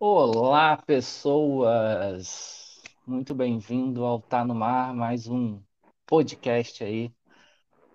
Olá, 0.00 0.76
pessoas! 0.76 2.80
Muito 3.04 3.34
bem-vindo 3.34 4.04
ao 4.04 4.20
Tá 4.20 4.44
no 4.44 4.54
Mar, 4.54 4.94
mais 4.94 5.26
um 5.26 5.60
podcast 6.06 6.84
aí, 6.84 7.12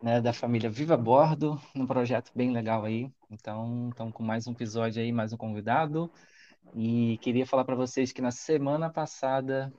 né, 0.01 0.19
da 0.19 0.33
família 0.33 0.69
Viva 0.69 0.97
Bordo, 0.97 1.57
um 1.73 1.87
projeto 1.87 2.29
bem 2.35 2.51
legal 2.51 2.83
aí. 2.83 3.09
Então, 3.29 3.87
estamos 3.89 4.13
com 4.13 4.21
mais 4.21 4.45
um 4.47 4.51
episódio 4.51 5.01
aí, 5.01 5.13
mais 5.13 5.31
um 5.31 5.37
convidado. 5.37 6.11
E 6.75 7.17
queria 7.21 7.45
falar 7.45 7.63
para 7.63 7.75
vocês 7.75 8.11
que 8.11 8.21
na 8.21 8.31
semana 8.31 8.89
passada 8.89 9.71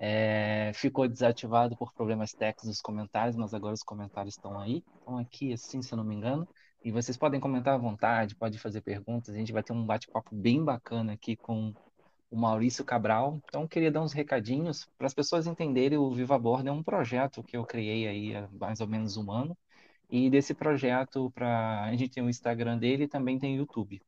é, 0.00 0.72
ficou 0.74 1.06
desativado 1.06 1.76
por 1.76 1.92
problemas 1.92 2.32
técnicos 2.32 2.68
os 2.68 2.80
comentários, 2.80 3.36
mas 3.36 3.54
agora 3.54 3.74
os 3.74 3.84
comentários 3.84 4.34
estão 4.34 4.58
aí, 4.58 4.82
estão 4.98 5.18
aqui, 5.18 5.52
assim, 5.52 5.82
se 5.82 5.92
eu 5.92 5.98
não 5.98 6.04
me 6.04 6.16
engano. 6.16 6.48
E 6.84 6.90
vocês 6.90 7.16
podem 7.16 7.38
comentar 7.38 7.74
à 7.74 7.78
vontade, 7.78 8.34
podem 8.34 8.58
fazer 8.58 8.80
perguntas. 8.80 9.34
A 9.34 9.38
gente 9.38 9.52
vai 9.52 9.62
ter 9.62 9.72
um 9.72 9.86
bate-papo 9.86 10.34
bem 10.34 10.64
bacana 10.64 11.12
aqui 11.12 11.36
com 11.36 11.72
o 12.28 12.36
Maurício 12.36 12.84
Cabral. 12.84 13.40
Então, 13.48 13.68
queria 13.68 13.90
dar 13.90 14.02
uns 14.02 14.12
recadinhos 14.12 14.88
para 14.98 15.06
as 15.06 15.14
pessoas 15.14 15.46
entenderem. 15.46 15.98
O 15.98 16.10
Viva 16.10 16.36
Bordo 16.38 16.68
é 16.68 16.72
um 16.72 16.82
projeto 16.82 17.42
que 17.42 17.56
eu 17.56 17.64
criei 17.64 18.08
aí 18.08 18.36
há 18.36 18.48
mais 18.58 18.80
ou 18.80 18.88
menos 18.88 19.16
um 19.16 19.30
ano. 19.30 19.56
E 20.10 20.28
desse 20.28 20.54
projeto, 20.54 21.30
para 21.30 21.84
a 21.84 21.90
gente 21.92 22.10
tem 22.10 22.22
o 22.22 22.28
Instagram 22.28 22.78
dele 22.78 23.04
e 23.04 23.08
também 23.08 23.38
tem 23.38 23.54
o 23.54 23.58
YouTube. 23.58 24.02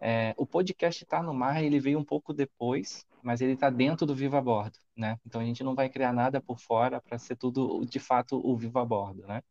É, 0.00 0.34
o 0.36 0.46
podcast 0.46 1.04
está 1.04 1.22
no 1.22 1.32
mar, 1.32 1.62
ele 1.62 1.78
veio 1.78 1.98
um 1.98 2.04
pouco 2.04 2.32
depois, 2.32 3.06
mas 3.22 3.40
ele 3.40 3.52
está 3.52 3.70
dentro 3.70 4.06
do 4.06 4.14
Viva 4.14 4.40
Bordo, 4.40 4.78
né? 4.96 5.18
Então 5.26 5.40
a 5.40 5.44
gente 5.44 5.62
não 5.62 5.74
vai 5.74 5.88
criar 5.90 6.12
nada 6.12 6.40
por 6.40 6.58
fora 6.58 7.00
para 7.00 7.18
ser 7.18 7.36
tudo 7.36 7.84
de 7.84 7.98
fato 7.98 8.40
o 8.42 8.56
Viva 8.56 8.84
Bordo, 8.84 9.26
né? 9.26 9.42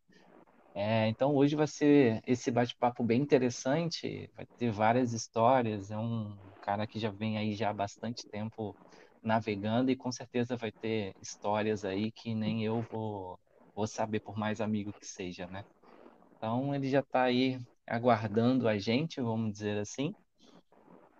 É, 0.81 1.09
então 1.09 1.35
hoje 1.35 1.57
vai 1.57 1.67
ser 1.67 2.21
esse 2.25 2.49
bate-papo 2.49 3.03
bem 3.03 3.21
interessante, 3.21 4.31
vai 4.33 4.45
ter 4.57 4.71
várias 4.71 5.11
histórias, 5.11 5.91
é 5.91 5.97
um 5.97 6.37
cara 6.61 6.87
que 6.87 6.97
já 6.97 7.11
vem 7.11 7.37
aí 7.37 7.53
já 7.53 7.69
há 7.69 7.73
bastante 7.73 8.25
tempo 8.29 8.73
navegando 9.21 9.91
e 9.91 9.95
com 9.97 10.09
certeza 10.09 10.55
vai 10.55 10.71
ter 10.71 11.13
histórias 11.21 11.83
aí 11.83 12.13
que 12.13 12.33
nem 12.33 12.63
eu 12.63 12.81
vou, 12.89 13.37
vou 13.75 13.85
saber 13.87 14.21
por 14.21 14.37
mais 14.37 14.61
amigo 14.61 14.93
que 14.93 15.05
seja, 15.05 15.47
né? 15.47 15.65
Então 16.37 16.73
ele 16.73 16.89
já 16.89 17.01
está 17.01 17.23
aí 17.23 17.59
aguardando 17.85 18.65
a 18.65 18.77
gente, 18.77 19.19
vamos 19.19 19.51
dizer 19.51 19.79
assim. 19.79 20.15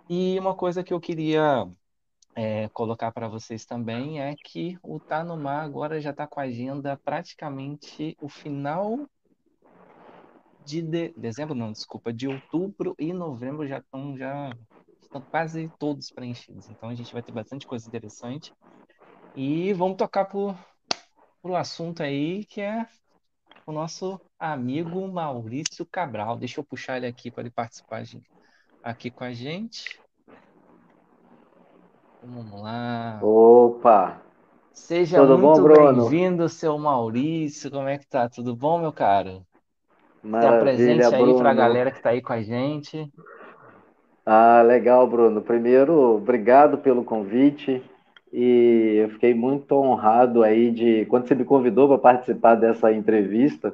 E 0.09 0.39
uma 0.39 0.56
coisa 0.56 0.86
que 0.86 0.94
eu 0.94 1.02
queria 1.02 1.67
é, 2.34 2.69
colocar 2.69 3.12
para 3.12 3.28
vocês 3.28 3.66
também 3.66 4.22
é 4.22 4.36
que 4.38 4.78
o 4.81 5.02
Tá 5.02 5.22
no 5.22 5.36
Mar 5.36 5.66
agora 5.66 6.00
já 6.00 6.12
está 6.12 6.25
com 6.25 6.39
a 6.39 6.44
agenda 6.44 6.97
praticamente 7.03 8.16
o 8.22 8.30
final 8.30 9.06
de, 10.70 10.81
de, 10.81 11.14
dezembro, 11.17 11.56
não, 11.56 11.72
desculpa, 11.72 12.14
de 12.14 12.28
outubro 12.28 12.95
e 13.00 13.12
novembro 13.12 13.67
já 13.67 13.80
estão 13.80 14.16
já 14.16 14.56
estão 15.02 15.22
quase 15.22 15.72
todos 15.80 16.12
preenchidos. 16.12 16.70
Então 16.70 16.89
a 16.89 16.95
gente 16.95 17.12
vai 17.12 17.23
ter 17.23 17.31
bastante 17.31 17.66
coisa 17.66 17.88
interessante. 17.88 18.53
E 19.36 19.73
vamos 19.73 19.97
tocar 19.97 20.25
pro, 20.25 20.56
pro 21.42 21.56
assunto 21.56 22.03
aí 22.03 22.45
que 22.45 22.62
é 22.62 22.86
o 23.66 23.72
nosso 23.72 24.22
amigo 24.38 25.08
Maurício 25.08 25.86
Cabral. 25.86 26.38
Deixa 26.38 26.59
eu 26.59 26.64
puxar 26.64 26.97
ele 26.97 27.08
aqui 27.08 27.31
para 27.31 27.42
ele 27.42 27.52
participar 27.52 28.03
aqui 28.84 29.09
com 29.09 29.23
a 29.23 29.34
gente. 29.34 30.00
Vamos 32.22 32.62
lá. 32.62 33.20
Opa! 33.23 34.22
Seja 34.73 35.20
Tudo 35.20 35.38
muito 35.38 35.64
bem-vindo, 35.64 36.47
seu 36.47 36.78
Maurício. 36.78 37.72
Como 37.72 37.88
é 37.88 37.97
que 37.97 38.08
tá? 38.08 38.30
Tudo 38.30 38.56
bom, 38.56 38.80
meu 38.80 38.94
caro? 38.94 39.45
Maravilha, 40.23 40.75
Se 40.78 41.03
apresente 41.03 41.16
aí 41.16 41.34
para 41.36 41.52
a 41.52 41.53
galera 41.53 41.92
que 41.92 41.98
está 41.98 42.09
aí 42.09 42.22
com 42.22 42.34
a 42.34 42.42
gente. 42.42 43.12
Ah, 44.25 44.62
legal, 44.62 45.07
Bruno. 45.07 45.41
Primeiro, 45.41 45.94
obrigado 46.18 46.78
pelo 46.78 47.03
convite. 47.03 47.81
E 48.31 49.00
eu 49.03 49.09
fiquei 49.09 49.34
muito 49.34 49.72
honrado 49.75 50.44
aí 50.44 50.69
de 50.69 51.06
quando 51.06 51.28
você 51.28 51.34
me 51.34 51.44
convidou 51.44 51.88
para 51.88 51.97
participar 51.97 52.56
dessa 52.56 52.94
entrevista. 52.94 53.74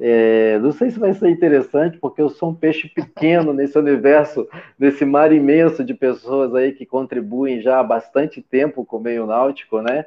É, 0.00 0.58
não 0.58 0.72
sei 0.72 0.90
se 0.90 0.98
vai 0.98 1.14
ser 1.14 1.28
interessante, 1.30 1.98
porque 1.98 2.20
eu 2.20 2.28
sou 2.28 2.50
um 2.50 2.54
peixe 2.54 2.88
pequeno 2.88 3.52
nesse 3.54 3.78
universo, 3.78 4.48
nesse 4.78 5.04
mar 5.04 5.32
imenso 5.32 5.84
de 5.84 5.94
pessoas 5.94 6.54
aí 6.54 6.72
que 6.72 6.86
contribuem 6.86 7.60
já 7.60 7.78
há 7.78 7.84
bastante 7.84 8.42
tempo 8.42 8.84
com 8.84 8.96
o 8.96 9.00
meio 9.00 9.26
náutico, 9.26 9.80
né? 9.80 10.06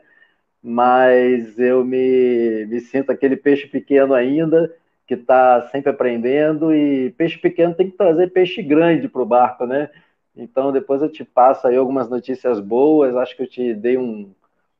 Mas 0.62 1.57
eu 1.59 1.85
me, 1.85 2.66
me 2.66 2.79
sinto 2.81 3.12
aquele 3.12 3.38
peixe 3.38 3.67
pequeno 3.67 4.13
ainda, 4.13 4.73
que 5.07 5.13
está 5.13 5.69
sempre 5.69 5.91
aprendendo, 5.91 6.73
e 6.73 7.11
peixe 7.11 7.38
pequeno 7.38 7.75
tem 7.75 7.89
que 7.89 7.97
trazer 7.97 8.31
peixe 8.31 8.61
grande 8.63 9.07
para 9.07 9.21
o 9.21 9.25
barco, 9.25 9.66
né? 9.66 9.89
Então 10.35 10.71
depois 10.71 11.01
eu 11.01 11.09
te 11.09 11.23
passo 11.23 11.67
aí 11.67 11.75
algumas 11.75 12.09
notícias 12.09 12.59
boas, 12.59 13.16
acho 13.16 13.35
que 13.35 13.43
eu 13.43 13.47
te 13.47 13.73
dei 13.73 13.97
um, 13.97 14.31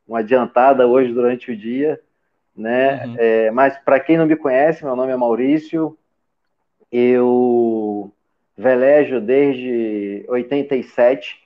uma 0.08 0.20
adiantada 0.20 0.88
hoje 0.88 1.14
durante 1.14 1.52
o 1.52 1.58
dia 1.58 2.00
né? 2.56 3.06
Uhum. 3.06 3.16
É, 3.18 3.52
mas 3.52 3.78
para 3.80 4.00
quem 4.00 4.18
não 4.18 4.26
me 4.26 4.36
conhece, 4.36 4.84
meu 4.84 4.96
nome 4.96 5.12
é 5.12 5.16
Maurício, 5.16 5.98
eu 6.92 8.12
velejo 8.58 9.20
desde 9.20 10.24
87, 10.30 11.44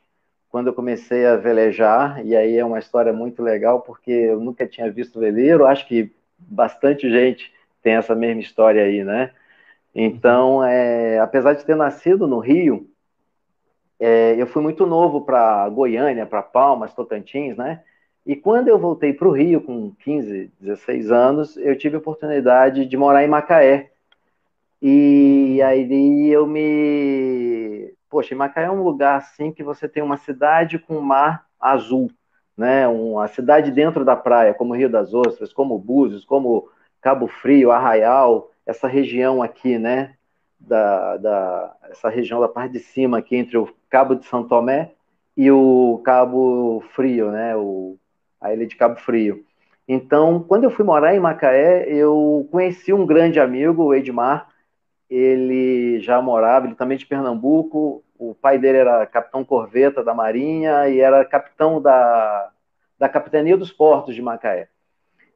quando 0.49 0.67
eu 0.67 0.73
comecei 0.73 1.25
a 1.25 1.35
velejar, 1.35 2.23
e 2.25 2.35
aí 2.35 2.57
é 2.57 2.65
uma 2.65 2.79
história 2.79 3.11
muito 3.11 3.41
legal, 3.41 3.81
porque 3.81 4.11
eu 4.11 4.39
nunca 4.39 4.67
tinha 4.67 4.91
visto 4.91 5.19
veleiro, 5.19 5.65
acho 5.65 5.87
que 5.87 6.11
bastante 6.37 7.09
gente 7.09 7.51
tem 7.81 7.93
essa 7.95 8.15
mesma 8.15 8.41
história 8.41 8.83
aí, 8.83 9.03
né? 9.03 9.31
Então, 9.93 10.63
é, 10.63 11.19
apesar 11.19 11.53
de 11.53 11.65
ter 11.65 11.75
nascido 11.75 12.27
no 12.27 12.39
Rio, 12.39 12.89
é, 13.99 14.35
eu 14.37 14.47
fui 14.47 14.61
muito 14.61 14.85
novo 14.85 15.21
para 15.21 15.67
Goiânia, 15.69 16.25
para 16.25 16.41
Palmas, 16.41 16.93
Tocantins, 16.93 17.57
né? 17.57 17.83
E 18.25 18.35
quando 18.35 18.67
eu 18.67 18.77
voltei 18.77 19.13
para 19.13 19.27
o 19.27 19.31
Rio, 19.31 19.61
com 19.61 19.91
15, 20.03 20.51
16 20.59 21.11
anos, 21.11 21.57
eu 21.57 21.77
tive 21.77 21.95
a 21.95 21.99
oportunidade 21.99 22.85
de 22.85 22.97
morar 22.97 23.23
em 23.23 23.27
Macaé. 23.27 23.91
E 24.81 25.61
aí 25.63 26.29
eu 26.29 26.45
me. 26.47 27.93
Poxa, 28.09 28.35
Macaé 28.35 28.65
é 28.65 28.71
um 28.71 28.83
lugar 28.83 29.17
assim 29.17 29.51
que 29.51 29.63
você 29.63 29.87
tem 29.87 30.01
uma 30.01 30.17
cidade 30.17 30.79
com 30.79 30.99
mar 31.01 31.45
azul, 31.59 32.09
né? 32.55 32.87
Uma 32.87 33.27
cidade 33.27 33.71
dentro 33.71 34.05
da 34.05 34.15
praia, 34.15 34.53
como 34.53 34.75
Rio 34.75 34.89
das 34.89 35.13
Ostras, 35.13 35.51
como 35.51 35.77
Búzios, 35.77 36.23
como 36.23 36.69
Cabo 37.01 37.27
Frio, 37.27 37.71
Arraial, 37.71 38.51
essa 38.65 38.87
região 38.87 39.41
aqui, 39.41 39.77
né? 39.77 40.15
Da, 40.59 41.17
da, 41.17 41.77
essa 41.89 42.09
região 42.09 42.39
da 42.41 42.47
parte 42.47 42.73
de 42.73 42.79
cima 42.79 43.19
aqui 43.19 43.35
entre 43.35 43.57
o 43.57 43.73
Cabo 43.89 44.15
de 44.15 44.25
São 44.25 44.45
Tomé 44.47 44.91
e 45.37 45.49
o 45.49 46.01
Cabo 46.03 46.83
Frio, 46.93 47.31
né? 47.31 47.55
O 47.55 47.97
a 48.41 48.53
ilha 48.53 48.65
de 48.65 48.75
Cabo 48.75 48.95
Frio. 48.99 49.45
Então, 49.87 50.43
quando 50.43 50.63
eu 50.63 50.71
fui 50.71 50.85
morar 50.85 51.15
em 51.15 51.19
Macaé, 51.19 51.89
eu 51.89 52.47
conheci 52.51 52.93
um 52.93 53.05
grande 53.05 53.39
amigo, 53.39 53.83
o 53.83 53.93
Edmar. 53.93 54.47
Ele 55.09 55.99
já 55.99 56.21
morava, 56.21 56.67
ele 56.67 56.75
também 56.75 56.97
de 56.97 57.05
Pernambuco. 57.05 58.03
O 58.17 58.35
pai 58.35 58.59
dele 58.59 58.77
era 58.77 59.05
capitão 59.07 59.43
corveta 59.43 60.03
da 60.03 60.13
Marinha 60.13 60.87
e 60.87 60.99
era 60.99 61.25
capitão 61.25 61.81
da, 61.81 62.51
da 62.99 63.09
Capitania 63.09 63.57
dos 63.57 63.71
Portos 63.71 64.13
de 64.13 64.21
Macaé. 64.21 64.69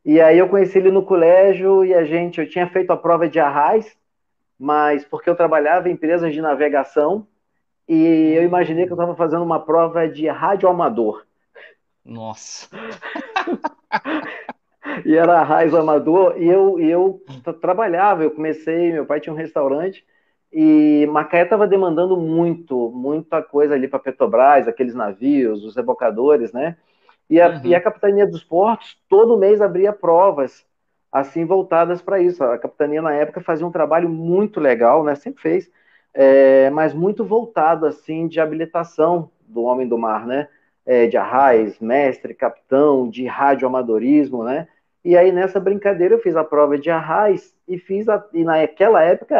E 0.05 0.19
aí 0.19 0.37
eu 0.37 0.49
conheci 0.49 0.77
ele 0.77 0.91
no 0.91 1.03
colégio 1.03 1.85
e 1.85 1.93
a 1.93 2.03
gente, 2.03 2.39
eu 2.39 2.49
tinha 2.49 2.67
feito 2.67 2.91
a 2.91 2.97
prova 2.97 3.27
de 3.27 3.39
arraiz, 3.39 3.97
mas 4.59 5.05
porque 5.05 5.29
eu 5.29 5.35
trabalhava 5.35 5.89
em 5.89 5.93
empresas 5.93 6.33
de 6.33 6.41
navegação 6.41 7.25
e 7.87 8.33
eu 8.35 8.43
imaginei 8.43 8.85
que 8.85 8.91
eu 8.91 8.95
estava 8.95 9.15
fazendo 9.15 9.43
uma 9.43 9.59
prova 9.59 10.07
de 10.07 10.27
rádio 10.27 10.67
amador. 10.67 11.25
Nossa. 12.03 12.69
e 15.05 15.15
era 15.15 15.43
raiz 15.43 15.73
amador, 15.73 16.35
e 16.37 16.47
eu, 16.47 16.79
e 16.79 16.89
eu 16.89 17.21
trabalhava, 17.61 18.23
eu 18.23 18.31
comecei, 18.31 18.91
meu 18.91 19.05
pai 19.05 19.19
tinha 19.19 19.33
um 19.33 19.37
restaurante, 19.37 20.05
e 20.51 21.07
Macaé 21.07 21.43
estava 21.43 21.67
demandando 21.67 22.15
muito, 22.15 22.91
muita 22.91 23.41
coisa 23.41 23.73
ali 23.73 23.87
para 23.87 23.99
Petrobras, 23.99 24.67
aqueles 24.67 24.93
navios, 24.93 25.63
os 25.63 25.75
rebocadores, 25.75 26.53
né? 26.53 26.77
E 27.29 27.39
a, 27.39 27.49
uhum. 27.49 27.61
e 27.65 27.75
a 27.75 27.81
Capitania 27.81 28.27
dos 28.27 28.43
Portos 28.43 28.97
todo 29.09 29.37
mês 29.37 29.61
abria 29.61 29.93
provas 29.93 30.65
assim 31.11 31.45
voltadas 31.45 32.01
para 32.01 32.19
isso. 32.19 32.43
A 32.43 32.57
capitania 32.57 33.01
na 33.01 33.13
época 33.13 33.41
fazia 33.41 33.65
um 33.65 33.71
trabalho 33.71 34.09
muito 34.09 34.59
legal, 34.59 35.03
né? 35.03 35.15
Sempre 35.15 35.41
fez, 35.41 35.71
é, 36.13 36.69
mas 36.71 36.93
muito 36.93 37.23
voltado 37.23 37.85
assim 37.85 38.27
de 38.27 38.39
habilitação 38.39 39.29
do 39.47 39.63
homem 39.63 39.87
do 39.87 39.97
mar, 39.97 40.25
né? 40.25 40.47
é, 40.85 41.07
de 41.07 41.17
arraiz, 41.17 41.79
mestre, 41.79 42.33
capitão, 42.33 43.09
de 43.09 43.25
radioamadorismo, 43.25 44.43
né? 44.43 44.67
E 45.03 45.17
aí 45.17 45.31
nessa 45.31 45.59
brincadeira 45.59 46.15
eu 46.15 46.19
fiz 46.21 46.35
a 46.35 46.43
prova 46.43 46.77
de 46.77 46.89
arraiz 46.89 47.53
e 47.67 47.77
fiz 47.77 48.07
a, 48.07 48.23
e 48.33 48.43
naquela 48.43 49.01
época 49.01 49.37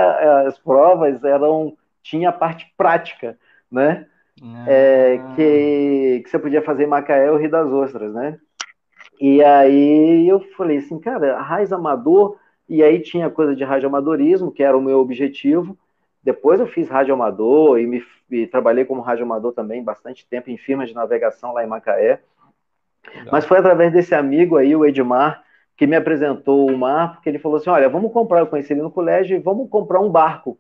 as 0.48 0.58
provas 0.58 1.24
eram 1.24 1.78
tinha 2.02 2.30
a 2.30 2.34
parte 2.34 2.74
prática, 2.78 3.38
né? 3.72 4.08
Ah. 4.42 4.66
É, 4.68 5.18
que, 5.36 6.22
que 6.24 6.30
você 6.30 6.40
podia 6.40 6.62
fazer 6.62 6.84
em 6.84 6.88
Macaé 6.88 7.32
ou 7.32 7.38
Rio 7.38 7.50
das 7.52 7.68
Ostras, 7.72 8.14
né? 8.14 8.40
E 9.20 9.44
aí 9.44 10.28
eu 10.28 10.40
falei 10.58 10.78
assim, 10.78 11.00
cara, 11.00 11.38
arraiz 11.38 11.72
amador, 11.72 12.38
e 12.68 12.84
aí 12.84 13.00
tinha 13.02 13.30
coisa 13.30 13.56
de 13.56 13.64
radioamadorismo, 13.64 14.52
que 14.52 14.64
era 14.64 14.78
o 14.78 14.82
meu 14.82 15.00
objetivo, 15.00 15.78
Depois 16.24 16.60
eu 16.60 16.68
fiz 16.68 16.88
rádio 16.88 17.14
amador 17.14 17.80
e, 17.80 17.86
me, 17.86 18.02
e 18.32 18.48
trabalhei 18.48 18.86
como 18.86 19.02
rádio 19.02 19.26
amador 19.26 19.52
também 19.52 19.84
bastante 19.84 20.26
tempo 20.26 20.50
em 20.50 20.58
firmas 20.58 20.88
de 20.88 20.96
navegação 20.96 21.52
lá 21.52 21.64
em 21.64 21.68
Macaé. 21.68 22.22
Legal. 23.06 23.28
Mas 23.32 23.46
foi 23.46 23.58
através 23.58 23.92
desse 23.92 24.16
amigo 24.16 24.56
aí, 24.56 24.74
o 24.74 24.86
Edmar, 24.86 25.44
que 25.76 25.86
me 25.86 25.98
apresentou 25.98 26.70
o 26.70 26.78
mar, 26.78 27.14
porque 27.14 27.28
ele 27.30 27.40
falou 27.40 27.58
assim: 27.58 27.70
olha, 27.70 27.90
vamos 27.90 28.14
comprar, 28.14 28.40
eu 28.40 28.48
conheci 28.48 28.72
ele 28.72 28.82
no 28.82 28.92
colégio, 28.92 29.36
e 29.36 29.40
vamos 29.40 29.70
comprar 29.70 30.00
um 30.00 30.10
barco. 30.10 30.58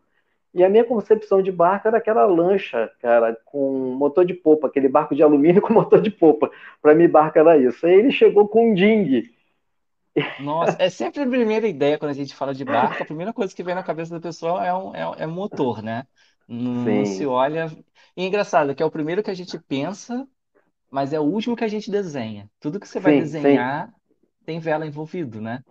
E 0.53 0.63
a 0.63 0.69
minha 0.69 0.83
concepção 0.83 1.41
de 1.41 1.51
barco 1.51 1.87
era 1.87 1.97
aquela 1.97 2.25
lancha, 2.25 2.91
cara, 3.01 3.35
com 3.43 3.95
motor 3.97 4.23
de 4.23 4.35
popa, 4.35 4.67
aquele 4.67 4.87
barco 4.87 5.15
de 5.15 5.23
alumínio 5.23 5.61
com 5.63 5.73
motor 5.73 5.99
de 5.99 6.11
popa. 6.11 6.51
Para 6.81 6.93
mim, 6.93 7.07
barco 7.07 7.39
era 7.39 7.57
isso. 7.57 7.85
Aí 7.85 7.93
ele 7.93 8.11
chegou 8.11 8.47
com 8.47 8.71
um 8.71 8.73
ding. 8.73 9.29
Nossa, 10.39 10.77
é 10.79 10.89
sempre 10.91 11.23
a 11.23 11.27
primeira 11.27 11.67
ideia 11.67 11.97
quando 11.97 12.11
a 12.11 12.15
gente 12.15 12.35
fala 12.35 12.53
de 12.53 12.63
barco, 12.63 13.01
a 13.01 13.05
primeira 13.05 13.33
coisa 13.33 13.53
que 13.55 13.63
vem 13.63 13.73
na 13.73 13.81
cabeça 13.81 14.13
da 14.13 14.21
pessoa 14.21 14.63
é 14.63 14.71
um, 14.71 14.95
é, 14.95 15.23
é 15.23 15.25
motor, 15.25 15.81
né? 15.81 16.05
Não, 16.47 16.83
não 16.85 17.05
se 17.05 17.25
olha. 17.25 17.71
E 18.15 18.23
é 18.23 18.27
engraçado 18.27 18.75
que 18.75 18.83
é 18.83 18.85
o 18.85 18.91
primeiro 18.91 19.23
que 19.23 19.31
a 19.31 19.33
gente 19.33 19.57
pensa, 19.57 20.27
mas 20.91 21.13
é 21.13 21.19
o 21.19 21.23
último 21.23 21.55
que 21.55 21.63
a 21.63 21.67
gente 21.67 21.89
desenha. 21.89 22.47
Tudo 22.59 22.79
que 22.79 22.87
você 22.87 22.99
vai 22.99 23.13
sim, 23.13 23.19
desenhar 23.21 23.87
sim. 23.87 24.15
tem 24.45 24.59
vela 24.59 24.85
envolvido, 24.85 25.41
né? 25.41 25.63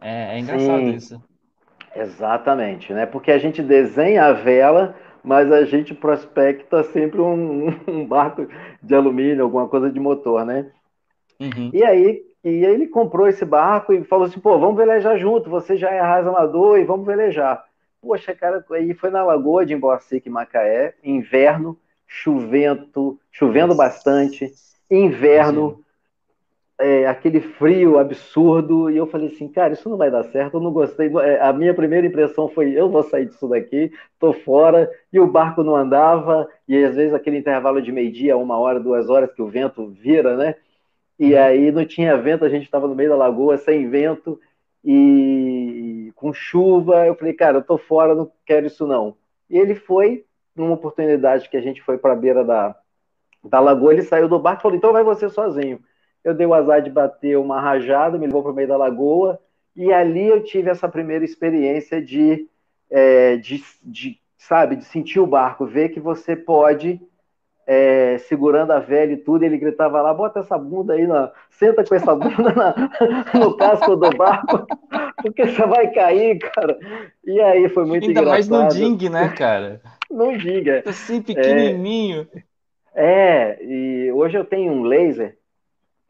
É, 0.00 0.34
é 0.34 0.38
engraçado 0.40 0.80
sim. 0.80 0.94
isso. 0.94 1.22
Exatamente, 1.96 2.92
né? 2.92 3.06
Porque 3.06 3.30
a 3.30 3.38
gente 3.38 3.62
desenha 3.62 4.26
a 4.26 4.32
vela, 4.32 4.94
mas 5.22 5.50
a 5.50 5.64
gente 5.64 5.94
prospecta 5.94 6.82
sempre 6.84 7.20
um, 7.20 7.68
um 7.88 8.06
barco 8.06 8.46
de 8.82 8.94
alumínio, 8.94 9.42
alguma 9.42 9.68
coisa 9.68 9.90
de 9.90 9.98
motor, 9.98 10.44
né? 10.44 10.70
Uhum. 11.40 11.70
E 11.72 11.84
aí, 11.84 12.22
e 12.44 12.48
aí 12.48 12.64
ele 12.64 12.86
comprou 12.86 13.26
esse 13.26 13.44
barco 13.44 13.92
e 13.92 14.04
falou 14.04 14.26
assim, 14.26 14.40
pô, 14.40 14.58
vamos 14.58 14.76
velejar 14.76 15.18
junto, 15.18 15.50
você 15.50 15.76
já 15.76 15.90
é 15.90 16.00
amador 16.00 16.78
e 16.78 16.84
vamos 16.84 17.06
velejar. 17.06 17.64
Poxa, 18.00 18.34
cara, 18.34 18.64
aí 18.70 18.94
foi 18.94 19.10
na 19.10 19.24
lagoa 19.24 19.66
de 19.66 19.74
Emboacique, 19.74 20.30
Macaé, 20.30 20.94
inverno, 21.02 21.76
chovendo, 22.06 23.18
chovendo 23.32 23.74
bastante, 23.74 24.52
inverno, 24.90 25.84
é, 26.78 27.06
aquele 27.06 27.40
frio 27.40 27.98
absurdo, 27.98 28.90
e 28.90 28.96
eu 28.96 29.06
falei 29.06 29.28
assim, 29.28 29.48
cara, 29.48 29.72
isso 29.72 29.88
não 29.88 29.96
vai 29.96 30.10
dar 30.10 30.24
certo, 30.24 30.54
eu 30.54 30.60
não 30.60 30.72
gostei. 30.72 31.10
É, 31.18 31.40
a 31.40 31.52
minha 31.52 31.72
primeira 31.72 32.06
impressão 32.06 32.48
foi, 32.48 32.72
eu 32.72 32.90
vou 32.90 33.02
sair 33.02 33.26
disso 33.26 33.48
daqui, 33.48 33.90
tô 34.18 34.32
fora, 34.32 34.90
e 35.12 35.18
o 35.18 35.26
barco 35.26 35.62
não 35.62 35.74
andava, 35.74 36.48
e 36.68 36.76
às 36.84 36.94
vezes 36.94 37.14
aquele 37.14 37.38
intervalo 37.38 37.80
de 37.80 37.90
meio-dia, 37.90 38.36
uma 38.36 38.58
hora, 38.58 38.78
duas 38.78 39.08
horas 39.08 39.32
que 39.32 39.40
o 39.40 39.48
vento 39.48 39.88
vira, 39.88 40.36
né? 40.36 40.54
E 41.18 41.32
uhum. 41.34 41.42
aí 41.42 41.72
não 41.72 41.86
tinha 41.86 42.16
vento, 42.18 42.44
a 42.44 42.48
gente 42.48 42.64
estava 42.64 42.86
no 42.86 42.94
meio 42.94 43.08
da 43.08 43.16
lagoa, 43.16 43.56
sem 43.56 43.88
vento, 43.88 44.38
e 44.84 46.12
com 46.14 46.32
chuva, 46.32 47.06
eu 47.06 47.14
falei, 47.14 47.32
cara, 47.32 47.58
eu 47.58 47.62
tô 47.62 47.78
fora, 47.78 48.14
não 48.14 48.30
quero 48.44 48.66
isso 48.66 48.86
não. 48.86 49.16
E 49.48 49.58
ele 49.58 49.74
foi, 49.74 50.24
numa 50.54 50.74
oportunidade 50.74 51.48
que 51.48 51.56
a 51.56 51.60
gente 51.60 51.82
foi 51.82 51.96
para 51.96 52.12
a 52.12 52.16
beira 52.16 52.44
da, 52.44 52.76
da 53.42 53.60
lagoa, 53.60 53.94
ele 53.94 54.02
saiu 54.02 54.28
do 54.28 54.38
barco 54.38 54.60
e 54.60 54.62
falou, 54.62 54.76
então 54.76 54.92
vai 54.92 55.02
você 55.02 55.28
sozinho 55.30 55.80
eu 56.26 56.34
dei 56.34 56.44
o 56.44 56.52
azar 56.52 56.82
de 56.82 56.90
bater 56.90 57.38
uma 57.38 57.60
rajada, 57.60 58.18
me 58.18 58.26
levou 58.26 58.42
para 58.42 58.50
o 58.50 58.54
meio 58.54 58.66
da 58.66 58.76
lagoa, 58.76 59.38
e 59.76 59.92
ali 59.92 60.26
eu 60.26 60.42
tive 60.42 60.68
essa 60.68 60.88
primeira 60.88 61.24
experiência 61.24 62.02
de, 62.02 62.48
é, 62.90 63.36
de, 63.36 63.62
de, 63.80 64.18
sabe, 64.36 64.74
de 64.74 64.84
sentir 64.84 65.20
o 65.20 65.26
barco, 65.26 65.64
ver 65.64 65.90
que 65.90 66.00
você 66.00 66.34
pode, 66.34 67.00
é, 67.64 68.18
segurando 68.18 68.72
a 68.72 68.80
velha 68.80 69.12
e 69.12 69.18
tudo, 69.18 69.44
ele 69.44 69.56
gritava 69.56 70.02
lá, 70.02 70.12
bota 70.12 70.40
essa 70.40 70.58
bunda 70.58 70.94
aí, 70.94 71.06
na, 71.06 71.30
senta 71.48 71.84
com 71.84 71.94
essa 71.94 72.12
bunda 72.16 72.52
na, 72.52 72.74
no 73.38 73.56
casco 73.56 73.94
do 73.94 74.10
barco, 74.10 74.66
porque 75.22 75.46
você 75.46 75.64
vai 75.64 75.92
cair, 75.92 76.40
cara. 76.40 76.76
E 77.24 77.40
aí 77.40 77.68
foi 77.68 77.84
muito 77.84 78.04
Ainda 78.04 78.20
engraçado. 78.20 78.52
Ainda 78.52 78.64
mais 78.64 78.74
no 78.76 78.96
ding, 78.96 79.08
né, 79.08 79.28
cara? 79.28 79.80
no 80.10 80.36
ding, 80.36 80.68
é. 80.70 80.82
Assim, 80.84 81.22
pequenininho. 81.22 82.26
É, 82.92 83.58
é, 83.60 83.64
e 83.64 84.10
hoje 84.10 84.36
eu 84.36 84.44
tenho 84.44 84.72
um 84.72 84.82
laser 84.82 85.36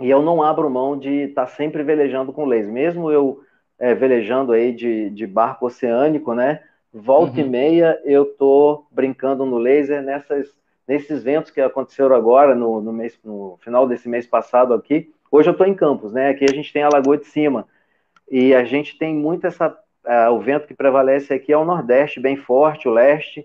e 0.00 0.10
eu 0.10 0.22
não 0.22 0.42
abro 0.42 0.68
mão 0.68 0.98
de 0.98 1.24
estar 1.24 1.46
tá 1.46 1.52
sempre 1.52 1.82
velejando 1.82 2.32
com 2.32 2.44
laser. 2.44 2.72
Mesmo 2.72 3.10
eu 3.10 3.40
é, 3.78 3.94
velejando 3.94 4.52
aí 4.52 4.72
de, 4.72 5.10
de 5.10 5.26
barco 5.26 5.66
oceânico, 5.66 6.34
né? 6.34 6.62
Volta 6.92 7.40
uhum. 7.40 7.46
e 7.46 7.48
meia 7.48 8.00
eu 8.04 8.24
tô 8.24 8.86
brincando 8.90 9.44
no 9.44 9.58
laser 9.58 10.02
nessas, 10.02 10.54
nesses 10.86 11.22
ventos 11.22 11.50
que 11.50 11.60
aconteceram 11.60 12.14
agora, 12.14 12.54
no, 12.54 12.80
no, 12.80 12.92
mês, 12.92 13.18
no 13.24 13.58
final 13.60 13.86
desse 13.86 14.08
mês 14.08 14.26
passado 14.26 14.72
aqui. 14.74 15.12
Hoje 15.30 15.48
eu 15.48 15.52
estou 15.52 15.66
em 15.66 15.74
Campos, 15.74 16.12
né? 16.12 16.30
Aqui 16.30 16.44
a 16.44 16.54
gente 16.54 16.72
tem 16.72 16.82
a 16.82 16.88
Lagoa 16.88 17.18
de 17.18 17.26
Cima. 17.26 17.66
E 18.30 18.54
a 18.54 18.64
gente 18.64 18.98
tem 18.98 19.14
muito 19.14 19.46
essa. 19.46 19.76
Uh, 20.04 20.30
o 20.30 20.40
vento 20.40 20.68
que 20.68 20.74
prevalece 20.74 21.34
aqui 21.34 21.52
é 21.52 21.58
o 21.58 21.64
Nordeste, 21.64 22.20
bem 22.20 22.36
forte, 22.36 22.88
o 22.88 22.92
leste 22.92 23.44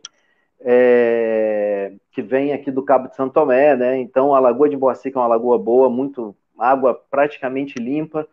é, 0.64 1.94
que 2.12 2.22
vem 2.22 2.54
aqui 2.54 2.72
do 2.72 2.84
Cabo 2.84 3.08
de 3.08 3.16
Santo 3.16 3.34
Tomé, 3.34 3.76
né? 3.76 3.98
Então 4.00 4.34
a 4.34 4.40
Lagoa 4.40 4.70
de 4.70 4.78
Boacica 4.78 5.18
é 5.18 5.22
uma 5.22 5.28
lagoa 5.28 5.58
boa, 5.58 5.90
muito 5.90 6.36
água 6.62 7.00
praticamente 7.10 7.80
limpa. 7.80 8.28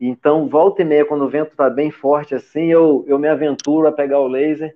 Então, 0.00 0.48
volta 0.48 0.82
e 0.82 0.84
meia, 0.84 1.04
quando 1.04 1.24
o 1.24 1.28
vento 1.28 1.52
está 1.52 1.70
bem 1.70 1.90
forte 1.90 2.34
assim, 2.34 2.66
eu, 2.66 3.04
eu 3.06 3.18
me 3.18 3.28
aventuro 3.28 3.86
a 3.86 3.92
pegar 3.92 4.20
o 4.20 4.28
laser 4.28 4.74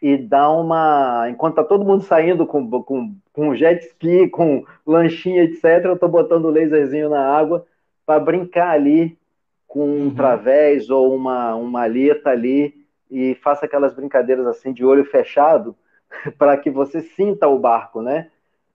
e 0.00 0.16
dar 0.16 0.50
uma. 0.50 1.28
Enquanto 1.28 1.56
tá 1.56 1.64
todo 1.64 1.84
mundo 1.84 2.02
saindo 2.02 2.46
com, 2.46 2.68
com, 2.82 3.14
com 3.32 3.54
jet 3.54 3.84
ski, 3.84 4.28
com 4.28 4.64
lanchinha, 4.86 5.44
etc., 5.44 5.84
eu 5.84 5.94
estou 5.94 6.08
botando 6.08 6.46
o 6.46 6.50
laserzinho 6.50 7.08
na 7.08 7.20
água 7.20 7.66
para 8.06 8.20
brincar 8.20 8.70
ali 8.70 9.18
com 9.66 9.84
um 9.84 10.04
uhum. 10.04 10.14
través 10.14 10.88
ou 10.88 11.14
uma, 11.14 11.54
uma 11.54 11.82
aleta 11.82 12.30
ali 12.30 12.74
e 13.10 13.34
faça 13.36 13.66
aquelas 13.66 13.94
brincadeiras 13.94 14.46
assim 14.46 14.72
de 14.72 14.84
olho 14.84 15.04
fechado 15.04 15.76
para 16.38 16.56
que 16.56 16.70
você 16.70 17.02
sinta 17.02 17.48
o 17.48 17.58
barco, 17.58 18.00
né? 18.00 18.30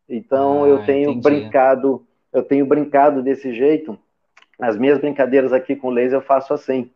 Então 0.08 0.64
ah, 0.64 0.68
eu 0.68 0.86
tenho 0.86 1.12
entendi. 1.12 1.22
brincado, 1.22 2.06
eu 2.34 2.44
tenho 2.44 2.66
brincado 2.66 3.22
desse 3.22 3.54
jeito. 3.54 3.98
As 4.60 4.78
minhas 4.78 4.98
brincadeiras 4.98 5.54
aqui 5.54 5.76
com 5.76 5.90
laser 5.90 6.18
eu 6.18 6.22
faço 6.22 6.54
assim. 6.54 6.90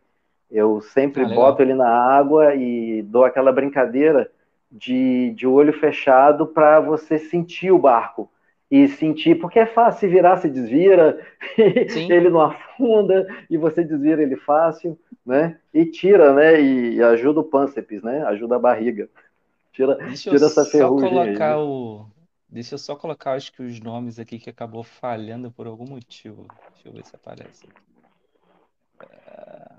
Eu 0.50 0.80
sempre 0.80 1.22
ah, 1.22 1.28
boto 1.28 1.62
ele 1.62 1.74
na 1.74 1.88
água 1.88 2.54
e 2.54 3.02
dou 3.02 3.24
aquela 3.24 3.52
brincadeira 3.52 4.30
de, 4.70 5.30
de 5.30 5.46
olho 5.46 5.72
fechado 5.72 6.46
para 6.46 6.80
você 6.80 7.18
sentir 7.18 7.70
o 7.70 7.78
barco 7.78 8.30
e 8.70 8.86
sentir, 8.86 9.36
porque 9.36 9.58
é 9.58 9.66
fácil, 9.66 10.00
se 10.00 10.08
virar, 10.08 10.36
se 10.36 10.48
desvira, 10.48 11.18
ele 11.56 12.28
não 12.28 12.40
afunda, 12.40 13.26
e 13.48 13.56
você 13.56 13.82
desvira 13.82 14.22
ele 14.22 14.36
fácil, 14.36 14.98
né? 15.24 15.56
E 15.72 15.86
tira, 15.86 16.34
né? 16.34 16.60
E 16.60 17.02
ajuda 17.02 17.40
o 17.40 17.44
pânceps, 17.44 18.02
né? 18.02 18.22
Ajuda 18.24 18.56
a 18.56 18.58
barriga. 18.58 19.08
Tira, 19.72 19.94
Deixa 19.94 20.30
tira 20.30 20.46
essa 20.46 20.64
ferrugem 20.66 21.08
colocar 21.08 21.54
aí. 21.54 21.60
o. 21.60 22.06
Deixa 22.48 22.74
eu 22.74 22.78
só 22.78 22.96
colocar, 22.96 23.32
acho 23.32 23.52
que 23.52 23.62
os 23.62 23.78
nomes 23.78 24.18
aqui 24.18 24.38
que 24.38 24.48
acabou 24.48 24.82
falhando 24.82 25.52
por 25.52 25.66
algum 25.66 25.86
motivo. 25.86 26.46
Deixa 26.72 26.88
eu 26.88 26.92
ver 26.92 27.04
se 27.04 27.14
aparece. 27.14 27.68
É... 29.02 29.76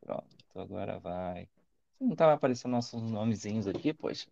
Pronto, 0.00 0.26
agora 0.56 0.98
vai. 0.98 1.48
Não 2.00 2.12
estava 2.12 2.32
aparecendo 2.32 2.72
nossos 2.72 3.00
nomezinhos 3.00 3.68
aqui, 3.68 3.94
poxa. 3.94 4.26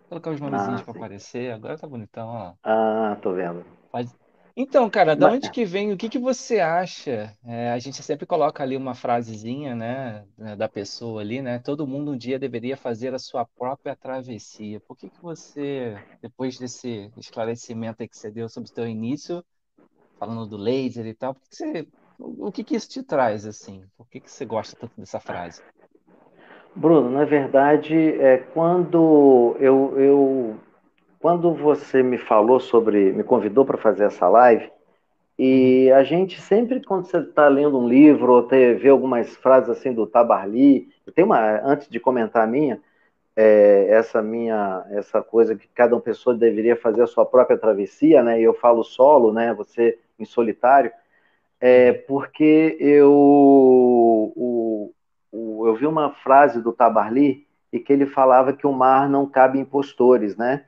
Vou 0.00 0.08
colocar 0.08 0.30
os 0.32 0.40
nomezinhos 0.40 0.80
ah, 0.80 0.84
para 0.84 0.96
aparecer. 0.96 1.52
Agora 1.52 1.78
tá 1.78 1.86
bonitão, 1.86 2.28
ó. 2.28 2.54
Ah, 2.64 3.16
tô 3.22 3.32
vendo. 3.32 3.64
Pode, 3.92 4.10
então, 4.56 4.88
cara, 4.88 5.14
da 5.14 5.28
onde 5.28 5.50
que 5.50 5.66
vem? 5.66 5.92
O 5.92 5.98
que 5.98 6.08
que 6.08 6.18
você 6.18 6.60
acha? 6.60 7.36
É, 7.44 7.70
a 7.72 7.78
gente 7.78 8.02
sempre 8.02 8.24
coloca 8.24 8.62
ali 8.62 8.74
uma 8.74 8.94
frasezinha, 8.94 9.74
né, 9.74 10.24
da 10.56 10.66
pessoa 10.66 11.20
ali, 11.20 11.42
né? 11.42 11.58
Todo 11.58 11.86
mundo 11.86 12.12
um 12.12 12.16
dia 12.16 12.38
deveria 12.38 12.76
fazer 12.76 13.14
a 13.14 13.18
sua 13.18 13.44
própria 13.44 13.94
travessia. 13.94 14.80
Por 14.80 14.96
que 14.96 15.10
que 15.10 15.20
você, 15.20 15.96
depois 16.22 16.58
desse 16.58 17.10
esclarecimento 17.18 18.02
aí 18.02 18.08
que 18.08 18.16
você 18.16 18.30
deu 18.30 18.48
sobre 18.48 18.70
o 18.70 18.74
seu 18.74 18.88
início, 18.88 19.44
falando 20.18 20.46
do 20.46 20.56
laser 20.56 21.06
e 21.06 21.12
tal, 21.12 21.34
por 21.34 21.42
que 21.42 21.50
que 21.50 21.56
você, 21.56 21.88
o 22.18 22.50
que 22.50 22.64
que 22.64 22.76
isso 22.76 22.88
te 22.88 23.02
traz 23.02 23.44
assim? 23.44 23.84
Por 23.94 24.08
que 24.08 24.20
que 24.20 24.30
você 24.30 24.46
gosta 24.46 24.74
tanto 24.74 24.94
dessa 24.96 25.20
frase? 25.20 25.60
Bruno, 26.74 27.10
na 27.10 27.24
verdade, 27.24 27.94
é 27.94 28.38
quando 28.38 29.56
eu, 29.58 29.98
eu 29.98 30.60
quando 31.26 31.52
você 31.52 32.04
me 32.04 32.18
falou 32.18 32.60
sobre, 32.60 33.12
me 33.12 33.24
convidou 33.24 33.64
para 33.64 33.76
fazer 33.76 34.04
essa 34.04 34.28
live, 34.28 34.70
e 35.36 35.90
a 35.90 36.04
gente 36.04 36.40
sempre, 36.40 36.80
quando 36.80 37.06
você 37.06 37.18
está 37.18 37.48
lendo 37.48 37.76
um 37.80 37.88
livro 37.88 38.32
ou 38.32 38.42
te, 38.44 38.74
vê 38.74 38.90
algumas 38.90 39.34
frases 39.34 39.68
assim 39.68 39.92
do 39.92 40.06
Tabarly, 40.06 40.88
tem 41.16 41.24
uma, 41.24 41.60
antes 41.64 41.88
de 41.88 41.98
comentar 41.98 42.44
a 42.44 42.46
minha, 42.46 42.80
é, 43.34 43.88
essa 43.90 44.22
minha, 44.22 44.86
essa 44.90 45.20
coisa 45.20 45.56
que 45.56 45.66
cada 45.74 45.98
pessoa 45.98 46.32
deveria 46.32 46.76
fazer 46.76 47.02
a 47.02 47.08
sua 47.08 47.26
própria 47.26 47.58
travessia, 47.58 48.22
né? 48.22 48.38
E 48.38 48.44
eu 48.44 48.54
falo 48.54 48.84
solo, 48.84 49.32
né? 49.32 49.52
Você 49.54 49.98
em 50.20 50.24
solitário, 50.24 50.92
é 51.60 51.92
porque 51.92 52.76
eu, 52.78 53.12
o, 53.12 54.92
o, 55.32 55.66
eu 55.66 55.74
vi 55.74 55.88
uma 55.88 56.12
frase 56.12 56.62
do 56.62 56.72
Tabarly 56.72 57.44
e 57.72 57.80
que 57.80 57.92
ele 57.92 58.06
falava 58.06 58.52
que 58.52 58.64
o 58.64 58.72
mar 58.72 59.08
não 59.08 59.26
cabe 59.26 59.58
impostores, 59.58 60.36
né? 60.36 60.62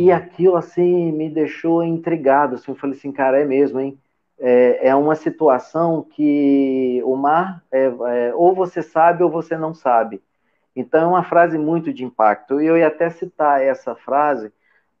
E 0.00 0.12
aquilo, 0.12 0.56
assim, 0.56 1.12
me 1.12 1.28
deixou 1.28 1.82
intrigado, 1.82 2.54
assim, 2.54 2.70
eu 2.70 2.76
falei 2.76 2.96
assim, 2.96 3.12
cara, 3.12 3.40
é 3.40 3.44
mesmo, 3.44 3.80
hein? 3.80 3.98
é, 4.38 4.88
é 4.88 4.94
uma 4.94 5.14
situação 5.14 6.02
que 6.02 7.02
o 7.04 7.16
mar, 7.16 7.62
é, 7.72 7.84
é, 7.84 8.34
ou 8.34 8.54
você 8.54 8.82
sabe 8.82 9.22
ou 9.22 9.30
você 9.30 9.56
não 9.56 9.74
sabe. 9.74 10.22
Então, 10.76 11.02
é 11.02 11.06
uma 11.06 11.24
frase 11.24 11.58
muito 11.58 11.92
de 11.92 12.04
impacto. 12.04 12.60
Eu 12.60 12.78
ia 12.78 12.86
até 12.86 13.10
citar 13.10 13.60
essa 13.60 13.96
frase, 13.96 14.52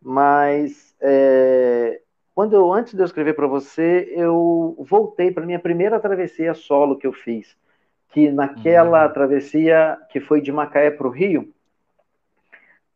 mas 0.02 0.94
é, 1.00 2.00
quando 2.34 2.54
eu, 2.54 2.72
antes 2.72 2.94
de 2.94 3.00
eu 3.00 3.06
escrever 3.06 3.34
para 3.34 3.46
você, 3.46 4.12
eu 4.12 4.76
voltei 4.80 5.30
para 5.30 5.46
minha 5.46 5.60
primeira 5.60 6.00
travessia 6.00 6.52
solo 6.52 6.98
que 6.98 7.06
eu 7.06 7.12
fiz, 7.12 7.56
que 8.08 8.30
naquela 8.30 9.06
uhum. 9.06 9.12
travessia 9.12 9.96
que 10.10 10.18
foi 10.20 10.40
de 10.40 10.50
Macaé 10.50 10.90
para 10.90 11.06
o 11.06 11.10
Rio, 11.10 11.52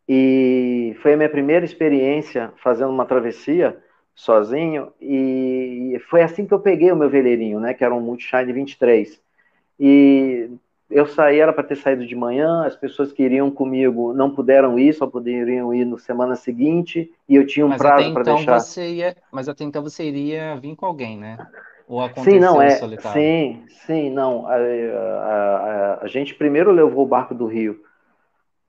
e 0.09 0.97
foi 1.03 1.15
a 1.15 1.17
minha 1.17 1.29
primeira 1.29 1.65
experiência 1.65 2.53
fazendo 2.63 2.91
uma 2.91 3.05
travessia 3.05 3.77
sozinho, 4.15 4.93
e 5.01 6.01
foi 6.09 6.23
assim 6.23 6.47
que 6.47 6.53
eu 6.53 6.61
peguei 6.61 6.93
o 6.93 6.97
meu 6.97 7.09
veleirinho, 7.09 7.59
né, 7.59 7.73
que 7.73 7.85
era 7.85 7.95
um 7.95 8.01
Multishine 8.01 8.53
23. 8.53 9.21
E 9.81 10.51
eu 10.91 11.07
saí, 11.07 11.41
era 11.41 11.53
para 11.53 11.65
ter 11.65 11.77
saído 11.77 12.07
de 12.07 12.15
manhã, 12.15 12.67
as 12.67 12.77
pessoas 12.77 13.11
que 13.13 13.23
iriam 13.23 13.51
comigo 13.51 14.13
não 14.13 14.35
puderam 14.35 14.79
ir, 14.79 14.93
só 14.93 15.07
poderiam 15.07 15.73
ir 15.73 15.87
no 15.87 15.99
semana 15.99 16.37
seguinte, 16.37 17.11
e 17.29 17.35
eu 17.35 17.47
tinha 17.47 17.65
um 17.65 17.71
mas 17.71 17.79
prazo 17.79 18.13
para 18.13 18.23
então 18.23 18.35
deixar. 18.37 18.61
Você 18.61 18.91
ia, 18.91 19.17
mas 19.33 19.49
até 19.49 19.65
então 19.65 19.83
você 19.83 20.05
iria 20.05 20.57
vir 20.57 20.77
com 20.77 20.85
alguém, 20.85 21.17
né? 21.17 21.39
Ou 21.89 22.01
aconteceu 22.01 22.35
sim, 22.35 22.39
não, 22.39 22.61
é, 22.61 22.71
solitário? 22.71 23.21
Sim, 23.21 23.65
sim, 23.87 24.11
não. 24.11 24.47
A, 24.47 24.55
a, 24.55 24.59
a, 24.59 25.99
a 26.03 26.07
gente 26.07 26.35
primeiro 26.35 26.71
levou 26.71 27.05
o 27.05 27.09
barco 27.09 27.35
do 27.35 27.47
Rio 27.47 27.81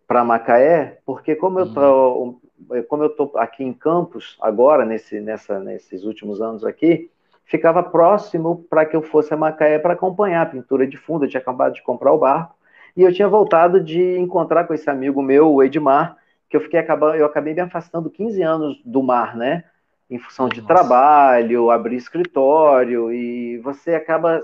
para 0.07 0.23
Macaé, 0.23 0.99
porque 1.05 1.35
como 1.35 1.59
eu 1.59 1.73
tô, 1.73 2.15
uhum. 2.15 2.83
como 2.87 3.03
eu 3.03 3.09
tô 3.09 3.31
aqui 3.35 3.63
em 3.63 3.73
Campos 3.73 4.37
agora 4.41 4.85
nesse, 4.85 5.19
nessa, 5.19 5.59
nesses 5.59 6.03
últimos 6.03 6.41
anos 6.41 6.65
aqui, 6.65 7.09
ficava 7.45 7.83
próximo 7.83 8.65
para 8.69 8.85
que 8.85 8.95
eu 8.95 9.01
fosse 9.01 9.33
a 9.33 9.37
Macaé 9.37 9.79
para 9.79 9.93
acompanhar 9.93 10.41
a 10.41 10.49
pintura 10.49 10.87
de 10.87 10.97
fundo. 10.97 11.25
Eu 11.25 11.29
tinha 11.29 11.41
acabado 11.41 11.73
de 11.73 11.83
comprar 11.83 12.11
o 12.13 12.17
barco 12.17 12.55
e 12.95 13.01
eu 13.01 13.13
tinha 13.13 13.27
voltado 13.27 13.81
de 13.81 14.17
encontrar 14.17 14.65
com 14.65 14.73
esse 14.73 14.89
amigo 14.89 15.21
meu, 15.21 15.51
o 15.51 15.63
Edmar, 15.63 16.17
que 16.49 16.55
eu 16.55 16.61
fiquei 16.61 16.79
acabando, 16.79 17.15
eu 17.15 17.25
acabei 17.25 17.53
me 17.53 17.61
afastando 17.61 18.09
15 18.09 18.41
anos 18.41 18.81
do 18.85 19.01
mar, 19.01 19.35
né? 19.35 19.63
Em 20.09 20.19
função 20.19 20.47
de 20.47 20.61
Nossa. 20.61 20.73
trabalho, 20.73 21.71
abrir 21.71 21.95
escritório 21.95 23.11
e 23.11 23.57
você 23.59 23.95
acaba 23.95 24.43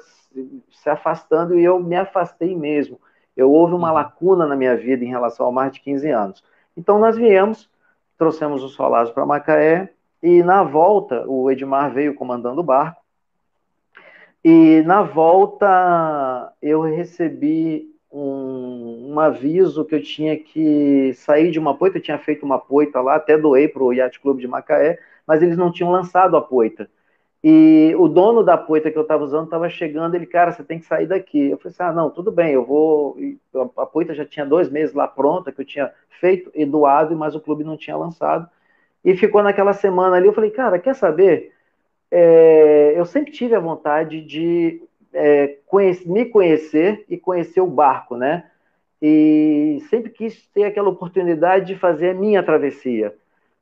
se 0.72 0.90
afastando 0.90 1.60
e 1.60 1.64
eu 1.64 1.80
me 1.80 1.96
afastei 1.96 2.56
mesmo. 2.56 3.00
Eu 3.36 3.52
houve 3.52 3.74
uma 3.74 3.90
uhum. 3.90 3.96
lacuna 3.96 4.46
na 4.46 4.56
minha 4.56 4.76
vida 4.76 5.04
em 5.04 5.10
relação 5.10 5.46
ao 5.46 5.52
mar 5.52 5.70
de 5.70 5.80
15 5.80 6.10
anos. 6.10 6.44
Então 6.76 7.00
nós 7.00 7.18
viemos, 7.18 7.70
trouxemos 8.18 8.64
o 8.64 8.70
Solazo 8.70 9.14
para 9.14 9.26
Macaé 9.26 9.94
e 10.22 10.44
na 10.44 10.64
volta, 10.64 11.26
o 11.28 11.50
Edmar 11.50 11.94
veio 11.94 12.14
comandando 12.14 12.62
o 12.62 12.64
barco. 12.64 13.02
E 14.44 14.82
na 14.86 15.02
volta, 15.02 16.54
eu 16.62 16.82
recebi 16.82 17.94
um, 18.12 19.12
um, 19.14 19.20
aviso 19.20 19.86
que 19.86 19.96
eu 19.96 20.02
tinha 20.02 20.38
que 20.38 21.14
sair 21.14 21.52
de 21.52 21.60
uma 21.60 21.76
poita. 21.76 21.98
Eu 21.98 22.02
tinha 22.02 22.18
feito 22.18 22.46
uma 22.46 22.58
poita 22.58 23.02
lá, 23.02 23.16
até 23.16 23.38
doei 23.38 23.68
para 23.68 23.84
o 23.84 23.94
Yacht 23.94 24.20
Clube 24.20 24.42
de 24.42 24.48
Macaé, 24.48 24.98
mas 25.28 25.42
eles 25.42 25.58
não 25.58 25.72
tinham 25.72 25.92
lançado 25.92 26.36
a 26.38 26.42
poita. 26.42 26.90
E 27.44 27.96
o 27.98 28.08
dono 28.08 28.44
da 28.44 28.58
poita 28.58 28.92
que 28.92 28.98
eu 28.98 29.04
estava 29.04 29.24
usando 29.24 29.46
estava 29.46 29.70
chegando, 29.70 30.16
ele, 30.16 30.26
cara, 30.26 30.52
você 30.52 30.64
tem 30.64 30.80
que 30.80 30.86
sair 30.86 31.08
daqui. 31.08 31.50
Eu 31.50 31.58
falei 31.58 31.72
assim, 31.74 31.84
ah, 31.84 31.94
não, 31.94 32.10
tudo 32.10 32.32
bem, 32.32 32.52
eu 32.52 32.66
vou. 32.66 33.18
A 33.78 33.86
poita 33.86 34.14
já 34.14 34.26
tinha 34.26 34.46
dois 34.46 34.70
meses 34.70 34.94
lá 34.94 35.08
pronta, 35.08 35.52
que 35.52 35.62
eu 35.62 35.66
tinha 35.66 35.92
feito 36.20 36.52
e 36.54 36.66
doado, 36.66 37.16
mas 37.16 37.36
o 37.36 37.40
clube 37.40 37.64
não 37.64 37.78
tinha 37.78 37.96
lançado 37.96 38.50
e 39.04 39.16
ficou 39.16 39.42
naquela 39.42 39.74
semana 39.74 40.16
ali. 40.16 40.28
Eu 40.28 40.34
falei, 40.34 40.52
cara, 40.52 40.80
quer 40.80 40.96
saber? 40.96 41.54
É, 42.12 42.94
eu 42.96 43.06
sempre 43.06 43.32
tive 43.32 43.56
a 43.56 43.60
vontade 43.60 44.22
de 44.22 44.82
é, 45.14 45.58
conhecer, 45.66 46.10
me 46.10 46.26
conhecer 46.26 47.06
e 47.10 47.18
conhecer 47.18 47.62
o 47.62 47.68
barco, 47.68 48.16
né? 48.16 48.50
E 49.02 49.82
sempre 49.90 50.10
quis 50.10 50.46
ter 50.48 50.66
aquela 50.66 50.90
oportunidade 50.90 51.68
de 51.68 51.76
fazer 51.76 52.10
a 52.10 52.14
minha 52.14 52.44
travessia, 52.44 53.16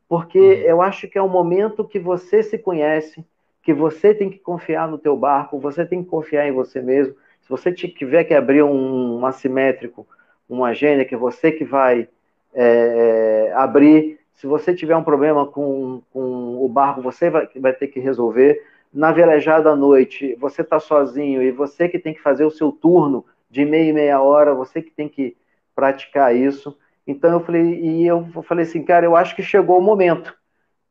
porque 0.10 0.40
uhum. 0.40 0.46
eu 0.46 0.82
acho 0.82 1.08
que 1.08 1.18
é 1.18 1.22
um 1.22 1.30
momento 1.30 1.86
que 1.86 2.00
você 2.00 2.42
se 2.42 2.58
conhece, 2.58 3.24
que 3.68 3.74
você 3.74 4.14
tem 4.14 4.30
que 4.30 4.40
confiar 4.40 4.88
no 4.88 4.98
teu 4.98 5.18
barco, 5.18 5.60
você 5.60 5.86
tem 5.86 6.02
que 6.02 6.10
confiar 6.10 6.48
em 6.48 6.54
você 6.54 6.82
mesmo. 6.82 7.14
Se 7.42 7.50
você 7.50 7.70
tiver 7.70 8.24
que 8.24 8.34
abrir 8.34 8.64
um, 8.64 9.20
um 9.20 9.26
assimétrico, 9.26 10.08
uma 10.48 10.74
gênia, 10.74 11.04
que 11.04 11.14
é 11.14 11.18
você 11.18 11.52
que 11.52 11.66
vai 11.66 12.08
é, 12.54 13.52
abrir, 13.54 14.22
se 14.36 14.48
você 14.48 14.74
tiver 14.74 14.96
um 14.96 15.04
problema 15.04 15.46
com, 15.46 16.02
com 16.14 16.64
o 16.64 16.70
barco, 16.70 17.02
você 17.02 17.30
vai, 17.30 17.50
vai 17.58 17.74
ter 17.74 17.88
que 17.88 18.00
resolver. 18.00 18.66
Na 18.94 19.12
velejada 19.12 19.72
à 19.72 19.76
noite, 19.76 20.34
você 20.40 20.62
está 20.62 20.80
sozinho 20.80 21.44
e 21.44 21.52
você 21.52 21.90
que 21.90 22.00
tem 22.00 22.14
que 22.14 22.22
fazer 22.22 22.46
o 22.46 22.52
seu 22.52 22.72
turno 22.72 23.26
de 23.50 23.66
meia 23.66 23.90
e 23.90 23.94
meia 23.94 24.22
hora, 24.22 24.56
você 24.56 24.82
que 24.82 24.92
tem 24.92 25.10
que 25.10 25.36
praticar 25.76 26.34
isso. 26.34 26.74
Então 27.06 27.34
eu 27.34 27.42
falei, 27.42 27.82
e 27.82 28.08
eu 28.08 28.26
falei 28.44 28.64
assim, 28.64 28.82
cara, 28.82 29.06
eu 29.06 29.14
acho 29.14 29.36
que 29.36 29.44
chegou 29.44 29.78
o 29.78 29.82
momento. 29.82 30.34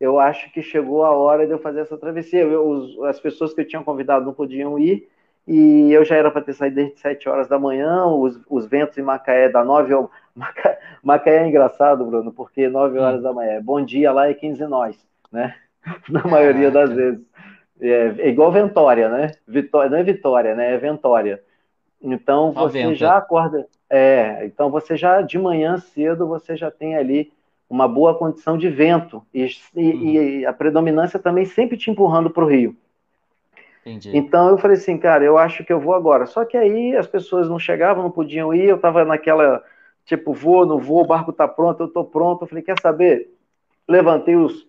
Eu 0.01 0.19
acho 0.19 0.53
que 0.53 0.63
chegou 0.63 1.05
a 1.05 1.11
hora 1.11 1.47
de 1.47 1.53
eu 1.53 1.59
fazer 1.59 1.81
essa 1.81 1.97
travessia. 1.97 2.43
Eu, 2.43 2.69
os, 2.69 3.03
as 3.05 3.19
pessoas 3.19 3.55
que 3.55 3.61
eu 3.61 3.67
tinha 3.67 3.83
convidado 3.83 4.25
não 4.25 4.33
podiam 4.33 4.79
ir, 4.79 5.09
e 5.47 5.93
eu 5.93 6.05
já 6.05 6.17
era 6.17 6.31
para 6.31 6.43
ter 6.43 6.55
saído 6.55 6.77
desde 6.77 6.99
7 6.99 7.29
horas 7.29 7.49
da 7.49 7.59
manhã, 7.59 8.05
os, 8.07 8.41
os 8.51 8.67
ventos 8.67 8.99
em 8.99 9.03
Macaé 9.03 9.49
da 9.49 9.65
9 9.65 9.95
ao... 9.95 10.11
Macaé, 10.35 10.79
Macaé 11.03 11.37
é 11.45 11.49
engraçado, 11.49 12.05
Bruno, 12.05 12.33
porque 12.33 12.69
9 12.69 12.99
horas 12.99 13.23
da 13.23 13.33
manhã, 13.33 13.63
bom 13.63 13.81
dia 13.81 14.13
lá 14.13 14.29
é 14.29 14.35
15 14.35 14.67
nós, 14.67 14.97
né? 15.31 15.55
Na 16.11 16.25
maioria 16.25 16.71
das 16.71 16.93
vezes. 16.93 17.21
É, 17.81 18.15
é, 18.19 18.29
igual 18.29 18.51
Ventória, 18.51 19.09
né? 19.09 19.33
Vitória, 19.47 19.91
não 19.91 19.99
é 19.99 20.03
Vitória, 20.03 20.55
né? 20.55 20.75
É 20.75 20.79
Ventória. 20.79 21.43
Então 22.03 22.53
você 22.53 22.95
já 22.95 23.17
acorda, 23.17 23.67
é, 23.89 24.45
então 24.45 24.71
você 24.71 24.97
já 24.97 25.23
de 25.23 25.39
manhã 25.39 25.79
cedo 25.79 26.27
você 26.27 26.57
já 26.57 26.71
tem 26.71 26.97
ali 26.97 27.33
uma 27.69 27.89
boa 27.89 28.17
condição 28.17 28.57
de 28.57 28.69
vento 28.69 29.25
e, 29.35 29.45
uhum. 29.75 29.81
e 29.81 30.47
a 30.47 30.53
predominância 30.53 31.19
também 31.19 31.45
sempre 31.45 31.77
te 31.77 31.91
empurrando 31.91 32.31
para 32.31 32.45
o 32.45 32.49
rio. 32.49 32.77
Entendi. 33.87 34.17
Então 34.17 34.49
eu 34.49 34.59
falei 34.59 34.77
assim, 34.77 34.99
cara, 34.99 35.25
eu 35.25 35.39
acho 35.39 35.65
que 35.65 35.73
eu 35.73 35.81
vou 35.81 35.95
agora. 35.95 36.27
Só 36.27 36.45
que 36.45 36.57
aí 36.57 36.97
as 36.97 37.07
pessoas 37.07 37.49
não 37.49 37.59
chegavam, 37.59 38.03
não 38.03 38.11
podiam 38.11 38.53
ir, 38.53 38.65
eu 38.65 38.79
tava 38.79 39.05
naquela, 39.05 39.63
tipo, 40.05 40.33
vou, 40.33 40.67
não 40.67 40.79
vou, 40.79 41.03
o 41.03 41.07
barco 41.07 41.33
tá 41.33 41.47
pronto, 41.47 41.85
eu 41.85 41.89
tô 41.89 42.05
pronto. 42.05 42.43
Eu 42.43 42.49
falei, 42.49 42.65
quer 42.65 42.79
saber? 42.81 43.31
Levantei 43.89 44.35
os. 44.35 44.67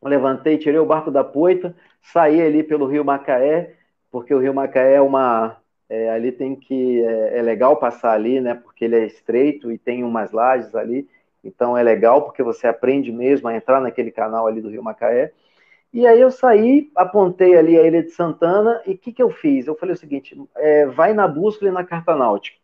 Levantei, 0.00 0.58
tirei 0.58 0.78
o 0.78 0.86
barco 0.86 1.10
da 1.10 1.24
poita, 1.24 1.74
saí 2.02 2.40
ali 2.40 2.62
pelo 2.62 2.86
Rio 2.86 3.04
Macaé, 3.04 3.74
porque 4.10 4.34
o 4.34 4.38
Rio 4.38 4.54
Macaé 4.54 4.94
é 4.94 5.00
uma. 5.00 5.56
É, 5.88 6.10
ali 6.10 6.30
tem 6.30 6.54
que. 6.54 7.02
É, 7.02 7.38
é 7.38 7.42
legal 7.42 7.76
passar 7.76 8.12
ali, 8.12 8.40
né? 8.40 8.54
Porque 8.54 8.84
ele 8.84 8.96
é 8.96 9.06
estreito 9.06 9.72
e 9.72 9.78
tem 9.78 10.04
umas 10.04 10.30
lajes 10.30 10.74
ali. 10.74 11.08
Então 11.44 11.76
é 11.76 11.82
legal 11.82 12.22
porque 12.22 12.42
você 12.42 12.66
aprende 12.66 13.12
mesmo 13.12 13.48
a 13.48 13.54
entrar 13.54 13.80
naquele 13.80 14.10
canal 14.10 14.46
ali 14.46 14.60
do 14.60 14.70
Rio 14.70 14.82
Macaé. 14.82 15.32
E 15.92 16.06
aí 16.06 16.20
eu 16.20 16.30
saí, 16.30 16.90
apontei 16.96 17.56
ali 17.56 17.78
a 17.78 17.86
Ilha 17.86 18.02
de 18.02 18.10
Santana 18.10 18.82
e 18.84 18.92
o 18.92 18.98
que, 18.98 19.12
que 19.12 19.22
eu 19.22 19.30
fiz? 19.30 19.66
Eu 19.66 19.76
falei 19.76 19.94
o 19.94 19.98
seguinte, 19.98 20.36
é, 20.56 20.86
vai 20.86 21.12
na 21.12 21.28
bússola 21.28 21.70
e 21.70 21.72
na 21.72 21.84
carta 21.84 22.16
náutica. 22.16 22.58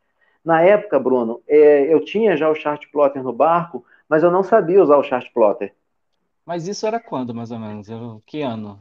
Na 0.44 0.62
época, 0.62 0.98
Bruno, 0.98 1.40
é, 1.46 1.92
eu 1.92 2.04
tinha 2.04 2.36
já 2.36 2.48
o 2.48 2.54
chart 2.54 2.90
plotter 2.90 3.22
no 3.22 3.32
barco, 3.32 3.84
mas 4.08 4.22
eu 4.22 4.30
não 4.30 4.42
sabia 4.42 4.82
usar 4.82 4.96
o 4.96 5.04
chart 5.04 5.30
plotter. 5.32 5.72
Mas 6.44 6.66
isso 6.66 6.86
era 6.86 6.98
quando, 6.98 7.34
mais 7.34 7.52
ou 7.52 7.58
menos? 7.58 7.86
Que 8.26 8.42
ano? 8.42 8.80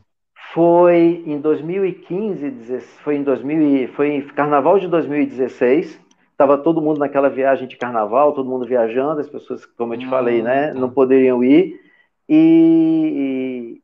Foi 0.54 1.24
em 1.28 1.40
2015, 1.40 2.80
foi 3.04 3.18
em 3.18 3.24
2000, 3.24 3.90
foi 3.90 4.16
em 4.16 4.28
carnaval 4.30 4.80
de 4.80 4.88
2016. 4.88 6.00
Estava 6.40 6.58
todo 6.58 6.82
mundo 6.82 7.00
naquela 7.00 7.30
viagem 7.30 7.68
de 7.68 7.76
carnaval, 7.76 8.32
todo 8.32 8.50
mundo 8.50 8.66
viajando, 8.66 9.20
as 9.20 9.28
pessoas, 9.28 9.66
como 9.66 9.94
eu 9.94 10.00
te 10.00 10.08
falei, 10.08 10.42
né, 10.42 10.70
tá. 10.70 10.74
não 10.74 10.90
poderiam 10.90 11.44
ir. 11.44 11.78
E, 12.30 13.82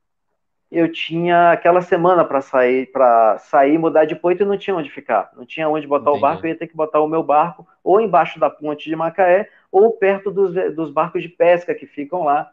eu 0.72 0.90
tinha 0.90 1.52
aquela 1.52 1.82
semana 1.82 2.24
para 2.24 2.40
sair, 2.40 2.90
para 2.94 3.38
sair, 3.40 3.78
mudar 3.78 4.06
de 4.06 4.16
ponto 4.16 4.42
e 4.42 4.46
não 4.46 4.58
tinha 4.58 4.74
onde 4.74 4.90
ficar. 4.90 5.32
Não 5.36 5.46
tinha 5.46 5.68
onde 5.68 5.86
botar 5.86 6.12
Entendi. 6.12 6.18
o 6.18 6.22
barco, 6.22 6.46
eu 6.46 6.50
ia 6.50 6.58
ter 6.58 6.68
que 6.68 6.78
botar 6.78 7.02
o 7.02 7.10
meu 7.10 7.22
barco 7.22 7.68
ou 7.84 8.00
embaixo 8.00 8.40
da 8.40 8.50
ponte 8.50 8.90
de 8.90 8.96
Macaé 8.96 9.50
ou 9.70 9.92
perto 9.92 10.32
dos, 10.32 10.54
dos 10.74 10.90
barcos 10.90 11.22
de 11.22 11.28
pesca 11.28 11.76
que 11.76 11.86
ficam 11.86 12.24
lá, 12.24 12.50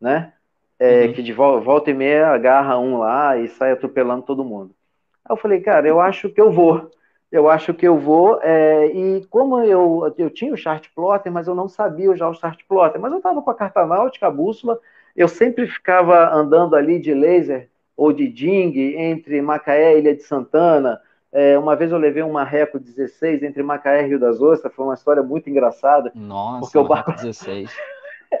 né? 0.00 0.32
É, 0.78 1.04
uhum. 1.04 1.12
Que 1.12 1.22
de 1.22 1.32
volta, 1.34 1.62
volta 1.62 1.90
e 1.90 1.94
meia 1.94 2.28
agarra 2.28 2.78
um 2.78 2.96
lá 2.96 3.36
e 3.36 3.48
sai 3.48 3.72
atropelando 3.72 4.22
todo 4.22 4.42
mundo. 4.42 4.74
Aí 5.22 5.34
eu 5.34 5.36
falei, 5.36 5.60
cara, 5.60 5.86
eu 5.86 6.00
acho 6.00 6.30
que 6.30 6.40
eu 6.40 6.50
vou. 6.50 6.90
Eu 7.32 7.48
acho 7.48 7.72
que 7.72 7.88
eu 7.88 7.98
vou. 7.98 8.38
É, 8.42 8.86
e 8.88 9.24
como 9.26 9.58
eu, 9.60 10.14
eu 10.18 10.28
tinha 10.28 10.52
o 10.52 10.56
chart 10.56 10.86
plotter, 10.94 11.32
mas 11.32 11.48
eu 11.48 11.54
não 11.54 11.66
sabia 11.66 12.14
já 12.14 12.28
o 12.28 12.34
chart 12.34 12.60
plotter, 12.68 13.00
mas 13.00 13.10
eu 13.10 13.18
estava 13.18 13.40
com 13.40 13.50
a 13.50 13.54
carta 13.54 13.86
náutica, 13.86 14.26
a 14.26 14.30
bússola, 14.30 14.78
eu 15.16 15.26
sempre 15.26 15.66
ficava 15.66 16.30
andando 16.30 16.76
ali 16.76 16.98
de 16.98 17.14
laser 17.14 17.70
ou 17.96 18.12
de 18.12 18.28
ding 18.28 18.78
entre 18.96 19.40
Macaé 19.40 19.94
e 19.94 19.98
Ilha 20.00 20.14
de 20.14 20.22
Santana. 20.22 21.00
É, 21.32 21.58
uma 21.58 21.74
vez 21.74 21.90
eu 21.90 21.98
levei 21.98 22.22
uma 22.22 22.44
Reco 22.44 22.78
16 22.78 23.42
entre 23.42 23.62
Macaé 23.62 24.02
e 24.04 24.08
Rio 24.08 24.20
das 24.20 24.38
Ostras, 24.40 24.74
foi 24.74 24.84
uma 24.84 24.94
história 24.94 25.22
muito 25.22 25.48
engraçada. 25.48 26.12
Nossa, 26.14 26.60
porque 26.60 26.78
o 26.78 26.84
barco 26.84 27.12
16. 27.12 27.74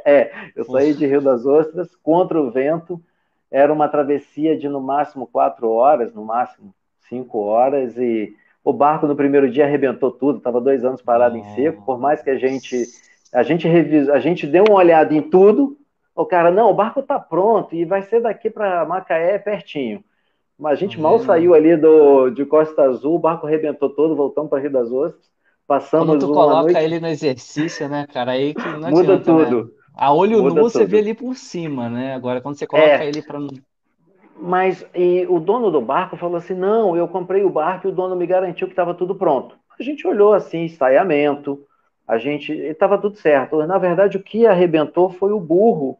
é, 0.04 0.30
eu 0.54 0.64
saí 0.64 0.92
de 0.92 1.06
Rio 1.06 1.22
das 1.22 1.46
Ostras 1.46 1.96
contra 1.96 2.38
o 2.38 2.50
vento 2.50 3.02
era 3.50 3.72
uma 3.72 3.86
travessia 3.86 4.58
de 4.58 4.66
no 4.66 4.80
máximo 4.80 5.26
quatro 5.26 5.70
horas, 5.70 6.14
no 6.14 6.24
máximo 6.24 6.74
cinco 7.08 7.40
horas, 7.40 7.96
e 7.98 8.34
o 8.64 8.72
barco 8.72 9.06
no 9.06 9.16
primeiro 9.16 9.50
dia 9.50 9.64
arrebentou 9.64 10.10
tudo, 10.10 10.38
estava 10.38 10.60
dois 10.60 10.84
anos 10.84 11.02
parado 11.02 11.36
em 11.36 11.44
seco, 11.54 11.84
por 11.84 11.98
mais 11.98 12.22
que 12.22 12.30
a 12.30 12.36
gente 12.36 12.86
a 13.32 13.42
gente 13.42 13.66
revisa, 13.66 14.12
a 14.12 14.20
gente 14.20 14.46
deu 14.46 14.64
uma 14.68 14.78
olhada 14.78 15.14
em 15.14 15.22
tudo, 15.22 15.76
o 16.14 16.26
cara, 16.26 16.50
não, 16.50 16.70
o 16.70 16.74
barco 16.74 17.00
está 17.00 17.18
pronto 17.18 17.74
e 17.74 17.84
vai 17.84 18.02
ser 18.02 18.20
daqui 18.20 18.50
para 18.50 18.84
Macaé 18.84 19.38
pertinho. 19.38 20.04
Mas 20.58 20.72
a 20.72 20.76
gente 20.76 21.00
mal 21.00 21.18
saiu 21.18 21.54
ali 21.54 21.76
do, 21.76 22.30
de 22.30 22.44
Costa 22.44 22.82
Azul, 22.82 23.14
o 23.14 23.18
barco 23.18 23.46
arrebentou 23.46 23.88
todo, 23.90 24.14
voltamos 24.14 24.50
para 24.50 24.60
Rio 24.60 24.70
das 24.70 24.92
Ostras, 24.92 25.30
passamos 25.66 26.06
Quando 26.06 26.26
tu 26.26 26.32
coloca 26.32 26.72
noite... 26.72 26.78
ele 26.78 27.00
no 27.00 27.08
exercício, 27.08 27.88
né, 27.88 28.06
cara, 28.12 28.32
aí 28.32 28.54
que 28.54 28.62
não 28.62 28.90
Muda 28.90 29.14
adianta, 29.14 29.32
né? 29.34 29.44
tudo. 29.44 29.64
Né? 29.64 29.70
A 29.94 30.12
olho 30.12 30.42
Muda 30.42 30.54
nu 30.54 30.62
você 30.62 30.84
vê 30.84 30.98
ali 30.98 31.14
por 31.14 31.34
cima, 31.34 31.88
né? 31.88 32.14
Agora 32.14 32.40
quando 32.40 32.56
você 32.56 32.66
coloca 32.66 32.86
é. 32.86 33.08
ele 33.08 33.22
para 33.22 33.38
mas 34.38 34.86
e 34.94 35.26
o 35.28 35.38
dono 35.38 35.70
do 35.70 35.80
barco 35.80 36.16
falou 36.16 36.36
assim: 36.36 36.54
não, 36.54 36.96
eu 36.96 37.06
comprei 37.06 37.44
o 37.44 37.50
barco 37.50 37.86
e 37.86 37.90
o 37.90 37.94
dono 37.94 38.16
me 38.16 38.26
garantiu 38.26 38.66
que 38.66 38.72
estava 38.72 38.94
tudo 38.94 39.14
pronto. 39.14 39.56
A 39.78 39.82
gente 39.82 40.06
olhou 40.06 40.32
assim, 40.32 40.64
ensaiamento, 40.64 41.64
a 42.06 42.18
gente 42.18 42.52
estava 42.52 42.98
tudo 42.98 43.16
certo. 43.16 43.64
Na 43.66 43.78
verdade, 43.78 44.16
o 44.16 44.22
que 44.22 44.46
arrebentou 44.46 45.10
foi 45.10 45.32
o 45.32 45.40
burro. 45.40 45.98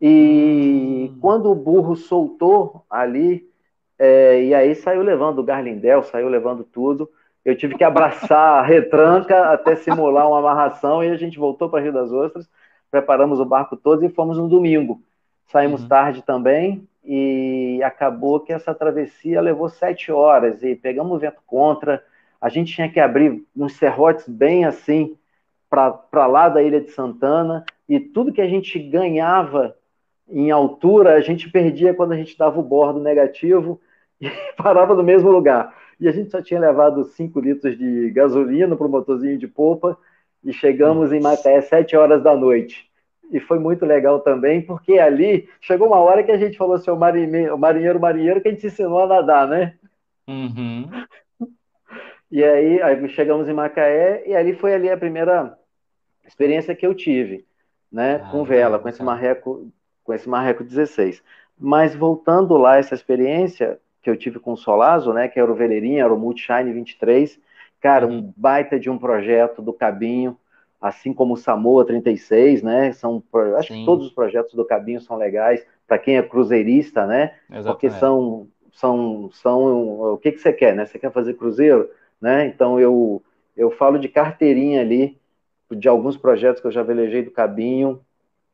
E 0.00 1.10
hum. 1.10 1.18
quando 1.20 1.50
o 1.50 1.54
burro 1.54 1.96
soltou 1.96 2.84
ali, 2.88 3.48
é, 3.98 4.42
e 4.44 4.54
aí 4.54 4.74
saiu 4.74 5.02
levando 5.02 5.40
o 5.40 5.44
Garlindel, 5.44 6.02
saiu 6.02 6.28
levando 6.28 6.64
tudo. 6.64 7.10
Eu 7.44 7.56
tive 7.56 7.76
que 7.76 7.84
abraçar 7.84 8.58
a 8.58 8.62
retranca 8.62 9.52
até 9.52 9.74
simular 9.76 10.28
uma 10.28 10.38
amarração 10.38 11.02
e 11.02 11.08
a 11.08 11.16
gente 11.16 11.38
voltou 11.38 11.68
para 11.68 11.82
Rio 11.82 11.92
das 11.92 12.12
Ostras, 12.12 12.48
preparamos 12.90 13.40
o 13.40 13.44
barco 13.44 13.76
todo 13.76 14.04
e 14.04 14.08
fomos 14.08 14.36
no 14.36 14.48
domingo. 14.48 15.00
Saímos 15.46 15.82
uhum. 15.82 15.88
tarde 15.88 16.22
também 16.22 16.87
e 17.04 17.80
acabou 17.82 18.40
que 18.40 18.52
essa 18.52 18.74
travessia 18.74 19.40
levou 19.40 19.68
sete 19.68 20.12
horas 20.12 20.62
e 20.62 20.74
pegamos 20.74 21.16
o 21.16 21.18
vento 21.18 21.40
contra. 21.46 22.02
A 22.40 22.48
gente 22.48 22.74
tinha 22.74 22.90
que 22.90 23.00
abrir 23.00 23.44
uns 23.56 23.74
serrotes 23.74 24.28
bem 24.28 24.64
assim 24.64 25.16
para 25.70 26.26
lá 26.26 26.48
da 26.48 26.62
Ilha 26.62 26.80
de 26.80 26.90
Santana 26.90 27.64
e 27.88 28.00
tudo 28.00 28.32
que 28.32 28.40
a 28.40 28.48
gente 28.48 28.78
ganhava 28.78 29.76
em 30.28 30.50
altura 30.50 31.14
a 31.14 31.20
gente 31.20 31.50
perdia 31.50 31.94
quando 31.94 32.12
a 32.12 32.16
gente 32.16 32.36
dava 32.36 32.60
o 32.60 32.62
bordo 32.62 33.00
negativo 33.00 33.80
e 34.20 34.28
parava 34.56 34.94
no 34.94 35.02
mesmo 35.02 35.30
lugar. 35.30 35.74
E 36.00 36.06
a 36.08 36.12
gente 36.12 36.30
só 36.30 36.40
tinha 36.40 36.60
levado 36.60 37.04
5 37.04 37.40
litros 37.40 37.76
de 37.76 38.10
gasolina 38.10 38.76
para 38.76 38.86
o 38.86 38.90
motorzinho 38.90 39.38
de 39.38 39.48
polpa 39.48 39.98
e 40.44 40.52
chegamos 40.52 41.12
em 41.12 41.20
Macaé 41.20 41.60
sete 41.60 41.96
horas 41.96 42.22
da 42.22 42.36
noite 42.36 42.87
e 43.30 43.40
foi 43.40 43.58
muito 43.58 43.84
legal 43.84 44.20
também, 44.20 44.62
porque 44.62 44.98
ali 44.98 45.48
chegou 45.60 45.88
uma 45.88 45.98
hora 45.98 46.22
que 46.22 46.30
a 46.30 46.38
gente 46.38 46.56
falou 46.56 46.76
assim, 46.76 46.90
o 46.90 46.96
marinheiro, 46.96 47.54
o 47.54 47.58
marinheiro, 47.58 48.00
marinheiro 48.00 48.40
que 48.40 48.48
a 48.48 48.50
gente 48.50 48.66
ensinou 48.66 49.00
a 49.00 49.06
nadar, 49.06 49.46
né? 49.46 49.74
Uhum. 50.26 50.88
E 52.30 52.44
aí, 52.44 52.82
aí 52.82 53.08
chegamos 53.08 53.48
em 53.48 53.54
Macaé 53.54 54.22
e 54.26 54.36
ali 54.36 54.52
foi 54.52 54.74
ali 54.74 54.90
a 54.90 54.98
primeira 54.98 55.56
experiência 56.26 56.74
que 56.74 56.86
eu 56.86 56.94
tive, 56.94 57.46
né, 57.90 58.20
ah, 58.22 58.30
com 58.30 58.44
vela, 58.44 58.78
com 58.78 58.86
esse 58.86 59.02
marreco, 59.02 59.72
com 60.04 60.12
esse 60.12 60.28
marreco 60.28 60.62
16. 60.62 61.22
Mas 61.58 61.94
voltando 61.94 62.58
lá 62.58 62.76
essa 62.76 62.94
experiência 62.94 63.80
que 64.02 64.10
eu 64.10 64.16
tive 64.16 64.38
com 64.38 64.52
o 64.52 64.56
Solazo, 64.58 65.10
né, 65.14 65.26
que 65.26 65.40
era 65.40 65.50
o 65.50 65.54
veleirinho, 65.54 66.04
era 66.04 66.12
o 66.12 66.18
Multishine 66.18 66.70
23, 66.70 67.40
cara, 67.80 68.06
uhum. 68.06 68.18
um 68.18 68.34
baita 68.36 68.78
de 68.78 68.90
um 68.90 68.98
projeto 68.98 69.62
do 69.62 69.72
Cabinho, 69.72 70.36
assim 70.80 71.12
como 71.12 71.34
o 71.34 71.36
Samoa 71.36 71.84
36, 71.84 72.62
né? 72.62 72.92
São, 72.92 73.22
acho 73.56 73.72
Sim. 73.72 73.80
que 73.80 73.86
todos 73.86 74.06
os 74.06 74.12
projetos 74.12 74.54
do 74.54 74.64
Cabinho 74.64 75.00
são 75.00 75.16
legais 75.16 75.64
para 75.86 75.98
quem 75.98 76.16
é 76.16 76.22
cruzeirista, 76.22 77.06
né? 77.06 77.34
Exatamente. 77.50 77.66
Porque 77.66 77.90
são, 77.90 78.46
são, 78.72 79.30
são, 79.32 80.12
o 80.12 80.18
que 80.18 80.32
que 80.32 80.38
você 80.38 80.52
quer, 80.52 80.74
né? 80.74 80.86
Você 80.86 80.98
quer 80.98 81.10
fazer 81.10 81.34
cruzeiro, 81.34 81.90
né? 82.20 82.46
Então 82.46 82.78
eu 82.78 83.22
eu 83.56 83.72
falo 83.72 83.98
de 83.98 84.08
carteirinha 84.08 84.80
ali 84.80 85.18
de 85.70 85.88
alguns 85.88 86.16
projetos 86.16 86.60
que 86.60 86.66
eu 86.68 86.70
já 86.70 86.82
velejei 86.82 87.24
do 87.24 87.30
Cabinho, 87.32 88.00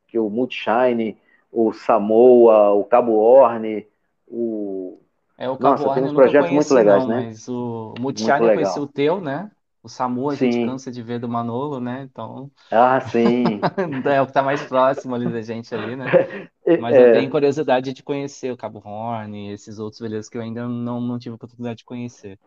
que 0.07 0.17
o 0.17 0.29
Multishine, 0.29 1.15
o 1.51 1.71
Samoa, 1.71 2.71
o 2.71 2.83
Cabo 2.83 3.13
Horn, 3.13 3.85
o 4.27 4.99
é, 5.37 5.49
o 5.49 5.57
Cabo 5.57 5.83
Nossa, 5.83 5.93
tem 5.93 6.03
uns 6.03 6.13
projetos 6.13 6.49
conheci, 6.49 6.73
muito 6.73 6.85
legais, 6.85 7.03
não, 7.03 7.09
né? 7.09 7.25
Mas 7.25 7.47
o 7.47 7.93
Multishine 7.99 8.47
eu 8.47 8.53
conheci 8.53 8.79
o 8.79 8.87
teu, 8.87 9.21
né? 9.21 9.51
O 9.85 9.87
Samu 9.87 10.31
a 10.31 10.35
sim. 10.35 10.51
gente 10.51 10.65
cansa 10.65 10.91
de 10.91 11.03
ver 11.03 11.19
do 11.19 11.29
Manolo, 11.29 11.79
né? 11.79 12.07
Então. 12.11 12.49
Ah, 12.71 12.99
sim. 12.99 13.43
é 14.11 14.19
o 14.19 14.25
que 14.25 14.31
está 14.31 14.41
mais 14.41 14.63
próximo 14.63 15.13
ali 15.13 15.31
da 15.31 15.43
gente 15.43 15.75
ali, 15.75 15.95
né? 15.95 16.05
Mas 16.81 16.95
é. 16.95 17.09
eu 17.09 17.13
tenho 17.13 17.29
curiosidade 17.29 17.93
de 17.93 18.01
conhecer 18.01 18.51
o 18.51 18.57
Cabo 18.57 18.81
Horn 18.83 19.37
e 19.37 19.53
esses 19.53 19.77
outros 19.77 20.01
veleiros 20.01 20.27
que 20.27 20.39
eu 20.39 20.41
ainda 20.41 20.67
não, 20.67 20.99
não 20.99 21.19
tive 21.19 21.35
oportunidade 21.35 21.77
de 21.77 21.85
conhecer. 21.85 22.39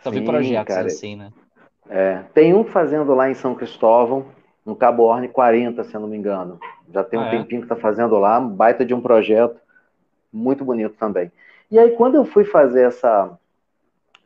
Só 0.00 0.10
vi 0.10 0.20
projetos 0.20 0.74
cara. 0.74 0.88
assim, 0.88 1.16
né? 1.16 1.32
É. 1.88 2.22
Tem 2.34 2.52
um 2.52 2.62
fazendo 2.62 3.14
lá 3.14 3.30
em 3.30 3.34
São 3.34 3.54
Cristóvão, 3.54 4.26
no 4.62 4.76
Cabo 4.76 5.04
Horn 5.04 5.26
40, 5.26 5.82
se 5.84 5.94
eu 5.94 6.00
não 6.02 6.08
me 6.08 6.18
engano. 6.18 6.60
Já 6.92 7.02
tem 7.02 7.18
um 7.18 7.22
ah, 7.22 7.28
é? 7.28 7.30
tempinho 7.30 7.62
que 7.62 7.64
está 7.64 7.76
fazendo 7.76 8.18
lá, 8.18 8.38
baita 8.38 8.84
de 8.84 8.92
um 8.92 9.00
projeto, 9.00 9.58
muito 10.30 10.66
bonito 10.66 10.96
também. 10.98 11.32
E 11.70 11.78
aí, 11.78 11.92
quando 11.92 12.16
eu 12.16 12.26
fui 12.26 12.44
fazer 12.44 12.82
essa 12.82 13.38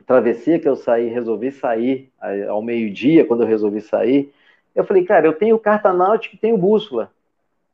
travessia 0.05 0.59
que 0.59 0.67
eu 0.67 0.75
saí, 0.75 1.07
resolvi 1.07 1.51
sair 1.51 2.11
ao 2.49 2.61
meio-dia, 2.61 3.25
quando 3.25 3.43
eu 3.43 3.47
resolvi 3.47 3.81
sair, 3.81 4.33
eu 4.75 4.83
falei, 4.83 5.03
cara, 5.05 5.25
eu 5.25 5.33
tenho 5.33 5.57
carta 5.59 5.93
náutica 5.93 6.35
e 6.35 6.39
tenho 6.39 6.57
bússola. 6.57 7.11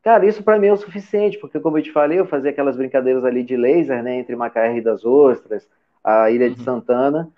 Cara, 0.04 0.26
isso 0.26 0.44
para 0.44 0.58
mim 0.58 0.68
é 0.68 0.74
o 0.74 0.78
suficiente, 0.78 1.38
porque 1.38 1.60
como 1.60 1.78
eu 1.78 1.84
te 1.84 1.92
falei, 1.92 2.20
eu 2.20 2.26
fazia 2.26 2.52
aquelas 2.52 2.78
brincadeiras 2.78 3.26
ali 3.26 3.44
de 3.44 3.58
laser, 3.58 4.02
né, 4.02 4.16
entre 4.16 4.36
Macaé 4.36 4.78
e 4.78 4.82
das 4.82 5.06
Ostras, 5.06 5.68
a 6.04 6.32
Ilha 6.32 6.50
de 6.50 6.58
uhum. 6.60 6.64
Santana, 6.64 7.30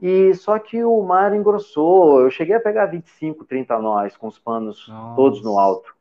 e 0.00 0.34
só 0.34 0.58
que 0.58 0.82
o 0.82 1.02
mar 1.02 1.34
engrossou, 1.34 2.20
eu 2.20 2.30
cheguei 2.30 2.54
a 2.54 2.60
pegar 2.60 2.86
25, 2.86 3.44
30 3.44 3.78
nós, 3.78 4.16
com 4.16 4.28
os 4.28 4.38
panos 4.38 4.88
Nossa. 4.88 5.16
todos 5.16 5.42
no 5.42 5.58
alto, 5.58 5.94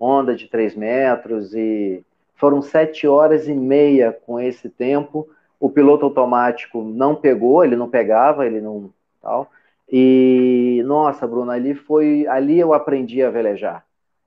onda 0.00 0.34
de 0.34 0.48
3 0.48 0.74
metros, 0.74 1.54
e 1.54 2.04
foram 2.34 2.60
sete 2.60 3.06
horas 3.06 3.46
e 3.46 3.54
meia 3.54 4.18
com 4.26 4.40
esse 4.40 4.68
tempo, 4.68 5.28
o 5.62 5.70
piloto 5.70 6.04
automático 6.04 6.82
não 6.82 7.14
pegou, 7.14 7.64
ele 7.64 7.76
não 7.76 7.88
pegava, 7.88 8.44
ele 8.44 8.60
não 8.60 8.90
tal. 9.22 9.48
E 9.88 10.82
nossa, 10.84 11.24
Bruno, 11.24 11.52
ali 11.52 11.72
foi, 11.72 12.26
ali 12.26 12.58
eu 12.58 12.74
aprendi 12.74 13.22
a 13.22 13.30
velejar. 13.30 13.84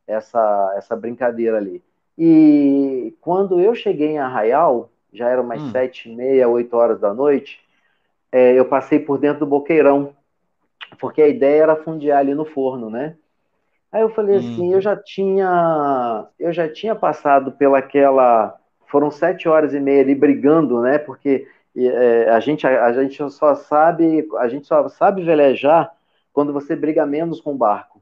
Essa 0.07 0.73
essa 0.77 0.95
brincadeira 0.95 1.57
ali. 1.57 1.83
E 2.17 3.13
quando 3.19 3.59
eu 3.59 3.75
cheguei 3.75 4.11
em 4.11 4.17
Arraial, 4.17 4.89
já 5.11 5.27
eram 5.27 5.43
mais 5.43 5.61
hum. 5.61 5.71
sete 5.71 6.09
e 6.09 6.15
meia, 6.15 6.47
oito 6.47 6.73
horas 6.77 7.01
da 7.01 7.13
noite, 7.13 7.59
é, 8.31 8.53
eu 8.53 8.63
passei 8.63 8.97
por 8.97 9.17
dentro 9.17 9.41
do 9.41 9.45
boqueirão, 9.45 10.13
porque 11.01 11.21
a 11.21 11.27
ideia 11.27 11.63
era 11.63 11.75
fundear 11.75 12.19
ali 12.19 12.33
no 12.33 12.45
forno, 12.45 12.89
né? 12.89 13.17
Aí 13.91 14.01
eu 14.01 14.09
falei 14.09 14.37
assim, 14.37 14.71
eu 14.71 14.79
já 14.79 14.95
tinha, 14.95 16.27
eu 16.39 16.53
já 16.53 16.71
tinha 16.71 16.95
passado 16.95 17.51
pelaquela 17.51 18.57
foram 18.95 19.11
sete 19.11 19.49
horas 19.49 19.73
e 19.73 19.79
meia 19.81 19.99
ali 19.99 20.15
brigando, 20.15 20.79
né? 20.79 20.97
Porque 20.97 21.45
é, 21.75 22.29
a, 22.29 22.39
gente, 22.39 22.65
a, 22.65 22.85
a, 22.85 22.93
gente 22.93 23.29
só 23.29 23.53
sabe, 23.53 24.25
a 24.37 24.47
gente 24.47 24.65
só 24.65 24.87
sabe 24.87 25.21
velejar 25.21 25.91
quando 26.31 26.53
você 26.53 26.77
briga 26.77 27.05
menos 27.05 27.41
com 27.41 27.51
o 27.51 27.57
barco. 27.57 28.01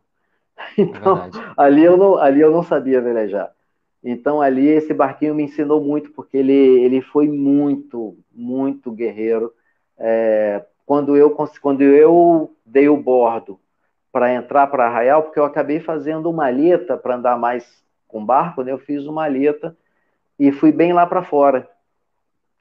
Então, 0.78 1.18
é 1.18 1.30
ali, 1.58 1.84
eu 1.84 1.98
não, 1.98 2.16
ali 2.16 2.42
eu 2.42 2.52
não 2.52 2.62
sabia 2.62 3.02
velejar. 3.02 3.52
Então, 4.04 4.40
ali 4.40 4.68
esse 4.68 4.94
barquinho 4.94 5.34
me 5.34 5.42
ensinou 5.42 5.82
muito, 5.82 6.12
porque 6.12 6.38
ele, 6.38 6.54
ele 6.54 7.02
foi 7.02 7.28
muito, 7.28 8.16
muito 8.32 8.92
guerreiro. 8.92 9.52
É, 9.98 10.64
quando, 10.86 11.18
eu, 11.18 11.36
quando 11.60 11.82
eu 11.82 12.56
dei 12.64 12.88
o 12.88 12.96
bordo 12.96 13.60
para 14.12 14.32
entrar 14.32 14.68
para 14.68 14.86
Arraial, 14.86 15.24
porque 15.24 15.40
eu 15.40 15.46
acabei 15.46 15.80
fazendo 15.80 16.30
uma 16.30 16.44
maleta 16.44 16.96
para 16.96 17.16
andar 17.16 17.36
mais 17.36 17.84
com 18.08 18.24
barco, 18.24 18.62
né? 18.62 18.72
eu 18.72 18.78
fiz 18.78 19.06
uma 19.06 19.24
maleta 19.24 19.76
e 20.40 20.52
fui 20.52 20.72
bem 20.72 20.94
lá 20.94 21.06
para 21.06 21.24
fora. 21.24 21.70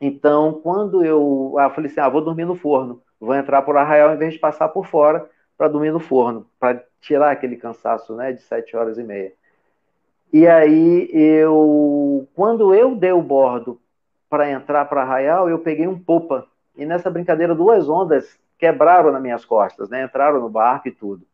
Então, 0.00 0.60
quando 0.62 1.04
eu, 1.04 1.54
ah, 1.58 1.70
falei 1.70 1.90
assim, 1.90 2.00
ah, 2.00 2.08
vou 2.08 2.20
dormir 2.20 2.44
no 2.44 2.56
forno, 2.56 3.02
vou 3.20 3.34
entrar 3.34 3.62
por 3.62 3.76
Arraial 3.76 4.14
em 4.14 4.18
vez 4.18 4.34
de 4.34 4.40
passar 4.40 4.68
por 4.68 4.86
fora 4.86 5.28
para 5.56 5.68
dormir 5.68 5.92
no 5.92 6.00
forno, 6.00 6.46
para 6.58 6.82
tirar 7.00 7.30
aquele 7.30 7.56
cansaço, 7.56 8.14
né, 8.16 8.32
de 8.32 8.42
sete 8.42 8.76
horas 8.76 8.98
e 8.98 9.02
meia. 9.02 9.32
E 10.32 10.46
aí 10.46 11.08
eu, 11.12 12.26
quando 12.34 12.74
eu 12.74 12.96
dei 12.96 13.12
o 13.12 13.22
bordo 13.22 13.80
para 14.28 14.50
entrar 14.50 14.86
para 14.86 15.02
Arraial, 15.02 15.48
eu 15.48 15.58
peguei 15.58 15.86
um 15.86 15.98
popa 15.98 16.46
e 16.76 16.86
nessa 16.86 17.10
brincadeira 17.10 17.54
duas 17.54 17.88
ondas 17.88 18.38
quebraram 18.58 19.12
nas 19.12 19.22
minhas 19.22 19.44
costas, 19.44 19.88
né, 19.88 20.04
entraram 20.04 20.40
no 20.40 20.48
barco 20.48 20.88
e 20.88 20.92
tudo. 20.92 21.24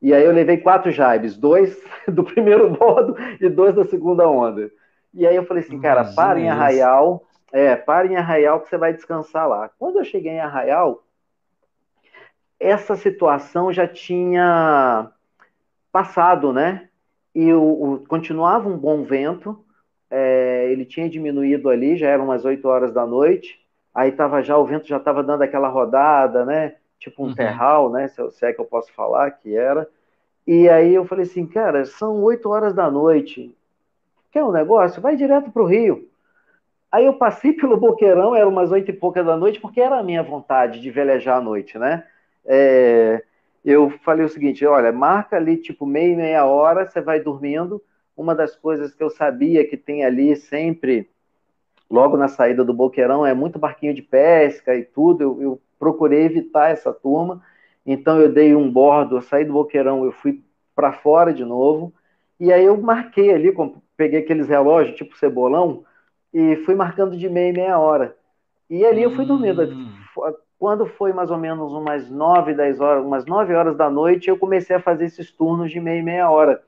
E 0.00 0.12
aí 0.12 0.24
eu 0.24 0.32
levei 0.32 0.56
quatro 0.56 0.90
jibes, 0.90 1.36
dois 1.36 1.80
do 2.08 2.24
primeiro 2.24 2.70
bordo 2.70 3.16
e 3.40 3.48
dois 3.48 3.74
da 3.74 3.84
segunda 3.84 4.28
onda. 4.28 4.70
E 5.14 5.26
aí 5.26 5.36
eu 5.36 5.44
falei 5.44 5.62
assim, 5.62 5.80
cara, 5.80 6.04
para 6.14 6.40
em 6.40 6.48
Arraial, 6.48 7.24
é, 7.52 7.76
para 7.76 8.06
em 8.06 8.16
Arraial 8.16 8.60
que 8.60 8.68
você 8.68 8.78
vai 8.78 8.92
descansar 8.92 9.48
lá. 9.48 9.70
Quando 9.78 9.98
eu 9.98 10.04
cheguei 10.04 10.32
em 10.32 10.40
Arraial, 10.40 11.02
essa 12.58 12.96
situação 12.96 13.72
já 13.72 13.86
tinha 13.86 15.10
passado, 15.90 16.52
né? 16.52 16.88
E 17.34 17.52
o, 17.52 17.62
o 17.62 18.06
continuava 18.06 18.68
um 18.68 18.78
bom 18.78 19.02
vento, 19.04 19.64
é, 20.10 20.70
ele 20.70 20.84
tinha 20.84 21.08
diminuído 21.08 21.68
ali, 21.68 21.96
já 21.96 22.08
eram 22.08 22.24
umas 22.24 22.44
8 22.44 22.66
horas 22.68 22.92
da 22.92 23.06
noite, 23.06 23.60
aí 23.94 24.12
tava 24.12 24.42
já, 24.42 24.56
o 24.56 24.64
vento 24.64 24.86
já 24.86 24.98
estava 24.98 25.22
dando 25.22 25.42
aquela 25.42 25.68
rodada, 25.68 26.44
né? 26.44 26.76
Tipo 26.98 27.24
um 27.24 27.28
uhum. 27.28 27.34
terral, 27.34 27.90
né? 27.90 28.08
Se, 28.08 28.30
se 28.30 28.46
é 28.46 28.52
que 28.52 28.60
eu 28.60 28.64
posso 28.64 28.92
falar 28.92 29.30
que 29.32 29.56
era. 29.56 29.88
E 30.46 30.68
aí 30.68 30.94
eu 30.94 31.04
falei 31.04 31.24
assim, 31.24 31.46
cara, 31.46 31.84
são 31.84 32.22
8 32.22 32.48
horas 32.48 32.74
da 32.74 32.90
noite. 32.90 33.56
Quer 34.32 34.42
um 34.42 34.50
negócio? 34.50 35.02
Vai 35.02 35.14
direto 35.14 35.50
para 35.50 35.62
o 35.62 35.66
Rio. 35.66 36.08
Aí 36.90 37.04
eu 37.04 37.14
passei 37.14 37.52
pelo 37.54 37.76
Boqueirão, 37.76 38.34
era 38.34 38.48
umas 38.48 38.72
oito 38.72 38.90
e 38.90 38.94
poucas 38.94 39.24
da 39.24 39.36
noite, 39.36 39.60
porque 39.60 39.80
era 39.80 39.98
a 39.98 40.02
minha 40.02 40.22
vontade 40.22 40.80
de 40.80 40.90
velejar 40.90 41.36
à 41.36 41.40
noite, 41.40 41.78
né? 41.78 42.04
É, 42.44 43.22
eu 43.64 43.90
falei 44.02 44.24
o 44.24 44.28
seguinte: 44.28 44.64
olha, 44.66 44.90
marca 44.90 45.36
ali 45.36 45.58
tipo 45.58 45.86
meia, 45.86 46.16
meia 46.16 46.46
hora, 46.46 46.86
você 46.86 47.00
vai 47.00 47.20
dormindo. 47.20 47.80
Uma 48.16 48.34
das 48.34 48.56
coisas 48.56 48.94
que 48.94 49.02
eu 49.02 49.10
sabia 49.10 49.66
que 49.66 49.76
tem 49.76 50.04
ali 50.04 50.36
sempre, 50.36 51.08
logo 51.90 52.16
na 52.16 52.28
saída 52.28 52.64
do 52.64 52.74
Boqueirão, 52.74 53.24
é 53.24 53.34
muito 53.34 53.58
barquinho 53.58 53.94
de 53.94 54.02
pesca 54.02 54.74
e 54.74 54.82
tudo. 54.84 55.22
Eu, 55.22 55.42
eu 55.42 55.60
procurei 55.78 56.24
evitar 56.24 56.70
essa 56.70 56.92
turma, 56.92 57.42
então 57.84 58.20
eu 58.20 58.32
dei 58.32 58.54
um 58.54 58.70
bordo, 58.70 59.16
eu 59.16 59.22
saí 59.22 59.44
do 59.44 59.52
Boqueirão, 59.52 60.04
eu 60.04 60.12
fui 60.12 60.42
para 60.74 60.92
fora 60.92 61.34
de 61.34 61.44
novo, 61.44 61.92
e 62.38 62.52
aí 62.52 62.64
eu 62.64 62.80
marquei 62.80 63.32
ali, 63.32 63.52
peguei 64.02 64.18
aqueles 64.18 64.48
relógios 64.48 64.96
tipo 64.96 65.16
cebolão 65.16 65.84
e 66.34 66.56
fui 66.64 66.74
marcando 66.74 67.16
de 67.16 67.28
meia, 67.28 67.52
meia 67.52 67.78
hora. 67.78 68.16
E 68.68 68.84
ali 68.84 69.02
eu 69.02 69.12
fui 69.12 69.24
dormindo. 69.24 69.62
Hum. 69.62 69.92
Quando 70.58 70.86
foi 70.86 71.12
mais 71.12 71.30
ou 71.30 71.38
menos 71.38 71.72
umas 71.72 72.10
9, 72.10 72.54
10 72.54 72.80
horas, 72.80 73.04
umas 73.04 73.24
9 73.24 73.54
horas 73.54 73.76
da 73.76 73.88
noite, 73.88 74.28
eu 74.28 74.36
comecei 74.36 74.74
a 74.74 74.80
fazer 74.80 75.04
esses 75.04 75.30
turnos 75.30 75.70
de 75.70 75.78
meia 75.78 76.00
e 76.00 76.02
meia 76.02 76.30
hora. 76.30 76.60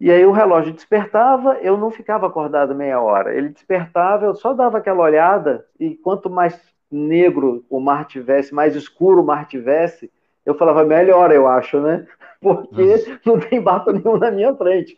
E 0.00 0.10
aí 0.10 0.26
o 0.26 0.32
relógio 0.32 0.72
despertava, 0.72 1.58
eu 1.60 1.76
não 1.76 1.92
ficava 1.92 2.26
acordado 2.26 2.74
meia 2.74 3.00
hora. 3.00 3.32
Ele 3.32 3.50
despertava, 3.50 4.24
eu 4.24 4.34
só 4.34 4.52
dava 4.52 4.78
aquela 4.78 5.04
olhada, 5.04 5.64
e 5.78 5.94
quanto 5.94 6.28
mais 6.28 6.58
negro 6.90 7.64
o 7.70 7.78
mar 7.78 8.04
tivesse, 8.04 8.52
mais 8.52 8.74
escuro 8.74 9.22
o 9.22 9.26
mar 9.26 9.46
tivesse, 9.46 10.10
eu 10.44 10.54
falava, 10.54 10.84
melhor, 10.84 11.30
eu 11.30 11.46
acho, 11.46 11.80
né? 11.80 12.04
Porque 12.40 13.20
não 13.24 13.38
tem 13.38 13.60
barco 13.60 13.92
nenhum 13.92 14.16
na 14.16 14.30
minha 14.30 14.54
frente. 14.56 14.96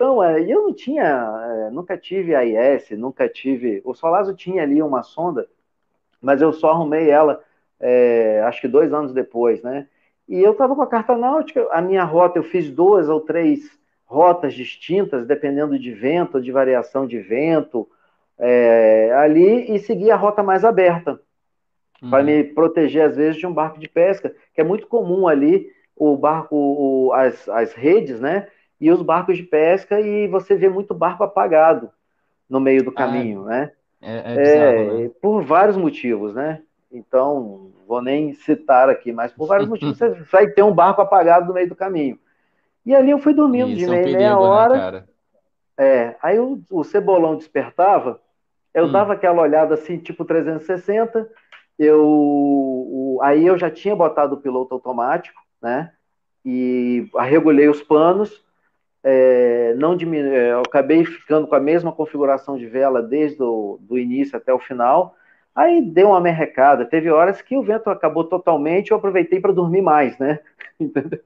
Então, 0.00 0.24
é, 0.24 0.40
eu 0.42 0.62
não 0.62 0.72
tinha, 0.72 1.04
é, 1.04 1.70
nunca 1.70 1.96
tive 1.98 2.34
AIS, 2.34 2.90
nunca 2.92 3.28
tive. 3.28 3.82
O 3.84 3.92
Solazo 3.92 4.34
tinha 4.34 4.62
ali 4.62 4.82
uma 4.82 5.02
sonda 5.02 5.46
mas 6.20 6.42
eu 6.42 6.52
só 6.52 6.70
arrumei 6.70 7.08
ela, 7.08 7.42
é, 7.78 8.42
acho 8.44 8.60
que 8.60 8.68
dois 8.68 8.92
anos 8.92 9.12
depois, 9.12 9.62
né? 9.62 9.86
E 10.28 10.40
eu 10.40 10.52
estava 10.52 10.74
com 10.76 10.82
a 10.82 10.86
carta 10.86 11.16
náutica, 11.16 11.66
a 11.72 11.80
minha 11.80 12.04
rota, 12.04 12.38
eu 12.38 12.42
fiz 12.42 12.70
duas 12.70 13.08
ou 13.08 13.20
três 13.20 13.78
rotas 14.04 14.54
distintas, 14.54 15.26
dependendo 15.26 15.78
de 15.78 15.92
vento, 15.92 16.40
de 16.40 16.52
variação 16.52 17.06
de 17.06 17.18
vento, 17.18 17.88
é, 18.38 19.12
ali, 19.14 19.74
e 19.74 19.78
segui 19.78 20.10
a 20.10 20.16
rota 20.16 20.42
mais 20.42 20.64
aberta, 20.64 21.20
uhum. 22.02 22.10
para 22.10 22.22
me 22.22 22.44
proteger, 22.44 23.02
às 23.02 23.16
vezes, 23.16 23.36
de 23.36 23.46
um 23.46 23.52
barco 23.52 23.78
de 23.78 23.88
pesca, 23.88 24.34
que 24.54 24.60
é 24.60 24.64
muito 24.64 24.86
comum 24.86 25.26
ali, 25.26 25.70
o 25.96 26.16
barco, 26.16 26.56
o, 26.56 27.12
as, 27.12 27.48
as 27.48 27.72
redes, 27.72 28.20
né? 28.20 28.46
E 28.80 28.90
os 28.90 29.02
barcos 29.02 29.36
de 29.36 29.42
pesca, 29.42 30.00
e 30.00 30.26
você 30.26 30.54
vê 30.54 30.68
muito 30.68 30.94
barco 30.94 31.22
apagado 31.22 31.90
no 32.48 32.58
meio 32.58 32.82
do 32.82 32.90
ah, 32.90 32.94
caminho, 32.94 33.44
ah, 33.44 33.48
né? 33.48 33.72
É, 34.00 34.16
é, 34.16 34.36
bizarro, 34.36 35.00
é 35.00 35.02
né? 35.04 35.10
por 35.20 35.42
vários 35.42 35.76
motivos, 35.76 36.34
né? 36.34 36.62
Então, 36.90 37.70
vou 37.86 38.02
nem 38.02 38.32
citar 38.32 38.88
aqui, 38.88 39.12
mas 39.12 39.32
por 39.32 39.46
vários 39.46 39.68
motivos 39.68 39.96
você 39.98 40.10
vai 40.32 40.48
ter 40.48 40.62
um 40.62 40.72
barco 40.72 41.02
apagado 41.02 41.46
no 41.46 41.54
meio 41.54 41.68
do 41.68 41.76
caminho. 41.76 42.18
E 42.84 42.94
ali 42.94 43.10
eu 43.10 43.18
fui 43.18 43.34
dormindo 43.34 43.68
Isso 43.70 43.78
de 43.78 43.86
meia, 43.86 44.00
é 44.00 44.08
um 44.08 44.16
meia 44.16 44.30
né, 44.30 44.36
hora. 44.36 44.90
Né, 44.92 45.04
é, 45.78 46.16
aí 46.22 46.38
o, 46.38 46.60
o 46.70 46.82
cebolão 46.82 47.36
despertava, 47.36 48.20
eu 48.74 48.86
hum. 48.86 48.92
dava 48.92 49.12
aquela 49.12 49.42
olhada 49.42 49.74
assim, 49.74 49.98
tipo 49.98 50.24
360, 50.24 51.28
eu, 51.78 52.02
o, 52.04 53.18
aí 53.22 53.46
eu 53.46 53.56
já 53.58 53.70
tinha 53.70 53.94
botado 53.96 54.34
o 54.34 54.40
piloto 54.40 54.74
automático, 54.74 55.40
né? 55.62 55.92
E 56.44 57.08
regulei 57.18 57.68
os 57.68 57.82
panos, 57.82 58.44
é, 59.02 59.74
não 59.76 59.96
diminu... 59.96 60.28
É, 60.28 60.52
eu 60.52 60.60
acabei 60.60 61.04
ficando 61.04 61.46
com 61.46 61.54
a 61.54 61.60
mesma 61.60 61.92
configuração 61.92 62.56
de 62.56 62.66
vela 62.66 63.02
desde 63.02 63.42
o 63.42 63.78
do 63.80 63.98
início 63.98 64.36
até 64.36 64.52
o 64.52 64.58
final. 64.58 65.14
Aí 65.54 65.82
deu 65.82 66.08
uma 66.08 66.20
merrecada. 66.20 66.84
Teve 66.84 67.10
horas 67.10 67.42
que 67.42 67.56
o 67.56 67.62
vento 67.62 67.90
acabou 67.90 68.24
totalmente, 68.24 68.90
eu 68.90 68.96
aproveitei 68.96 69.40
para 69.40 69.52
dormir 69.52 69.82
mais, 69.82 70.18
né? 70.18 70.38
Entendeu? 70.78 71.20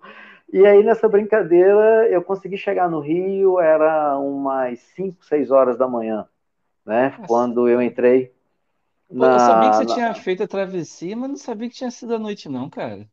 E 0.53 0.65
aí 0.65 0.85
nessa 0.85 1.09
brincadeira 1.09 2.09
eu 2.09 2.23
consegui 2.23 2.57
chegar 2.57 2.89
no 2.89 3.01
Rio, 3.01 3.59
era 3.59 4.17
umas 4.19 4.79
5, 4.95 5.25
6 5.25 5.51
horas 5.51 5.77
da 5.77 5.89
manhã, 5.89 6.27
né? 6.87 7.11
Nossa. 7.11 7.27
Quando 7.27 7.69
eu 7.69 7.83
entrei. 7.83 8.33
Na... 9.11 9.33
eu 9.33 9.39
sabia 9.41 9.71
que 9.71 9.77
você 9.77 9.85
na... 9.85 9.95
tinha 9.95 10.15
feito 10.15 10.43
a 10.45 10.49
travessia, 10.49 11.17
mas 11.17 11.29
não 11.29 11.37
sabia 11.37 11.69
que 11.69 11.75
tinha 11.75 11.91
sido 11.91 12.15
à 12.15 12.19
noite, 12.19 12.49
não, 12.49 12.71
cara. 12.71 13.07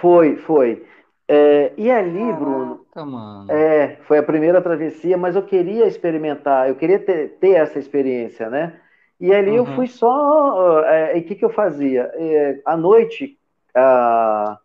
Foi, 0.00 0.36
foi. 0.36 0.86
É, 1.30 1.72
e 1.76 1.90
ali, 1.90 2.20
Caraca, 2.20 2.38
Bruno, 2.38 2.86
mano. 3.04 3.52
É, 3.52 3.96
foi 4.06 4.16
a 4.16 4.22
primeira 4.22 4.62
travessia, 4.62 5.18
mas 5.18 5.36
eu 5.36 5.42
queria 5.42 5.86
experimentar, 5.86 6.70
eu 6.70 6.74
queria 6.74 6.98
ter, 6.98 7.36
ter 7.38 7.50
essa 7.50 7.78
experiência, 7.78 8.48
né? 8.48 8.80
E 9.20 9.34
ali 9.34 9.50
uhum. 9.50 9.56
eu 9.56 9.66
fui 9.66 9.86
só. 9.86 10.82
É, 10.84 11.18
e 11.18 11.20
o 11.20 11.24
que, 11.24 11.34
que 11.34 11.44
eu 11.44 11.50
fazia? 11.50 12.10
É, 12.14 12.60
à 12.64 12.76
noite, 12.76 13.38
a, 13.74 14.58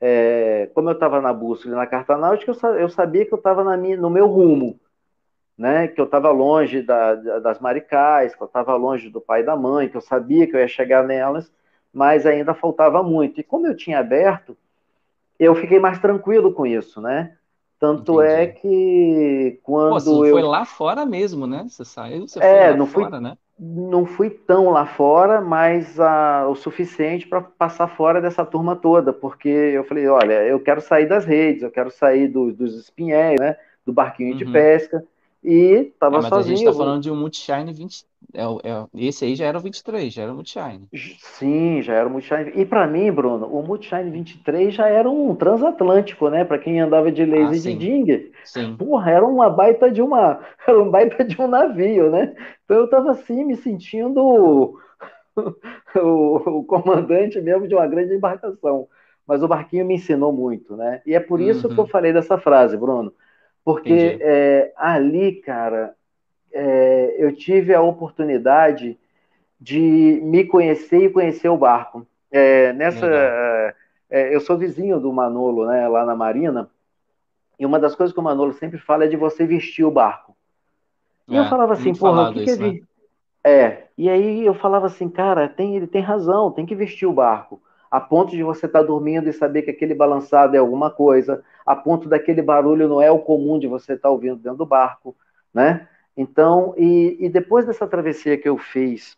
é, 0.00 0.70
como 0.74 0.88
eu 0.88 0.92
estava 0.94 1.20
na 1.20 1.32
bússola 1.32 1.74
e 1.74 1.78
na 1.78 1.86
carta 1.86 2.16
náutica, 2.16 2.52
eu, 2.52 2.74
eu 2.74 2.88
sabia 2.88 3.26
que 3.26 3.32
eu 3.32 3.38
estava 3.38 3.64
no 3.64 4.10
meu 4.10 4.26
rumo, 4.28 4.78
né? 5.58 5.88
Que 5.88 6.00
eu 6.00 6.04
estava 6.04 6.30
longe 6.30 6.80
da, 6.80 7.14
das 7.40 7.58
maricais, 7.58 8.36
que 8.36 8.42
eu 8.42 8.46
estava 8.46 8.76
longe 8.76 9.10
do 9.10 9.20
pai 9.20 9.40
e 9.40 9.44
da 9.44 9.56
mãe, 9.56 9.88
que 9.88 9.96
eu 9.96 10.00
sabia 10.00 10.46
que 10.46 10.54
eu 10.54 10.60
ia 10.60 10.68
chegar 10.68 11.02
nelas, 11.02 11.50
mas 11.92 12.24
ainda 12.24 12.54
faltava 12.54 13.02
muito. 13.02 13.40
E 13.40 13.42
como 13.42 13.66
eu 13.66 13.76
tinha 13.76 13.98
aberto, 13.98 14.56
eu 15.44 15.54
fiquei 15.54 15.78
mais 15.78 15.98
tranquilo 15.98 16.52
com 16.52 16.66
isso, 16.66 17.00
né? 17.00 17.32
Tanto 17.78 18.22
Entendi. 18.22 18.40
é 18.40 18.46
que 18.46 19.60
quando 19.62 19.90
Pô, 19.90 20.00
você 20.00 20.10
eu... 20.10 20.32
foi 20.32 20.42
lá 20.42 20.64
fora 20.64 21.04
mesmo, 21.04 21.46
né? 21.46 21.66
Você 21.68 21.84
saiu, 21.84 22.26
você 22.26 22.38
é, 22.38 22.68
foi 22.68 22.76
não 22.76 22.86
fui, 22.86 23.04
fora, 23.04 23.20
né? 23.20 23.36
Não 23.58 24.06
fui 24.06 24.30
tão 24.30 24.70
lá 24.70 24.86
fora, 24.86 25.40
mas 25.40 26.00
ah, 26.00 26.46
o 26.48 26.54
suficiente 26.54 27.26
para 27.26 27.40
passar 27.42 27.88
fora 27.88 28.20
dessa 28.20 28.44
turma 28.44 28.74
toda, 28.74 29.12
porque 29.12 29.48
eu 29.48 29.84
falei, 29.84 30.08
olha, 30.08 30.44
eu 30.44 30.58
quero 30.60 30.80
sair 30.80 31.06
das 31.06 31.24
redes, 31.24 31.62
eu 31.62 31.70
quero 31.70 31.90
sair 31.90 32.28
do, 32.28 32.52
dos 32.52 32.74
espinhéis, 32.78 33.38
né? 33.38 33.56
Do 33.84 33.92
barquinho 33.92 34.32
uhum. 34.32 34.38
de 34.38 34.46
pesca, 34.46 35.04
e 35.44 35.92
tava 36.00 36.16
é, 36.16 36.20
mas 36.22 36.28
sozinho. 36.28 36.36
Mas 36.38 36.46
a 36.46 36.64
gente 36.64 36.64
tá 36.64 36.72
falando 36.72 37.02
de 37.02 37.10
um 37.10 37.16
Multishine 37.16 37.70
20, 37.70 38.06
é, 38.32 38.42
é, 38.42 38.86
esse 38.94 39.26
aí 39.26 39.36
já 39.36 39.44
era 39.44 39.58
o 39.58 39.60
23, 39.60 40.12
já 40.12 40.22
era 40.22 40.32
o 40.32 40.34
Multishine. 40.34 40.88
Sim, 41.18 41.82
já 41.82 41.94
era 41.94 42.08
o 42.08 42.10
Multishine. 42.10 42.52
E 42.54 42.64
para 42.64 42.86
mim, 42.86 43.12
Bruno, 43.12 43.46
o 43.46 43.62
Multishine 43.62 44.10
23 44.10 44.72
já 44.72 44.88
era 44.88 45.08
um 45.08 45.34
transatlântico, 45.34 46.30
né? 46.30 46.44
Para 46.44 46.58
quem 46.58 46.80
andava 46.80 47.12
de 47.12 47.26
laser 47.26 47.74
ah, 47.74 47.76
de 47.76 47.76
ding. 47.76 48.32
Sim. 48.44 48.74
Porra, 48.76 49.10
era 49.10 49.26
uma 49.26 49.50
baita 49.50 49.90
de 49.90 50.00
uma, 50.00 50.40
era 50.66 50.82
um 50.82 50.90
baita 50.90 51.22
de 51.22 51.40
um 51.40 51.46
navio, 51.46 52.10
né? 52.10 52.34
Então 52.64 52.78
eu 52.78 52.88
tava 52.88 53.10
assim 53.10 53.44
me 53.44 53.56
sentindo 53.56 54.24
o, 54.24 54.78
o, 55.94 56.60
o 56.60 56.64
comandante 56.64 57.38
mesmo 57.42 57.68
de 57.68 57.74
uma 57.74 57.86
grande 57.86 58.14
embarcação. 58.14 58.88
Mas 59.26 59.42
o 59.42 59.48
barquinho 59.48 59.84
me 59.84 59.94
ensinou 59.94 60.32
muito, 60.32 60.74
né? 60.74 61.02
E 61.06 61.14
é 61.14 61.20
por 61.20 61.40
isso 61.40 61.68
uhum. 61.68 61.74
que 61.74 61.80
eu 61.80 61.86
falei 61.86 62.12
dessa 62.12 62.38
frase, 62.38 62.76
Bruno. 62.76 63.12
Porque 63.64 64.18
é, 64.20 64.72
ali, 64.76 65.36
cara, 65.36 65.94
é, 66.52 67.16
eu 67.18 67.34
tive 67.34 67.74
a 67.74 67.80
oportunidade 67.80 68.98
de 69.58 70.20
me 70.22 70.44
conhecer 70.44 71.04
e 71.04 71.10
conhecer 71.10 71.48
o 71.48 71.56
barco. 71.56 72.06
É, 72.30 72.72
nessa, 72.74 73.06
é, 73.06 73.74
é, 74.10 74.34
eu 74.34 74.40
sou 74.40 74.58
vizinho 74.58 75.00
do 75.00 75.12
Manolo, 75.12 75.66
né, 75.66 75.88
lá 75.88 76.04
na 76.04 76.14
Marina, 76.14 76.68
e 77.58 77.64
uma 77.64 77.78
das 77.78 77.94
coisas 77.94 78.12
que 78.12 78.20
o 78.20 78.22
Manolo 78.22 78.52
sempre 78.52 78.78
fala 78.78 79.04
é 79.04 79.08
de 79.08 79.16
você 79.16 79.46
vestir 79.46 79.84
o 79.84 79.90
barco. 79.90 80.36
E 81.26 81.34
eu 81.34 81.44
é, 81.44 81.48
falava 81.48 81.72
assim, 81.72 81.94
porra, 81.94 82.28
o 82.28 82.32
que, 82.34 82.42
isso, 82.42 82.58
que 82.58 82.64
é, 82.64 82.70
né? 82.70 82.80
é, 83.44 83.84
e 83.96 84.10
aí 84.10 84.44
eu 84.44 84.52
falava 84.52 84.86
assim, 84.86 85.08
cara, 85.08 85.48
tem, 85.48 85.76
ele 85.76 85.86
tem 85.86 86.02
razão, 86.02 86.50
tem 86.50 86.66
que 86.66 86.74
vestir 86.74 87.06
o 87.06 87.12
barco 87.12 87.62
a 87.94 88.00
ponto 88.00 88.32
de 88.32 88.42
você 88.42 88.66
estar 88.66 88.80
tá 88.80 88.84
dormindo 88.84 89.28
e 89.28 89.32
saber 89.32 89.62
que 89.62 89.70
aquele 89.70 89.94
balançado 89.94 90.56
é 90.56 90.58
alguma 90.58 90.90
coisa, 90.90 91.44
a 91.64 91.76
ponto 91.76 92.08
daquele 92.08 92.42
barulho 92.42 92.88
não 92.88 93.00
é 93.00 93.08
o 93.08 93.20
comum 93.20 93.56
de 93.56 93.68
você 93.68 93.92
estar 93.92 94.08
tá 94.08 94.12
ouvindo 94.12 94.34
dentro 94.34 94.58
do 94.58 94.66
barco, 94.66 95.14
né? 95.54 95.86
Então, 96.16 96.74
e, 96.76 97.16
e 97.20 97.28
depois 97.28 97.64
dessa 97.64 97.86
travessia 97.86 98.36
que 98.36 98.48
eu 98.48 98.58
fiz 98.58 99.16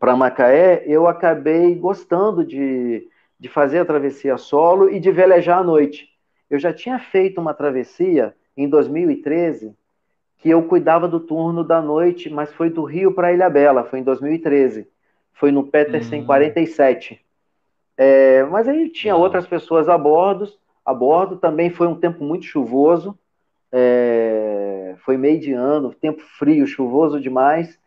para 0.00 0.16
Macaé, 0.16 0.82
eu 0.84 1.06
acabei 1.06 1.72
gostando 1.76 2.44
de, 2.44 3.08
de 3.38 3.48
fazer 3.48 3.78
a 3.78 3.84
travessia 3.84 4.36
solo 4.36 4.90
e 4.90 4.98
de 4.98 5.12
velejar 5.12 5.60
à 5.60 5.62
noite. 5.62 6.08
Eu 6.50 6.58
já 6.58 6.72
tinha 6.72 6.98
feito 6.98 7.40
uma 7.40 7.54
travessia 7.54 8.34
em 8.56 8.68
2013 8.68 9.76
que 10.38 10.50
eu 10.50 10.64
cuidava 10.64 11.06
do 11.06 11.20
turno 11.20 11.62
da 11.62 11.80
noite, 11.80 12.28
mas 12.28 12.52
foi 12.52 12.68
do 12.68 12.82
Rio 12.82 13.14
para 13.14 13.32
Ilha 13.32 13.48
Bela, 13.48 13.84
foi 13.84 14.00
em 14.00 14.02
2013. 14.02 14.88
Foi 15.34 15.52
no 15.52 15.68
Petersen 15.68 16.22
hum. 16.22 16.26
47. 16.26 17.29
É, 18.02 18.44
mas 18.44 18.66
aí 18.66 18.88
tinha 18.88 19.14
outras 19.14 19.46
pessoas 19.46 19.86
a 19.86 19.98
bordo, 19.98 20.48
a 20.86 20.94
bordo. 20.94 21.36
Também 21.36 21.68
foi 21.68 21.86
um 21.86 21.94
tempo 21.94 22.24
muito 22.24 22.46
chuvoso. 22.46 23.14
É, 23.70 24.94
foi 25.04 25.18
meio 25.18 25.38
de 25.38 25.52
ano, 25.52 25.92
tempo 25.92 26.22
frio, 26.38 26.66
chuvoso 26.66 27.20
demais, 27.20 27.78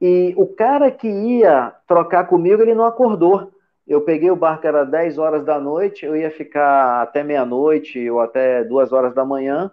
e 0.00 0.34
o 0.36 0.46
cara 0.46 0.90
que 0.90 1.08
ia 1.08 1.72
trocar 1.86 2.24
comigo, 2.24 2.60
ele 2.60 2.74
não 2.74 2.84
acordou. 2.84 3.52
Eu 3.86 4.00
peguei 4.02 4.30
o 4.30 4.36
barco, 4.36 4.66
era 4.66 4.84
10 4.84 5.18
horas 5.18 5.44
da 5.44 5.58
noite, 5.58 6.04
eu 6.04 6.16
ia 6.16 6.30
ficar 6.30 7.02
até 7.02 7.22
meia-noite 7.22 8.10
ou 8.10 8.20
até 8.20 8.64
duas 8.64 8.92
horas 8.92 9.14
da 9.14 9.24
manhã, 9.24 9.70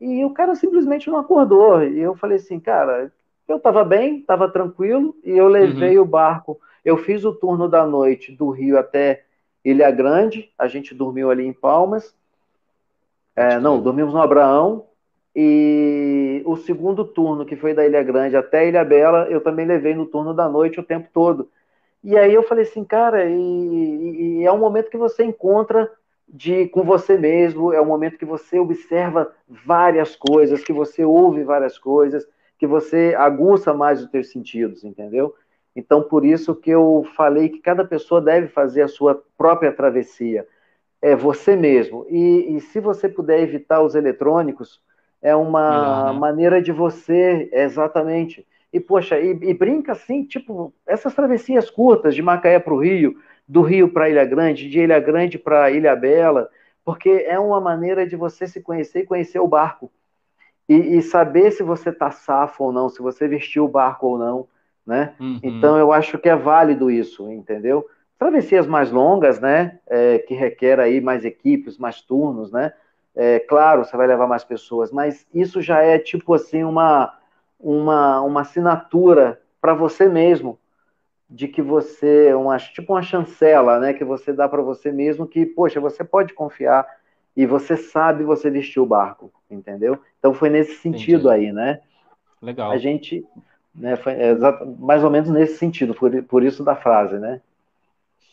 e 0.00 0.24
o 0.24 0.30
cara 0.30 0.54
simplesmente 0.54 1.08
não 1.08 1.18
acordou. 1.18 1.82
E 1.82 2.00
eu 2.00 2.14
falei 2.14 2.36
assim, 2.36 2.58
cara, 2.60 3.12
eu 3.46 3.56
estava 3.56 3.84
bem, 3.84 4.18
estava 4.18 4.48
tranquilo, 4.48 5.14
e 5.24 5.30
eu 5.30 5.48
levei 5.48 5.96
uhum. 5.96 6.04
o 6.04 6.06
barco. 6.06 6.60
Eu 6.84 6.96
fiz 6.98 7.24
o 7.24 7.32
turno 7.32 7.68
da 7.68 7.86
noite 7.86 8.32
do 8.32 8.50
Rio 8.50 8.78
até 8.78 9.24
Ilha 9.64 9.90
Grande, 9.90 10.50
a 10.58 10.66
gente 10.66 10.94
dormiu 10.94 11.30
ali 11.30 11.44
em 11.44 11.52
Palmas. 11.52 12.14
É, 13.34 13.58
não, 13.58 13.80
dormimos 13.80 14.12
no 14.12 14.22
Abraão. 14.22 14.86
E 15.34 16.42
o 16.44 16.56
segundo 16.56 17.04
turno, 17.04 17.46
que 17.46 17.54
foi 17.54 17.72
da 17.72 17.86
Ilha 17.86 18.02
Grande 18.02 18.36
até 18.36 18.66
Ilha 18.66 18.84
Bela, 18.84 19.28
eu 19.30 19.40
também 19.40 19.66
levei 19.66 19.94
no 19.94 20.06
turno 20.06 20.34
da 20.34 20.48
noite 20.48 20.80
o 20.80 20.84
tempo 20.84 21.08
todo. 21.12 21.48
E 22.02 22.16
aí 22.16 22.32
eu 22.32 22.42
falei 22.42 22.64
assim, 22.64 22.84
cara, 22.84 23.26
e, 23.28 24.40
e 24.40 24.44
é 24.44 24.52
um 24.52 24.58
momento 24.58 24.90
que 24.90 24.96
você 24.96 25.24
encontra 25.24 25.90
de 26.28 26.66
com 26.68 26.82
você 26.82 27.16
mesmo, 27.16 27.72
é 27.72 27.80
um 27.80 27.86
momento 27.86 28.18
que 28.18 28.24
você 28.24 28.58
observa 28.58 29.32
várias 29.48 30.14
coisas, 30.14 30.62
que 30.62 30.72
você 30.72 31.04
ouve 31.04 31.42
várias 31.42 31.78
coisas, 31.78 32.26
que 32.58 32.66
você 32.66 33.14
aguça 33.16 33.72
mais 33.72 34.02
os 34.02 34.10
teus 34.10 34.30
sentidos, 34.30 34.84
entendeu? 34.84 35.34
Então, 35.78 36.02
por 36.02 36.24
isso 36.24 36.56
que 36.56 36.70
eu 36.70 37.06
falei 37.14 37.48
que 37.48 37.60
cada 37.60 37.84
pessoa 37.84 38.20
deve 38.20 38.48
fazer 38.48 38.82
a 38.82 38.88
sua 38.88 39.22
própria 39.36 39.70
travessia. 39.70 40.44
É 41.00 41.14
você 41.14 41.54
mesmo. 41.54 42.04
E, 42.10 42.56
e 42.56 42.60
se 42.60 42.80
você 42.80 43.08
puder 43.08 43.40
evitar 43.40 43.80
os 43.80 43.94
eletrônicos, 43.94 44.82
é 45.22 45.36
uma 45.36 46.12
né? 46.12 46.18
maneira 46.18 46.60
de 46.60 46.72
você, 46.72 47.48
exatamente. 47.52 48.44
E, 48.72 48.80
poxa, 48.80 49.20
e, 49.20 49.30
e, 49.30 49.54
brinca 49.54 49.92
assim, 49.92 50.24
tipo, 50.24 50.74
essas 50.84 51.14
travessias 51.14 51.70
curtas 51.70 52.12
de 52.12 52.22
Macaé 52.22 52.58
para 52.58 52.74
o 52.74 52.82
Rio, 52.82 53.16
do 53.46 53.62
Rio 53.62 53.88
para 53.88 54.10
Ilha 54.10 54.24
Grande, 54.24 54.68
de 54.68 54.80
Ilha 54.80 54.98
Grande 54.98 55.38
para 55.38 55.70
Ilha 55.70 55.94
Bela, 55.94 56.50
porque 56.84 57.24
é 57.24 57.38
uma 57.38 57.60
maneira 57.60 58.04
de 58.04 58.16
você 58.16 58.48
se 58.48 58.60
conhecer 58.60 59.02
e 59.02 59.06
conhecer 59.06 59.38
o 59.38 59.46
barco. 59.46 59.92
E, 60.68 60.74
e 60.74 61.02
saber 61.02 61.52
se 61.52 61.62
você 61.62 61.90
está 61.90 62.10
safo 62.10 62.64
ou 62.64 62.72
não, 62.72 62.88
se 62.88 63.00
você 63.00 63.28
vestiu 63.28 63.64
o 63.64 63.68
barco 63.68 64.08
ou 64.08 64.18
não, 64.18 64.48
né? 64.88 65.14
Uhum. 65.20 65.38
Então 65.42 65.78
eu 65.78 65.92
acho 65.92 66.18
que 66.18 66.28
é 66.28 66.34
válido 66.34 66.90
isso, 66.90 67.30
entendeu? 67.30 67.86
Travessias 68.18 68.66
mais 68.66 68.90
longas, 68.90 69.38
né? 69.38 69.78
É, 69.86 70.18
que 70.18 70.34
requer 70.34 70.80
aí 70.80 71.00
mais 71.00 71.24
equipes, 71.24 71.78
mais 71.78 72.00
turnos, 72.00 72.50
né? 72.50 72.72
É, 73.14 73.38
claro, 73.38 73.84
você 73.84 73.96
vai 73.96 74.06
levar 74.06 74.26
mais 74.26 74.42
pessoas, 74.42 74.90
mas 74.90 75.26
isso 75.32 75.60
já 75.60 75.80
é 75.82 75.98
tipo 75.98 76.34
assim 76.34 76.64
uma 76.64 77.14
uma, 77.58 78.20
uma 78.20 78.42
assinatura 78.42 79.40
para 79.60 79.74
você 79.74 80.08
mesmo, 80.08 80.58
de 81.28 81.48
que 81.48 81.60
você, 81.60 82.32
uma, 82.34 82.56
tipo 82.56 82.92
uma 82.92 83.02
chancela, 83.02 83.78
né, 83.78 83.92
que 83.92 84.04
você 84.04 84.32
dá 84.32 84.48
para 84.48 84.62
você 84.62 84.92
mesmo, 84.92 85.26
que, 85.26 85.44
poxa, 85.44 85.80
você 85.80 86.04
pode 86.04 86.32
confiar 86.32 86.86
e 87.36 87.44
você 87.44 87.76
sabe 87.76 88.24
você 88.24 88.48
vestir 88.50 88.80
o 88.80 88.86
barco, 88.86 89.32
entendeu? 89.50 89.98
Então 90.18 90.32
foi 90.32 90.48
nesse 90.48 90.76
sentido 90.76 91.28
Entendi. 91.28 91.46
aí, 91.46 91.52
né? 91.52 91.80
Legal. 92.40 92.70
A 92.70 92.78
gente, 92.78 93.26
né, 93.78 93.96
foi 93.96 94.14
mais 94.78 95.02
ou 95.04 95.10
menos 95.10 95.28
nesse 95.30 95.56
sentido, 95.58 95.94
por, 95.94 96.22
por 96.24 96.42
isso 96.42 96.64
da 96.64 96.76
frase, 96.76 97.18
né? 97.18 97.40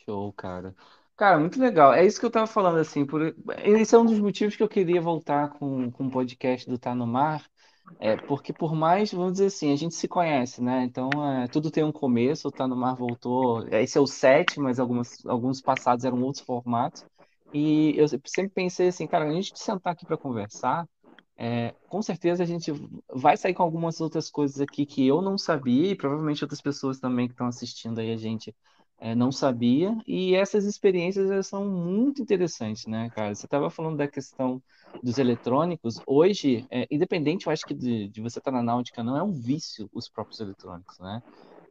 Show, 0.06 0.32
cara. 0.34 0.76
Cara, 1.18 1.40
muito 1.40 1.60
legal. 1.60 1.94
É 1.94 2.06
isso 2.06 2.20
que 2.20 2.26
eu 2.26 2.32
tava 2.32 2.48
falando, 2.48 2.78
assim, 2.78 3.06
por... 3.06 3.34
esse 3.64 3.96
é 3.96 3.98
um 3.98 4.06
dos 4.06 4.20
motivos 4.20 4.56
que 4.56 4.64
eu 4.64 4.68
queria 4.68 5.02
voltar 5.02 5.50
com, 5.52 5.90
com 5.92 6.08
o 6.08 6.12
podcast 6.12 6.70
do 6.70 6.78
Tá 6.78 6.94
no 6.94 7.08
Mar, 7.08 7.46
é, 8.00 8.18
porque 8.18 8.52
por 8.52 8.76
mais, 8.76 9.12
vamos 9.14 9.34
dizer 9.34 9.46
assim, 9.46 9.72
a 9.72 9.76
gente 9.76 9.96
se 9.96 10.08
conhece, 10.08 10.62
né? 10.62 10.84
Então, 10.84 11.10
é, 11.44 11.48
tudo 11.48 11.72
tem 11.72 11.84
um 11.84 11.92
começo, 11.92 12.48
o 12.48 12.52
Tá 12.52 12.68
no 12.68 12.76
Mar 12.76 12.96
voltou. 12.96 13.66
Esse 13.70 13.98
é 13.98 14.02
o 14.02 14.08
sete, 14.08 14.60
mas 14.60 14.80
algumas, 14.80 15.26
alguns 15.26 15.62
passados 15.62 16.04
eram 16.04 16.22
outros 16.22 16.44
formatos. 16.44 17.06
E 17.54 17.98
eu 17.98 18.08
sempre 18.26 18.50
pensei 18.54 18.90
assim, 18.90 19.08
cara, 19.08 19.26
a 19.26 19.32
gente 19.32 19.58
sentar 19.58 19.94
aqui 19.94 20.06
para 20.06 20.18
conversar, 20.18 20.86
é, 21.38 21.76
com 21.88 22.02
certeza 22.02 22.44
a 22.44 22.46
gente 22.46 22.72
vai 23.14 23.36
sair 23.38 23.54
com 23.54 23.64
algumas 23.64 24.00
outras 24.02 24.30
coisas 24.30 24.62
aqui 24.62 24.86
que 24.86 25.06
eu 25.06 25.22
não 25.22 25.38
sabia, 25.38 25.92
e 25.92 25.96
provavelmente 25.96 26.44
outras 26.44 26.62
pessoas 26.62 27.00
também 27.00 27.28
que 27.28 27.34
estão 27.34 27.48
assistindo 27.48 28.00
aí 28.00 28.12
a 28.12 28.18
gente 28.18 28.56
é, 29.00 29.14
não 29.16 29.32
sabia, 29.32 29.96
e 30.08 30.34
essas 30.36 30.66
experiências 30.66 31.48
são 31.48 31.66
muito 31.70 32.22
interessantes, 32.22 32.86
né, 32.88 33.10
cara? 33.12 33.36
Você 33.36 33.46
estava 33.46 33.70
falando 33.70 33.98
da 33.98 34.08
questão 34.08 34.62
dos 35.04 35.18
eletrônicos, 35.18 36.02
hoje, 36.08 36.66
é, 36.72 36.88
independente, 36.90 37.46
eu 37.48 37.52
acho 37.54 37.66
que 37.66 37.74
de, 37.74 38.08
de 38.10 38.22
você 38.22 38.40
estar 38.40 38.52
tá 38.52 38.58
na 38.58 38.64
náutica, 38.64 39.04
não 39.04 39.18
é 39.18 39.24
um 39.24 39.34
vício 39.34 39.90
os 39.94 40.10
próprios 40.10 40.40
eletrônicos, 40.40 40.98
né? 41.00 41.22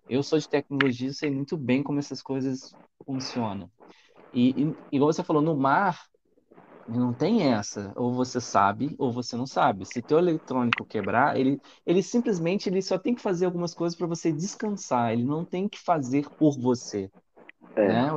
Eu 0.09 0.22
sou 0.22 0.38
de 0.38 0.48
tecnologia, 0.48 1.12
sei 1.12 1.31
muito 1.31 1.57
bem 1.57 1.83
como 1.83 1.98
essas 1.98 2.22
coisas 2.22 2.77
funcionam. 3.05 3.70
E, 4.33 4.64
e 4.64 4.77
igual 4.96 5.12
você 5.12 5.24
falou, 5.24 5.42
no 5.42 5.57
mar, 5.57 6.00
não 6.88 7.12
tem 7.12 7.42
essa, 7.53 7.92
ou 7.97 8.12
você 8.12 8.40
sabe 8.40 8.94
ou 8.99 9.12
você 9.12 9.37
não 9.37 9.47
sabe. 9.47 9.87
Se 9.87 10.03
teu 10.03 10.18
eletrônico 10.18 10.85
quebrar, 10.85 11.38
ele, 11.38 11.61
ele 11.87 12.03
simplesmente 12.03 12.68
ele 12.68 12.83
só 12.83 12.99
tem 12.99 13.14
que 13.14 13.23
fazer 13.23 13.47
algumas 13.47 13.75
coisas 13.75 13.97
para 13.97 14.07
você 14.07 14.33
descansar. 14.33 15.12
Ele 15.12 15.25
não 15.25 15.44
tem 15.44 15.68
que 15.68 15.79
fazer 15.79 16.29
por 16.31 16.59
você. 16.59 17.11
É. 17.77 17.88
Né? 17.88 18.09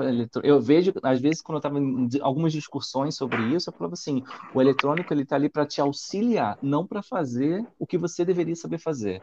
Eu 0.44 0.62
vejo, 0.62 0.94
às 1.02 1.20
vezes, 1.20 1.42
quando 1.42 1.56
eu 1.56 1.60
estava 1.60 1.80
em 1.80 2.10
algumas 2.22 2.52
discussões 2.52 3.16
sobre 3.16 3.42
isso, 3.56 3.70
eu 3.70 3.74
falava 3.74 3.94
assim: 3.94 4.24
o 4.54 4.62
eletrônico 4.62 5.14
ele 5.14 5.24
está 5.24 5.36
ali 5.36 5.50
para 5.50 5.66
te 5.66 5.82
auxiliar, 5.82 6.58
não 6.62 6.86
para 6.86 7.02
fazer 7.02 7.66
o 7.80 7.88
que 7.88 7.98
você 7.98 8.24
deveria 8.24 8.56
saber 8.56 8.78
fazer. 8.78 9.22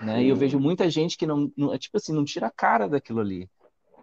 Né? 0.00 0.24
E 0.24 0.28
eu 0.28 0.36
vejo 0.36 0.58
muita 0.58 0.90
gente 0.90 1.16
que 1.16 1.26
não, 1.26 1.50
não, 1.56 1.76
tipo 1.78 1.96
assim, 1.96 2.12
não 2.12 2.24
tira 2.24 2.48
a 2.48 2.50
cara 2.50 2.88
daquilo 2.88 3.20
ali. 3.20 3.48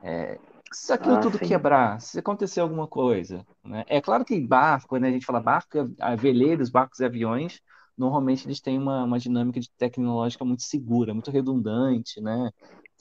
É, 0.01 0.39
se 0.71 0.93
aquilo 0.93 1.15
ah, 1.15 1.19
tudo 1.19 1.37
sim. 1.37 1.45
quebrar, 1.45 1.99
se 1.99 2.19
acontecer 2.19 2.61
alguma 2.61 2.87
coisa, 2.87 3.45
né? 3.63 3.83
É 3.87 3.99
claro 3.99 4.23
que 4.23 4.39
barco, 4.39 4.87
quando 4.87 5.05
a 5.05 5.11
gente 5.11 5.25
fala 5.25 5.41
barco, 5.41 5.69
veleiros, 6.17 6.69
barcos 6.69 6.99
e 6.99 7.05
aviões, 7.05 7.59
normalmente 7.97 8.47
eles 8.47 8.61
têm 8.61 8.77
uma, 8.77 9.03
uma 9.03 9.19
dinâmica 9.19 9.59
de 9.59 9.69
tecnológica 9.71 10.45
muito 10.45 10.63
segura, 10.63 11.13
muito 11.13 11.29
redundante, 11.29 12.21
né? 12.21 12.49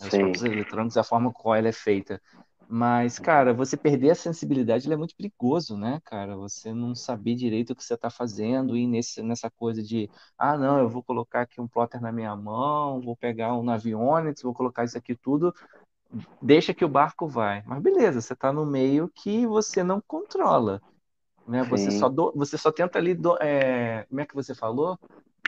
Os 0.01 0.09
próprios 0.09 0.43
eletrônicos, 0.43 0.97
a 0.97 1.05
forma 1.05 1.33
qual 1.33 1.55
ela 1.55 1.69
é 1.69 1.73
feita. 1.73 2.21
Mas, 2.73 3.19
cara, 3.19 3.53
você 3.53 3.77
perder 3.77 4.11
a 4.11 4.15
sensibilidade 4.15 4.91
é 4.91 4.97
muito 4.97 5.17
perigoso, 5.17 5.77
né, 5.77 6.01
cara? 6.05 6.37
Você 6.37 6.73
não 6.73 6.95
saber 6.95 7.35
direito 7.35 7.71
o 7.73 7.77
que 7.77 7.83
você 7.83 7.95
está 7.95 8.09
fazendo 8.09 8.77
e 8.77 8.87
nesse, 8.87 9.23
nessa 9.23 9.51
coisa 9.51 9.83
de, 9.83 10.09
ah, 10.39 10.57
não, 10.57 10.79
eu 10.79 10.89
vou 10.89 11.03
colocar 11.03 11.43
aqui 11.43 11.61
um 11.61 11.67
plotter 11.67 12.01
na 12.01 12.13
minha 12.13 12.35
mão, 12.37 13.01
vou 13.01 13.17
pegar 13.17 13.57
um 13.57 13.69
aviônics, 13.69 14.43
vou 14.43 14.55
colocar 14.55 14.85
isso 14.85 14.97
aqui 14.97 15.17
tudo 15.17 15.53
deixa 16.41 16.75
que 16.75 16.85
o 16.85 16.89
barco 16.89 17.27
vai. 17.27 17.63
Mas 17.67 17.83
beleza, 17.83 18.21
você 18.21 18.33
está 18.33 18.53
no 18.53 18.67
meio 18.67 19.11
que 19.15 19.47
você 19.47 19.83
não 19.83 20.01
controla. 20.01 20.81
Né? 21.47 21.65
Você, 21.65 21.91
só 21.91 22.09
do, 22.09 22.33
você 22.35 22.57
só 22.57 22.71
tenta 22.71 22.99
ali. 22.99 23.15
Do, 23.15 23.37
é, 23.41 24.05
como 24.09 24.21
é 24.21 24.27
que 24.27 24.35
você 24.35 24.55
falou? 24.55 24.99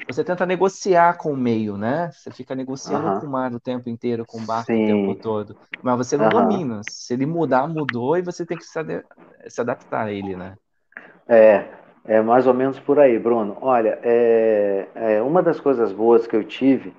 Você 0.09 0.25
tenta 0.25 0.44
negociar 0.44 1.16
com 1.16 1.33
o 1.33 1.37
meio, 1.37 1.77
né? 1.77 2.11
Você 2.11 2.31
fica 2.31 2.55
negociando 2.55 3.07
uh 3.07 3.11
-huh. 3.12 3.20
com 3.20 3.27
o 3.27 3.31
mar 3.31 3.55
o 3.55 3.61
tempo 3.61 3.88
inteiro, 3.88 4.25
com 4.27 4.38
o 4.38 4.44
barco 4.44 4.72
Sim. 4.72 4.83
o 4.83 4.87
tempo 4.87 5.22
todo. 5.22 5.57
Mas 5.81 5.96
você 5.96 6.16
não 6.16 6.27
uh 6.27 6.31
-huh. 6.31 6.48
domina. 6.48 6.81
Se 6.88 7.14
ele 7.14 7.25
mudar, 7.25 7.68
mudou 7.68 8.16
e 8.16 8.22
você 8.22 8.44
tem 8.44 8.57
que 8.57 8.64
se, 8.64 8.79
ad 8.79 9.05
se 9.46 9.61
adaptar 9.61 10.07
a 10.07 10.12
ele, 10.12 10.35
né? 10.35 10.57
É, 11.29 11.68
é 12.05 12.20
mais 12.20 12.46
ou 12.46 12.55
menos 12.55 12.81
por 12.81 12.98
aí, 12.98 13.16
Bruno. 13.18 13.57
Olha, 13.61 13.98
é, 14.03 14.88
é, 14.94 15.22
uma 15.22 15.40
das 15.40 15.61
coisas 15.61 15.92
boas 15.92 16.27
que 16.27 16.35
eu 16.35 16.42
tive 16.42 16.92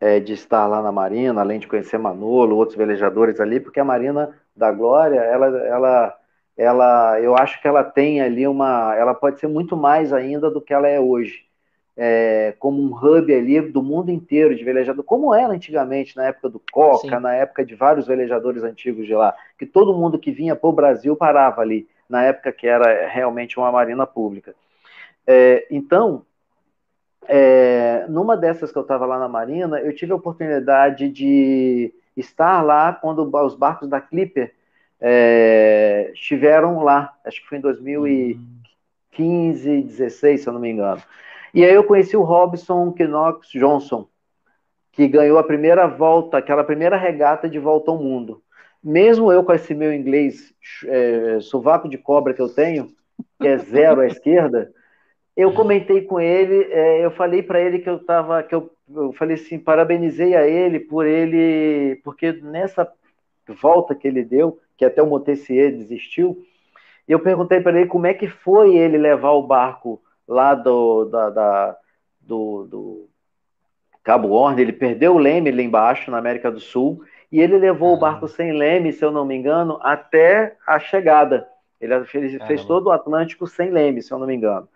é, 0.00 0.18
de 0.18 0.32
estar 0.32 0.66
lá 0.66 0.82
na 0.82 0.90
Marina, 0.90 1.42
além 1.42 1.60
de 1.60 1.68
conhecer 1.68 1.98
Manolo, 1.98 2.56
outros 2.56 2.76
velejadores 2.76 3.38
ali, 3.38 3.60
porque 3.60 3.78
a 3.78 3.84
Marina 3.84 4.34
da 4.56 4.72
Glória, 4.72 5.20
ela, 5.20 5.46
ela, 5.66 6.18
ela, 6.56 7.20
eu 7.20 7.36
acho 7.36 7.60
que 7.60 7.68
ela 7.68 7.84
tem 7.84 8.20
ali 8.22 8.46
uma, 8.46 8.94
ela 8.96 9.14
pode 9.14 9.38
ser 9.38 9.46
muito 9.46 9.76
mais 9.76 10.12
ainda 10.12 10.50
do 10.50 10.60
que 10.60 10.72
ela 10.72 10.88
é 10.88 10.98
hoje, 10.98 11.44
é, 11.96 12.54
como 12.58 12.80
um 12.82 12.94
hub 12.94 13.34
ali 13.34 13.60
do 13.60 13.82
mundo 13.82 14.10
inteiro 14.10 14.56
de 14.56 14.64
velejador, 14.64 15.04
como 15.04 15.34
era 15.34 15.52
antigamente, 15.52 16.16
na 16.16 16.28
época 16.28 16.48
do 16.48 16.62
Coca, 16.72 17.16
Sim. 17.16 17.22
na 17.22 17.34
época 17.34 17.62
de 17.62 17.74
vários 17.74 18.06
velejadores 18.06 18.62
antigos 18.62 19.06
de 19.06 19.14
lá, 19.14 19.34
que 19.58 19.66
todo 19.66 19.96
mundo 19.96 20.18
que 20.18 20.32
vinha 20.32 20.56
para 20.56 20.70
o 20.70 20.72
Brasil 20.72 21.14
parava 21.14 21.60
ali, 21.60 21.86
na 22.08 22.24
época 22.24 22.52
que 22.52 22.66
era 22.66 23.06
realmente 23.08 23.58
uma 23.58 23.70
marina 23.70 24.06
pública. 24.06 24.54
É, 25.26 25.66
então, 25.70 26.24
é, 27.28 28.06
numa 28.08 28.36
dessas 28.36 28.72
que 28.72 28.78
eu 28.78 28.82
estava 28.82 29.06
lá 29.06 29.18
na 29.18 29.28
Marina, 29.28 29.78
eu 29.80 29.94
tive 29.94 30.12
a 30.12 30.16
oportunidade 30.16 31.08
de 31.08 31.92
estar 32.16 32.62
lá 32.62 32.92
quando 32.92 33.28
os 33.44 33.54
barcos 33.54 33.88
da 33.88 34.00
Clipper 34.00 34.52
é, 35.00 36.10
estiveram 36.12 36.82
lá, 36.82 37.14
acho 37.24 37.40
que 37.40 37.48
foi 37.48 37.58
em 37.58 37.62
2015, 37.62 39.82
16, 39.82 40.42
se 40.42 40.48
eu 40.48 40.52
não 40.52 40.60
me 40.60 40.70
engano. 40.70 41.02
E 41.54 41.64
aí 41.64 41.74
eu 41.74 41.84
conheci 41.84 42.16
o 42.16 42.22
Robson 42.22 42.94
Knox 42.96 43.48
Johnson, 43.48 44.08
que 44.92 45.08
ganhou 45.08 45.38
a 45.38 45.44
primeira 45.44 45.86
volta, 45.86 46.38
aquela 46.38 46.64
primeira 46.64 46.96
regata 46.96 47.48
de 47.48 47.58
volta 47.58 47.90
ao 47.90 47.98
mundo. 47.98 48.42
Mesmo 48.82 49.32
eu 49.32 49.44
com 49.44 49.52
esse 49.52 49.74
meu 49.74 49.92
inglês 49.92 50.54
é, 50.86 51.38
sovaco 51.40 51.88
de 51.88 51.98
cobra 51.98 52.34
que 52.34 52.42
eu 52.42 52.48
tenho, 52.48 52.88
que 53.40 53.48
é 53.48 53.58
zero 53.58 54.00
à 54.00 54.06
esquerda, 54.10 54.72
eu 55.40 55.52
comentei 55.52 56.02
com 56.02 56.20
ele, 56.20 56.64
é, 56.70 57.04
eu 57.04 57.10
falei 57.10 57.42
para 57.42 57.60
ele 57.60 57.78
que 57.78 57.88
eu 57.88 57.96
estava, 57.96 58.42
que 58.42 58.54
eu, 58.54 58.70
eu 58.94 59.12
falei 59.12 59.34
assim, 59.34 59.58
parabenizei 59.58 60.34
a 60.36 60.46
ele 60.46 60.78
por 60.78 61.06
ele, 61.06 62.00
porque 62.04 62.32
nessa 62.32 62.90
volta 63.48 63.94
que 63.94 64.06
ele 64.06 64.22
deu, 64.22 64.58
que 64.76 64.84
até 64.84 65.02
o 65.02 65.06
Motessier 65.06 65.72
desistiu, 65.72 66.44
eu 67.08 67.18
perguntei 67.18 67.60
para 67.60 67.78
ele 67.78 67.88
como 67.88 68.06
é 68.06 68.14
que 68.14 68.28
foi 68.28 68.76
ele 68.76 68.98
levar 68.98 69.32
o 69.32 69.46
barco 69.46 70.00
lá 70.28 70.54
do, 70.54 71.06
da, 71.06 71.30
da 71.30 71.76
do, 72.20 72.64
do, 72.64 73.08
Cabo 74.02 74.30
Horn, 74.30 74.60
ele 74.60 74.72
perdeu 74.72 75.14
o 75.14 75.18
leme 75.18 75.50
lá 75.50 75.62
embaixo, 75.62 76.10
na 76.10 76.18
América 76.18 76.50
do 76.50 76.60
Sul, 76.60 77.02
e 77.30 77.40
ele 77.40 77.58
levou 77.58 77.94
o 77.94 77.98
barco 77.98 78.26
sem 78.26 78.52
leme, 78.52 78.92
se 78.92 79.04
eu 79.04 79.10
não 79.10 79.24
me 79.24 79.36
engano, 79.36 79.78
até 79.82 80.56
a 80.66 80.78
chegada. 80.78 81.46
Ele 81.80 82.04
fez, 82.04 82.36
fez 82.46 82.64
todo 82.64 82.86
o 82.88 82.92
Atlântico 82.92 83.46
sem 83.46 83.70
leme, 83.70 84.02
se 84.02 84.12
eu 84.12 84.18
não 84.18 84.26
me 84.26 84.34
engano. 84.34 84.68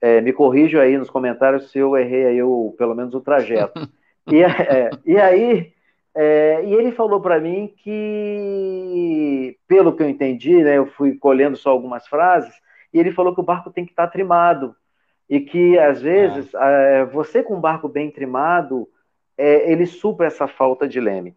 É, 0.00 0.20
me 0.20 0.32
corrijo 0.32 0.78
aí 0.78 0.98
nos 0.98 1.08
comentários 1.08 1.70
se 1.70 1.78
eu 1.78 1.96
errei 1.96 2.26
aí 2.26 2.42
o, 2.42 2.74
pelo 2.76 2.94
menos 2.94 3.14
o 3.14 3.20
trajeto. 3.20 3.88
e, 4.30 4.42
é, 4.42 4.90
e 5.04 5.16
aí, 5.16 5.72
é, 6.14 6.64
e 6.64 6.74
ele 6.74 6.92
falou 6.92 7.20
para 7.20 7.40
mim 7.40 7.72
que, 7.78 9.56
pelo 9.66 9.94
que 9.96 10.02
eu 10.02 10.08
entendi, 10.08 10.62
né, 10.62 10.76
eu 10.78 10.86
fui 10.86 11.16
colhendo 11.16 11.56
só 11.56 11.70
algumas 11.70 12.06
frases, 12.06 12.54
e 12.92 12.98
ele 12.98 13.10
falou 13.12 13.34
que 13.34 13.40
o 13.40 13.44
barco 13.44 13.70
tem 13.70 13.84
que 13.84 13.92
estar 13.92 14.06
tá 14.06 14.12
trimado. 14.12 14.76
E 15.28 15.40
que, 15.40 15.78
às 15.78 16.02
vezes, 16.02 16.52
é. 16.54 17.04
você 17.06 17.42
com 17.42 17.56
um 17.56 17.60
barco 17.60 17.88
bem 17.88 18.10
trimado, 18.10 18.86
é, 19.36 19.72
ele 19.72 19.86
supra 19.86 20.26
essa 20.26 20.46
falta 20.46 20.86
de 20.86 21.00
leme. 21.00 21.34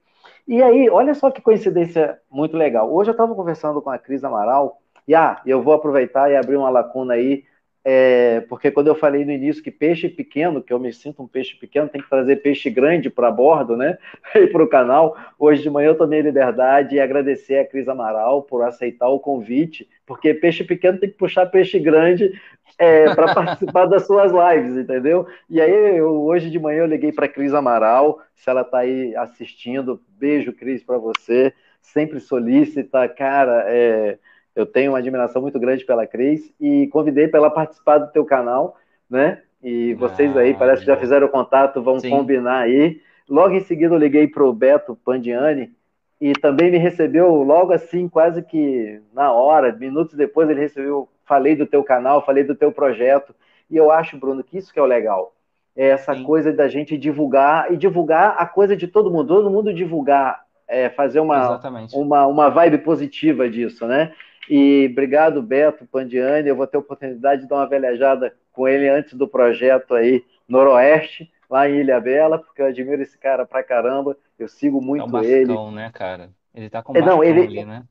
E 0.48 0.62
aí, 0.62 0.90
olha 0.90 1.14
só 1.14 1.32
que 1.32 1.42
coincidência 1.42 2.20
muito 2.30 2.56
legal. 2.56 2.94
Hoje 2.94 3.10
eu 3.10 3.14
estava 3.14 3.34
conversando 3.34 3.82
com 3.82 3.90
a 3.90 3.98
Cris 3.98 4.24
Amaral, 4.24 4.82
e 5.08 5.16
ah, 5.16 5.42
eu 5.46 5.62
vou 5.62 5.74
aproveitar 5.74 6.30
e 6.30 6.36
abrir 6.36 6.58
uma 6.58 6.70
lacuna 6.70 7.14
aí 7.14 7.44
é, 7.90 8.42
porque 8.50 8.70
quando 8.70 8.88
eu 8.88 8.96
falei 8.96 9.24
no 9.24 9.32
início 9.32 9.64
que 9.64 9.72
peixe 9.72 10.10
pequeno, 10.10 10.62
que 10.62 10.74
eu 10.74 10.80
me 10.80 10.92
sinto 10.92 11.24
um 11.24 11.28
peixe 11.28 11.56
pequeno, 11.56 11.88
tem 11.88 12.02
que 12.02 12.10
trazer 12.10 12.36
peixe 12.42 12.70
grande 12.70 13.10
para 13.10 13.32
bordo, 13.32 13.78
né? 13.78 13.98
E 14.36 14.46
para 14.48 14.62
o 14.62 14.68
canal. 14.68 15.16
Hoje 15.40 15.62
de 15.64 15.70
manhã 15.70 15.88
eu 15.88 15.98
tomei 15.98 16.20
a 16.20 16.24
liberdade 16.24 16.96
e 16.96 17.00
agradecer 17.00 17.60
a 17.60 17.66
Cris 17.66 17.88
Amaral 17.88 18.44
por 18.44 18.62
aceitar 18.62 19.08
o 19.08 19.22
convite, 19.22 19.88
porque 20.06 20.34
peixe 20.34 20.66
pequeno 20.66 21.00
tem 21.00 21.10
que 21.10 21.16
puxar 21.16 21.46
peixe 21.46 21.80
grande 21.80 22.30
é, 22.78 23.16
para 23.16 23.32
participar 23.34 23.86
das 23.86 24.06
suas 24.06 24.34
lives, 24.34 24.76
entendeu? 24.76 25.26
E 25.50 25.62
aí 25.62 25.98
eu, 25.98 26.24
hoje 26.26 26.50
de 26.50 26.60
manhã 26.60 26.80
eu 26.80 26.88
liguei 26.88 27.14
para 27.14 27.26
a 27.26 27.30
Cris 27.30 27.54
Amaral, 27.54 28.20
se 28.36 28.50
ela 28.50 28.64
está 28.64 28.80
aí 28.80 29.16
assistindo, 29.16 30.02
beijo, 30.10 30.52
Cris, 30.52 30.84
para 30.84 30.98
você, 30.98 31.54
sempre 31.82 32.20
solícita, 32.20 33.08
cara. 33.08 33.64
É, 33.66 34.20
eu 34.58 34.66
tenho 34.66 34.92
uma 34.92 34.98
admiração 34.98 35.40
muito 35.40 35.60
grande 35.60 35.86
pela 35.86 36.08
Cris 36.08 36.52
e 36.60 36.88
convidei 36.88 37.28
para 37.28 37.40
ela 37.40 37.52
participar 37.52 38.00
do 38.00 38.12
teu 38.12 38.26
canal, 38.26 38.76
né? 39.08 39.44
E 39.62 39.94
vocês 39.94 40.36
ah, 40.36 40.40
aí 40.40 40.56
parece 40.56 40.82
que 40.82 40.88
já 40.88 40.98
fizeram 40.98 41.28
contato, 41.28 41.82
vão 41.82 42.00
sim. 42.00 42.10
combinar 42.10 42.62
aí. 42.62 43.00
Logo 43.30 43.54
em 43.54 43.60
seguida 43.60 43.94
eu 43.94 44.00
liguei 44.00 44.28
para 44.28 44.44
o 44.44 44.52
Beto 44.52 44.98
Pandiani 45.06 45.72
e 46.20 46.34
também 46.34 46.72
me 46.72 46.80
recebeu 46.80 47.44
logo 47.44 47.72
assim, 47.72 48.10
quase 48.10 48.42
que 48.42 49.00
na 49.14 49.32
hora, 49.32 49.72
minutos 49.72 50.16
depois 50.16 50.50
ele 50.50 50.60
recebeu, 50.60 51.08
falei 51.24 51.56
do 51.56 51.68
teu 51.68 51.84
canal, 51.84 52.26
falei 52.26 52.44
do 52.44 52.56
teu 52.56 52.72
projeto. 52.72 53.36
E 53.70 53.78
eu 53.78 53.92
acho, 53.92 54.18
Bruno, 54.18 54.44
que 54.44 54.58
isso 54.58 54.74
que 54.74 54.80
é 54.80 54.82
o 54.82 54.88
legal. 54.88 55.36
É 55.76 55.90
essa 55.90 56.16
sim. 56.16 56.24
coisa 56.24 56.52
da 56.52 56.68
gente 56.68 56.98
divulgar 56.98 57.72
e 57.72 57.78
divulgar 57.78 58.36
a 58.40 58.48
coisa 58.48 58.76
de 58.76 58.88
todo 58.88 59.12
mundo, 59.12 59.28
todo 59.28 59.52
mundo 59.52 59.72
divulgar, 59.72 60.42
é, 60.68 60.90
fazer 60.90 61.20
uma, 61.20 61.62
uma, 61.94 62.26
uma 62.26 62.50
vibe 62.50 62.80
positiva 62.80 63.48
disso, 63.48 63.86
né? 63.86 64.12
E 64.50 64.88
obrigado, 64.92 65.42
Beto 65.42 65.86
Pandiani. 65.86 66.48
Eu 66.48 66.56
vou 66.56 66.68
ter 66.68 66.78
a 66.78 66.80
oportunidade 66.80 67.42
de 67.42 67.48
dar 67.48 67.58
uma 67.58 67.68
velejada 67.68 68.34
com 68.52 68.68
ele 68.68 68.88
antes 68.88 69.14
do 69.14 69.28
projeto 69.28 69.94
aí, 69.94 70.24
Noroeste, 70.48 71.32
lá 71.50 71.70
em 71.70 71.82
Ilha 71.82 72.00
Bela, 72.00 72.40
porque 72.40 72.62
eu 72.62 72.68
admiro 72.68 73.02
esse 73.02 73.18
cara 73.18 73.46
pra 73.46 73.64
caramba. 73.64 74.18
Eu 74.40 74.48
sigo 74.48 74.82
muito 74.82 75.16
é 75.16 75.20
um 75.20 75.24
ele. 75.24 75.72
né, 75.72 75.92
cara? 75.94 76.30
Ele 76.54 76.70
tá 76.70 76.82
com 76.82 76.94
um 76.94 76.98
é, 76.98 77.02
não, 77.02 77.24
ele, 77.24 77.42
ali, 77.42 77.66
né? 77.66 77.84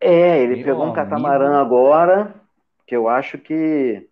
É, 0.00 0.38
ele 0.42 0.56
Meu 0.56 0.64
pegou 0.64 0.86
um 0.86 0.92
catamarã 0.92 1.60
agora, 1.60 2.34
que 2.86 2.96
eu 2.96 3.08
acho 3.08 3.38
que. 3.38 4.06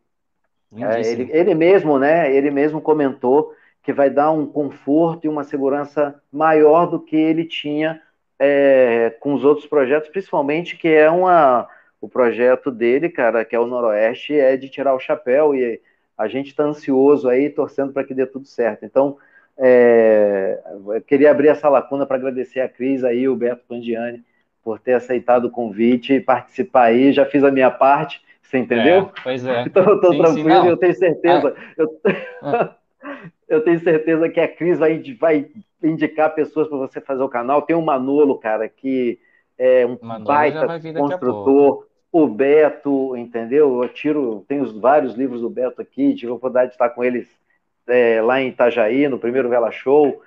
É, 0.77 1.01
ele, 1.01 1.31
ele 1.33 1.55
mesmo, 1.55 1.99
né? 1.99 2.33
Ele 2.33 2.51
mesmo 2.51 2.81
comentou 2.81 3.55
que 3.83 3.93
vai 3.93 4.11
dar 4.11 4.31
um 4.31 4.47
conforto 4.47 5.25
e 5.25 5.29
uma 5.29 5.45
segurança 5.45 6.21
maior 6.31 6.87
do 6.87 7.01
que 7.01 7.17
ele 7.17 7.45
tinha 7.45 8.03
é, 8.39 9.17
com 9.19 9.33
os 9.33 9.45
outros 9.45 9.67
projetos, 9.67 10.11
principalmente 10.11 10.77
que 10.77 10.89
é 10.89 11.11
uma 11.11 11.67
o 12.01 12.09
projeto 12.09 12.71
dele, 12.71 13.09
cara, 13.09 13.45
que 13.45 13.57
é 13.57 13.61
o 13.61 13.67
Noroeste, 13.67 14.35
é 14.35 14.57
de 14.57 14.69
tirar 14.69 14.95
o 14.95 15.01
chapéu 15.01 15.55
e 15.55 15.81
a 16.17 16.29
gente 16.29 16.49
está 16.49 16.65
ansioso 16.65 17.29
aí, 17.29 17.51
torcendo 17.51 17.93
para 17.93 18.05
que 18.05 18.15
dê 18.15 18.27
tudo 18.27 18.47
certo. 18.47 18.85
Então, 18.85 19.17
é, 19.57 20.61
eu 20.95 21.01
queria 21.03 21.31
abrir 21.31 21.49
essa 21.49 21.69
lacuna 21.69 22.07
para 22.07 22.17
agradecer 22.17 22.61
a 22.61 22.69
Cris 22.69 23.03
aí, 23.05 23.29
o 23.29 23.37
Beto 23.37 23.65
Pandiani, 23.69 24.23
por 24.63 24.79
ter 24.79 24.95
aceitado 24.95 25.47
o 25.47 25.51
convite 25.51 26.13
e 26.13 26.21
participar 26.21 26.85
aí. 26.85 27.13
Já 27.13 27.25
fiz 27.25 27.43
a 27.43 27.51
minha 27.51 27.71
parte, 27.71 28.23
você 28.43 28.59
entendeu? 28.59 29.11
É, 29.17 29.23
pois 29.23 29.45
é. 29.45 29.63
Então, 29.67 29.95
estou 29.95 30.17
tranquilo, 30.17 30.63
sim, 30.63 30.69
eu 30.69 30.77
tenho 30.77 30.95
certeza. 30.95 31.55
Ah. 31.57 31.73
Eu, 31.77 32.01
ah. 32.43 32.75
eu 33.49 33.65
tenho 33.65 33.81
certeza 33.81 34.29
que 34.29 34.41
a 34.41 34.49
Cris 34.49 34.79
vai, 34.79 35.03
vai 35.19 35.47
indicar 35.83 36.35
pessoas 36.35 36.69
para 36.69 36.79
você 36.79 37.01
fazer 37.01 37.23
o 37.23 37.29
canal. 37.29 37.63
Tem 37.63 37.75
o 37.75 37.83
Manolo, 37.83 38.39
cara, 38.39 38.69
que 38.69 39.19
é 39.59 39.85
um 39.85 39.99
Manolo 40.01 40.25
baita 40.25 40.67
construtor 40.97 41.88
o 42.11 42.27
Beto, 42.27 43.16
entendeu? 43.16 43.83
Eu 43.83 43.88
tiro, 43.88 44.44
tenho 44.49 44.81
vários 44.81 45.14
livros 45.14 45.40
do 45.40 45.51
Beto 45.51 45.83
aqui, 45.83 46.14
tive 46.14 46.33
a 46.33 46.35
oportunidade 46.35 46.71
de 46.71 46.75
estar 46.75 46.90
com 46.90 47.05
eles 47.05 47.29
é, 47.87 48.21
lá 48.23 48.40
em 48.40 48.49
Itajaí, 48.49 49.09
no 49.09 49.18
primeiro 49.18 49.49
Vela 49.49 49.71
Show. 49.71 50.23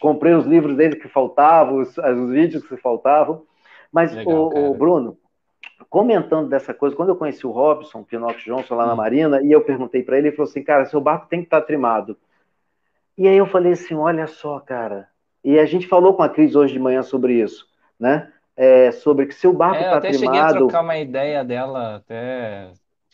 Comprei 0.00 0.34
os 0.34 0.46
livros 0.46 0.76
dele 0.76 0.96
que 0.96 1.08
faltavam, 1.08 1.78
os, 1.78 1.96
os 1.96 2.30
vídeos 2.30 2.66
que 2.66 2.76
faltavam. 2.76 3.42
Mas, 3.92 4.14
Legal, 4.14 4.34
o, 4.34 4.70
o, 4.70 4.74
Bruno, 4.74 5.18
comentando 5.88 6.48
dessa 6.48 6.74
coisa, 6.74 6.94
quando 6.94 7.10
eu 7.10 7.16
conheci 7.16 7.46
o 7.46 7.50
Robson, 7.50 8.02
Pinocchio 8.02 8.54
Johnson, 8.54 8.74
lá 8.74 8.84
hum. 8.84 8.88
na 8.88 8.94
Marina, 8.94 9.42
e 9.42 9.50
eu 9.50 9.62
perguntei 9.62 10.02
para 10.02 10.18
ele, 10.18 10.28
ele 10.28 10.36
falou 10.36 10.48
assim, 10.48 10.62
cara, 10.62 10.84
seu 10.86 11.00
barco 11.00 11.26
tem 11.28 11.40
que 11.40 11.46
estar 11.46 11.60
tá 11.60 11.66
trimado. 11.66 12.16
E 13.16 13.26
aí 13.26 13.36
eu 13.36 13.46
falei 13.46 13.72
assim, 13.72 13.94
olha 13.94 14.26
só, 14.26 14.60
cara. 14.60 15.08
E 15.42 15.58
a 15.58 15.66
gente 15.66 15.86
falou 15.86 16.14
com 16.14 16.22
a 16.22 16.28
Cris 16.28 16.54
hoje 16.54 16.74
de 16.74 16.78
manhã 16.78 17.02
sobre 17.02 17.34
isso, 17.34 17.66
né? 17.98 18.32
É, 18.58 18.90
sobre 18.90 19.26
que 19.26 19.34
se 19.34 19.46
o 19.46 19.52
barco 19.52 19.76
está 19.76 19.86
é, 19.86 19.90
tá 19.90 19.96
até 19.98 20.12
cheguei 20.12 20.40
a 20.40 20.48
trocar 20.48 20.82
uma 20.82 20.98
ideia 20.98 21.44
dela, 21.44 21.96
até 21.96 22.72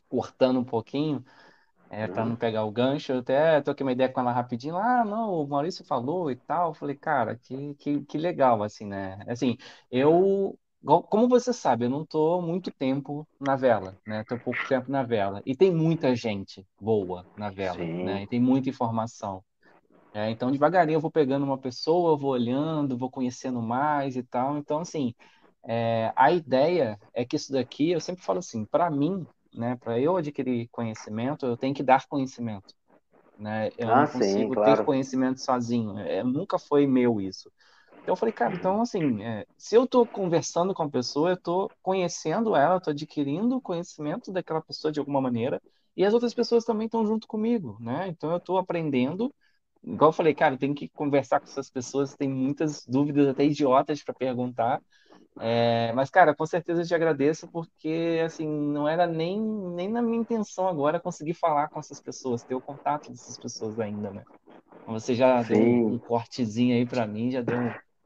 cortando 0.09 0.59
um 0.59 0.65
pouquinho, 0.65 1.23
é, 1.91 2.07
para 2.07 2.25
não 2.25 2.35
pegar 2.35 2.65
o 2.65 2.71
gancho. 2.71 3.13
Eu 3.13 3.19
até 3.19 3.61
troquei 3.61 3.85
uma 3.85 3.93
ideia 3.93 4.09
com 4.09 4.21
ela 4.21 4.33
rapidinho. 4.33 4.77
Ah, 4.77 5.05
não, 5.05 5.35
o 5.35 5.47
Maurício 5.47 5.85
falou 5.85 6.31
e 6.31 6.37
tal. 6.37 6.71
Eu 6.71 6.75
falei, 6.75 6.97
cara, 6.97 7.37
que, 7.37 7.75
que, 7.75 8.01
que 8.05 8.19
legal, 8.19 8.63
assim, 8.63 8.87
né? 8.87 9.19
Assim, 9.29 9.57
eu 9.91 10.59
como 11.09 11.29
você 11.29 11.51
sabe, 11.53 11.87
eu 11.87 11.91
não 11.91 12.03
estou 12.03 12.43
muito 12.43 12.71
tempo 12.71 13.27
na 13.41 13.57
vela, 13.57 13.97
né? 14.07 14.21
Estou 14.21 14.39
pouco 14.39 14.69
tempo 14.69 14.91
na 14.91 15.03
vela. 15.03 15.43
E 15.47 15.57
tem 15.57 15.75
muita 15.75 16.15
gente 16.15 16.67
boa 16.79 17.27
na 17.39 17.49
vela, 17.51 17.79
Sim. 17.79 18.05
né? 18.05 18.23
E 18.25 18.27
tem 18.27 18.39
muita 18.41 18.69
informação. 18.69 19.43
É, 20.15 20.31
então, 20.31 20.53
devagarinho 20.53 20.97
eu 20.97 21.01
vou 21.01 21.11
pegando 21.11 21.45
uma 21.45 21.59
pessoa, 21.59 22.13
eu 22.13 22.17
vou 22.17 22.31
olhando, 22.31 22.97
vou 22.97 23.11
conhecendo 23.11 23.61
mais 23.61 24.15
e 24.15 24.23
tal. 24.23 24.57
Então, 24.57 24.79
assim, 24.79 25.13
é, 25.67 26.13
a 26.15 26.31
ideia 26.31 27.01
é 27.13 27.25
que 27.25 27.35
isso 27.35 27.53
daqui, 27.53 27.91
eu 27.91 28.01
sempre 28.01 28.23
falo 28.23 28.39
assim, 28.39 28.65
para 28.65 28.89
mim, 28.89 29.27
né, 29.53 29.77
para 29.83 29.99
eu 29.99 30.17
adquirir 30.17 30.69
conhecimento, 30.71 31.45
eu 31.45 31.57
tenho 31.57 31.75
que 31.75 31.83
dar 31.83 32.07
conhecimento. 32.07 32.73
Né? 33.37 33.71
Eu 33.77 33.89
ah, 33.93 34.03
não 34.03 34.07
consigo 34.07 34.25
sim, 34.25 34.51
claro. 34.51 34.77
ter 34.77 34.85
conhecimento 34.85 35.41
sozinho. 35.41 35.99
É, 35.99 36.23
nunca 36.23 36.61
foi 36.61 36.87
meu 36.87 37.21
isso. 37.21 37.51
Então 38.03 38.13
eu 38.13 38.17
falei, 38.17 38.33
cara, 38.33 38.55
então 38.55 38.83
assim, 38.83 39.21
é, 39.25 39.45
se 39.59 39.75
eu 39.75 39.85
estou 39.85 40.07
conversando 40.07 40.73
com 40.75 40.85
a 40.85 40.89
pessoa, 40.89 41.31
eu 41.31 41.35
estou 41.35 41.73
conhecendo 41.83 42.55
ela, 42.55 42.77
estou 42.77 42.93
adquirindo 42.93 43.61
conhecimento 43.61 44.31
daquela 44.31 44.61
pessoa 44.61 44.93
de 44.93 45.01
alguma 45.01 45.21
maneira, 45.21 45.61
e 45.97 46.05
as 46.05 46.15
outras 46.15 46.35
pessoas 46.35 46.65
também 46.65 46.87
estão 46.87 47.05
junto 47.07 47.27
comigo, 47.27 47.79
né? 47.81 48.07
Então 48.09 48.31
eu 48.31 48.37
estou 48.37 48.59
aprendendo 48.59 49.35
igual 49.85 50.11
eu 50.11 50.13
falei, 50.13 50.35
cara, 50.35 50.59
tem 50.59 50.75
que 50.75 50.89
conversar 50.91 51.41
com 51.41 51.47
essas 51.47 51.71
pessoas, 51.71 52.15
tem 52.17 52.29
muitas 52.29 52.85
dúvidas, 52.87 53.29
até 53.29 53.45
idiotas 53.45 54.03
para 54.03 54.15
perguntar. 54.15 54.81
É, 55.41 55.93
mas, 55.95 56.11
cara, 56.11 56.35
com 56.35 56.47
certeza 56.47 56.83
eu 56.83 56.87
te 56.87 56.95
agradeço, 56.95 57.49
porque, 57.49 58.23
assim, 58.25 58.47
não 58.49 58.89
era 58.89 59.07
nem, 59.07 59.41
nem 59.41 59.89
na 59.91 60.01
minha 60.01 60.19
intenção 60.19 60.69
agora 60.69 61.01
conseguir 61.01 61.35
falar 61.35 61.69
com 61.71 61.81
essas 61.81 62.01
pessoas, 62.01 62.45
ter 62.45 62.55
o 62.55 62.63
contato 62.63 63.11
dessas 63.11 63.39
pessoas 63.39 63.79
ainda, 63.79 64.11
né? 64.13 64.23
Você 64.87 65.15
já 65.15 65.43
Sim. 65.43 65.57
deu 65.57 65.59
um, 65.95 65.99
cortezinho 65.99 66.77
aí 66.77 66.87
para 66.87 67.07
mim, 67.07 67.31
já 67.31 67.43
deu 67.43 67.59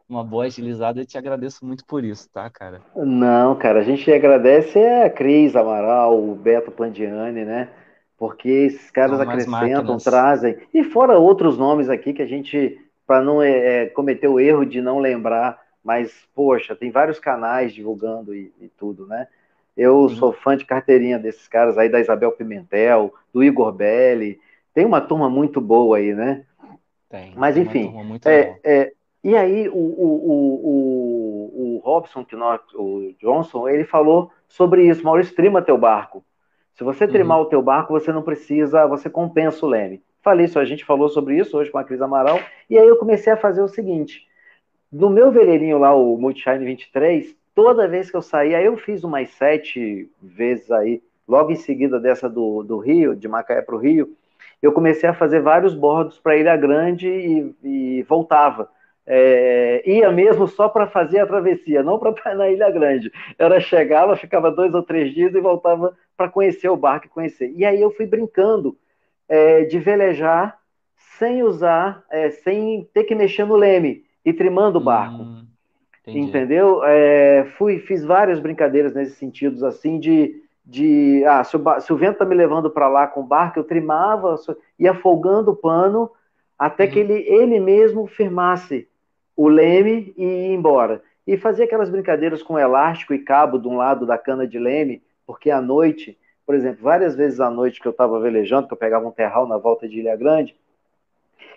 uma 0.09 0.25
boa 0.25 0.47
agilizada, 0.47 1.01
eu 1.01 1.07
te 1.07 1.19
agradeço 1.19 1.65
muito 1.67 1.85
por 1.87 2.05
isso, 2.05 2.29
tá, 2.33 2.49
cara? 2.51 2.83
Não, 2.97 3.57
cara, 3.57 3.81
a 3.81 3.83
gente 3.83 4.11
agradece 4.13 4.79
a 4.79 5.11
Cris 5.11 5.55
Amaral, 5.55 6.19
o 6.19 6.35
Beto 6.35 6.71
Pandiani, 6.71 7.45
né? 7.45 7.69
Porque 8.19 8.49
esses 8.49 8.91
caras 8.91 9.21
acrescentam, 9.21 9.97
trazem, 9.97 10.59
e 10.75 10.83
fora 10.83 11.19
outros 11.19 11.57
nomes 11.57 11.89
aqui 11.89 12.13
que 12.13 12.21
a 12.21 12.27
gente, 12.27 12.77
para 13.07 13.23
não 13.23 13.41
é, 13.41 13.85
é, 13.85 13.87
cometer 13.87 14.27
o 14.27 14.41
erro 14.41 14.67
de 14.67 14.83
não 14.83 14.99
lembrar, 14.99 15.59
mas, 15.85 16.13
poxa, 16.35 16.75
tem 16.75 16.91
vários 16.91 17.21
canais 17.21 17.73
divulgando 17.73 18.35
e, 18.35 18.53
e 18.61 18.69
tudo, 18.69 19.07
né? 19.07 19.29
Eu 19.77 20.09
sou 20.09 20.33
fã 20.33 20.57
de 20.57 20.65
carteirinha 20.65 21.21
desses 21.21 21.47
caras 21.47 21.79
aí, 21.79 21.89
da 21.89 22.01
Isabel 22.01 22.33
Pimentel, 22.33 23.15
do 23.33 23.45
Igor 23.45 23.71
Belli. 23.71 24.41
Tem 24.75 24.85
uma 24.85 25.01
turma 25.01 25.31
muito 25.31 25.61
boa 25.61 25.99
aí, 25.99 26.13
né? 26.13 26.45
Tem. 27.09 27.33
Mas, 27.37 27.57
enfim. 27.57 27.95
É, 28.25 28.57
é, 28.65 28.93
e 29.23 29.37
aí, 29.37 29.69
o, 29.69 29.73
o, 29.73 30.59
o, 30.65 31.77
o, 31.77 31.81
Robson, 31.85 32.25
que 32.25 32.35
nós, 32.35 32.61
o 32.75 33.15
Johnson, 33.21 33.69
ele 33.69 33.85
falou 33.85 34.33
sobre 34.49 34.85
isso. 34.85 35.05
Maurício, 35.05 35.37
trima 35.37 35.63
teu 35.63 35.79
barco. 35.79 36.25
Se 36.79 36.85
você 36.85 37.09
trimar 37.09 37.39
uhum. 37.39 37.43
o 37.43 37.49
teu 37.49 37.61
barco, 37.61 37.93
você 37.93 38.13
não 38.13 38.23
precisa, 38.23 38.87
você 38.87 39.11
compensa 39.11 39.67
o 39.67 39.69
leme. 39.69 40.01
Falei 40.23 40.47
isso, 40.47 40.61
a 40.61 40.65
gente 40.65 40.85
falou 40.85 41.09
sobre 41.09 41.37
isso 41.37 41.59
hoje 41.59 41.73
com 41.73 41.79
a 41.79 41.83
Cris 41.83 42.01
Amaral. 42.01 42.39
E 42.71 42.79
aí 42.79 42.87
eu 42.87 42.97
comecei 42.97 43.33
a 43.33 43.37
fazer 43.37 43.61
o 43.61 43.67
seguinte. 43.67 44.25
No 44.91 45.11
meu 45.11 45.33
veleirinho 45.33 45.77
lá, 45.77 45.93
o 45.93 46.17
Multishine 46.17 46.65
23, 46.65 47.37
toda 47.53 47.89
vez 47.89 48.13
que 48.13 48.17
eu 48.17 48.23
saía, 48.23 48.63
eu 48.63 48.77
fiz 48.77 49.03
umas 49.03 49.29
sete 49.31 50.09
vezes 50.23 50.71
aí, 50.71 51.03
logo 51.27 51.51
em 51.51 51.57
seguida 51.57 51.99
dessa 51.99 52.29
do, 52.29 52.63
do 52.63 52.79
Rio, 52.79 53.17
de 53.17 53.27
Macaé 53.27 53.61
para 53.61 53.75
o 53.75 53.79
Rio, 53.79 54.15
eu 54.63 54.71
comecei 54.71 55.09
a 55.09 55.15
fazer 55.15 55.41
vários 55.41 55.75
bordos 55.75 56.21
para 56.21 56.37
Ilha 56.37 56.57
Grande 56.57 57.09
e, 57.09 57.55
e 57.65 58.03
voltava. 58.05 58.71
É, 59.11 59.83
ia 59.91 60.13
mesmo 60.13 60.47
só 60.47 60.69
para 60.69 60.87
fazer 60.87 61.21
a 61.21 61.27
travessia, 61.27 61.83
não 61.83 61.97
para 61.99 62.11
estar 62.11 62.35
na 62.35 62.51
Ilha 62.51 62.71
Grande. 62.71 63.11
Era 63.39 63.59
chegava, 63.59 64.15
ficava 64.17 64.51
dois 64.51 64.75
ou 64.75 64.83
três 64.83 65.15
dias 65.15 65.35
e 65.35 65.41
voltava 65.41 65.97
para 66.15 66.29
conhecer 66.29 66.69
o 66.69 66.77
barco 66.77 67.07
e 67.07 67.09
conhecer. 67.11 67.51
E 67.57 67.65
aí 67.65 67.81
eu 67.81 67.91
fui 67.91 68.05
brincando 68.05 68.77
é, 69.27 69.65
de 69.65 69.79
velejar 69.79 70.59
sem 71.19 71.43
usar, 71.43 72.05
é, 72.11 72.31
sem 72.31 72.87
ter 72.93 73.05
que 73.05 73.15
mexer 73.15 73.47
no 73.47 73.57
leme 73.57 74.05
e 74.23 74.33
trimando 74.33 74.79
o 74.79 74.85
barco. 74.85 75.23
Hum. 75.23 75.47
Entendeu? 76.07 76.83
É, 76.85 77.45
fui, 77.57 77.79
fiz 77.81 78.05
várias 78.05 78.41
brincadeiras 78.41 78.95
nesse 78.95 79.17
sentido, 79.17 79.65
assim, 79.67 79.99
de, 79.99 80.43
de 80.65 81.23
ah, 81.27 81.45
se 81.45 81.57
o, 81.57 81.81
se 81.81 81.93
o 81.93 81.97
vento 81.97 82.19
tá 82.19 82.25
me 82.25 82.35
levando 82.35 82.71
para 82.71 82.89
lá 82.89 83.07
com 83.07 83.21
o 83.21 83.27
barco, 83.27 83.59
eu 83.59 83.65
trimava, 83.65 84.37
ia 84.79 84.95
folgando 84.95 85.51
o 85.51 85.57
pano 85.57 86.11
até 86.59 86.85
uhum. 86.85 86.91
que 86.91 86.99
ele, 86.99 87.15
ele 87.27 87.61
mesmo 87.61 88.07
firmasse 88.07 88.89
o 89.39 89.47
leme 89.47 90.13
e 90.17 90.25
ia 90.25 90.53
embora. 90.53 91.01
E 91.25 91.37
fazia 91.37 91.65
aquelas 91.65 91.89
brincadeiras 91.89 92.43
com 92.43 92.59
elástico 92.59 93.15
e 93.15 93.21
cabo 93.21 93.57
de 93.57 93.69
um 93.69 93.77
lado 93.77 94.05
da 94.05 94.19
cana 94.19 94.45
de 94.45 94.59
leme, 94.59 95.01
porque 95.25 95.49
à 95.49 95.61
noite, 95.61 96.19
por 96.45 96.57
exemplo, 96.57 96.83
várias 96.83 97.15
vezes 97.15 97.39
à 97.39 97.49
noite 97.49 97.81
que 97.81 97.87
eu 97.87 97.93
estava 97.93 98.19
velejando, 98.19 98.67
que 98.67 98.75
eu 98.75 98.79
pegava 98.79 99.07
um 99.07 99.13
terral 99.13 99.47
na 99.47 99.57
volta 99.57 99.89
de 99.89 100.01
Ilha 100.01 100.17
Grande, 100.17 100.57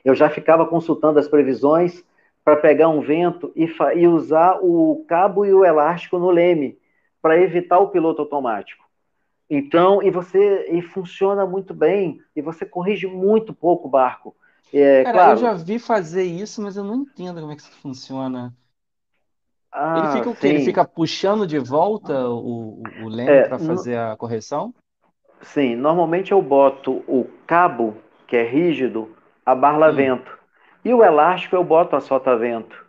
eu 0.05 0.13
já 0.13 0.29
ficava 0.29 0.63
consultando 0.63 1.17
as 1.17 1.27
previsões 1.27 2.05
para 2.45 2.55
pegar 2.55 2.88
um 2.89 3.01
vento 3.01 3.51
e, 3.55 3.67
e 3.95 4.07
usar 4.07 4.59
o 4.61 5.03
cabo 5.07 5.43
e 5.43 5.51
o 5.51 5.65
elástico 5.65 6.19
no 6.19 6.29
leme 6.29 6.77
para 7.19 7.41
evitar 7.41 7.79
o 7.79 7.89
piloto 7.89 8.21
automático. 8.21 8.86
Então, 9.49 10.03
e 10.03 10.11
você 10.11 10.67
e 10.69 10.84
funciona 10.84 11.47
muito 11.47 11.73
bem 11.73 12.21
e 12.36 12.43
você 12.43 12.63
corrige 12.63 13.07
muito 13.07 13.55
pouco 13.55 13.88
o 13.88 13.91
barco. 13.91 14.36
É, 14.74 15.03
Cara, 15.03 15.18
claro, 15.18 15.32
eu 15.32 15.38
já 15.38 15.53
vi 15.53 15.80
fazer 15.80 16.24
isso, 16.24 16.62
mas 16.62 16.78
eu 16.78 16.84
não 16.84 16.95
entendo 16.95 17.41
como 17.41 17.51
é 17.51 17.55
que 17.55 17.62
isso 17.62 17.72
funciona. 17.82 18.55
Ah, 19.72 19.99
ele 19.99 20.18
fica 20.18 20.30
o 20.30 20.36
quê? 20.36 20.47
Ele 20.47 20.66
fica 20.66 20.86
puxando 20.86 21.47
de 21.47 21.57
volta 21.57 22.28
o, 22.30 22.84
o 23.03 23.07
leme 23.07 23.32
é, 23.32 23.47
para 23.47 23.57
fazer 23.59 23.95
no... 23.95 24.12
a 24.12 24.18
correção? 24.18 24.74
Sim, 25.41 25.76
normalmente 25.76 26.32
eu 26.32 26.41
boto 26.41 27.03
o 27.07 27.28
cabo, 27.47 27.95
que 28.28 28.36
é 28.36 28.43
rígido, 28.43 29.16
a 29.45 29.55
barla-vento. 29.55 30.32
Hum. 30.32 30.41
E 30.84 30.93
o 30.93 31.03
elástico 31.03 31.55
eu 31.55 31.64
boto 31.64 31.95
a 31.95 32.01
solta-vento. 32.01 32.86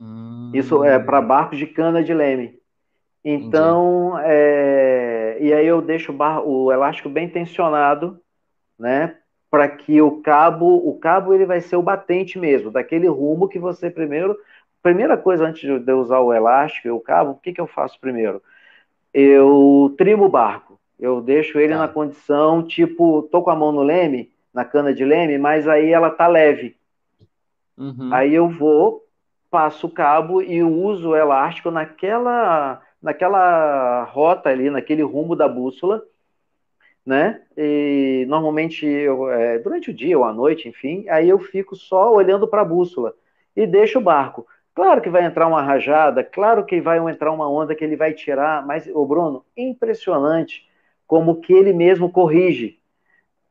Hum. 0.00 0.50
Isso 0.54 0.82
é 0.84 0.98
para 0.98 1.20
barcos 1.20 1.58
de 1.58 1.66
cana 1.66 2.02
de 2.02 2.12
leme. 2.12 2.58
Então, 3.24 4.18
é, 4.20 5.36
e 5.40 5.52
aí 5.52 5.66
eu 5.66 5.82
deixo 5.82 6.12
o, 6.12 6.14
bar, 6.14 6.40
o 6.40 6.72
elástico 6.72 7.08
bem 7.08 7.28
tensionado, 7.28 8.20
né? 8.78 9.16
Para 9.50 9.68
que 9.68 10.00
o 10.02 10.20
cabo, 10.20 10.76
o 10.76 10.98
cabo 10.98 11.32
ele 11.32 11.46
vai 11.46 11.60
ser 11.60 11.76
o 11.76 11.82
batente 11.82 12.38
mesmo, 12.38 12.70
daquele 12.70 13.08
rumo 13.08 13.48
que 13.48 13.58
você 13.58 13.90
primeiro. 13.90 14.36
Primeira 14.82 15.16
coisa 15.16 15.46
antes 15.46 15.62
de 15.62 15.90
eu 15.90 15.98
usar 15.98 16.20
o 16.20 16.32
elástico 16.32 16.88
e 16.88 16.90
o 16.90 17.00
cabo, 17.00 17.32
o 17.32 17.36
que, 17.36 17.52
que 17.52 17.60
eu 17.60 17.66
faço 17.66 17.98
primeiro? 18.00 18.42
Eu 19.12 19.94
trimo 19.96 20.26
o 20.26 20.28
barco. 20.28 20.78
Eu 20.98 21.20
deixo 21.20 21.58
ele 21.58 21.72
tá. 21.72 21.78
na 21.78 21.88
condição, 21.88 22.62
tipo, 22.62 23.22
tô 23.30 23.42
com 23.42 23.50
a 23.50 23.56
mão 23.56 23.70
no 23.70 23.82
leme, 23.82 24.30
na 24.52 24.64
cana 24.64 24.92
de 24.92 25.04
leme, 25.04 25.38
mas 25.38 25.68
aí 25.68 25.92
ela 25.92 26.10
tá 26.10 26.26
leve. 26.26 26.76
Uhum. 27.76 28.12
Aí 28.12 28.34
eu 28.34 28.48
vou, 28.48 29.04
passo 29.50 29.86
o 29.86 29.90
cabo 29.90 30.42
e 30.42 30.62
uso 30.62 31.10
o 31.10 31.16
elástico 31.16 31.70
naquela, 31.70 32.82
naquela 33.00 34.02
rota 34.04 34.48
ali, 34.50 34.68
naquele 34.68 35.02
rumo 35.02 35.36
da 35.36 35.48
bússola, 35.48 36.02
né? 37.08 37.40
E 37.56 38.26
normalmente 38.28 38.84
eu, 38.84 39.30
é, 39.30 39.58
durante 39.58 39.90
o 39.90 39.94
dia 39.94 40.18
ou 40.18 40.24
à 40.24 40.32
noite, 40.32 40.68
enfim, 40.68 41.06
aí 41.08 41.26
eu 41.26 41.38
fico 41.38 41.74
só 41.74 42.12
olhando 42.12 42.46
para 42.46 42.60
a 42.60 42.66
bússola 42.66 43.14
e 43.56 43.66
deixo 43.66 43.98
o 43.98 44.02
barco. 44.02 44.46
Claro 44.74 45.00
que 45.00 45.08
vai 45.08 45.24
entrar 45.24 45.46
uma 45.46 45.62
rajada, 45.62 46.22
claro 46.22 46.66
que 46.66 46.82
vai 46.82 46.98
entrar 46.98 47.32
uma 47.32 47.50
onda 47.50 47.74
que 47.74 47.82
ele 47.82 47.96
vai 47.96 48.12
tirar, 48.12 48.64
mas 48.66 48.86
o 48.92 49.06
Bruno, 49.06 49.42
impressionante 49.56 50.68
como 51.06 51.40
que 51.40 51.50
ele 51.50 51.72
mesmo 51.72 52.12
corrige. 52.12 52.78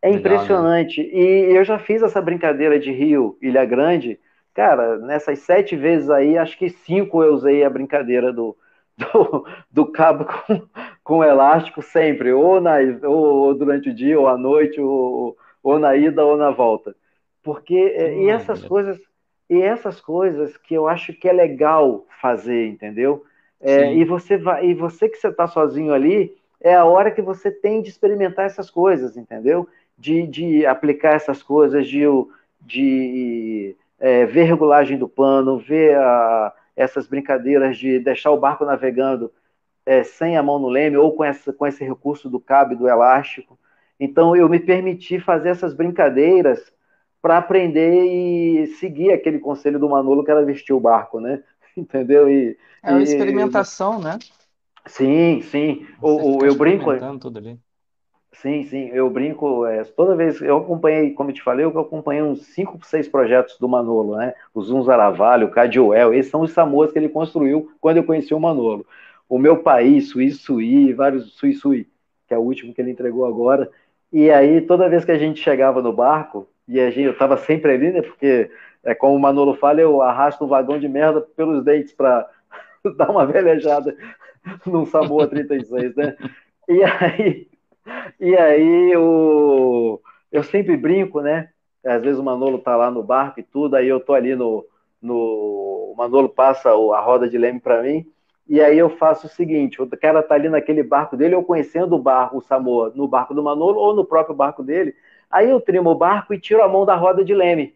É 0.03 0.11
Legal, 0.11 0.13
né? 0.13 0.19
impressionante. 0.19 1.01
Né? 1.01 1.09
E 1.19 1.55
eu 1.55 1.63
já 1.63 1.79
fiz 1.79 2.03
essa 2.03 2.21
brincadeira 2.21 2.77
de 2.77 2.91
Rio, 2.91 3.39
Ilha 3.41 3.65
Grande. 3.65 4.19
Cara, 4.53 4.99
nessas 4.99 5.39
sete 5.39 5.75
vezes 5.75 6.11
aí, 6.11 6.37
acho 6.37 6.55
que 6.59 6.69
cinco 6.69 7.23
eu 7.23 7.33
usei 7.33 7.63
a 7.63 7.69
brincadeira 7.71 8.31
do, 8.31 8.55
do, 8.95 9.47
do 9.71 9.85
cabo 9.87 10.25
com, 10.25 10.61
com 11.07 11.23
elástico 11.23 11.81
sempre, 11.81 12.33
ou, 12.33 12.59
na, 12.59 12.75
ou, 13.03 13.53
durante 13.53 13.89
o 13.89 13.95
dia, 13.95 14.19
ou 14.19 14.27
à 14.27 14.37
noite, 14.37 14.81
ou, 14.81 15.37
ou 15.63 15.79
na 15.79 15.95
ida 15.95 16.25
ou 16.25 16.35
na 16.35 16.51
volta. 16.51 16.93
Porque, 17.41 17.75
hum, 17.75 18.23
e 18.23 18.29
essas 18.29 18.61
coisas, 18.63 18.99
e 19.49 19.61
essas 19.61 20.01
coisas 20.01 20.57
que 20.57 20.73
eu 20.73 20.85
acho 20.85 21.13
que 21.13 21.29
é 21.29 21.31
legal 21.31 22.05
fazer, 22.21 22.67
entendeu? 22.67 23.23
É, 23.61 23.93
e 23.93 24.03
você 24.03 24.37
vai, 24.37 24.67
e 24.67 24.73
você 24.73 25.07
que 25.07 25.17
você 25.17 25.29
está 25.29 25.47
sozinho 25.47 25.93
ali, 25.93 26.35
é 26.59 26.75
a 26.75 26.83
hora 26.83 27.09
que 27.09 27.21
você 27.21 27.49
tem 27.49 27.81
de 27.81 27.89
experimentar 27.89 28.45
essas 28.45 28.69
coisas, 28.69 29.15
entendeu? 29.15 29.67
de, 29.97 30.27
de 30.27 30.65
aplicar 30.65 31.15
essas 31.15 31.41
coisas, 31.41 31.87
de, 31.87 32.03
de 32.61 33.75
é, 33.99 34.25
ver 34.25 34.43
regulagem 34.43 34.97
do 34.97 35.09
pano, 35.09 35.57
ver 35.57 35.97
a, 35.97 36.53
essas 36.75 37.07
brincadeiras 37.07 37.77
de 37.77 37.99
deixar 37.99 38.31
o 38.31 38.37
barco 38.39 38.63
navegando 38.63 39.31
é, 39.87 40.03
sem 40.03 40.35
a 40.35 40.43
mão 40.43 40.59
no 40.59 40.67
leme 40.67 40.97
ou 40.97 41.13
com, 41.13 41.23
essa, 41.23 41.53
com 41.53 41.65
esse 41.65 41.81
recurso 41.81 42.29
do 42.29 42.41
cabo 42.41 42.73
e 42.73 42.75
do 42.75 42.89
elástico. 42.89 43.57
Então 43.97 44.35
eu 44.35 44.49
me 44.49 44.59
permiti 44.59 45.17
fazer 45.17 45.49
essas 45.49 45.73
brincadeiras 45.73 46.59
para 47.21 47.37
aprender 47.37 48.03
e 48.03 48.67
seguir 48.79 49.13
aquele 49.13 49.39
conselho 49.39 49.79
do 49.79 49.89
Manolo 49.89 50.25
que 50.25 50.29
era 50.29 50.45
vestir 50.45 50.73
o 50.73 50.79
barco, 50.79 51.21
né? 51.21 51.41
Entendeu? 51.75 52.29
E, 52.29 52.57
é 52.83 52.91
uma 52.91 53.01
experimentação, 53.01 54.01
e... 54.01 54.03
né? 54.03 54.19
Sim, 54.85 55.41
sim. 55.41 55.87
O, 56.01 56.45
eu 56.45 56.55
brinco. 56.55 56.91
Tudo 57.17 57.39
ali. 57.39 57.57
Sim, 58.33 58.65
sim, 58.65 58.89
eu 58.93 59.09
brinco, 59.09 59.65
é, 59.65 59.83
toda 59.83 60.15
vez, 60.15 60.39
eu 60.41 60.57
acompanhei, 60.57 61.11
como 61.11 61.31
eu 61.31 61.33
te 61.33 61.41
falei, 61.41 61.65
eu 61.65 61.79
acompanhei 61.79 62.21
uns 62.21 62.45
5, 62.47 62.85
6 62.85 63.07
projetos 63.07 63.57
do 63.57 63.67
Manolo, 63.67 64.15
né? 64.15 64.31
O 64.53 64.61
Zum 64.61 64.83
Zaravalho, 64.83 65.47
o 65.47 65.49
Cadioel, 65.49 66.13
esses 66.13 66.29
são 66.29 66.41
os 66.41 66.51
Samoas 66.51 66.91
que 66.91 66.99
ele 66.99 67.09
construiu 67.09 67.71
quando 67.81 67.97
eu 67.97 68.03
conheci 68.03 68.35
o 68.35 68.39
Manolo. 68.39 68.85
O 69.29 69.37
meu 69.37 69.61
país, 69.61 70.09
Sui 70.09 70.31
Sui, 70.31 70.93
vários 70.93 71.33
Sui 71.33 71.53
Sui, 71.53 71.87
que 72.27 72.33
é 72.33 72.37
o 72.37 72.41
último 72.41 72.73
que 72.73 72.81
ele 72.81 72.91
entregou 72.91 73.25
agora. 73.25 73.69
E 74.11 74.29
aí, 74.31 74.61
toda 74.61 74.89
vez 74.89 75.03
que 75.05 75.11
a 75.11 75.17
gente 75.17 75.41
chegava 75.41 75.81
no 75.81 75.93
barco, 75.93 76.47
e 76.67 76.79
a 76.79 76.89
gente, 76.89 77.05
eu 77.05 77.11
estava 77.11 77.37
sempre 77.37 77.73
ali, 77.73 77.91
né? 77.91 78.01
Porque, 78.01 78.49
é, 78.83 78.95
como 78.95 79.15
o 79.15 79.19
Manolo 79.19 79.55
fala, 79.55 79.81
eu 79.81 80.01
arrasto 80.01 80.45
um 80.45 80.47
vagão 80.47 80.79
de 80.79 80.87
merda 80.87 81.21
pelos 81.21 81.63
dentes 81.63 81.93
para 81.93 82.29
dar 82.97 83.09
uma 83.09 83.25
velejada 83.25 83.95
num 84.65 84.85
Samoa 84.85 85.27
36, 85.27 85.95
né? 85.95 86.15
E 86.69 86.83
aí 86.83 87.47
e 88.19 88.35
aí 88.35 88.95
o, 88.97 90.01
eu 90.31 90.43
sempre 90.43 90.75
brinco, 90.77 91.21
né? 91.21 91.49
Às 91.85 92.01
vezes 92.01 92.19
o 92.19 92.23
Manolo 92.23 92.59
tá 92.59 92.75
lá 92.75 92.91
no 92.91 93.03
barco 93.03 93.39
e 93.39 93.43
tudo, 93.43 93.75
aí 93.75 93.87
eu 93.87 93.99
tô 93.99 94.13
ali 94.13 94.35
no. 94.35 94.65
no 95.01 95.93
o 95.93 95.95
Manolo 95.97 96.29
passa 96.29 96.69
a 96.69 97.01
roda 97.01 97.29
de 97.29 97.37
leme 97.37 97.59
para 97.59 97.81
mim, 97.81 98.05
e 98.49 98.61
aí 98.61 98.77
eu 98.77 98.89
faço 98.89 99.27
o 99.27 99.29
seguinte: 99.29 99.81
o 99.81 99.87
cara 99.89 100.23
tá 100.23 100.35
ali 100.35 100.49
naquele 100.49 100.83
barco 100.83 101.17
dele, 101.17 101.35
eu 101.35 101.43
conhecendo 101.43 101.95
o 101.95 101.99
barco, 101.99 102.37
o 102.37 102.41
Samoa, 102.41 102.91
no 102.95 103.07
barco 103.07 103.33
do 103.33 103.43
Manolo 103.43 103.79
ou 103.79 103.95
no 103.95 104.05
próprio 104.05 104.35
barco 104.35 104.63
dele, 104.63 104.95
aí 105.29 105.49
eu 105.49 105.59
trimo 105.61 105.91
o 105.91 105.95
barco 105.95 106.33
e 106.33 106.39
tiro 106.39 106.63
a 106.63 106.67
mão 106.67 106.85
da 106.85 106.95
roda 106.95 107.23
de 107.23 107.33
leme. 107.33 107.75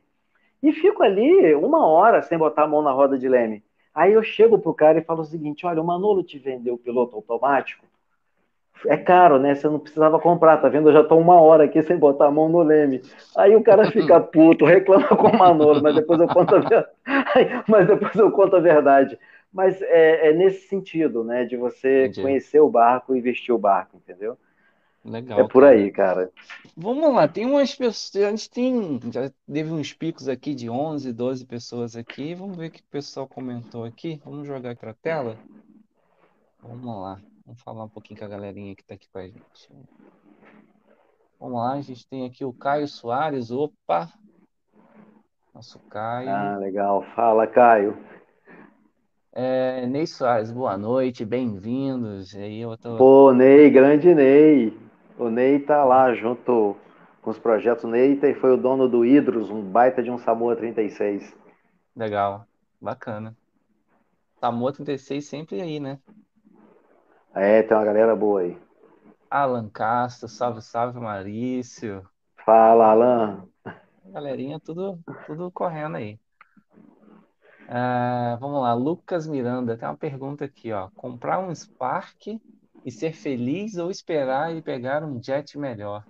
E 0.64 0.72
fico 0.72 1.04
ali 1.04 1.54
uma 1.56 1.86
hora 1.88 2.22
sem 2.22 2.38
botar 2.38 2.64
a 2.64 2.68
mão 2.68 2.82
na 2.82 2.92
roda 2.92 3.18
de 3.18 3.28
leme. 3.28 3.64
Aí 3.94 4.14
eu 4.14 4.24
chego 4.24 4.60
pro 4.60 4.74
cara 4.74 5.00
e 5.00 5.04
falo 5.04 5.22
o 5.22 5.26
seguinte: 5.26 5.66
olha, 5.66 5.82
o 5.82 5.86
Manolo 5.86 6.24
te 6.24 6.40
vendeu 6.40 6.76
o 6.76 6.78
piloto 6.78 7.16
automático 7.16 7.86
é 8.88 8.98
caro, 8.98 9.38
né? 9.40 9.54
Você 9.54 9.68
não 9.68 9.80
precisava 9.80 10.20
comprar, 10.20 10.58
tá 10.58 10.70
vendo? 10.70 10.90
Eu 10.90 10.94
já 10.94 11.04
tô 11.04 11.18
uma 11.18 11.40
hora 11.40 11.66
aqui 11.66 11.82
sem 11.84 11.98
botar 11.98 12.28
a 12.28 12.32
mão 12.32 12.50
no 12.50 12.62
leme. 12.62 13.02
Aí 13.38 13.56
o 13.56 13.64
cara 13.64 13.92
fica 13.92 14.20
puto, 14.22 14.66
reclama 14.66 15.08
com 15.08 15.28
o 15.28 15.38
Manolo, 15.38 15.82
mas 15.82 15.96
depois 15.96 16.20
eu 16.20 16.28
conto 16.28 16.56
a 16.56 16.60
verdade. 16.60 16.88
mas 17.68 17.88
depois 17.88 18.16
eu 18.16 18.32
conto 18.32 18.56
a 18.56 18.60
verdade. 18.60 19.20
Mas 19.52 19.82
é, 19.82 20.30
é 20.30 20.34
nesse 20.34 20.68
sentido, 20.68 21.24
né? 21.24 21.46
De 21.46 21.58
você 21.58 22.08
Entendi. 22.08 22.22
conhecer 22.22 22.60
o 22.60 22.70
barco 22.70 23.16
e 23.16 23.22
vestir 23.22 23.52
o 23.54 23.58
barco, 23.58 23.98
entendeu? 23.98 24.38
Legal, 25.04 25.40
É 25.40 25.44
por 25.48 25.64
cara. 25.64 25.76
aí, 25.76 25.92
cara. 25.92 26.32
Vamos 26.78 27.14
lá, 27.14 27.28
tem 27.28 27.46
umas 27.46 27.74
pessoas, 27.76 28.24
a 28.24 28.30
gente 28.30 28.50
tem, 28.50 29.00
já 29.12 29.32
teve 29.52 29.72
uns 29.72 29.94
picos 29.94 30.28
aqui 30.28 30.54
de 30.54 30.70
11, 30.70 31.12
12 31.12 31.46
pessoas 31.46 31.96
aqui, 31.96 32.36
vamos 32.36 32.56
ver 32.58 32.68
o 32.68 32.72
que 32.72 32.82
o 32.82 32.86
pessoal 32.92 33.28
comentou 33.28 33.84
aqui, 33.84 34.22
vamos 34.24 34.48
jogar 34.48 34.72
aqui 34.72 34.82
para 34.82 34.92
a 34.92 34.96
tela? 34.96 35.38
Vamos 36.62 37.02
lá, 37.02 37.20
vamos 37.46 37.62
falar 37.62 37.84
um 37.84 37.90
pouquinho 37.90 38.20
com 38.20 38.26
a 38.26 38.30
galerinha 38.30 38.76
que 38.76 38.82
está 38.84 38.94
aqui 38.94 39.08
com 39.10 39.18
a 39.20 39.28
gente. 39.28 39.70
Vamos 41.40 41.58
lá, 41.60 41.74
a 41.74 41.82
gente 41.82 42.08
tem 42.08 42.26
aqui 42.26 42.46
o 42.46 42.54
Caio 42.54 42.88
Soares, 42.88 43.50
opa, 43.50 44.12
nosso 45.54 45.80
Caio. 45.90 46.30
Ah, 46.30 46.58
legal. 46.58 47.04
Fala, 47.16 47.48
Caio. 47.48 47.98
É, 49.34 49.86
Ney 49.86 50.06
Soares, 50.06 50.52
boa 50.52 50.78
noite, 50.78 51.24
bem-vindos. 51.24 52.34
Eu 52.36 52.78
tô... 52.78 52.98
Pô, 52.98 53.32
Ney, 53.32 53.70
grande 53.70 54.14
Ney. 54.14 54.78
O 55.18 55.30
Ney 55.30 55.58
tá 55.60 55.86
lá 55.86 56.14
junto 56.14 56.76
com 57.22 57.32
os 57.32 57.40
projetos. 57.40 57.86
O 57.86 57.88
Ney 57.88 58.20
foi 58.36 58.52
o 58.52 58.58
dono 58.58 58.90
do 58.90 59.06
Hidros, 59.06 59.50
um 59.50 59.62
baita 59.62 60.04
de 60.04 60.12
um 60.12 60.18
Samoa 60.18 60.54
36. 60.58 61.34
Legal, 61.96 62.46
bacana. 62.82 63.34
Samoa 64.42 64.74
36 64.74 65.26
sempre 65.26 65.62
aí, 65.62 65.80
né? 65.80 65.98
É, 67.34 67.64
tem 67.64 67.78
uma 67.78 67.86
galera 67.86 68.14
boa 68.14 68.42
aí. 68.42 68.58
Alan 69.30 69.70
Castro, 69.70 70.28
salve, 70.28 70.62
salve, 70.62 71.00
Marício. 71.00 72.06
Fala, 72.46 72.88
Alan. 72.88 73.48
Galerinha, 74.08 74.60
tudo, 74.60 75.00
tudo 75.26 75.50
correndo 75.52 75.96
aí. 75.96 76.20
Ah, 77.74 78.38
vamos 78.42 78.62
lá, 78.62 78.74
Lucas 78.74 79.26
Miranda, 79.26 79.78
tem 79.78 79.88
uma 79.88 79.96
pergunta 79.96 80.44
aqui, 80.44 80.74
ó. 80.74 80.90
Comprar 80.94 81.40
um 81.40 81.56
Spark 81.56 82.38
e 82.84 82.92
ser 82.92 83.14
feliz 83.14 83.78
ou 83.78 83.90
esperar 83.90 84.54
e 84.54 84.62
pegar 84.62 85.06
um 85.06 85.24
jet 85.24 85.58
melhor? 85.58 86.06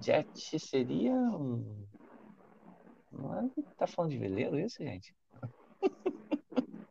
Jet 0.00 0.60
seria 0.60 1.12
um. 1.12 1.84
Não 3.10 3.36
é 3.36 3.48
tá 3.76 3.88
falando 3.88 4.12
de 4.12 4.18
veleiro 4.18 4.60
isso, 4.60 4.80
gente? 4.80 5.12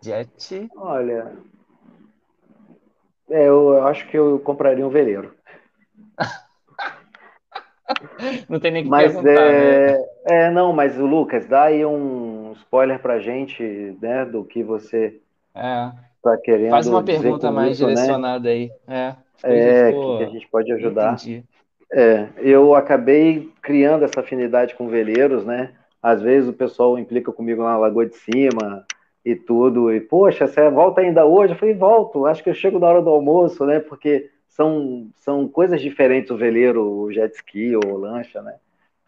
Jet. 0.00 0.70
Olha, 0.76 1.36
é, 3.30 3.48
eu 3.48 3.84
acho 3.84 4.08
que 4.08 4.16
eu 4.16 4.38
compraria 4.38 4.86
um 4.86 4.90
veleiro. 4.90 5.34
Não 8.48 8.60
tem 8.60 8.70
nem 8.70 8.84
que 8.84 8.88
Mas 8.88 9.12
perguntar, 9.12 9.42
é, 9.42 9.98
né? 9.98 10.13
É, 10.24 10.50
não, 10.50 10.72
mas 10.72 10.98
o 10.98 11.06
Lucas, 11.06 11.46
dá 11.46 11.64
aí 11.64 11.84
um 11.84 12.52
spoiler 12.56 12.98
pra 12.98 13.18
gente, 13.18 13.62
né, 14.00 14.24
do 14.24 14.44
que 14.44 14.62
você 14.62 15.20
É. 15.54 15.90
tá 16.22 16.36
querendo 16.42 16.70
Faz 16.70 16.86
uma 16.86 17.02
pergunta 17.02 17.50
mais 17.52 17.72
isso, 17.72 17.86
né? 17.86 17.94
direcionada 17.94 18.48
aí. 18.48 18.70
É, 18.88 19.14
É, 19.42 19.92
ficou- 19.92 20.18
que 20.18 20.24
a 20.24 20.28
gente 20.28 20.48
pode 20.48 20.72
ajudar. 20.72 21.14
Entendi. 21.14 21.44
É, 21.92 22.28
eu 22.38 22.74
acabei 22.74 23.52
criando 23.62 24.04
essa 24.04 24.20
afinidade 24.20 24.74
com 24.74 24.88
veleiros, 24.88 25.44
né? 25.44 25.70
Às 26.02 26.20
vezes 26.20 26.48
o 26.48 26.52
pessoal 26.52 26.98
implica 26.98 27.30
comigo 27.30 27.62
na 27.62 27.76
Lagoa 27.76 28.06
de 28.06 28.16
Cima 28.16 28.84
e 29.24 29.34
tudo, 29.36 29.92
e 29.92 30.00
poxa, 30.00 30.46
você 30.46 30.68
volta 30.70 31.00
ainda 31.00 31.24
hoje? 31.24 31.52
Eu 31.52 31.58
falei, 31.58 31.74
volto, 31.74 32.26
acho 32.26 32.42
que 32.42 32.50
eu 32.50 32.54
chego 32.54 32.78
na 32.78 32.88
hora 32.88 33.00
do 33.02 33.10
almoço, 33.10 33.64
né? 33.64 33.80
Porque 33.80 34.28
são, 34.48 35.08
são 35.16 35.46
coisas 35.48 35.80
diferentes 35.80 36.30
o 36.30 36.36
veleiro, 36.36 36.82
o 36.84 37.12
jet 37.12 37.34
ski 37.36 37.74
ou 37.76 37.96
lancha, 37.96 38.42
né? 38.42 38.54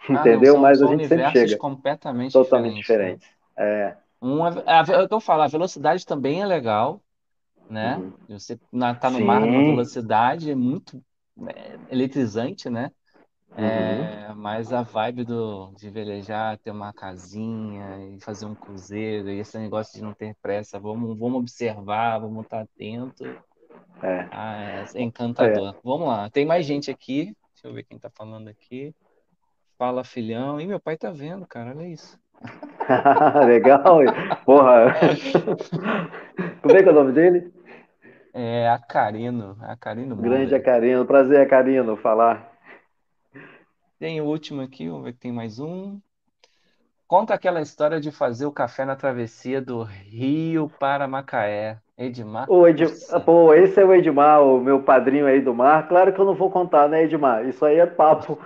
Ah, 0.08 0.26
não, 0.26 0.44
Entendeu? 0.44 0.44
são- 0.44 0.58
Mas 0.58 0.80
a 0.82 0.86
são 0.86 0.86
gente 0.86 1.06
sempre 1.06 1.28
chega, 1.28 1.58
completamente 1.58 2.32
totalmente 2.32 2.76
diferentes, 2.76 2.98
né? 3.00 3.18
diferentes. 3.18 3.28
É, 3.58 3.96
Um, 4.20 4.46
é, 4.46 4.50
a, 4.66 4.80
é 4.82 5.08
eu 5.10 5.20
falo, 5.20 5.42
a 5.42 5.48
velocidade 5.48 6.04
também 6.06 6.42
é 6.42 6.46
legal, 6.46 7.02
né? 7.70 7.96
uhum. 7.96 8.14
Você 8.28 8.58
na, 8.72 8.94
tá 8.94 9.10
no 9.10 9.20
mar 9.20 9.46
numa 9.46 9.62
Sim. 9.62 9.64
velocidade 9.64 10.50
é 10.50 10.54
muito 10.54 11.04
é, 11.48 11.78
eletrizante, 11.94 12.70
né? 12.70 12.92
Uhum. 13.58 14.08
É, 14.08 14.34
mas 14.34 14.72
a 14.72 14.82
vibe 14.82 15.24
do, 15.24 15.72
de 15.74 15.90
velejar, 15.90 16.58
ter 16.58 16.70
uma 16.72 16.92
casinha 16.92 17.98
e 18.16 18.20
fazer 18.20 18.46
um 18.46 18.56
cruzeiro, 18.56 19.30
e 19.30 19.38
esse 19.40 19.58
negócio 19.58 19.94
de 19.98 20.02
não 20.04 20.14
ter 20.14 20.36
pressa, 20.42 20.78
vamos, 20.80 21.18
vamos 21.18 21.40
observar, 21.40 22.18
vamos 22.20 22.44
estar 22.44 22.62
atento. 22.62 23.24
É. 24.02 24.28
Ah, 24.30 24.84
é 24.94 25.02
encantador. 25.02 25.76
Vamos 25.82 26.08
lá, 26.08 26.30
tem 26.30 26.44
mais 26.46 26.66
gente 26.66 26.90
aqui. 26.90 27.26
Deixa 27.54 27.68
eu 27.68 27.72
ver 27.74 27.84
quem 27.84 27.98
tá 27.98 28.10
falando 28.10 28.48
aqui. 28.48 28.94
Fala, 29.78 30.02
filhão. 30.04 30.58
Ih, 30.60 30.66
meu 30.66 30.80
pai 30.80 30.96
tá 30.96 31.10
vendo, 31.10 31.46
cara, 31.46 31.70
olha 31.70 31.86
isso. 31.86 32.18
Legal. 33.46 33.98
Porra. 34.44 34.94
Como 36.62 36.76
é 36.76 36.82
que 36.82 36.88
é 36.88 36.92
o 36.92 36.94
nome 36.94 37.12
dele? 37.12 37.52
É 38.32 38.68
Acarino, 38.68 39.56
Acarino 39.62 40.16
Grande. 40.16 40.54
Acarino. 40.54 41.04
Prazer, 41.04 41.40
Acarino, 41.40 41.96
falar. 41.96 42.52
Tem 43.98 44.20
o 44.20 44.24
último 44.24 44.62
aqui, 44.62 44.88
vamos 44.88 45.04
ver 45.04 45.12
que 45.12 45.20
tem 45.20 45.32
mais 45.32 45.58
um. 45.58 46.00
Conta 47.06 47.34
aquela 47.34 47.60
história 47.60 48.00
de 48.00 48.10
fazer 48.10 48.46
o 48.46 48.52
café 48.52 48.84
na 48.84 48.96
travessia 48.96 49.60
do 49.60 49.82
Rio 49.82 50.70
para 50.78 51.06
Macaé. 51.06 51.78
Edmar. 51.98 52.46
O 52.50 52.66
Ed... 52.68 52.82
Nossa. 52.82 53.20
Pô, 53.20 53.54
esse 53.54 53.80
é 53.80 53.84
o 53.84 53.92
Edmar, 53.94 54.42
o 54.42 54.60
meu 54.60 54.82
padrinho 54.82 55.26
aí 55.26 55.40
do 55.40 55.54
mar. 55.54 55.88
Claro 55.88 56.12
que 56.12 56.20
eu 56.20 56.24
não 56.26 56.34
vou 56.34 56.50
contar, 56.50 56.88
né, 56.88 57.04
Edmar? 57.04 57.46
Isso 57.48 57.64
aí 57.64 57.78
é 57.78 57.86
papo 57.86 58.38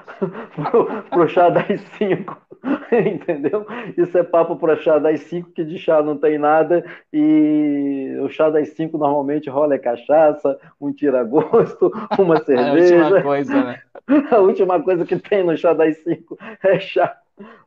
pro, 0.55 1.03
pro 1.11 1.29
chá 1.29 1.49
das 1.51 1.81
5. 1.99 2.37
Entendeu? 2.93 3.67
Isso 3.97 4.17
é 4.19 4.23
papo 4.23 4.55
pro 4.57 4.77
chá 4.77 4.99
das 4.99 5.21
5, 5.23 5.51
que 5.51 5.65
de 5.65 5.79
chá 5.79 6.03
não 6.03 6.17
tem 6.17 6.39
nada. 6.39 6.85
E 7.13 8.17
o 8.23 8.29
chá 8.29 8.51
das 8.51 8.69
5 8.71 8.97
normalmente 8.99 9.51
rola 9.51 9.75
é 9.75 9.79
cachaça, 9.79 10.59
um 10.81 10.93
tira-gosto, 10.93 11.91
uma 12.19 12.37
É 12.37 12.39
a 12.39 12.45
cerveja. 12.45 12.95
última 13.05 13.23
coisa, 13.23 13.65
né? 13.65 13.83
A 14.31 14.39
última 14.39 14.83
coisa 14.83 15.05
que 15.05 15.17
tem 15.19 15.43
no 15.43 15.57
chá 15.57 15.73
das 15.73 15.97
5 15.99 16.39
é 16.65 16.79
chá. 16.79 17.17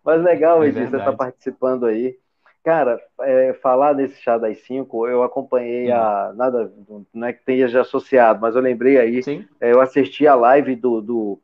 Mas 0.05 0.21
legal, 0.21 0.63
É 0.63 0.67
Edi, 0.67 0.87
você 0.87 0.97
está 0.97 1.11
verdade. 1.11 1.17
participando 1.17 1.85
aí. 1.85 2.17
Cara, 2.63 2.97
é, 3.21 3.53
falar 3.61 3.93
nesse 3.93 4.21
chá 4.21 4.37
das 4.37 4.57
5, 4.59 5.07
eu 5.07 5.21
acompanhei 5.21 5.91
Hum. 5.91 5.95
a. 5.95 6.33
Nada, 6.33 6.71
não 7.13 7.27
é 7.27 7.33
que 7.33 7.43
tenha 7.43 7.67
já 7.67 7.81
associado, 7.81 8.39
mas 8.41 8.55
eu 8.55 8.61
lembrei 8.61 8.97
aí, 8.97 9.21
é, 9.59 9.73
eu 9.73 9.81
assisti 9.81 10.25
a 10.25 10.33
live 10.35 10.75
do, 10.75 11.01
do, 11.01 11.39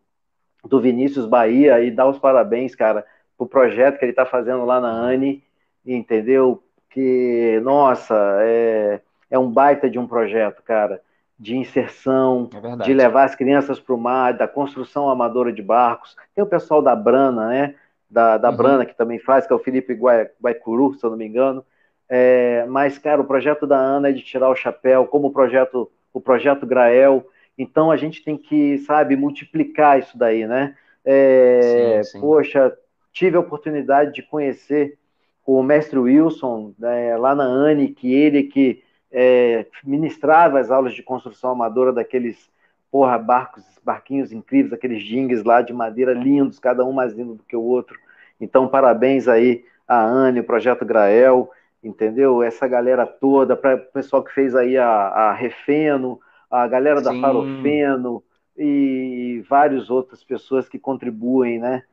do 0.63 0.80
Vinícius 0.80 1.26
Bahia 1.26 1.82
e 1.82 1.91
dar 1.91 2.07
os 2.07 2.17
parabéns, 2.17 2.74
cara, 2.74 3.05
pro 3.38 3.45
projeto 3.47 3.97
que 3.99 4.05
ele 4.05 4.11
está 4.13 4.26
fazendo 4.26 4.63
lá 4.65 4.80
na 4.80 4.91
ANI, 4.91 5.43
entendeu? 5.86 6.63
Que, 6.89 7.59
nossa, 7.63 8.15
é, 8.41 9.01
é 9.30 9.38
um 9.38 9.51
baita 9.51 9.89
de 9.89 9.99
um 9.99 10.07
projeto, 10.07 10.63
cara, 10.63 11.01
de 11.38 11.55
inserção, 11.55 12.49
é 12.80 12.84
de 12.84 12.93
levar 12.93 13.26
as 13.26 13.36
crianças 13.36 13.80
para 13.80 13.93
o 13.93 13.97
mar, 13.97 14.34
da 14.34 14.47
construção 14.47 15.09
amadora 15.09 15.51
de 15.53 15.61
barcos. 15.61 16.15
Tem 16.34 16.43
o 16.43 16.47
pessoal 16.47 16.82
da 16.82 16.95
Brana, 16.95 17.47
né? 17.47 17.76
Da, 18.10 18.38
da 18.38 18.49
Uhum. 18.49 18.57
Brana 18.57 18.86
que 18.86 18.95
também 18.95 19.20
faz, 19.20 19.45
que 19.45 19.53
é 19.53 19.55
o 19.55 19.60
Felipe 19.60 19.93
Guai- 19.93 20.30
Guaicuru, 20.41 20.95
se 20.95 21.05
eu 21.05 21.12
não 21.12 21.18
me 21.18 21.28
engano. 21.28 21.64
É, 22.07 22.66
mas, 22.68 22.97
cara, 22.97 23.22
o 23.22 23.26
projeto 23.26 23.68
da 23.68 23.78
Ana 23.78 24.10
é 24.10 24.12
de 24.12 24.22
tirar 24.22 24.49
o 24.49 24.55
chapéu, 24.55 25.05
como 25.05 25.28
o 25.28 25.32
projeto, 25.34 25.91
o 26.14 26.20
projeto 26.20 26.66
Grael. 26.66 27.26
Então 27.57 27.91
a 27.91 27.97
gente 27.97 28.24
tem 28.24 28.38
que, 28.38 28.80
sabe, 28.80 29.16
multiplicar 29.16 29.99
isso 29.99 30.18
daí, 30.18 30.47
né? 30.47 30.76
É, 31.05 32.01
Sim, 32.01 32.03
sim. 32.03 32.20
Poxa, 32.20 32.76
tive 33.12 33.38
a 33.38 33.39
oportunidade 33.41 34.14
de 34.14 34.24
conhecer 34.24 34.97
o 35.45 35.64
mestre 35.64 35.97
Wilson 35.99 36.74
né, 36.78 37.18
lá 37.18 37.34
na 37.36 37.43
ANI, 37.43 37.89
que 37.89 38.14
ele 38.14 38.43
que 38.43 38.84
é, 39.12 39.66
ministrava 39.84 40.60
as 40.60 40.70
aulas 40.72 40.93
de 40.93 41.01
construção 41.03 41.51
amadora 41.51 41.91
daqueles 41.91 42.49
porra, 42.91 43.17
barcos, 43.17 43.63
barquinhos 43.83 44.31
incríveis, 44.31 44.73
aqueles 44.73 45.03
jingues 45.03 45.43
lá 45.43 45.61
de 45.61 45.73
madeira 45.73 46.13
lindos, 46.13 46.59
cada 46.59 46.83
um 46.85 46.91
mais 46.91 47.13
lindo 47.13 47.35
do 47.35 47.43
que 47.43 47.55
o 47.55 47.61
outro. 47.61 47.97
Então, 48.39 48.67
parabéns 48.67 49.27
aí 49.27 49.65
a 49.87 50.03
Anne, 50.03 50.39
o 50.39 50.43
Projeto 50.43 50.85
Grael, 50.85 51.49
entendeu? 51.83 52.43
Essa 52.43 52.67
galera 52.67 53.05
toda, 53.05 53.55
para 53.55 53.75
o 53.75 53.79
pessoal 53.91 54.23
que 54.23 54.33
fez 54.33 54.55
aí 54.55 54.77
a, 54.77 54.87
a 54.87 55.33
Refeno, 55.33 56.19
a 56.49 56.67
galera 56.67 57.01
da 57.01 57.11
Sim. 57.11 57.21
Farofeno 57.21 58.23
e 58.57 59.43
várias 59.49 59.89
outras 59.89 60.23
pessoas 60.23 60.67
que 60.67 60.79
contribuem, 60.79 61.59
né, 61.59 61.83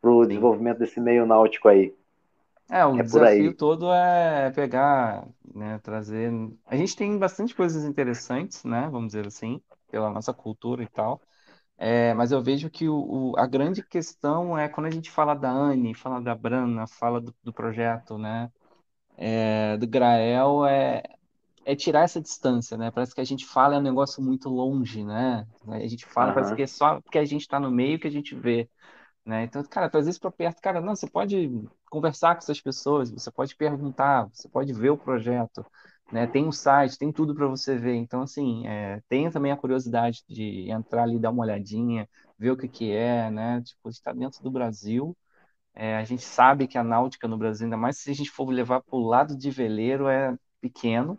para 0.00 0.10
o 0.10 0.26
desenvolvimento 0.26 0.78
desse 0.78 1.00
meio 1.00 1.26
náutico 1.26 1.68
aí. 1.68 1.94
É, 2.70 2.84
o 2.84 2.98
É 2.98 3.02
desafio 3.02 3.54
todo 3.54 3.90
é 3.92 4.50
pegar, 4.50 5.26
né, 5.54 5.78
trazer. 5.78 6.30
A 6.66 6.76
gente 6.76 6.94
tem 6.96 7.18
bastante 7.18 7.54
coisas 7.54 7.84
interessantes, 7.84 8.62
né, 8.64 8.88
vamos 8.90 9.08
dizer 9.08 9.26
assim, 9.26 9.62
pela 9.90 10.10
nossa 10.10 10.34
cultura 10.34 10.82
e 10.82 10.88
tal. 10.88 11.22
É, 11.78 12.14
mas 12.14 12.32
eu 12.32 12.42
vejo 12.42 12.70
que 12.70 12.88
o, 12.88 13.32
o- 13.32 13.38
a 13.38 13.46
grande 13.46 13.82
questão 13.84 14.58
é 14.58 14.68
quando 14.68 14.86
a 14.86 14.90
gente 14.90 15.10
fala 15.10 15.34
da 15.34 15.50
Anne, 15.50 15.94
fala 15.94 16.20
da 16.22 16.34
Brana, 16.34 16.86
fala 16.88 17.20
do, 17.20 17.34
do 17.42 17.52
projeto, 17.52 18.18
né, 18.18 18.50
é, 19.16 19.76
do 19.76 19.86
Grael, 19.86 20.66
é, 20.66 21.02
é 21.64 21.76
tirar 21.76 22.02
essa 22.04 22.20
distância, 22.20 22.76
né? 22.76 22.90
Parece 22.90 23.14
que 23.14 23.20
a 23.20 23.24
gente 23.24 23.46
fala 23.46 23.74
é 23.76 23.78
um 23.78 23.82
negócio 23.82 24.22
muito 24.22 24.48
longe, 24.48 25.04
né? 25.04 25.46
A 25.68 25.88
gente 25.88 26.06
fala, 26.06 26.32
parece 26.32 26.52
Aham. 26.52 26.54
que 26.54 26.62
é 26.62 26.66
só 26.66 27.00
porque 27.02 27.18
a 27.18 27.24
gente 27.24 27.42
está 27.42 27.60
no 27.60 27.70
meio 27.70 27.98
que 28.00 28.06
a 28.08 28.10
gente 28.10 28.34
vê. 28.34 28.68
Né? 29.26 29.44
Então, 29.44 29.62
cara, 29.64 29.90
trazer 29.90 30.10
isso 30.10 30.20
para 30.20 30.30
perto, 30.32 30.60
cara, 30.62 30.80
não, 30.80 30.96
você 30.96 31.08
pode 31.10 31.50
conversar 31.90 32.34
com 32.34 32.38
essas 32.40 32.60
pessoas, 32.60 33.10
você 33.10 33.30
pode 33.30 33.56
perguntar, 33.56 34.28
você 34.32 34.48
pode 34.48 34.72
ver 34.72 34.90
o 34.90 34.98
projeto, 34.98 35.64
né? 36.12 36.26
Tem 36.26 36.46
um 36.46 36.52
site, 36.52 36.98
tem 36.98 37.12
tudo 37.12 37.34
para 37.34 37.46
você 37.46 37.76
ver. 37.76 37.94
Então, 37.94 38.22
assim, 38.22 38.66
é, 38.66 39.00
tenha 39.08 39.30
também 39.30 39.52
a 39.52 39.56
curiosidade 39.56 40.24
de 40.28 40.70
entrar 40.70 41.02
ali, 41.04 41.18
dar 41.18 41.30
uma 41.30 41.42
olhadinha, 41.42 42.08
ver 42.38 42.50
o 42.50 42.56
que 42.56 42.68
que 42.68 42.90
é, 42.90 43.30
né? 43.30 43.62
Tipo, 43.62 43.88
está 43.88 44.12
dentro 44.12 44.42
do 44.42 44.50
Brasil. 44.50 45.16
É, 45.74 45.96
a 45.96 46.04
gente 46.04 46.22
sabe 46.22 46.66
que 46.66 46.78
a 46.78 46.84
náutica 46.84 47.28
no 47.28 47.38
Brasil, 47.38 47.66
ainda 47.66 47.76
mais 47.76 47.98
se 47.98 48.10
a 48.10 48.14
gente 48.14 48.30
for 48.30 48.48
levar 48.50 48.80
para 48.80 48.96
o 48.96 49.06
lado 49.06 49.36
de 49.36 49.50
veleiro, 49.50 50.08
é 50.08 50.36
pequeno, 50.60 51.18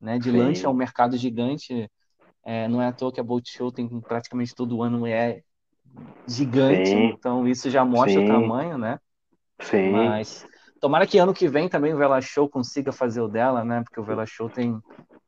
né? 0.00 0.18
De 0.18 0.30
Sim. 0.30 0.38
lanche 0.38 0.66
é 0.66 0.68
um 0.68 0.74
mercado 0.74 1.16
gigante. 1.16 1.90
É, 2.44 2.68
não 2.68 2.82
é 2.82 2.88
à 2.88 2.92
toa 2.92 3.12
que 3.12 3.20
a 3.20 3.24
Boat 3.24 3.50
Show 3.50 3.72
tem 3.72 3.88
praticamente 4.00 4.54
todo 4.54 4.82
ano 4.82 5.06
é 5.06 5.42
gigante, 6.28 6.90
Sim. 6.90 7.14
então 7.16 7.46
isso 7.46 7.70
já 7.70 7.84
mostra 7.84 8.20
Sim. 8.20 8.24
o 8.24 8.28
tamanho, 8.28 8.78
né? 8.78 8.98
Sim. 9.60 9.92
Mas 9.92 10.44
tomara 10.84 11.06
que 11.06 11.16
ano 11.16 11.32
que 11.32 11.48
vem 11.48 11.66
também 11.66 11.94
o 11.94 11.96
Vela 11.96 12.20
Show 12.20 12.46
consiga 12.46 12.92
fazer 12.92 13.22
o 13.22 13.26
dela, 13.26 13.64
né? 13.64 13.80
Porque 13.82 13.98
o 13.98 14.02
Vela 14.02 14.26
Show 14.26 14.50
tem 14.50 14.78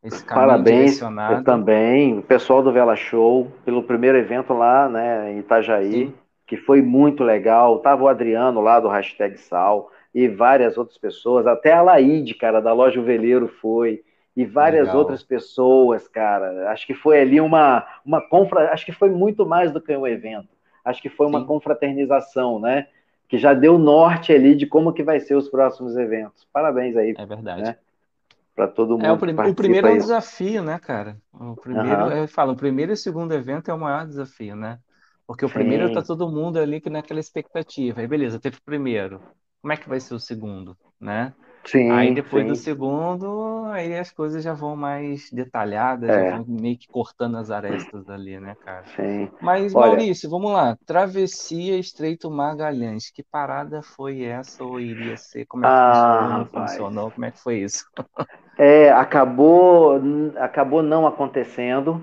esse 0.04 0.22
caminho 0.22 0.48
Parabéns 0.48 1.00
eu 1.00 1.44
também, 1.44 2.18
o 2.18 2.22
pessoal 2.22 2.62
do 2.62 2.70
Vela 2.70 2.94
Show, 2.94 3.50
pelo 3.64 3.82
primeiro 3.82 4.18
evento 4.18 4.52
lá, 4.52 4.86
né, 4.86 5.32
em 5.32 5.38
Itajaí, 5.38 6.08
Sim. 6.08 6.14
que 6.46 6.58
foi 6.58 6.82
muito 6.82 7.24
legal. 7.24 7.78
Tava 7.78 8.04
o 8.04 8.08
Adriano 8.08 8.60
lá 8.60 8.78
do 8.78 8.88
Hashtag 8.88 9.38
Sal 9.38 9.90
e 10.14 10.28
várias 10.28 10.76
outras 10.76 10.98
pessoas, 10.98 11.46
até 11.46 11.72
a 11.72 11.80
Laide, 11.80 12.34
cara, 12.34 12.60
da 12.60 12.74
loja 12.74 13.00
O 13.00 13.04
Veleiro 13.04 13.48
foi, 13.48 14.02
e 14.36 14.44
várias 14.44 14.88
Legal. 14.88 14.98
outras 14.98 15.22
pessoas, 15.22 16.06
cara. 16.06 16.70
Acho 16.70 16.86
que 16.86 16.92
foi 16.92 17.18
ali 17.18 17.40
uma, 17.40 17.86
uma 18.04 18.20
confra, 18.20 18.74
acho 18.74 18.84
que 18.84 18.92
foi 18.92 19.08
muito 19.08 19.46
mais 19.46 19.72
do 19.72 19.80
que 19.80 19.96
um 19.96 20.06
evento. 20.06 20.48
Acho 20.84 21.00
que 21.00 21.08
foi 21.08 21.26
uma 21.26 21.40
Sim. 21.40 21.46
confraternização, 21.46 22.60
né? 22.60 22.88
Que 23.28 23.38
já 23.38 23.54
deu 23.54 23.78
norte 23.78 24.32
ali 24.32 24.54
de 24.56 24.66
como 24.66 24.92
que 24.92 25.02
vai 25.02 25.20
ser 25.20 25.34
os 25.36 25.48
próximos 25.48 25.96
eventos. 25.96 26.46
Parabéns 26.52 26.96
aí 26.96 27.20
É 27.22 27.26
verdade. 27.26 27.74
né? 27.74 27.78
para 28.54 28.68
todo 28.68 28.98
mundo 28.98 29.08
É, 29.08 29.12
o, 29.12 29.18
que 29.18 29.18
prim- 29.18 29.40
o 29.42 29.54
primeiro 29.54 29.86
é 29.88 29.90
um 29.92 29.96
desafio, 29.98 30.62
né, 30.62 30.78
cara? 30.78 31.20
O 31.32 31.56
primeiro, 31.56 32.02
Aham. 32.02 32.12
eu 32.12 32.26
falo, 32.28 32.52
o 32.52 32.56
primeiro 32.56 32.92
e 32.92 32.94
o 32.94 32.96
segundo 32.96 33.32
evento 33.34 33.70
é 33.70 33.74
o 33.74 33.78
maior 33.78 34.06
desafio, 34.06 34.56
né? 34.56 34.80
Porque 35.26 35.44
o 35.44 35.50
primeiro 35.50 35.90
tá 35.90 36.02
Sim, 36.02 36.04
todo 36.04 36.30
mundo 36.30 36.58
ali 36.58 36.80
que 36.80 36.88
naquela 36.88 37.20
expectativa. 37.20 38.00
Aí, 38.00 38.06
beleza, 38.06 38.40
teve 38.40 38.56
o 38.58 38.62
primeiro. 38.62 39.20
Como 39.60 39.72
é 39.72 39.76
que 39.76 39.88
vai 39.88 40.00
ser 40.00 40.14
o 40.14 40.18
segundo, 40.20 40.76
né? 41.00 41.34
Aí 41.86 42.10
sim, 42.10 42.14
depois 42.14 42.46
do 42.46 42.54
sim. 42.54 42.56
segundo, 42.56 43.64
aí 43.66 43.96
as 43.96 44.10
coisas 44.12 44.42
já 44.44 44.52
vão 44.54 44.76
mais 44.76 45.30
detalhadas, 45.30 46.14
já 46.14 46.22
É, 46.22 46.24
vão 46.24 46.44
meio 46.46 46.78
que 46.78 46.88
cortando 46.88 47.36
as 47.36 47.50
arestas 47.50 48.08
ali, 48.08 48.40
né, 48.40 48.56
cara? 48.60 48.88
sim. 48.94 49.30
Mas, 49.40 49.74
Olha, 49.74 50.08
Maurício, 50.14 50.30
vamos 50.30 50.52
lá. 50.52 50.76
Travessia 50.86 51.78
Estreito 51.78 52.30
Magalhães. 52.30 53.10
Que 53.10 53.22
parada 53.24 53.82
foi 53.82 54.22
essa 54.24 54.64
ou 54.64 54.80
iria 54.80 55.16
ser? 55.16 55.46
Como 55.46 55.66
é 55.66 55.70
que 55.70 55.78
ah, 55.78 56.46
funcionou? 56.46 56.46
Funcionou? 56.48 57.12
Como 57.12 57.26
é 57.26 57.32
que 57.32 57.40
foi 57.40 57.60
isso? 57.62 57.84
É, 58.58 58.90
acabou, 58.90 60.00
acabou 60.38 60.82
não 60.82 61.06
acontecendo, 61.06 62.02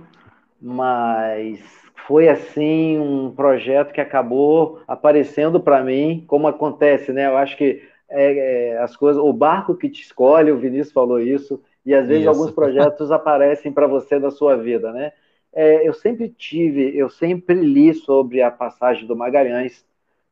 mas 0.61 1.59
foi 2.07 2.29
assim 2.29 2.99
um 2.99 3.31
projeto 3.35 3.91
que 3.93 4.01
acabou 4.01 4.81
aparecendo 4.87 5.59
para 5.59 5.83
mim, 5.83 6.25
como 6.27 6.47
acontece, 6.47 7.11
né? 7.13 7.27
Eu 7.27 7.37
acho 7.37 7.57
que 7.57 7.81
é, 8.13 8.73
é, 8.73 8.77
as 8.77 8.95
coisas, 8.95 9.21
o 9.21 9.33
barco 9.33 9.75
que 9.75 9.89
te 9.89 10.03
escolhe, 10.03 10.51
o 10.51 10.57
Vinícius 10.57 10.93
falou 10.93 11.19
isso, 11.19 11.59
e 11.83 11.93
às 11.93 12.07
vezes 12.07 12.27
alguns 12.27 12.45
Isso. 12.45 12.55
projetos 12.55 13.09
aparecem 13.11 13.71
para 13.71 13.87
você 13.87 14.19
da 14.19 14.31
sua 14.31 14.55
vida, 14.55 14.91
né? 14.91 15.11
É, 15.51 15.87
eu 15.87 15.93
sempre 15.93 16.29
tive, 16.29 16.95
eu 16.95 17.09
sempre 17.09 17.55
li 17.55 17.93
sobre 17.93 18.41
a 18.41 18.49
passagem 18.49 19.05
do 19.05 19.15
Magalhães, 19.15 19.85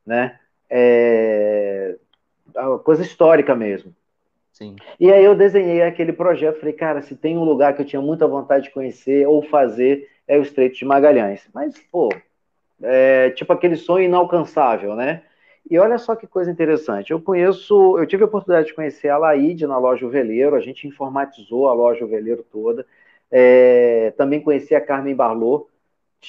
né? 0.05 0.39
É, 0.69 1.95
coisa 2.83 3.01
histórica 3.01 3.55
mesmo. 3.55 3.93
Sim. 4.51 4.75
E 4.99 5.11
aí 5.11 5.23
eu 5.23 5.35
desenhei 5.35 5.81
aquele 5.81 6.13
projeto, 6.13 6.59
falei, 6.59 6.73
cara, 6.73 7.01
se 7.01 7.15
tem 7.15 7.37
um 7.37 7.43
lugar 7.43 7.75
que 7.75 7.81
eu 7.81 7.85
tinha 7.85 8.01
muita 8.01 8.27
vontade 8.27 8.65
de 8.65 8.71
conhecer 8.71 9.27
ou 9.27 9.41
fazer, 9.41 10.07
é 10.27 10.37
o 10.37 10.41
Estreito 10.41 10.77
de 10.77 10.85
Magalhães. 10.85 11.47
Mas, 11.53 11.79
pô, 11.91 12.09
é 12.81 13.31
tipo 13.31 13.51
aquele 13.53 13.75
sonho 13.75 14.05
inalcançável, 14.05 14.95
né? 14.95 15.23
E 15.69 15.77
olha 15.77 15.97
só 15.97 16.15
que 16.15 16.27
coisa 16.27 16.51
interessante. 16.51 17.11
Eu 17.11 17.21
conheço, 17.21 17.97
eu 17.97 18.05
tive 18.05 18.23
a 18.23 18.25
oportunidade 18.25 18.67
de 18.67 18.73
conhecer 18.73 19.09
a 19.09 19.17
Laide 19.17 19.67
na 19.67 19.77
loja 19.77 20.07
Veleiro, 20.07 20.55
a 20.55 20.59
gente 20.59 20.87
informatizou 20.87 21.69
a 21.69 21.73
loja 21.73 22.05
Veleiro 22.05 22.43
toda. 22.51 22.85
É, 23.29 24.13
também 24.17 24.41
conheci 24.41 24.75
a 24.75 24.81
Carmen 24.81 25.15
Barlot. 25.15 25.65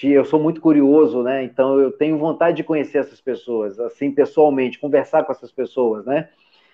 Eu 0.03 0.25
sou 0.25 0.41
muito 0.41 0.61
curioso, 0.61 1.23
né? 1.23 1.43
Então 1.45 1.79
eu 1.79 1.93
tenho 1.93 2.17
vontade 2.19 2.57
de 2.57 2.65
conhecer 2.65 2.99
essas 2.99 3.21
pessoas, 3.21 3.79
assim, 3.81 4.11
pessoalmente, 4.11 4.79
conversar 4.79 5.25
com 5.25 5.33
essas 5.33 5.53
pessoas, 5.53 6.07
né? 6.07 6.29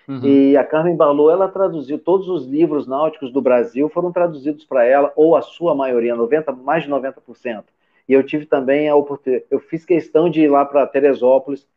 Uhum. 0.07 0.21
E 0.23 0.57
a 0.57 0.63
Carmen 0.63 0.95
Barlot, 0.95 1.31
ela 1.31 1.47
traduziu 1.47 1.99
todos 1.99 2.29
os 2.29 2.45
livros 2.45 2.87
náuticos 2.87 3.31
do 3.31 3.41
Brasil, 3.41 3.89
foram 3.89 4.11
traduzidos 4.11 4.63
para 4.65 4.83
ela, 4.83 5.11
ou 5.15 5.35
a 5.35 5.41
sua 5.41 5.75
maioria, 5.75 6.15
90, 6.15 6.51
mais 6.51 6.83
de 6.83 6.89
90%. 6.89 7.65
E 8.07 8.13
eu 8.13 8.23
tive 8.23 8.45
também 8.45 8.89
a 8.89 8.95
oportunidade, 8.95 9.45
eu 9.51 9.59
fiz 9.59 9.85
questão 9.85 10.29
de 10.29 10.41
ir 10.41 10.47
lá 10.47 10.65
para 10.65 10.87
Teresópolis, 10.87 11.67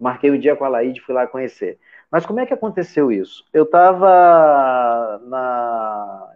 marquei 0.00 0.30
um 0.30 0.38
dia 0.38 0.56
com 0.56 0.64
a 0.64 0.68
Laide, 0.68 1.00
fui 1.00 1.14
lá 1.14 1.26
conhecer. 1.26 1.78
Mas 2.10 2.26
como 2.26 2.40
é 2.40 2.46
que 2.46 2.54
aconteceu 2.54 3.12
isso? 3.12 3.44
Eu 3.52 3.64
estava 3.64 5.20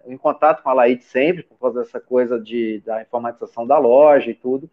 em 0.07 0.17
contato 0.17 0.63
com 0.63 0.69
a 0.69 0.75
Laide 0.75 1.03
sempre, 1.03 1.43
por 1.43 1.59
causa 1.59 1.81
dessa 1.81 1.99
coisa 1.99 2.39
de, 2.39 2.81
da 2.85 3.03
informatização 3.03 3.67
da 3.67 3.79
loja 3.79 4.31
e 4.31 4.35
tudo. 4.35 4.71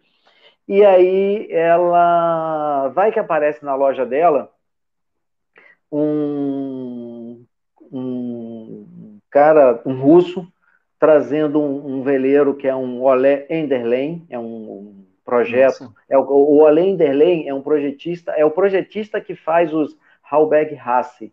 E 0.68 0.86
aí 0.86 1.48
ela 1.50 2.89
vai 2.89 3.12
que 3.12 3.20
aparece 3.20 3.64
na 3.66 3.76
loja 3.76 4.06
dela 4.06 4.52
um, 5.92 7.44
um 7.92 9.20
cara, 9.30 9.82
um 9.86 10.00
russo, 10.00 10.48
trazendo 11.00 11.60
um, 11.60 11.96
um, 11.96 12.04
veleiro 12.04 12.54
que 12.54 12.68
é 12.68 12.76
um 12.76 13.02
Olé 13.02 13.46
Enderlein, 13.50 14.26
é 14.30 14.38
um, 14.38 14.44
um 14.44 15.01
projeto. 15.32 15.93
É 16.09 16.17
o, 16.17 16.21
o 16.23 16.57
Olé 16.61 16.82
Enderlein 16.88 17.47
é 17.47 17.53
um 17.53 17.61
projetista, 17.61 18.32
é 18.34 18.43
o 18.45 18.51
projetista 18.51 19.21
que 19.21 19.36
faz 19.36 19.73
os 19.73 19.97
Halberg 20.29 20.77
Hasse, 20.77 21.32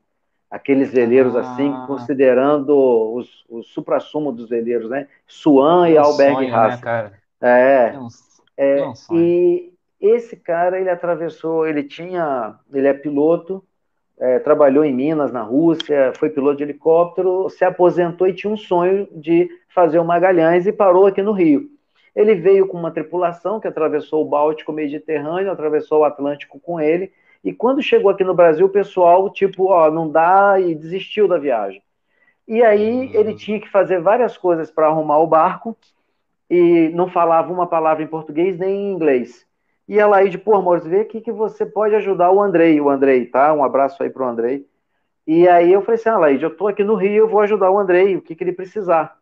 aqueles 0.51 0.93
veleiros 0.93 1.35
Ah. 1.37 1.41
assim, 1.41 1.73
considerando 1.87 2.73
os, 3.15 3.45
o 3.49 3.63
supra-sumo 3.63 4.33
dos 4.33 4.49
veleiros, 4.49 4.89
né? 4.89 5.07
Swan 5.27 5.89
e 5.89 5.97
É 5.97 6.01
um 6.01 6.05
Alberg 6.05 6.35
sonho, 6.35 6.51
né, 6.51 6.57
Hasse. 6.57 6.83
cara? 6.83 7.13
É, 7.41 7.93
É 7.95 7.99
um, 7.99 8.09
é, 8.57 8.79
é 8.81 8.87
um 8.89 8.95
e 9.17 9.73
esse 10.01 10.37
cara, 10.37 10.79
ele 10.81 10.91
atravessou, 10.91 11.67
ele 11.67 11.83
tinha, 11.83 12.55
ele 12.73 12.87
é 12.87 12.95
piloto, 12.95 13.65
é, 14.19 14.39
trabalhou 14.39 14.85
em 14.85 14.95
Minas, 14.95 15.33
na 15.33 15.43
Rússia, 15.43 16.13
foi 16.17 16.31
piloto 16.31 16.57
de 16.59 16.63
helicóptero, 16.65 17.49
se 17.51 17.65
aposentou 17.65 18.27
e 18.27 18.33
tinha 18.33 18.53
um 18.53 18.57
sonho 18.57 19.09
de 19.13 19.49
fazer 19.69 19.99
o 19.99 20.05
Magalhães 20.05 20.67
e 20.67 20.73
parou 20.73 21.07
aqui 21.07 21.23
no 21.23 21.33
Rio. 21.33 21.69
Ele 22.19 22.35
veio 22.35 22.67
com 22.67 22.77
uma 22.77 22.91
tripulação 22.91 23.61
que 23.61 23.69
atravessou 23.69 24.23
o 24.23 24.29
Báltico 24.29 24.73
Mediterrâneo, 24.73 25.53
atravessou 25.53 26.01
o 26.01 26.05
Atlântico 26.05 26.59
com 26.59 26.81
ele, 26.81 27.13
e 27.45 27.53
quando 27.53 27.81
chegou 27.81 28.11
aqui 28.11 28.25
no 28.25 28.35
Brasil, 28.35 28.67
o 28.67 28.71
pessoal, 28.71 29.31
tipo, 29.31 29.67
ó, 29.71 29.89
não 29.89 30.11
dá, 30.11 30.59
e 30.59 30.75
desistiu 30.75 31.29
da 31.29 31.39
viagem. 31.39 31.81
E 32.49 32.61
aí 32.61 33.07
Hum. 33.07 33.11
ele 33.15 33.35
tinha 33.35 33.61
que 33.61 33.71
fazer 33.71 34.01
várias 34.01 34.37
coisas 34.37 34.69
para 34.69 34.89
arrumar 34.89 35.21
o 35.21 35.29
barco, 35.29 35.77
e 36.51 36.89
não 36.93 37.09
falava 37.09 37.53
uma 37.53 37.69
palavra 37.69 38.03
em 38.03 38.09
português 38.09 38.59
nem 38.59 38.75
em 38.75 38.93
inglês. 38.93 39.47
E 39.87 39.97
ela 39.97 40.17
aí 40.17 40.29
de, 40.29 40.39
pô, 40.39 40.61
Maurício, 40.61 40.91
vê 40.91 41.01
aqui 41.01 41.21
que 41.21 41.31
você 41.31 41.65
pode 41.65 41.95
ajudar 41.95 42.33
o 42.33 42.43
Andrei, 42.43 42.81
o 42.81 42.91
Andrei, 42.91 43.27
tá? 43.27 43.55
Um 43.55 43.63
abraço 43.63 44.03
aí 44.03 44.11
pro 44.11 44.27
Andrei. 44.27 44.67
E 45.25 45.47
aí 45.47 45.73
eu 45.73 45.83
falei 45.83 46.01
assim, 46.01 46.09
ah, 46.09 46.19
Laide, 46.19 46.43
eu 46.43 46.57
tô 46.57 46.67
aqui 46.67 46.83
no 46.83 46.97
Rio, 46.97 47.25
eu 47.25 47.29
vou 47.29 47.41
ajudar 47.43 47.71
o 47.71 47.79
Andrei, 47.79 48.17
o 48.17 48.23
que, 48.23 48.35
que 48.35 48.43
ele 48.43 48.53
precisar. 48.53 49.17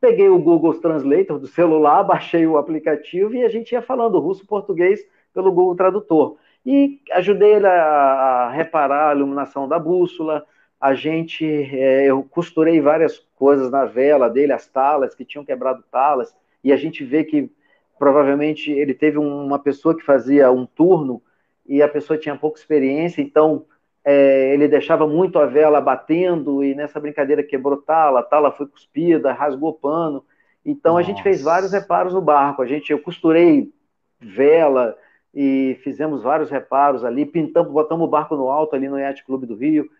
Peguei 0.00 0.28
o 0.28 0.38
Google 0.38 0.74
Translator 0.74 1.38
do 1.38 1.46
celular, 1.46 2.02
baixei 2.04 2.46
o 2.46 2.58
aplicativo 2.58 3.34
e 3.34 3.44
a 3.44 3.48
gente 3.48 3.72
ia 3.72 3.82
falando 3.82 4.18
russo-português 4.18 5.00
pelo 5.32 5.52
Google 5.52 5.76
Tradutor. 5.76 6.36
E 6.64 7.00
ajudei 7.12 7.54
ele 7.54 7.66
a, 7.66 8.50
reparar 8.50 9.10
a 9.10 9.14
iluminação 9.14 9.68
da 9.68 9.78
bússola, 9.78 10.44
a 10.80 10.94
gente, 10.94 11.44
é, 11.44 12.04
eu 12.06 12.22
costurei 12.22 12.80
várias 12.80 13.18
coisas 13.36 13.70
na 13.70 13.84
vela 13.84 14.28
dele, 14.28 14.52
as 14.52 14.68
talas, 14.68 15.14
que 15.14 15.24
tinham 15.24 15.44
quebrado 15.44 15.82
talas, 15.90 16.36
e 16.62 16.72
a 16.72 16.76
gente 16.76 17.04
vê 17.04 17.24
que 17.24 17.50
provavelmente 17.98 18.70
ele 18.70 18.92
teve 18.92 19.18
uma 19.18 19.58
pessoa 19.58 19.96
que 19.96 20.04
fazia 20.04 20.50
um 20.50 20.66
turno 20.66 21.22
e 21.66 21.82
a 21.82 21.88
pessoa 21.88 22.18
tinha 22.18 22.36
pouca 22.36 22.58
experiência, 22.58 23.22
então 23.22 23.64
é, 24.08 24.54
ele 24.54 24.68
deixava 24.68 25.04
muito 25.04 25.36
a 25.36 25.46
vela 25.46 25.80
batendo 25.80 26.62
e 26.62 26.76
nessa 26.76 27.00
brincadeira 27.00 27.42
quebrou 27.42 27.76
tala, 27.78 28.20
a 28.20 28.22
tala 28.22 28.52
foi 28.52 28.68
cuspida, 28.68 29.32
rasgou 29.32 29.72
pano. 29.72 30.24
Então 30.64 30.92
Nossa. 30.94 31.02
a 31.02 31.04
gente 31.04 31.24
fez 31.24 31.42
vários 31.42 31.72
reparos 31.72 32.14
no 32.14 32.20
barco. 32.20 32.62
A 32.62 32.66
gente, 32.66 32.92
eu 32.92 33.00
costurei 33.00 33.72
vela 34.20 34.96
e 35.34 35.76
fizemos 35.82 36.22
vários 36.22 36.48
reparos 36.48 37.04
ali, 37.04 37.26
pintamos, 37.26 37.72
botamos 37.72 38.06
o 38.06 38.10
barco 38.10 38.36
no 38.36 38.48
alto 38.48 38.76
ali 38.76 38.88
no 38.88 38.96
Yacht 38.96 39.24
Clube 39.24 39.44
do 39.44 39.56
Rio. 39.56 39.90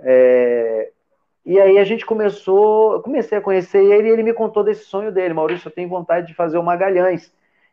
É, 0.00 0.90
e 1.46 1.60
aí 1.60 1.78
a 1.78 1.84
gente 1.84 2.04
começou, 2.04 3.00
comecei 3.00 3.38
a 3.38 3.40
conhecer 3.40 3.78
ele 3.78 4.08
e 4.08 4.10
ele 4.10 4.24
me 4.24 4.34
contou 4.34 4.64
desse 4.64 4.86
sonho 4.86 5.12
dele. 5.12 5.34
Maurício, 5.34 5.68
eu 5.68 5.72
tenho 5.72 5.88
vontade 5.88 6.26
de 6.26 6.34
fazer 6.34 6.58
o 6.58 6.64
Magalhães. 6.64 7.32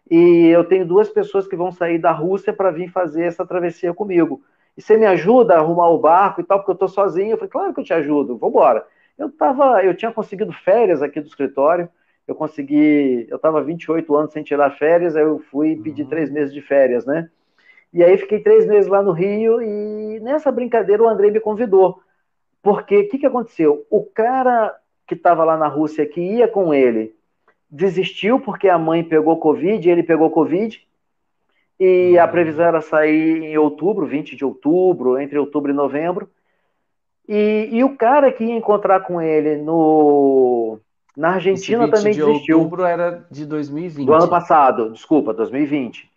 e 0.09 0.49
eu 0.49 0.63
tenho 0.65 0.85
duas 0.85 1.09
pessoas 1.09 1.47
que 1.47 1.55
vão 1.55 1.71
sair 1.71 1.97
da 1.97 2.11
Rússia 2.11 2.53
para 2.53 2.69
vir 2.69 2.91
fazer 2.91 3.23
essa 3.23 3.43
travessia 3.43 3.91
comigo. 3.91 4.43
E 4.77 4.81
você 4.81 4.97
me 4.97 5.05
ajuda 5.05 5.55
a 5.55 5.59
arrumar 5.59 5.89
o 5.89 5.99
barco 5.99 6.41
e 6.41 6.43
tal, 6.43 6.59
porque 6.59 6.71
eu 6.71 6.73
estou 6.73 6.87
sozinho. 6.87 7.31
Eu 7.31 7.37
falei, 7.37 7.49
claro 7.49 7.73
que 7.73 7.79
eu 7.79 7.83
te 7.83 7.93
ajudo, 7.93 8.37
vamos 8.37 8.55
embora. 8.55 8.85
Eu 9.17 9.29
tava, 9.29 9.83
eu 9.83 9.93
tinha 9.93 10.11
conseguido 10.11 10.53
férias 10.53 11.01
aqui 11.01 11.19
do 11.19 11.27
escritório, 11.27 11.89
eu 12.25 12.33
consegui, 12.33 13.27
eu 13.29 13.35
estava 13.35 13.61
28 13.61 14.15
anos 14.15 14.31
sem 14.31 14.43
tirar 14.43 14.71
férias, 14.77 15.15
aí 15.15 15.23
eu 15.23 15.39
fui 15.51 15.75
pedir 15.75 16.03
uhum. 16.03 16.09
três 16.09 16.29
meses 16.29 16.53
de 16.53 16.61
férias, 16.61 17.05
né? 17.05 17.29
E 17.91 18.03
aí 18.03 18.17
fiquei 18.17 18.39
três 18.39 18.65
meses 18.67 18.89
lá 18.89 19.01
no 19.01 19.11
Rio 19.11 19.61
e 19.61 20.19
nessa 20.19 20.51
brincadeira 20.51 21.03
o 21.03 21.09
Andrei 21.09 21.31
me 21.31 21.39
convidou. 21.39 22.01
Porque 22.61 22.99
o 22.99 23.09
que, 23.09 23.17
que 23.17 23.25
aconteceu? 23.25 23.85
O 23.89 24.03
cara 24.03 24.75
que 25.07 25.15
estava 25.15 25.43
lá 25.43 25.57
na 25.57 25.67
Rússia, 25.67 26.05
que 26.05 26.21
ia 26.21 26.47
com 26.47 26.73
ele, 26.73 27.15
desistiu 27.69 28.39
porque 28.39 28.69
a 28.69 28.77
mãe 28.77 29.03
pegou 29.03 29.37
Covid, 29.37 29.89
ele 29.89 30.03
pegou 30.03 30.29
Covid, 30.29 30.87
e 31.79 32.17
a 32.17 32.27
previsão 32.27 32.65
era 32.65 32.81
sair 32.81 33.43
em 33.43 33.57
outubro, 33.57 34.05
20 34.05 34.35
de 34.35 34.43
outubro, 34.43 35.17
entre 35.17 35.39
outubro 35.39 35.71
e 35.71 35.75
novembro. 35.75 36.29
E, 37.27 37.69
e 37.71 37.83
o 37.83 37.95
cara 37.95 38.31
que 38.31 38.43
ia 38.43 38.55
encontrar 38.55 39.01
com 39.01 39.21
ele 39.21 39.55
no, 39.55 40.79
na 41.15 41.35
Argentina 41.35 41.83
Esse 41.83 41.91
20 41.91 41.97
também 41.97 42.13
de 42.13 42.25
desistiu. 42.25 42.57
outubro 42.57 42.83
era 42.83 43.25
de 43.29 43.45
2020. 43.45 44.05
Do 44.05 44.13
ano 44.13 44.27
passado, 44.27 44.91
desculpa, 44.91 45.33
2020. 45.33 46.09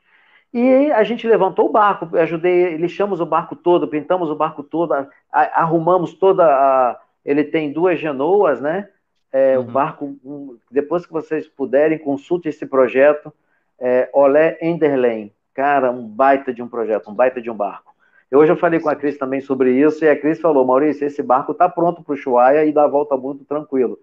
E 0.55 0.91
a 0.93 1.03
gente 1.05 1.27
levantou 1.27 1.69
o 1.69 1.73
barco, 1.73 2.17
ajudei, 2.17 2.77
lixamos 2.77 3.21
o 3.21 3.27
barco 3.27 3.57
todo, 3.57 3.89
pintamos 3.89 4.31
o 4.31 4.35
barco 4.35 4.63
todo, 4.63 4.95
arrumamos 5.31 6.13
toda 6.15 6.45
a. 6.45 6.99
Ele 7.25 7.45
tem 7.45 7.73
duas 7.73 8.01
genoas, 8.01 8.61
né? 8.61 8.89
É, 9.33 9.57
uhum. 9.57 9.65
O 9.65 9.71
barco, 9.71 10.59
depois 10.71 11.07
que 11.07 11.13
vocês 11.13 11.47
puderem, 11.47 11.99
consulte 11.99 12.49
esse 12.49 12.67
projeto, 12.67 13.33
é, 13.79 14.11
Olé 14.13 14.59
Enderlein. 14.61 15.33
Cara, 15.55 15.91
um 15.91 16.07
baita 16.07 16.53
de 16.53 16.63
um 16.63 16.69
projeto, 16.69 17.11
um 17.11 17.15
baita 17.15 17.41
de 17.41 17.51
um 17.51 17.55
barco. 17.55 17.93
Hoje 18.31 18.51
eu 18.51 18.57
falei 18.57 18.81
com 18.81 18.89
a 18.89 18.97
Cris 18.97 19.19
também 19.19 19.43
sobre 19.43 19.73
isso, 19.73 20.05
e 20.05 20.09
a 20.09 20.19
Cris 20.19 20.41
falou, 20.41 20.65
Maurício, 20.65 21.07
esse 21.07 21.23
barco 21.23 21.53
está 21.53 21.69
pronto 21.69 22.03
para 22.03 22.15
o 22.15 22.17
Chuaia 22.17 22.65
e 22.65 22.73
dá 22.73 22.85
a 22.85 22.89
volta 22.89 23.15
muito 23.15 23.45
tranquilo. 23.45 23.99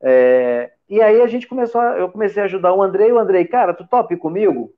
É, 0.00 0.72
e 0.88 1.00
aí 1.00 1.22
a 1.22 1.26
gente 1.28 1.46
começou, 1.46 1.80
a, 1.80 1.96
eu 1.96 2.08
comecei 2.08 2.42
a 2.42 2.46
ajudar 2.46 2.74
o 2.74 2.82
Andrei, 2.82 3.12
o 3.12 3.18
Andrei, 3.18 3.44
cara, 3.44 3.72
tu 3.72 3.86
top 3.86 4.16
comigo? 4.16 4.72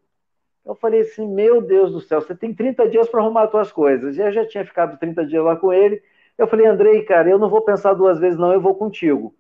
Eu 0.65 0.75
falei 0.75 1.01
assim, 1.01 1.27
meu 1.27 1.63
Deus 1.63 1.91
do 1.91 2.01
céu, 2.01 2.21
você 2.21 2.35
tem 2.35 2.55
30 2.55 2.89
dias 2.89 3.09
para 3.09 3.21
arrumar 3.21 3.45
as 3.45 3.51
tuas 3.51 3.73
coisas. 3.73 4.17
E 4.17 4.21
eu 4.21 4.31
já 4.31 4.47
tinha 4.47 4.65
ficado 4.65 4.99
30 4.99 5.25
dias 5.27 5.43
lá 5.43 5.57
com 5.57 5.73
ele. 5.73 6.03
Eu 6.37 6.47
falei, 6.47 6.67
Andrei, 6.67 7.03
cara, 7.03 7.31
eu 7.31 7.39
não 7.39 7.49
vou 7.49 7.63
pensar 7.63 7.95
duas 7.95 8.19
vezes, 8.21 8.39
não, 8.39 8.53
eu 8.53 8.61
vou 8.61 8.75
contigo. 8.75 9.35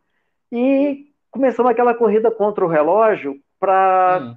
E 0.50 1.12
começamos 1.30 1.70
aquela 1.70 1.94
corrida 1.94 2.30
contra 2.30 2.64
o 2.64 2.68
relógio 2.68 3.38
para. 3.60 4.20
Hum. 4.22 4.36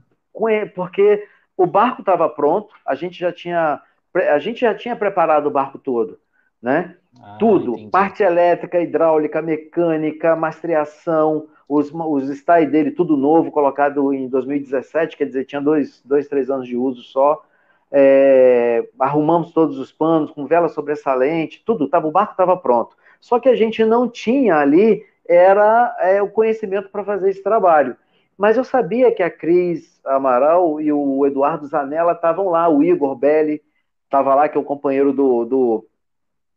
Porque 0.75 1.25
o 1.57 1.65
barco 1.65 2.01
estava 2.01 2.27
pronto, 2.29 2.73
a 2.85 2.95
gente 2.95 3.19
já 3.19 3.31
tinha. 3.31 3.81
A 4.13 4.39
gente 4.39 4.61
já 4.61 4.73
tinha 4.73 4.95
preparado 4.95 5.47
o 5.47 5.51
barco 5.51 5.77
todo, 5.77 6.19
né? 6.61 6.95
Ah, 7.21 7.35
Tudo, 7.37 7.73
entendi. 7.73 7.91
parte 7.91 8.23
elétrica, 8.23 8.79
hidráulica, 8.79 9.41
mecânica, 9.41 10.35
mastreação, 10.35 11.47
os, 11.67 11.91
os 11.93 12.29
style 12.29 12.71
dele, 12.71 12.91
tudo 12.91 13.17
novo, 13.17 13.51
colocado 13.51 14.13
em 14.13 14.27
2017, 14.29 15.17
quer 15.17 15.25
dizer, 15.25 15.45
tinha 15.45 15.61
dois, 15.61 16.01
dois 16.03 16.27
três 16.27 16.49
anos 16.49 16.67
de 16.67 16.77
uso 16.77 17.01
só. 17.03 17.43
É, 17.91 18.87
arrumamos 18.99 19.53
todos 19.53 19.77
os 19.77 19.91
panos, 19.91 20.31
com 20.31 20.45
vela 20.45 20.67
sobressalente, 20.67 21.61
tudo, 21.65 21.87
tava, 21.87 22.07
o 22.07 22.11
barco 22.11 22.31
estava 22.31 22.57
pronto. 22.57 22.95
Só 23.19 23.39
que 23.39 23.49
a 23.49 23.55
gente 23.55 23.83
não 23.85 24.09
tinha 24.09 24.55
ali 24.57 25.05
era 25.27 25.95
é, 25.99 26.21
o 26.21 26.29
conhecimento 26.29 26.89
para 26.89 27.03
fazer 27.03 27.29
esse 27.29 27.41
trabalho. 27.41 27.95
Mas 28.37 28.57
eu 28.57 28.63
sabia 28.63 29.13
que 29.13 29.23
a 29.23 29.29
Cris 29.29 30.01
Amaral 30.05 30.81
e 30.81 30.91
o 30.91 31.25
Eduardo 31.25 31.65
Zanella 31.67 32.11
estavam 32.11 32.49
lá, 32.49 32.67
o 32.67 32.83
Igor 32.83 33.15
Belli 33.15 33.61
estava 34.03 34.35
lá, 34.35 34.49
que 34.49 34.57
é 34.57 34.61
o 34.61 34.65
companheiro 34.65 35.13
do, 35.13 35.45
do, 35.45 35.87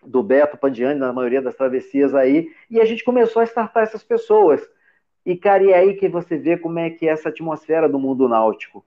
do 0.05 0.23
Beto 0.23 0.57
Pandiani, 0.57 0.99
na 0.99 1.13
maioria 1.13 1.41
das 1.41 1.55
travessias 1.55 2.15
aí, 2.15 2.49
e 2.71 2.81
a 2.81 2.85
gente 2.85 3.05
começou 3.05 3.41
a 3.41 3.45
startar 3.45 3.83
essas 3.85 4.03
pessoas. 4.03 4.61
E, 5.25 5.37
cara, 5.37 5.63
e 5.63 5.73
aí 5.73 5.95
que 5.95 6.09
você 6.09 6.37
vê 6.37 6.57
como 6.57 6.79
é 6.79 6.91
que 6.91 7.09
é 7.09 7.13
essa 7.13 7.29
atmosfera 7.29 7.89
do 7.89 7.99
mundo 7.99 8.29
náutico. 8.29 8.85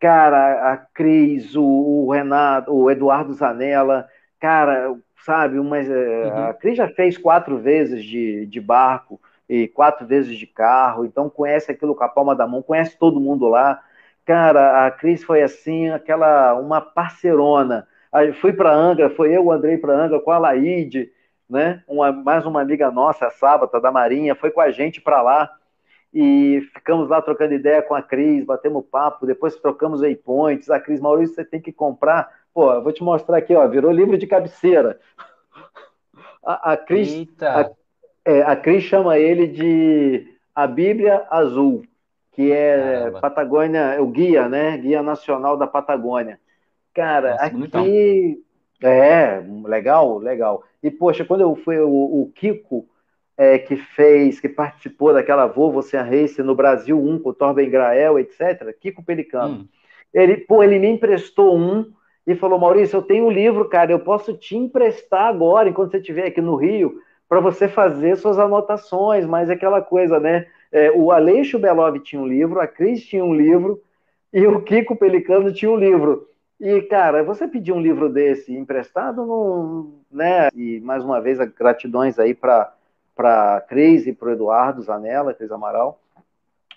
Cara, 0.00 0.72
a 0.72 0.76
Cris, 0.76 1.54
o, 1.54 1.62
o 1.62 2.12
Renato, 2.12 2.72
o 2.72 2.90
Eduardo 2.90 3.32
Zanella, 3.32 4.08
cara, 4.40 4.94
sabe, 5.24 5.58
mas 5.60 5.88
é, 5.88 6.26
uhum. 6.26 6.44
a 6.46 6.54
Cris 6.54 6.76
já 6.76 6.88
fez 6.88 7.16
quatro 7.16 7.58
vezes 7.58 8.04
de, 8.04 8.44
de 8.46 8.60
barco 8.60 9.20
e 9.48 9.68
quatro 9.68 10.06
vezes 10.06 10.36
de 10.38 10.46
carro, 10.46 11.04
então 11.04 11.28
conhece 11.28 11.70
aquilo 11.70 11.94
com 11.94 12.04
a 12.04 12.08
palma 12.08 12.34
da 12.34 12.46
mão, 12.46 12.62
conhece 12.62 12.96
todo 12.98 13.20
mundo 13.20 13.48
lá. 13.48 13.82
Cara, 14.24 14.86
a 14.86 14.90
Cris 14.90 15.22
foi 15.22 15.42
assim, 15.42 15.90
aquela, 15.90 16.54
uma 16.54 16.80
parceirona. 16.80 17.86
Aí 18.12 18.32
fui 18.32 18.52
para 18.52 18.74
Angra, 18.74 19.10
foi 19.10 19.36
eu, 19.36 19.46
o 19.46 19.52
Andrei 19.52 19.76
para 19.76 19.94
Angra 19.94 20.20
com 20.20 20.30
a 20.30 20.38
Laide, 20.38 21.12
né? 21.48 21.82
Uma, 21.86 22.12
mais 22.12 22.46
uma 22.46 22.62
amiga 22.62 22.90
nossa, 22.90 23.26
a 23.26 23.30
Sábata 23.30 23.80
da 23.80 23.92
Marinha, 23.92 24.34
foi 24.34 24.50
com 24.50 24.60
a 24.60 24.70
gente 24.70 25.00
para 25.00 25.20
lá 25.20 25.50
e 26.14 26.60
ficamos 26.72 27.08
lá 27.08 27.20
trocando 27.20 27.54
ideia 27.54 27.82
com 27.82 27.92
a 27.92 28.00
Cris, 28.00 28.44
batemos 28.44 28.86
papo, 28.86 29.26
depois 29.26 29.56
trocamos 29.56 30.00
waypoints. 30.00 30.70
A 30.70 30.78
Cris, 30.78 31.00
Maurício, 31.00 31.34
você 31.34 31.44
tem 31.44 31.60
que 31.60 31.72
comprar. 31.72 32.30
Pô, 32.54 32.72
eu 32.72 32.80
vou 32.80 32.92
te 32.92 33.02
mostrar 33.02 33.38
aqui, 33.38 33.52
ó, 33.52 33.66
virou 33.66 33.90
livro 33.90 34.16
de 34.16 34.26
cabeceira. 34.26 35.00
A, 36.46 36.72
a 36.72 36.76
Cris, 36.76 37.26
a, 37.40 37.70
é, 38.24 38.42
a 38.42 38.56
Cris 38.56 38.84
chama 38.84 39.18
ele 39.18 39.46
de 39.46 40.26
a 40.54 40.66
Bíblia 40.66 41.26
Azul, 41.30 41.82
que 42.32 42.50
é 42.50 42.76
Caramba. 42.76 43.20
Patagônia, 43.20 44.02
o 44.02 44.06
guia, 44.06 44.48
né? 44.48 44.76
Guia 44.78 45.02
Nacional 45.02 45.56
da 45.56 45.66
Patagônia. 45.66 46.40
Cara, 46.94 47.32
Nossa, 47.32 47.44
aqui 47.46 48.42
é 48.82 49.42
legal, 49.64 50.18
legal. 50.18 50.62
E 50.82 50.90
poxa, 50.90 51.24
quando 51.24 51.40
eu 51.40 51.54
fui 51.56 51.78
o, 51.78 51.88
o 51.88 52.32
Kiko 52.34 52.86
é, 53.36 53.58
que 53.58 53.76
fez, 53.76 54.40
que 54.40 54.48
participou 54.48 55.12
daquela 55.12 55.46
Volvo 55.46 55.80
Ocean 55.80 56.02
Race 56.02 56.40
no 56.42 56.54
Brasil 56.54 57.00
1 57.00 57.18
com 57.18 57.30
o 57.30 57.34
Torben 57.34 57.68
Grael, 57.68 58.18
etc., 58.18 58.72
Kiko 58.80 59.02
Pelicano. 59.02 59.54
Hum. 59.54 59.68
Ele, 60.12 60.36
pô, 60.36 60.62
ele 60.62 60.78
me 60.78 60.88
emprestou 60.88 61.56
um 61.56 61.92
e 62.26 62.34
falou: 62.36 62.58
Maurício, 62.58 62.96
eu 62.96 63.02
tenho 63.02 63.26
um 63.26 63.30
livro, 63.30 63.68
cara, 63.68 63.90
eu 63.90 63.98
posso 63.98 64.34
te 64.34 64.56
emprestar 64.56 65.26
agora, 65.26 65.68
enquanto 65.68 65.90
você 65.90 65.98
estiver 65.98 66.26
aqui 66.26 66.40
no 66.40 66.54
Rio, 66.54 67.00
para 67.28 67.40
você 67.40 67.68
fazer 67.68 68.16
suas 68.16 68.38
anotações, 68.38 69.26
mas 69.26 69.50
aquela 69.50 69.80
coisa, 69.80 70.20
né? 70.20 70.46
É, 70.70 70.90
o 70.90 71.12
Aleixo 71.12 71.58
Belov 71.58 71.98
tinha 72.00 72.20
um 72.20 72.26
livro, 72.26 72.60
a 72.60 72.66
Cris 72.66 73.04
tinha 73.04 73.24
um 73.24 73.34
livro 73.34 73.80
e 74.32 74.46
o 74.46 74.60
Kiko 74.62 74.96
Pelicano 74.96 75.52
tinha 75.52 75.70
um 75.70 75.76
livro. 75.76 76.28
E, 76.60 76.82
cara, 76.82 77.22
você 77.22 77.46
pedir 77.46 77.72
um 77.72 77.80
livro 77.80 78.08
desse 78.08 78.54
emprestado, 78.54 79.24
não, 79.24 79.94
né? 80.10 80.48
E 80.54 80.80
mais 80.80 81.04
uma 81.04 81.20
vez, 81.20 81.38
gratidões 81.56 82.18
aí 82.18 82.34
para 82.34 82.72
para 83.14 83.60
Cris 83.68 84.06
e 84.06 84.12
para 84.12 84.28
o 84.28 84.32
Eduardo 84.32 84.82
Zanella, 84.82 85.34
Cris 85.34 85.52
Amaral. 85.52 86.00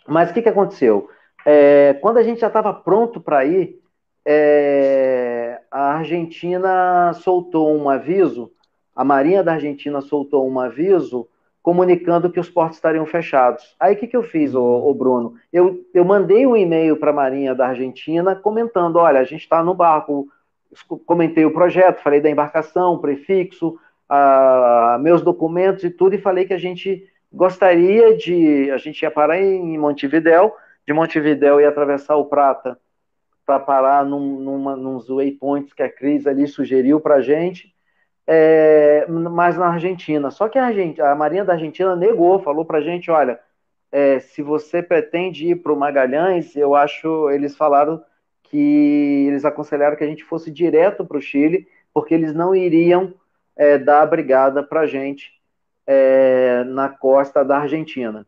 Mas 0.07 0.29
o 0.29 0.33
que, 0.33 0.41
que 0.41 0.49
aconteceu? 0.49 1.09
É, 1.45 1.95
quando 1.95 2.17
a 2.17 2.23
gente 2.23 2.41
já 2.41 2.47
estava 2.47 2.73
pronto 2.73 3.19
para 3.19 3.43
ir, 3.45 3.81
é, 4.25 5.61
a 5.71 5.95
Argentina 5.95 7.13
soltou 7.13 7.75
um 7.75 7.89
aviso, 7.89 8.51
a 8.97 9.03
Marinha 9.03 9.43
da 9.43 9.53
Argentina 9.53 10.01
soltou 10.01 10.49
um 10.49 10.59
aviso 10.59 11.27
comunicando 11.61 12.31
que 12.31 12.39
os 12.39 12.49
portos 12.49 12.77
estariam 12.77 13.05
fechados. 13.05 13.75
Aí 13.79 13.93
o 13.93 13.97
que, 13.97 14.07
que 14.07 14.17
eu 14.17 14.23
fiz, 14.23 14.55
ô 14.55 14.91
Bruno? 14.95 15.35
Eu, 15.53 15.85
eu 15.93 16.03
mandei 16.03 16.47
um 16.47 16.57
e-mail 16.57 16.97
para 16.97 17.11
a 17.11 17.13
Marinha 17.13 17.53
da 17.53 17.67
Argentina 17.67 18.35
comentando: 18.35 18.95
olha, 18.95 19.19
a 19.19 19.23
gente 19.23 19.41
está 19.41 19.63
no 19.63 19.75
barco, 19.75 20.27
comentei 21.05 21.45
o 21.45 21.53
projeto, 21.53 22.01
falei 22.01 22.19
da 22.19 22.29
embarcação, 22.29 22.97
prefixo, 22.97 23.77
a, 24.09 24.97
meus 24.99 25.21
documentos 25.21 25.83
e 25.83 25.91
tudo, 25.91 26.15
e 26.15 26.21
falei 26.21 26.45
que 26.45 26.53
a 26.53 26.57
gente 26.57 27.07
gostaria 27.31 28.17
de. 28.17 28.71
A 28.71 28.77
gente 28.77 29.03
ia 29.03 29.11
parar 29.11 29.39
em 29.39 29.77
Montevidéu, 29.77 30.55
de 30.87 30.93
Montevidéu 30.93 31.61
ia 31.61 31.69
atravessar 31.69 32.15
o 32.15 32.25
Prata 32.25 32.79
para 33.45 33.59
parar 33.59 34.03
num, 34.03 34.39
numa, 34.39 34.75
nos 34.75 35.07
waypoints 35.07 35.71
que 35.71 35.83
a 35.83 35.89
Cris 35.89 36.25
ali 36.25 36.47
sugeriu 36.47 36.99
para 36.99 37.15
a 37.15 37.21
gente, 37.21 37.76
é, 38.27 39.05
mas 39.07 39.57
na 39.57 39.69
Argentina. 39.69 40.29
Só 40.29 40.49
que 40.49 40.59
a, 40.59 40.67
a 40.67 41.15
Marinha 41.15 41.45
da 41.45 41.53
Argentina 41.53 41.95
negou, 41.95 42.39
falou 42.39 42.65
para 42.65 42.79
a 42.79 42.81
gente: 42.81 43.09
olha, 43.09 43.39
é, 43.91 44.19
se 44.19 44.41
você 44.41 44.83
pretende 44.83 45.47
ir 45.47 45.55
para 45.55 45.71
o 45.71 45.79
Magalhães, 45.79 46.55
eu 46.55 46.75
acho, 46.75 47.29
eles 47.29 47.55
falaram 47.55 48.03
que 48.43 49.25
eles 49.27 49.45
aconselharam 49.45 49.95
que 49.95 50.03
a 50.03 50.07
gente 50.07 50.23
fosse 50.23 50.51
direto 50.51 51.05
para 51.05 51.17
o 51.17 51.21
Chile, 51.21 51.67
porque 51.93 52.13
eles 52.13 52.33
não 52.33 52.53
iriam 52.53 53.13
é, 53.55 53.77
dar 53.77 54.01
a 54.01 54.05
brigada 54.05 54.61
para 54.61 54.81
a 54.81 54.87
gente 54.87 55.31
é, 55.85 56.63
na 56.65 56.89
costa 56.89 57.43
da 57.43 57.59
Argentina. 57.59 58.25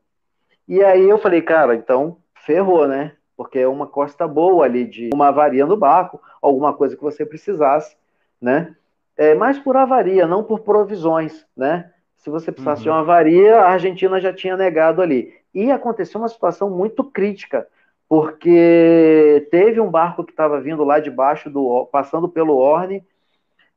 E 0.68 0.84
aí 0.84 1.10
eu 1.10 1.18
falei, 1.18 1.42
cara, 1.42 1.76
então 1.76 2.18
ferrou, 2.46 2.88
né? 2.88 3.14
Porque 3.36 3.60
é 3.60 3.68
uma 3.68 3.88
costa 3.88 4.28
boa 4.28 4.66
ali 4.66 4.86
de 4.86 5.10
uma 5.14 5.30
avaria 5.30 5.66
no 5.66 5.78
barco, 5.78 6.22
alguma 6.42 6.74
coisa 6.74 6.96
que 6.96 7.02
você 7.02 7.26
precisasse, 7.26 7.96
né? 8.42 8.76
É, 9.20 9.36
mas 9.36 9.60
por 9.60 9.76
avaria, 9.76 10.26
não 10.26 10.46
por 10.46 10.62
provisões, 10.62 11.46
né? 11.56 11.92
Se 12.16 12.30
você 12.30 12.54
precisasse 12.54 12.80
uhum. 12.80 12.84
de 12.84 12.90
uma 12.90 13.00
avaria, 13.02 13.60
a 13.60 13.72
Argentina 13.72 14.18
já 14.18 14.32
tinha 14.32 14.56
negado 14.56 15.02
ali. 15.02 15.34
E 15.54 15.70
aconteceu 15.74 16.22
uma 16.22 16.30
situação 16.30 16.70
muito 16.70 17.04
crítica, 17.04 17.68
porque 18.08 19.46
teve 19.52 19.82
um 19.82 19.92
barco 19.92 20.24
que 20.24 20.32
estava 20.32 20.62
vindo 20.62 20.86
lá 20.86 21.02
de 21.02 21.12
baixo, 21.12 21.50
do, 21.50 21.86
passando 21.92 22.30
pelo 22.30 22.56
Orne, 22.56 23.04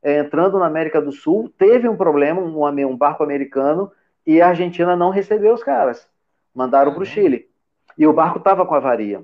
é, 0.01 0.19
entrando 0.19 0.57
na 0.57 0.65
América 0.65 1.01
do 1.01 1.11
Sul, 1.11 1.51
teve 1.57 1.89
um 1.89 1.97
problema, 1.97 2.39
um, 2.39 2.65
um 2.87 2.95
barco 2.95 3.21
americano, 3.21 3.91
e 4.25 4.41
a 4.41 4.47
Argentina 4.47 4.95
não 4.95 5.09
recebeu 5.09 5.53
os 5.53 5.61
caras. 5.61 6.07
Mandaram 6.55 6.93
para 6.93 7.03
o 7.03 7.05
Chile. 7.05 7.49
E 7.97 8.07
o 8.07 8.13
barco 8.13 8.37
estava 8.37 8.65
com 8.65 8.75
avaria. 8.75 9.21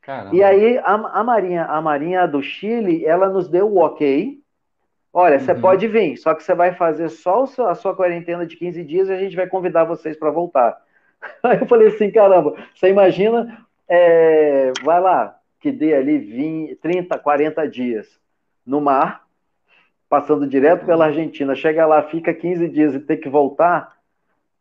Caramba. 0.00 0.34
E 0.34 0.42
aí 0.42 0.78
a, 0.78 0.94
a, 0.94 1.22
Marinha, 1.22 1.64
a 1.66 1.80
Marinha 1.80 2.26
do 2.26 2.42
Chile, 2.42 3.04
ela 3.06 3.28
nos 3.28 3.48
deu 3.48 3.68
o 3.68 3.78
ok. 3.78 4.41
Olha, 5.12 5.38
você 5.38 5.52
uhum. 5.52 5.60
pode 5.60 5.86
vir, 5.86 6.16
só 6.16 6.34
que 6.34 6.42
você 6.42 6.54
vai 6.54 6.72
fazer 6.74 7.10
só 7.10 7.44
seu, 7.44 7.66
a 7.66 7.74
sua 7.74 7.94
quarentena 7.94 8.46
de 8.46 8.56
15 8.56 8.82
dias 8.82 9.08
e 9.08 9.12
a 9.12 9.18
gente 9.18 9.36
vai 9.36 9.46
convidar 9.46 9.84
vocês 9.84 10.16
para 10.16 10.30
voltar. 10.30 10.80
Aí 11.42 11.60
eu 11.60 11.66
falei 11.66 11.88
assim, 11.88 12.10
caramba, 12.10 12.56
você 12.74 12.88
imagina, 12.88 13.66
é, 13.86 14.72
vai 14.82 15.00
lá, 15.00 15.38
que 15.60 15.70
dê 15.70 15.94
ali 15.94 16.18
20, 16.18 16.76
30, 16.76 17.18
40 17.18 17.68
dias 17.68 18.08
no 18.64 18.80
mar, 18.80 19.24
passando 20.08 20.46
direto 20.46 20.86
pela 20.86 21.06
Argentina, 21.06 21.54
chega 21.54 21.86
lá, 21.86 22.02
fica 22.02 22.32
15 22.32 22.68
dias 22.68 22.94
e 22.94 23.00
tem 23.00 23.18
que 23.18 23.28
voltar, 23.28 23.96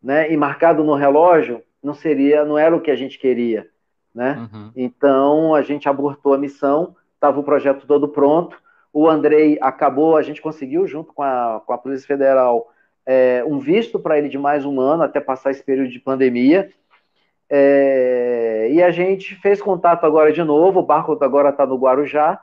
né? 0.02 0.32
E 0.32 0.38
marcado 0.38 0.84
no 0.84 0.96
relógio, 0.96 1.64
não 1.84 1.94
seria, 1.94 2.44
não 2.46 2.58
era 2.58 2.76
o 2.76 2.82
que 2.82 2.92
a 2.92 2.96
gente 2.96 3.18
queria, 3.18 3.68
né? 4.14 4.50
Uhum. 4.52 4.72
Então 4.76 5.56
a 5.56 5.62
gente 5.62 5.88
abortou 5.88 6.34
a 6.34 6.38
missão, 6.38 6.96
estava 7.16 7.40
o 7.40 7.44
projeto 7.44 7.86
todo 7.86 8.08
pronto. 8.08 8.62
O 8.94 9.08
Andrei 9.08 9.58
acabou, 9.62 10.18
a 10.18 10.22
gente 10.22 10.42
conseguiu 10.42 10.86
junto 10.86 11.14
com 11.14 11.24
a, 11.24 11.62
com 11.66 11.74
a 11.74 11.78
Polícia 11.78 12.08
Federal 12.08 12.72
é, 13.06 13.44
um 13.46 13.60
visto 13.60 14.00
para 14.00 14.18
ele 14.18 14.30
de 14.30 14.38
mais 14.38 14.66
um 14.66 14.80
ano 14.80 15.04
até 15.04 15.20
passar 15.20 15.52
esse 15.52 15.64
período 15.64 15.90
de 15.90 16.00
pandemia. 16.00 16.70
É, 17.50 18.70
e 18.72 18.82
a 18.82 18.92
gente 18.92 19.36
fez 19.36 19.62
contato 19.62 20.06
agora 20.06 20.32
de 20.32 20.44
novo. 20.44 20.80
O 20.80 20.86
barco 20.86 21.18
agora 21.22 21.50
está 21.50 21.66
no 21.66 21.78
Guarujá 21.78 22.42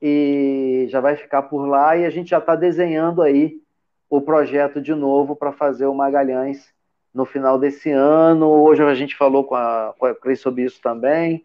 e 0.00 0.86
já 0.90 1.00
vai 1.00 1.16
ficar 1.16 1.42
por 1.44 1.66
lá 1.66 1.96
e 1.96 2.04
a 2.04 2.10
gente 2.10 2.30
já 2.30 2.38
está 2.38 2.54
desenhando 2.54 3.22
aí 3.22 3.58
o 4.10 4.20
projeto 4.20 4.80
de 4.80 4.94
novo 4.94 5.34
para 5.34 5.52
fazer 5.52 5.86
o 5.86 5.94
Magalhães 5.94 6.72
no 7.12 7.24
final 7.24 7.58
desse 7.58 7.90
ano. 7.90 8.46
Hoje 8.46 8.82
a 8.82 8.94
gente 8.94 9.16
falou 9.16 9.44
com 9.44 9.54
a, 9.54 9.94
com 9.98 10.06
a 10.06 10.14
Cris 10.14 10.40
sobre 10.40 10.64
isso 10.64 10.80
também. 10.82 11.44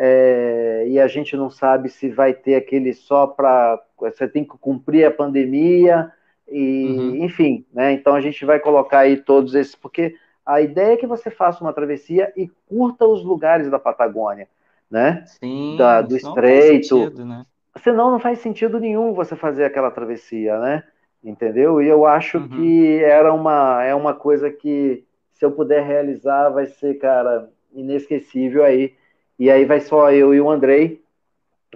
É, 0.00 0.84
e 0.86 1.00
a 1.00 1.08
gente 1.08 1.36
não 1.36 1.50
sabe 1.50 1.88
se 1.88 2.08
vai 2.08 2.32
ter 2.32 2.54
aquele 2.54 2.94
só 2.94 3.26
para. 3.26 3.82
Você 3.98 4.28
tem 4.28 4.44
que 4.44 4.56
cumprir 4.56 5.04
a 5.04 5.10
pandemia, 5.10 6.12
e 6.50 6.86
uhum. 6.86 7.24
enfim, 7.24 7.66
né? 7.72 7.92
Então 7.92 8.14
a 8.14 8.20
gente 8.20 8.44
vai 8.44 8.60
colocar 8.60 9.00
aí 9.00 9.16
todos 9.16 9.54
esses, 9.54 9.74
porque 9.74 10.14
a 10.46 10.60
ideia 10.60 10.94
é 10.94 10.96
que 10.96 11.06
você 11.06 11.30
faça 11.30 11.62
uma 11.62 11.72
travessia 11.72 12.32
e 12.36 12.48
curta 12.66 13.04
os 13.04 13.22
lugares 13.22 13.70
da 13.70 13.78
Patagônia, 13.78 14.48
né? 14.90 15.24
Sim, 15.26 15.76
da, 15.76 16.00
do 16.00 16.16
estreito. 16.16 16.96
Sentido, 16.96 17.24
né? 17.24 17.44
Senão 17.82 18.10
não 18.10 18.18
faz 18.18 18.38
sentido 18.38 18.80
nenhum 18.80 19.12
você 19.12 19.36
fazer 19.36 19.64
aquela 19.64 19.90
travessia, 19.90 20.58
né? 20.58 20.84
Entendeu? 21.22 21.82
E 21.82 21.88
eu 21.88 22.06
acho 22.06 22.38
uhum. 22.38 22.48
que 22.48 23.02
era 23.02 23.32
uma, 23.32 23.82
é 23.84 23.94
uma 23.94 24.14
coisa 24.14 24.50
que, 24.50 25.04
se 25.34 25.44
eu 25.44 25.52
puder 25.52 25.84
realizar, 25.84 26.48
vai 26.48 26.66
ser, 26.66 26.94
cara, 26.94 27.50
inesquecível 27.74 28.64
aí. 28.64 28.94
E 29.38 29.50
aí 29.50 29.64
vai 29.64 29.80
só 29.80 30.10
eu 30.12 30.34
e 30.34 30.40
o 30.40 30.50
Andrei. 30.50 31.02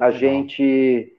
A 0.00 0.06
uhum. 0.06 0.12
gente 0.12 1.16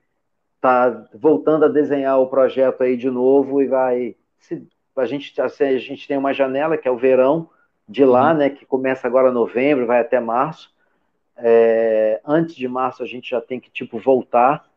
tá 0.59 1.05
voltando 1.13 1.65
a 1.65 1.69
desenhar 1.69 2.19
o 2.19 2.27
projeto 2.27 2.81
aí 2.81 2.97
de 2.97 3.09
novo 3.09 3.61
e 3.61 3.67
vai. 3.67 4.15
Se, 4.39 4.67
a, 4.95 5.05
gente, 5.05 5.33
a 5.41 5.47
gente 5.77 6.07
tem 6.07 6.17
uma 6.17 6.33
janela, 6.33 6.77
que 6.77 6.87
é 6.87 6.91
o 6.91 6.97
verão 6.97 7.49
de 7.87 8.03
lá, 8.03 8.31
uhum. 8.31 8.37
né? 8.37 8.49
Que 8.49 8.65
começa 8.65 9.07
agora 9.07 9.29
em 9.29 9.33
novembro, 9.33 9.85
vai 9.85 9.99
até 9.99 10.19
março. 10.19 10.73
É, 11.37 12.21
antes 12.25 12.55
de 12.55 12.67
março 12.67 13.01
a 13.01 13.07
gente 13.07 13.31
já 13.31 13.41
tem 13.41 13.59
que 13.59 13.71
tipo 13.71 13.97
voltar 13.97 14.69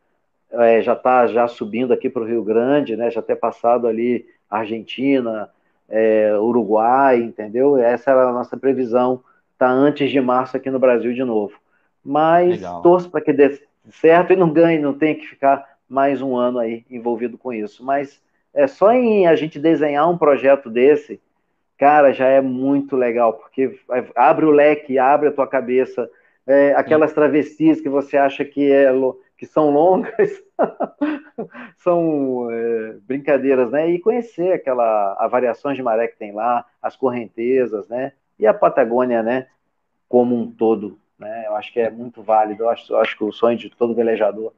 é, 0.51 0.81
já 0.81 0.93
está 0.93 1.27
já 1.27 1.47
subindo 1.49 1.93
aqui 1.93 2.09
para 2.09 2.23
o 2.23 2.27
Rio 2.27 2.43
Grande, 2.43 2.97
né? 2.97 3.11
Já 3.11 3.21
ter 3.21 3.37
passado 3.37 3.87
ali 3.87 4.27
Argentina, 4.49 5.51
é, 5.89 6.37
Uruguai, 6.39 7.19
entendeu? 7.19 7.77
Essa 7.77 8.13
era 8.13 8.29
a 8.29 8.33
nossa 8.33 8.57
previsão, 8.57 9.23
tá 9.59 9.69
antes 9.69 10.11
de 10.11 10.21
março 10.21 10.57
aqui 10.57 10.71
no 10.71 10.79
Brasil 10.79 11.13
de 11.13 11.25
novo. 11.25 11.55
Mas 12.05 12.57
Legal. 12.57 12.83
torço 12.83 13.11
para 13.11 13.21
que 13.21 13.33
dê 13.33 13.61
certo 13.91 14.33
e 14.33 14.37
não 14.37 14.53
ganhe, 14.53 14.79
não 14.79 14.95
tenha 14.95 15.15
que 15.15 15.27
ficar 15.27 15.65
mais 15.89 16.21
um 16.21 16.37
ano 16.37 16.59
aí 16.59 16.85
envolvido 16.91 17.39
com 17.39 17.53
isso. 17.53 17.85
Mas 17.85 18.21
é 18.55 18.67
só 18.67 18.93
em 18.93 19.27
a 19.27 19.37
gente 19.37 19.59
desenhar 19.59 20.09
um 20.09 20.19
projeto 20.19 20.71
desse, 20.71 21.21
cara, 21.77 22.13
já 22.13 22.27
é 22.27 22.41
muito 22.41 22.97
legal, 22.97 23.35
porque 23.35 23.79
abre 24.15 24.47
o 24.47 24.51
leque, 24.51 24.99
abre 24.99 25.29
a 25.29 25.33
tua 25.33 25.47
cabeça, 25.47 26.09
é, 26.47 26.73
aquelas 26.75 27.13
travessias 27.13 27.81
que 27.81 27.89
você 27.89 28.17
acha 28.17 28.45
que 28.45 28.71
é 28.71 28.91
que 29.37 29.45
são 29.45 29.71
longas, 29.71 30.43
são 31.77 32.49
é, 32.51 32.97
brincadeiras, 33.03 33.71
né? 33.71 33.91
E 33.91 33.99
conhecer 33.99 34.53
aquela 34.53 35.17
a 35.19 35.29
variações 35.29 35.77
de 35.77 35.83
maré 35.83 36.09
que 36.09 36.17
tem 36.17 36.33
lá, 36.33 36.65
as 36.81 36.97
correntezas, 36.97 37.87
né? 37.89 38.13
E 38.39 38.47
a 38.47 38.55
Patagônia, 38.55 39.23
né? 39.23 39.47
Como 40.09 40.37
um 40.37 40.51
todo, 40.51 40.99
né? 41.19 41.47
Eu 41.47 41.57
acho 41.57 41.73
que 41.73 41.81
é 41.81 41.91
muito 41.91 42.23
válido. 42.23 42.65
Eu 42.65 42.71
acho, 42.71 42.93
eu 42.93 43.01
acho 43.01 43.17
que 43.17 43.25
o 43.25 43.33
sonho 43.33 43.57
de 43.57 43.71
todo 43.71 43.95
velejador. 43.95 44.53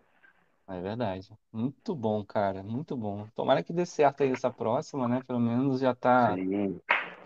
É 0.68 0.80
verdade. 0.80 1.30
Muito 1.52 1.94
bom, 1.94 2.22
cara. 2.22 2.62
Muito 2.62 2.96
bom. 2.96 3.26
Tomara 3.34 3.62
que 3.62 3.72
dê 3.72 3.86
certo 3.86 4.22
aí 4.22 4.30
essa 4.30 4.50
próxima, 4.50 5.08
né? 5.08 5.22
Pelo 5.26 5.40
menos 5.40 5.80
já 5.80 5.94
tá. 5.94 6.34
Sim. 6.34 6.78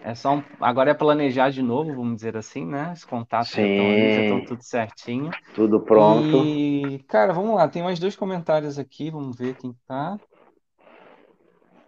É 0.04 0.14
só 0.14 0.36
um... 0.36 0.42
Agora 0.60 0.90
é 0.90 0.94
planejar 0.94 1.50
de 1.50 1.62
novo, 1.62 1.94
vamos 1.94 2.16
dizer 2.16 2.36
assim, 2.36 2.66
né? 2.66 2.92
Os 2.92 3.04
contatos 3.04 3.50
já 3.50 3.62
estão 3.62 3.86
já 3.86 4.22
estão 4.22 4.44
tudo 4.44 4.62
certinho. 4.62 5.30
Tudo 5.54 5.80
pronto. 5.80 6.44
E, 6.44 6.98
cara, 7.08 7.32
vamos 7.32 7.54
lá, 7.54 7.68
tem 7.68 7.82
mais 7.82 8.00
dois 8.00 8.16
comentários 8.16 8.78
aqui, 8.78 9.10
vamos 9.10 9.36
ver 9.36 9.54
quem 9.54 9.72
tá. 9.86 10.18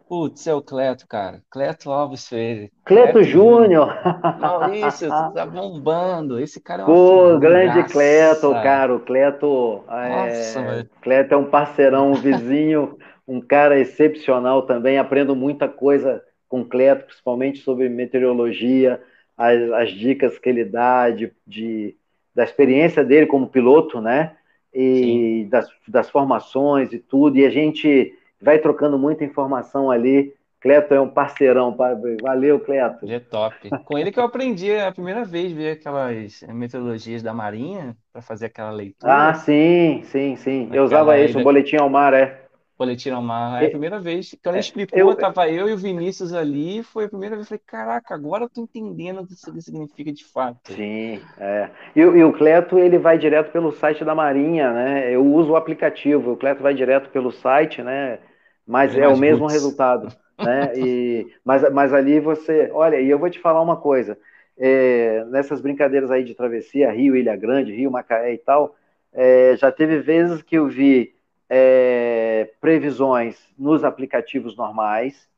Putz, 0.07 0.47
é 0.47 0.55
o 0.55 0.61
Cleto, 0.61 1.07
cara. 1.09 1.43
Cleto 1.51 1.91
Alves 1.91 2.29
Freire. 2.29 2.71
Cleto, 2.85 3.13
Cleto 3.13 3.25
Júnior. 3.25 3.99
Maurício, 4.39 5.09
tá 5.33 5.47
bombando. 5.47 6.39
Esse 6.39 6.61
cara 6.61 6.83
é 6.83 6.85
uma 6.85 6.95
Pô, 6.95 7.39
grande 7.39 7.83
Cleto, 7.85 8.51
cara. 8.53 8.95
O 8.95 9.01
Cleto, 9.01 9.83
Nossa, 9.89 10.61
é... 10.61 10.87
Cleto 11.01 11.35
é 11.35 11.37
um 11.37 11.47
parceirão, 11.47 12.11
um 12.11 12.15
vizinho, 12.15 12.99
um 13.27 13.41
cara 13.41 13.79
excepcional 13.79 14.63
também. 14.63 14.99
Aprendo 14.99 15.35
muita 15.35 15.69
coisa 15.69 16.23
completo, 16.49 17.07
principalmente 17.07 17.59
sobre 17.61 17.89
meteorologia, 17.89 19.01
as, 19.37 19.73
as 19.73 19.91
dicas 19.91 20.39
que 20.39 20.49
ele 20.49 20.65
dá 20.65 21.11
de, 21.11 21.33
de, 21.47 21.97
da 22.35 22.45
experiência 22.45 23.03
dele 23.03 23.27
como 23.27 23.49
piloto, 23.49 24.01
né? 24.01 24.37
E 24.73 25.47
das, 25.51 25.69
das, 25.89 26.11
formações 26.11 26.93
e 26.93 26.99
tudo. 26.99 27.39
E 27.39 27.47
a 27.47 27.51
gente 27.51 28.13
vai 28.45 28.59
trocando 28.59 28.99
muita 28.99 29.25
informação 29.25 29.91
ali. 29.91 30.35
Cleto 30.61 30.95
é 30.95 31.01
um 31.01 31.09
parceirão, 31.09 31.77
valeu, 32.23 32.59
Cleto. 32.59 33.05
Ele 33.05 33.15
é 33.15 33.21
top. 33.21 33.69
Com 33.85 33.99
ele 33.99 34.11
que 34.11 34.19
eu 34.19 34.25
aprendi 34.25 34.75
a 34.75 34.91
primeira 34.93 35.23
vez 35.23 35.53
ver 35.53 35.73
aquelas 35.73 36.43
metodologias 36.49 37.23
da 37.23 37.35
Marinha 37.35 37.95
para 38.11 38.23
fazer 38.23 38.47
aquela 38.47 38.71
leitura. 38.71 39.13
Ah, 39.13 39.35
sim, 39.35 40.03
sim, 40.05 40.37
sim. 40.37 40.71
Eu 40.73 40.85
usava 40.85 41.19
isso, 41.19 41.39
o 41.39 41.43
boletim 41.43 41.77
ao 41.77 41.91
mar, 41.91 42.15
é. 42.15 42.45
Boletim 42.79 43.11
ao 43.11 43.21
mar. 43.21 43.63
É 43.63 43.67
a 43.67 43.71
primeira 43.71 44.01
vez 44.01 44.31
que 44.31 44.49
ela 44.49 44.57
é, 44.57 44.61
explicou, 44.61 44.99
eu, 44.99 45.15
tava 45.15 45.49
eu 45.51 45.69
e 45.69 45.75
o 45.75 45.77
Vinícius 45.77 46.33
ali, 46.33 46.83
foi 46.83 47.05
a 47.05 47.09
primeira 47.09 47.37
vez 47.37 47.47
que 47.47 47.55
eu 47.55 47.59
falei, 47.59 47.85
caraca, 47.85 48.15
agora 48.15 48.45
eu 48.45 48.49
tô 48.49 48.63
entendendo 48.63 49.21
o 49.21 49.27
que 49.27 49.35
isso 49.35 49.53
significa 49.61 50.11
de 50.13 50.25
fato. 50.25 50.73
Sim, 50.73 51.21
é. 51.39 51.69
E, 51.95 52.01
e, 52.01 52.25
o 52.25 52.33
Cleto, 52.33 52.79
ele 52.79 52.99
vai 52.99 53.19
direto 53.19 53.53
pelo 53.53 53.71
site 53.71 54.03
da 54.03 54.15
Marinha, 54.15 54.73
né? 54.73 55.15
Eu 55.15 55.25
uso 55.25 55.53
o 55.53 55.57
aplicativo, 55.57 56.33
o 56.33 56.37
Cleto 56.39 56.63
vai 56.63 56.73
direto 56.75 57.11
pelo 57.11 57.31
site, 57.31 57.83
né? 57.83 58.19
Mas 58.67 58.97
é, 58.97 59.01
é 59.01 59.09
o 59.09 59.17
mesmo 59.17 59.43
putz. 59.43 59.53
resultado, 59.53 60.09
né? 60.39 60.73
E, 60.77 61.27
mas, 61.45 61.71
mas 61.73 61.93
ali 61.93 62.21
você, 62.21 62.71
olha, 62.73 63.01
e 63.01 63.09
eu 63.09 63.19
vou 63.19 63.31
te 63.31 63.39
falar 63.39 63.61
uma 63.61 63.77
coisa, 63.77 64.19
é, 64.59 65.25
nessas 65.29 65.61
brincadeiras 65.61 66.11
aí 66.11 66.25
de 66.25 66.35
travessia, 66.35 66.91
Rio, 66.91 67.17
Ilha 67.17 67.37
Grande, 67.37 67.75
Rio, 67.75 67.91
Macaé 67.91 68.35
e 68.35 68.39
tal, 68.39 68.75
é, 69.13 69.55
já 69.57 69.71
teve 69.71 69.99
vezes 69.99 70.43
que 70.43 70.57
eu 70.57 70.67
vi 70.67 71.15
é, 71.49 72.51
previsões 72.61 73.39
nos 73.59 73.85
aplicativos 73.85 74.57
normais, 74.57 75.29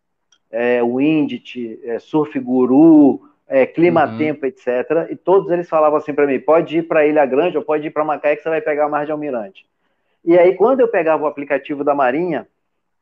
é, 0.51 0.83
Windit, 0.83 1.81
é, 1.85 1.99
Surf 1.99 2.39
Guru, 2.39 3.21
é, 3.49 3.67
Clima 3.67 4.07
uhum. 4.07 4.19
Tempo, 4.19 4.47
etc. 4.47 5.09
E 5.11 5.17
todos 5.17 5.51
eles 5.51 5.69
falavam 5.69 5.99
assim 5.99 6.15
para 6.15 6.27
mim: 6.27 6.41
pode 6.41 6.79
ir 6.79 6.83
para 6.83 7.07
Ilha 7.07 7.27
Grande 7.27 7.59
ou 7.59 7.65
pode 7.65 7.87
ir 7.87 7.91
para 7.91 8.05
Macaé 8.05 8.37
que 8.37 8.43
você 8.43 8.49
vai 8.49 8.61
pegar 8.61 8.87
o 8.87 8.91
Mar 8.91 9.05
de 9.05 9.13
Almirante. 9.13 9.67
E 10.25 10.37
aí, 10.39 10.55
quando 10.57 10.81
eu 10.81 10.89
pegava 10.89 11.25
o 11.25 11.27
aplicativo 11.27 11.85
da 11.85 11.95
Marinha, 11.95 12.49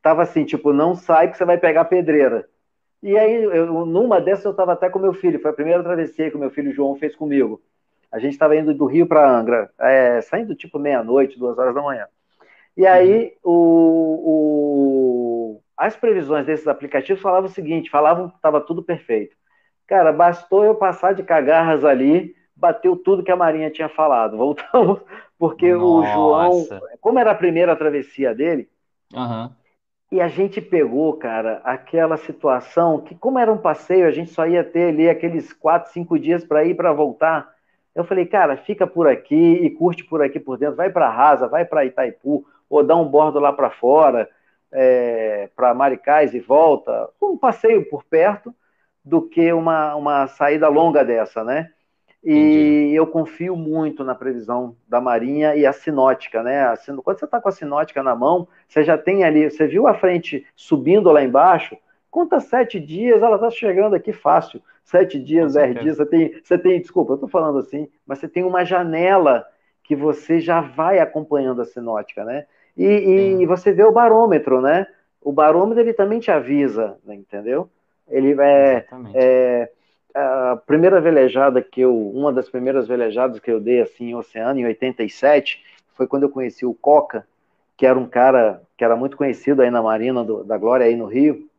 tava 0.05 0.21
assim, 0.21 0.45
tipo, 0.45 0.71
não 0.71 0.93
sai 0.93 1.31
que 1.31 1.35
você 1.35 1.43
vai 1.43 1.57
pegar 1.57 1.85
pedreira. 1.85 2.47
E 3.01 3.17
aí, 3.17 3.41
eu, 3.43 3.87
numa 3.87 4.21
dessas, 4.21 4.45
eu 4.45 4.51
estava 4.51 4.73
até 4.73 4.87
com 4.87 4.99
meu 4.99 5.13
filho, 5.13 5.39
foi 5.39 5.49
a 5.49 5.55
primeira 5.55 5.81
travessia 5.81 6.29
que 6.29 6.37
o 6.37 6.39
meu 6.39 6.51
filho 6.51 6.71
João 6.71 6.95
fez 6.95 7.15
comigo. 7.15 7.59
A 8.11 8.19
gente 8.19 8.33
estava 8.33 8.55
indo 8.55 8.71
do 8.71 8.85
Rio 8.85 9.07
para 9.07 9.27
Angra, 9.27 9.67
é, 9.79 10.21
saindo 10.21 10.53
tipo 10.53 10.77
meia-noite, 10.77 11.39
duas 11.39 11.57
horas 11.57 11.73
da 11.73 11.81
manhã. 11.81 12.05
E 12.77 12.85
aí, 12.85 13.33
uhum. 13.43 13.51
o, 13.51 14.21
o, 15.55 15.61
as 15.75 15.95
previsões 15.95 16.45
desses 16.45 16.67
aplicativos 16.67 17.19
falavam 17.19 17.49
o 17.49 17.51
seguinte: 17.51 17.89
falavam 17.89 18.29
que 18.29 18.35
estava 18.35 18.61
tudo 18.61 18.83
perfeito. 18.83 19.35
Cara, 19.87 20.13
bastou 20.13 20.63
eu 20.63 20.75
passar 20.75 21.15
de 21.15 21.23
cagarras 21.23 21.83
ali, 21.83 22.35
bateu 22.55 22.95
tudo 22.95 23.23
que 23.23 23.31
a 23.31 23.35
Marinha 23.35 23.71
tinha 23.71 23.89
falado. 23.89 24.37
Voltamos, 24.37 25.01
porque 25.39 25.73
Nossa. 25.73 25.83
o 25.83 26.13
João, 26.13 26.79
como 27.01 27.17
era 27.17 27.31
a 27.31 27.35
primeira 27.35 27.75
travessia 27.75 28.35
dele, 28.35 28.69
uhum. 29.11 29.49
E 30.11 30.21
a 30.21 30.27
gente 30.27 30.61
pegou, 30.61 31.13
cara, 31.17 31.61
aquela 31.63 32.17
situação 32.17 33.01
que, 33.01 33.15
como 33.15 33.39
era 33.39 33.51
um 33.51 33.57
passeio, 33.57 34.07
a 34.07 34.11
gente 34.11 34.31
só 34.31 34.47
ia 34.47 34.63
ter 34.63 34.89
ali 34.89 35.09
aqueles 35.09 35.51
quatro, 35.51 35.91
cinco 35.91 36.19
dias 36.19 36.43
para 36.45 36.63
ir 36.63 36.75
para 36.75 36.93
voltar. 36.93 37.53
Eu 37.93 38.03
falei, 38.03 38.25
cara, 38.25 38.57
fica 38.57 38.85
por 38.85 39.07
aqui 39.07 39.35
e 39.35 39.69
curte 39.71 40.03
por 40.03 40.21
aqui 40.21 40.39
por 40.39 40.57
dentro, 40.57 40.75
vai 40.75 40.89
para 40.89 41.09
Rasa, 41.09 41.47
vai 41.47 41.65
para 41.65 41.85
Itaipu, 41.85 42.45
ou 42.69 42.83
dá 42.83 42.95
um 42.95 43.07
bordo 43.07 43.39
lá 43.39 43.51
para 43.51 43.69
fora, 43.69 44.29
é, 44.71 45.49
para 45.55 45.73
Maricás 45.73 46.33
e 46.33 46.39
volta. 46.39 47.09
Um 47.21 47.37
passeio 47.37 47.87
por 47.89 48.03
perto 48.03 48.53
do 49.03 49.21
que 49.21 49.51
uma, 49.53 49.95
uma 49.95 50.27
saída 50.27 50.67
longa 50.67 51.03
dessa, 51.03 51.43
né? 51.43 51.71
E 52.25 52.31
Entendi. 52.31 52.95
eu 52.95 53.05
confio 53.05 53.55
muito 53.55 54.03
na 54.03 54.15
previsão 54.15 54.75
da 54.87 54.99
Marinha 54.99 55.55
e 55.55 55.63
a 55.63 55.71
sinótica, 55.71 56.41
né? 56.41 56.73
Quando 57.03 57.19
você 57.19 57.25
está 57.25 57.39
com 57.39 57.49
a 57.49 57.51
sinótica 57.51 58.01
na 58.01 58.15
mão, 58.15 58.47
você 58.67 58.83
já 58.83 58.97
tem 58.97 59.23
ali, 59.23 59.49
você 59.49 59.67
viu 59.67 59.85
a 59.85 59.93
frente 59.93 60.43
subindo 60.55 61.11
lá 61.11 61.23
embaixo, 61.23 61.77
conta 62.09 62.39
sete 62.39 62.79
dias, 62.79 63.21
ela 63.21 63.35
está 63.35 63.51
chegando 63.51 63.93
aqui 63.93 64.11
fácil. 64.11 64.59
Sete 64.83 65.19
dias, 65.19 65.53
dez 65.53 65.79
dias, 65.79 65.97
você 65.97 66.05
tem, 66.05 66.41
você 66.43 66.57
tem, 66.57 66.81
desculpa, 66.81 67.11
eu 67.11 67.15
estou 67.15 67.29
falando 67.29 67.59
assim, 67.59 67.87
mas 68.07 68.19
você 68.19 68.27
tem 68.27 68.43
uma 68.43 68.65
janela 68.65 69.45
que 69.83 69.95
você 69.95 70.39
já 70.39 70.61
vai 70.61 70.97
acompanhando 70.97 71.61
a 71.61 71.65
sinótica, 71.65 72.23
né? 72.23 72.45
E, 72.75 73.37
e 73.39 73.45
você 73.45 73.71
vê 73.71 73.83
o 73.83 73.91
barômetro, 73.91 74.61
né? 74.61 74.87
O 75.21 75.31
barômetro 75.31 75.81
ele 75.81 75.93
também 75.93 76.19
te 76.19 76.31
avisa, 76.31 76.97
né? 77.05 77.15
entendeu? 77.15 77.69
Ele 78.07 78.35
é, 78.39 78.85
é, 79.13 79.71
a 80.15 80.55
primeira 80.65 81.01
velejada 81.01 81.61
que 81.61 81.81
eu, 81.81 81.93
uma 81.93 82.31
das 82.31 82.47
primeiras 82.47 82.87
velejadas 82.87 83.39
que 83.39 83.51
eu 83.51 83.59
dei 83.59 83.81
assim 83.81 84.11
em 84.11 84.15
oceano 84.15 84.59
em 84.59 84.65
87, 84.65 85.61
foi 85.93 86.07
quando 86.07 86.23
eu 86.23 86.29
conheci 86.29 86.65
o 86.65 86.73
Coca, 86.73 87.27
que 87.75 87.85
era 87.85 87.99
um 87.99 88.07
cara 88.07 88.61
que 88.77 88.83
era 88.83 88.95
muito 88.95 89.17
conhecido 89.17 89.61
aí 89.61 89.69
na 89.69 89.81
Marina 89.81 90.23
do, 90.23 90.43
da 90.43 90.57
Glória 90.57 90.85
aí 90.85 90.95
no 90.95 91.05
Rio. 91.05 91.49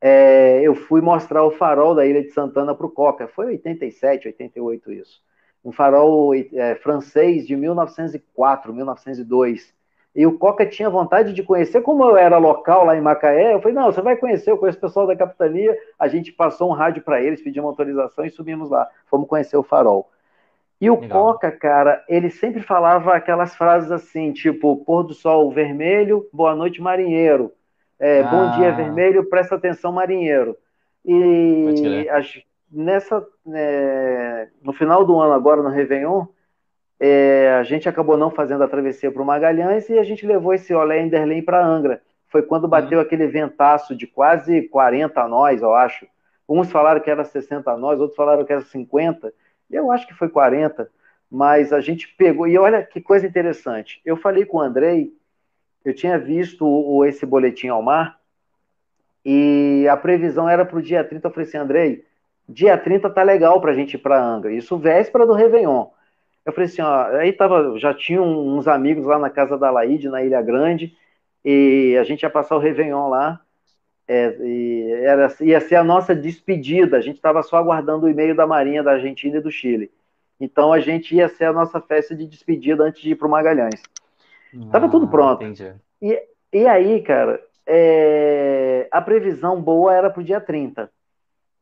É, 0.00 0.62
eu 0.62 0.74
fui 0.74 1.00
mostrar 1.00 1.44
o 1.44 1.50
farol 1.50 1.94
da 1.94 2.06
Ilha 2.06 2.22
de 2.22 2.30
Santana 2.30 2.74
para 2.74 2.86
o 2.86 2.90
Coca. 2.90 3.28
Foi 3.28 3.46
87, 3.46 4.28
88 4.28 4.92
isso. 4.92 5.22
Um 5.64 5.70
farol 5.70 6.34
é, 6.34 6.74
francês 6.76 7.46
de 7.46 7.54
1904, 7.54 8.72
1902. 8.72 9.72
E 10.14 10.26
o 10.26 10.36
Coca 10.36 10.66
tinha 10.66 10.90
vontade 10.90 11.32
de 11.32 11.42
conhecer, 11.42 11.80
como 11.80 12.04
eu 12.04 12.16
era 12.16 12.36
local 12.36 12.84
lá 12.84 12.96
em 12.96 13.00
Macaé, 13.00 13.54
eu 13.54 13.60
falei, 13.60 13.74
não, 13.74 13.86
você 13.86 14.02
vai 14.02 14.14
conhecer, 14.16 14.50
eu 14.50 14.58
conheço 14.58 14.76
o 14.76 14.80
pessoal 14.82 15.06
da 15.06 15.16
capitania, 15.16 15.74
a 15.98 16.06
gente 16.06 16.30
passou 16.30 16.68
um 16.68 16.74
rádio 16.74 17.02
para 17.02 17.22
eles, 17.22 17.42
pedimos 17.42 17.70
autorização 17.70 18.24
e 18.24 18.30
subimos 18.30 18.68
lá, 18.68 18.86
fomos 19.06 19.26
conhecer 19.26 19.56
o 19.56 19.62
farol. 19.62 20.10
E 20.78 20.90
o 20.90 21.00
Legal. 21.00 21.32
Coca, 21.32 21.50
cara, 21.50 22.04
ele 22.08 22.28
sempre 22.28 22.60
falava 22.60 23.14
aquelas 23.14 23.54
frases 23.54 23.90
assim, 23.90 24.32
tipo, 24.32 24.84
pôr 24.84 25.02
do 25.02 25.14
sol 25.14 25.50
vermelho, 25.50 26.28
boa 26.30 26.54
noite 26.54 26.82
marinheiro, 26.82 27.50
é, 27.98 28.20
ah. 28.20 28.24
bom 28.24 28.50
dia 28.58 28.72
vermelho, 28.72 29.30
presta 29.30 29.54
atenção 29.54 29.92
marinheiro. 29.92 30.56
E 31.04 32.06
nessa, 32.70 33.26
é, 33.54 34.48
no 34.62 34.72
final 34.72 35.04
do 35.04 35.18
ano 35.20 35.32
agora, 35.32 35.62
no 35.62 35.68
Réveillon, 35.68 36.26
é, 37.04 37.56
a 37.58 37.64
gente 37.64 37.88
acabou 37.88 38.16
não 38.16 38.30
fazendo 38.30 38.62
a 38.62 38.68
travessia 38.68 39.10
para 39.10 39.20
o 39.20 39.26
Magalhães 39.26 39.88
e 39.88 39.98
a 39.98 40.04
gente 40.04 40.24
levou 40.24 40.54
esse 40.54 40.72
Olé 40.72 41.02
Enderlin 41.02 41.42
para 41.42 41.60
Angra. 41.60 42.00
Foi 42.28 42.42
quando 42.42 42.68
bateu 42.68 42.98
uhum. 42.98 43.04
aquele 43.04 43.26
ventaço 43.26 43.96
de 43.96 44.06
quase 44.06 44.62
40 44.68 45.26
nós, 45.26 45.62
eu 45.62 45.74
acho. 45.74 46.06
Uns 46.48 46.70
falaram 46.70 47.00
que 47.00 47.10
era 47.10 47.24
60 47.24 47.76
nós, 47.76 47.98
outros 47.98 48.14
falaram 48.14 48.44
que 48.44 48.52
era 48.52 48.62
50. 48.62 49.34
Eu 49.68 49.90
acho 49.90 50.06
que 50.06 50.14
foi 50.14 50.28
40. 50.28 50.88
Mas 51.28 51.72
a 51.72 51.80
gente 51.80 52.06
pegou. 52.06 52.46
E 52.46 52.56
olha 52.56 52.84
que 52.84 53.00
coisa 53.00 53.26
interessante. 53.26 54.00
Eu 54.04 54.16
falei 54.16 54.44
com 54.44 54.58
o 54.58 54.60
Andrei, 54.60 55.12
eu 55.84 55.92
tinha 55.92 56.16
visto 56.20 56.64
o, 56.64 57.04
esse 57.04 57.26
boletim 57.26 57.66
ao 57.66 57.82
mar, 57.82 58.20
e 59.24 59.88
a 59.90 59.96
previsão 59.96 60.48
era 60.48 60.64
para 60.64 60.78
o 60.78 60.82
dia 60.82 61.02
30. 61.02 61.26
Eu 61.26 61.32
falei 61.32 61.48
assim, 61.48 61.58
Andrei, 61.58 62.04
dia 62.48 62.78
30 62.78 63.10
tá 63.10 63.24
legal 63.24 63.60
para 63.60 63.72
a 63.72 63.74
gente 63.74 63.94
ir 63.94 63.98
para 63.98 64.22
Angra. 64.22 64.52
Isso 64.52 64.78
véspera 64.78 65.26
do 65.26 65.32
Réveillon. 65.32 65.86
Eu 66.44 66.52
falei 66.52 66.68
assim, 66.68 66.82
ó, 66.82 67.04
aí 67.16 67.32
tava, 67.32 67.78
já 67.78 67.94
tinha 67.94 68.20
uns 68.20 68.66
amigos 68.66 69.06
lá 69.06 69.18
na 69.18 69.30
casa 69.30 69.56
da 69.56 69.70
Laide, 69.70 70.08
na 70.08 70.22
Ilha 70.22 70.42
Grande, 70.42 70.96
e 71.44 71.96
a 72.00 72.04
gente 72.04 72.22
ia 72.22 72.30
passar 72.30 72.56
o 72.56 72.58
Réveillon 72.58 73.08
lá, 73.08 73.40
é, 74.08 74.36
e 74.40 74.92
era, 75.04 75.32
ia 75.40 75.60
ser 75.60 75.76
a 75.76 75.84
nossa 75.84 76.14
despedida, 76.14 76.96
a 76.96 77.00
gente 77.00 77.16
estava 77.16 77.42
só 77.42 77.56
aguardando 77.56 78.06
o 78.06 78.10
e-mail 78.10 78.34
da 78.34 78.46
Marinha 78.46 78.82
da 78.82 78.92
Argentina 78.92 79.36
e 79.36 79.40
do 79.40 79.50
Chile. 79.50 79.90
Então 80.40 80.72
a 80.72 80.80
gente 80.80 81.14
ia 81.14 81.28
ser 81.28 81.44
a 81.44 81.52
nossa 81.52 81.80
festa 81.80 82.16
de 82.16 82.26
despedida 82.26 82.82
antes 82.82 83.00
de 83.00 83.10
ir 83.10 83.14
para 83.14 83.28
o 83.28 83.30
Magalhães. 83.30 83.80
Ah, 84.54 84.72
tava 84.72 84.88
tudo 84.88 85.06
pronto. 85.06 85.44
E, 86.00 86.20
e 86.52 86.66
aí, 86.66 87.00
cara, 87.02 87.40
é, 87.64 88.88
a 88.90 89.00
previsão 89.00 89.62
boa 89.62 89.94
era 89.94 90.10
para 90.10 90.20
o 90.20 90.24
dia 90.24 90.40
30. 90.40 90.90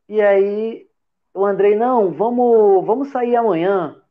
E 0.09 0.19
aí 0.19 0.87
o 1.33 1.45
Andrei, 1.45 1.75
não, 1.75 2.11
vamos, 2.11 2.85
vamos 2.85 3.09
sair 3.09 3.35
amanhã 3.35 4.01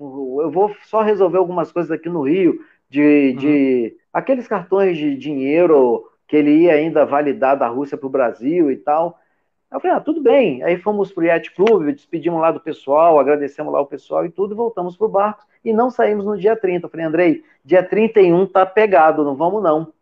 eu 0.00 0.50
vou 0.50 0.74
só 0.84 1.02
resolver 1.02 1.38
algumas 1.38 1.70
coisas 1.70 1.90
aqui 1.90 2.08
no 2.08 2.22
Rio, 2.22 2.60
de, 2.88 3.32
uhum. 3.34 3.36
de 3.36 3.96
aqueles 4.12 4.48
cartões 4.48 4.96
de 4.96 5.16
dinheiro 5.16 6.10
que 6.26 6.36
ele 6.36 6.62
ia 6.62 6.74
ainda 6.74 7.04
validar 7.04 7.56
da 7.56 7.68
Rússia 7.68 7.98
para 7.98 8.06
o 8.06 8.10
Brasil 8.10 8.70
e 8.70 8.76
tal. 8.76 9.18
Eu 9.70 9.78
falei, 9.78 9.96
ah, 9.96 10.00
tudo 10.00 10.20
bem. 10.20 10.62
Aí 10.62 10.78
fomos 10.78 11.12
para 11.12 11.22
o 11.22 11.26
Yacht 11.26 11.54
Club, 11.54 11.92
despedimos 11.92 12.40
lá 12.40 12.50
do 12.50 12.60
pessoal, 12.60 13.18
agradecemos 13.18 13.72
lá 13.72 13.80
o 13.80 13.86
pessoal 13.86 14.24
e 14.24 14.30
tudo, 14.30 14.56
voltamos 14.56 14.96
para 14.96 15.06
o 15.06 15.10
barco 15.10 15.44
e 15.64 15.72
não 15.72 15.90
saímos 15.90 16.24
no 16.24 16.36
dia 16.36 16.56
30. 16.56 16.86
Eu 16.86 16.90
falei, 16.90 17.06
Andrei, 17.06 17.44
dia 17.64 17.82
31 17.82 18.46
tá 18.46 18.66
pegado, 18.66 19.24
não 19.24 19.36
vamos 19.36 19.62
não. 19.62 19.92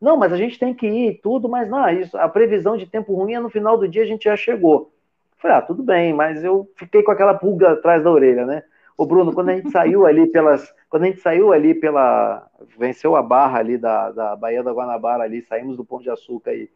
Não, 0.00 0.16
mas 0.16 0.32
a 0.32 0.36
gente 0.36 0.58
tem 0.58 0.74
que 0.74 0.86
ir 0.88 1.20
tudo, 1.22 1.48
mas 1.48 1.68
não, 1.68 1.88
isso, 1.88 2.18
a 2.18 2.28
previsão 2.28 2.76
de 2.76 2.86
tempo 2.86 3.14
ruim 3.14 3.34
é 3.34 3.40
no 3.40 3.48
final 3.48 3.78
do 3.78 3.86
dia 3.86 4.02
a 4.02 4.06
gente 4.06 4.24
já 4.24 4.36
chegou. 4.36 4.92
Eu 5.32 5.38
falei, 5.38 5.56
ah, 5.58 5.62
tudo 5.62 5.82
bem, 5.84 6.12
mas 6.12 6.42
eu 6.42 6.68
fiquei 6.74 7.04
com 7.04 7.12
aquela 7.12 7.34
pulga 7.34 7.72
atrás 7.72 8.02
da 8.02 8.10
orelha, 8.10 8.44
né? 8.44 8.64
Ô 8.96 9.06
Bruno, 9.06 9.32
quando 9.32 9.48
a 9.48 9.56
gente 9.56 9.70
saiu 9.70 10.06
ali 10.06 10.26
pelas. 10.26 10.72
Quando 10.88 11.04
a 11.04 11.06
gente 11.06 11.20
saiu 11.20 11.52
ali 11.52 11.74
pela. 11.74 12.48
Venceu 12.78 13.16
a 13.16 13.22
barra 13.22 13.58
ali 13.58 13.78
da, 13.78 14.10
da 14.10 14.36
Baía 14.36 14.62
da 14.62 14.72
Guanabara 14.72 15.24
ali, 15.24 15.42
saímos 15.42 15.76
do 15.76 15.84
Pão 15.84 16.00
de 16.00 16.10
Açúcar 16.10 16.52
e, 16.52 16.70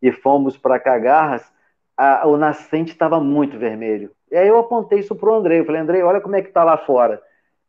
e 0.00 0.12
fomos 0.12 0.56
para 0.56 0.78
Cagarras, 0.78 1.52
a, 1.96 2.26
o 2.26 2.36
nascente 2.36 2.92
estava 2.92 3.20
muito 3.20 3.58
vermelho. 3.58 4.12
E 4.30 4.36
aí 4.36 4.46
eu 4.46 4.58
apontei 4.58 5.00
isso 5.00 5.16
pro 5.16 5.34
André. 5.34 5.58
Eu 5.58 5.64
falei, 5.64 5.80
André, 5.80 6.02
olha 6.02 6.20
como 6.20 6.36
é 6.36 6.42
que 6.42 6.52
tá 6.52 6.62
lá 6.62 6.78
fora. 6.78 7.20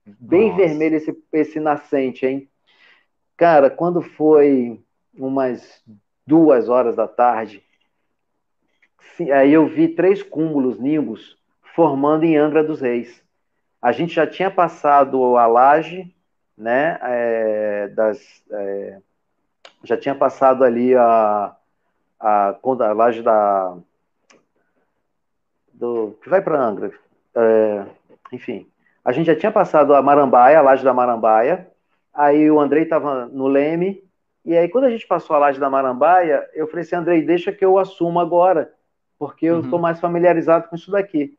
Bem 0.06 0.50
Nossa. 0.50 0.64
vermelho 0.64 0.96
esse, 0.96 1.24
esse 1.34 1.60
nascente, 1.60 2.26
hein? 2.26 2.50
Cara, 3.36 3.70
quando 3.70 4.02
foi 4.02 4.80
umas 5.18 5.84
duas 6.26 6.70
horas 6.70 6.96
da 6.96 7.08
tarde, 7.08 7.64
aí 9.34 9.54
eu 9.54 9.66
vi 9.68 9.88
três 9.88 10.22
cúmulos 10.22 10.80
nimbos 10.80 11.38
formando 11.76 12.24
em 12.24 12.38
Angra 12.38 12.64
dos 12.64 12.82
Reis 12.82 13.24
a 13.82 13.91
gente 13.91 14.13
já 14.13 14.27
tinha 14.27 14.51
passado 14.51 15.38
a 15.38 15.47
laje, 15.47 16.13
né, 16.57 16.99
é, 17.01 17.88
das, 17.89 18.43
é, 18.51 18.97
já 19.84 19.95
tinha 19.95 20.13
passado 20.13 20.63
ali 20.63 20.95
a, 20.95 21.55
a, 22.19 22.55
a 22.61 22.93
laje 22.93 23.21
da, 23.21 23.77
do, 25.73 26.17
que 26.21 26.30
vai 26.30 26.41
para 26.41 26.61
Angra, 26.61 26.91
é, 27.36 27.86
enfim, 28.34 28.67
a 29.03 29.11
gente 29.11 29.27
já 29.27 29.36
tinha 29.36 29.51
passado 29.51 29.93
a 29.93 30.01
Marambaia, 30.01 30.59
a 30.59 30.61
laje 30.61 30.84
da 30.84 30.93
Marambaia, 30.93 31.67
aí 32.13 32.51
o 32.51 32.59
Andrei 32.59 32.84
estava 32.84 33.25
no 33.27 33.47
Leme, 33.47 34.03
e 34.43 34.57
aí 34.57 34.67
quando 34.67 34.86
a 34.86 34.89
gente 34.89 35.07
passou 35.07 35.36
a 35.36 35.39
laje 35.39 35.59
da 35.59 35.69
Marambaia, 35.69 36.47
eu 36.53 36.67
falei 36.67 36.84
assim, 36.84 36.95
Andrei, 36.95 37.21
deixa 37.21 37.53
que 37.53 37.63
eu 37.63 37.77
assumo 37.77 38.19
agora, 38.19 38.73
porque 39.17 39.45
eu 39.45 39.61
estou 39.61 39.77
uhum. 39.77 39.84
mais 39.84 39.99
familiarizado 39.99 40.67
com 40.67 40.75
isso 40.75 40.91
daqui. 40.91 41.38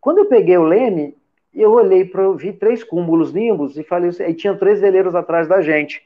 Quando 0.00 0.18
eu 0.18 0.26
peguei 0.26 0.56
o 0.56 0.64
Leme, 0.64 1.16
e 1.54 1.60
eu 1.60 1.70
olhei 1.72 2.04
para 2.04 2.30
vi 2.32 2.52
três 2.52 2.82
cúmulos 2.82 3.32
nimbos 3.32 3.76
e 3.76 3.82
falei 3.82 4.10
assim, 4.10 4.22
aí 4.22 4.34
tinha 4.34 4.54
três 4.54 4.80
veleiros 4.80 5.14
atrás 5.14 5.46
da 5.46 5.60
gente. 5.60 6.02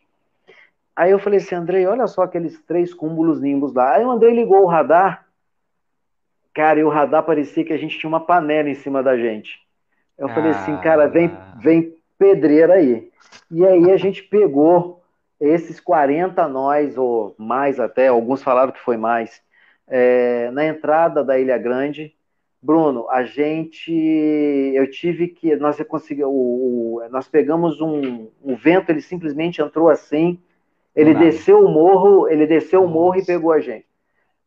Aí 0.94 1.10
eu 1.10 1.18
falei 1.18 1.38
assim, 1.38 1.54
Andrei, 1.54 1.86
olha 1.86 2.06
só 2.06 2.22
aqueles 2.22 2.60
três 2.62 2.92
cúmulos 2.92 3.40
nimbos 3.40 3.72
lá. 3.74 3.94
Aí 3.94 4.04
o 4.04 4.10
Andrei 4.10 4.34
ligou 4.34 4.62
o 4.62 4.66
radar, 4.66 5.26
cara, 6.54 6.80
e 6.80 6.84
o 6.84 6.88
radar 6.88 7.22
parecia 7.22 7.64
que 7.64 7.72
a 7.72 7.76
gente 7.76 7.98
tinha 7.98 8.08
uma 8.08 8.20
panela 8.20 8.68
em 8.68 8.74
cima 8.74 9.02
da 9.02 9.16
gente. 9.16 9.60
Eu 10.18 10.26
ah. 10.26 10.34
falei 10.34 10.50
assim, 10.52 10.76
cara, 10.78 11.06
vem, 11.06 11.30
vem 11.60 11.94
pedreira 12.18 12.74
aí. 12.74 13.10
E 13.50 13.64
aí 13.64 13.90
a 13.90 13.96
gente 13.96 14.22
pegou 14.22 15.02
esses 15.38 15.78
40 15.78 16.48
nós, 16.48 16.96
ou 16.96 17.34
mais 17.38 17.78
até, 17.78 18.08
alguns 18.08 18.42
falaram 18.42 18.72
que 18.72 18.80
foi 18.80 18.96
mais, 18.96 19.42
é, 19.86 20.50
na 20.50 20.64
entrada 20.64 21.22
da 21.22 21.38
Ilha 21.38 21.58
Grande, 21.58 22.15
Bruno, 22.66 23.08
a 23.08 23.22
gente, 23.22 23.92
eu 24.74 24.90
tive 24.90 25.28
que, 25.28 25.54
nós 25.54 25.80
conseguimos, 25.84 27.08
nós 27.12 27.28
pegamos 27.28 27.80
um, 27.80 28.28
um 28.44 28.56
vento, 28.56 28.90
ele 28.90 29.00
simplesmente 29.00 29.62
entrou 29.62 29.88
assim, 29.88 30.40
ele 30.94 31.14
desceu 31.14 31.64
o 31.64 31.70
morro, 31.70 32.28
ele 32.28 32.44
desceu 32.44 32.80
Nossa. 32.80 32.90
o 32.90 32.94
morro 32.94 33.18
e 33.20 33.24
pegou 33.24 33.52
a 33.52 33.60
gente. 33.60 33.86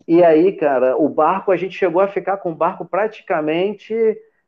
E 0.06 0.22
aí, 0.22 0.52
cara, 0.52 0.98
o 0.98 1.08
barco, 1.08 1.50
a 1.50 1.56
gente 1.56 1.78
chegou 1.78 2.02
a 2.02 2.10
ficar 2.10 2.38
com 2.38 2.52
o 2.52 2.56
barco 2.56 2.84
praticamente 2.84 3.96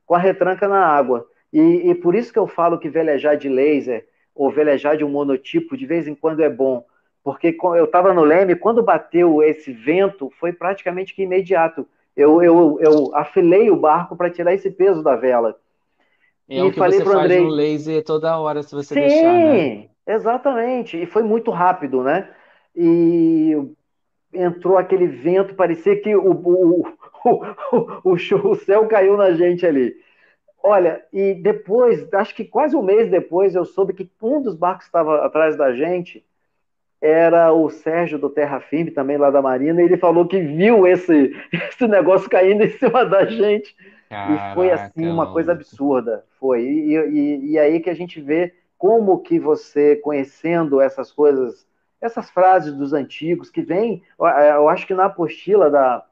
com 0.06 0.16
a 0.16 0.20
retranca 0.20 0.68
na 0.68 0.86
água. 0.86 1.26
E, 1.54 1.90
e 1.90 1.96
por 1.96 2.14
isso 2.14 2.34
que 2.34 2.40
eu 2.40 2.48
falo 2.48 2.78
que 2.78 2.90
velejar 2.90 3.38
de 3.38 3.48
laser 3.48 4.06
ou 4.36 4.52
velejar 4.52 4.98
de 4.98 5.06
um 5.06 5.10
monotipo 5.10 5.78
de 5.78 5.86
vez 5.86 6.10
em 6.10 6.16
quando 6.16 6.42
é 6.42 6.50
bom, 6.50 6.84
porque 7.24 7.56
eu 7.62 7.86
estava 7.86 8.14
no 8.14 8.24
leme, 8.26 8.56
quando 8.56 8.84
bateu 8.84 9.42
esse 9.42 9.72
vento, 9.72 10.30
foi 10.40 10.52
praticamente 10.52 11.16
que 11.16 11.22
imediato. 11.24 11.88
Eu, 12.16 12.42
eu, 12.44 12.80
eu 12.82 13.16
afilei 13.16 13.70
o 13.72 13.76
barco 13.76 14.16
para 14.16 14.30
tirar 14.32 14.54
esse 14.54 14.70
peso 14.72 15.02
da 15.04 15.16
vela. 15.16 15.60
É 16.50 16.64
e 16.64 16.64
o 16.64 16.72
que 16.72 16.78
falei 16.78 17.00
você 17.00 17.06
faz 17.06 17.14
Andrei, 17.26 17.42
no 17.42 17.48
laser 17.48 18.04
toda 18.04 18.38
hora, 18.38 18.62
se 18.62 18.76
você 18.76 18.96
Sim, 18.96 19.00
deixar, 19.00 19.42
né? 19.42 19.66
exatamente. 20.08 20.98
E 21.02 21.06
foi 21.06 21.24
muito 21.24 21.52
rápido, 21.52 22.04
né? 22.04 22.34
E 22.76 23.56
entrou 24.34 24.78
aquele 24.78 25.08
vento, 25.08 25.56
parecia 25.56 26.00
que 26.02 26.16
o, 26.16 26.32
o, 26.32 26.82
o, 27.26 28.12
o, 28.12 28.52
o 28.52 28.56
céu 28.56 28.88
caiu 28.88 29.18
na 29.18 29.34
gente 29.34 29.66
ali. 29.66 29.96
Olha, 30.64 31.04
e 31.14 31.36
depois, 31.36 32.08
acho 32.14 32.36
que 32.36 32.46
quase 32.46 32.76
um 32.76 32.84
mês 32.84 33.10
depois, 33.10 33.56
eu 33.56 33.66
soube 33.66 33.94
que 33.94 34.10
um 34.22 34.42
dos 34.42 34.56
barcos 34.56 34.86
que 34.86 34.90
estava 34.90 35.26
atrás 35.26 35.58
da 35.58 35.74
gente 35.76 36.26
era 37.02 37.52
o 37.52 37.68
Sérgio 37.70 38.20
do 38.20 38.30
Terra 38.30 38.60
Firme, 38.60 38.92
também 38.92 39.18
lá 39.18 39.32
da 39.32 39.42
Marina, 39.42 39.82
e 39.82 39.86
ele 39.86 39.98
falou 39.98 40.28
que 40.28 40.40
viu 40.40 40.86
esse, 40.86 41.36
esse 41.52 41.88
negócio 41.88 42.30
caindo 42.30 42.64
em 42.64 42.70
cima 42.70 43.04
da 43.04 43.26
gente. 43.26 43.76
Caraca, 44.08 44.52
e 44.52 44.54
foi 44.54 44.72
assim 44.72 45.08
uma 45.08 45.32
coisa 45.34 45.54
absurda. 45.54 46.24
Foi. 46.40 46.62
E, 46.62 46.96
e, 46.96 47.52
e, 47.52 47.60
aí 47.60 47.80
que 47.80 47.90
a 47.90 47.94
gente 47.96 48.22
vê 48.22 48.54
como 48.78 49.20
que 49.20 49.40
você, 49.40 49.96
conhecendo 49.96 50.80
essas 50.80 51.12
coisas, 51.12 51.66
essas 52.00 52.30
frases 52.30 52.74
dos 52.74 52.94
antigos 52.94 53.50
que 53.50 53.62
vêm, 53.62 54.04
eu 54.20 54.70
acho 54.70 54.86
que 54.86 54.94
na 54.94 55.06
apostila 55.06 55.70
da. 55.70 56.06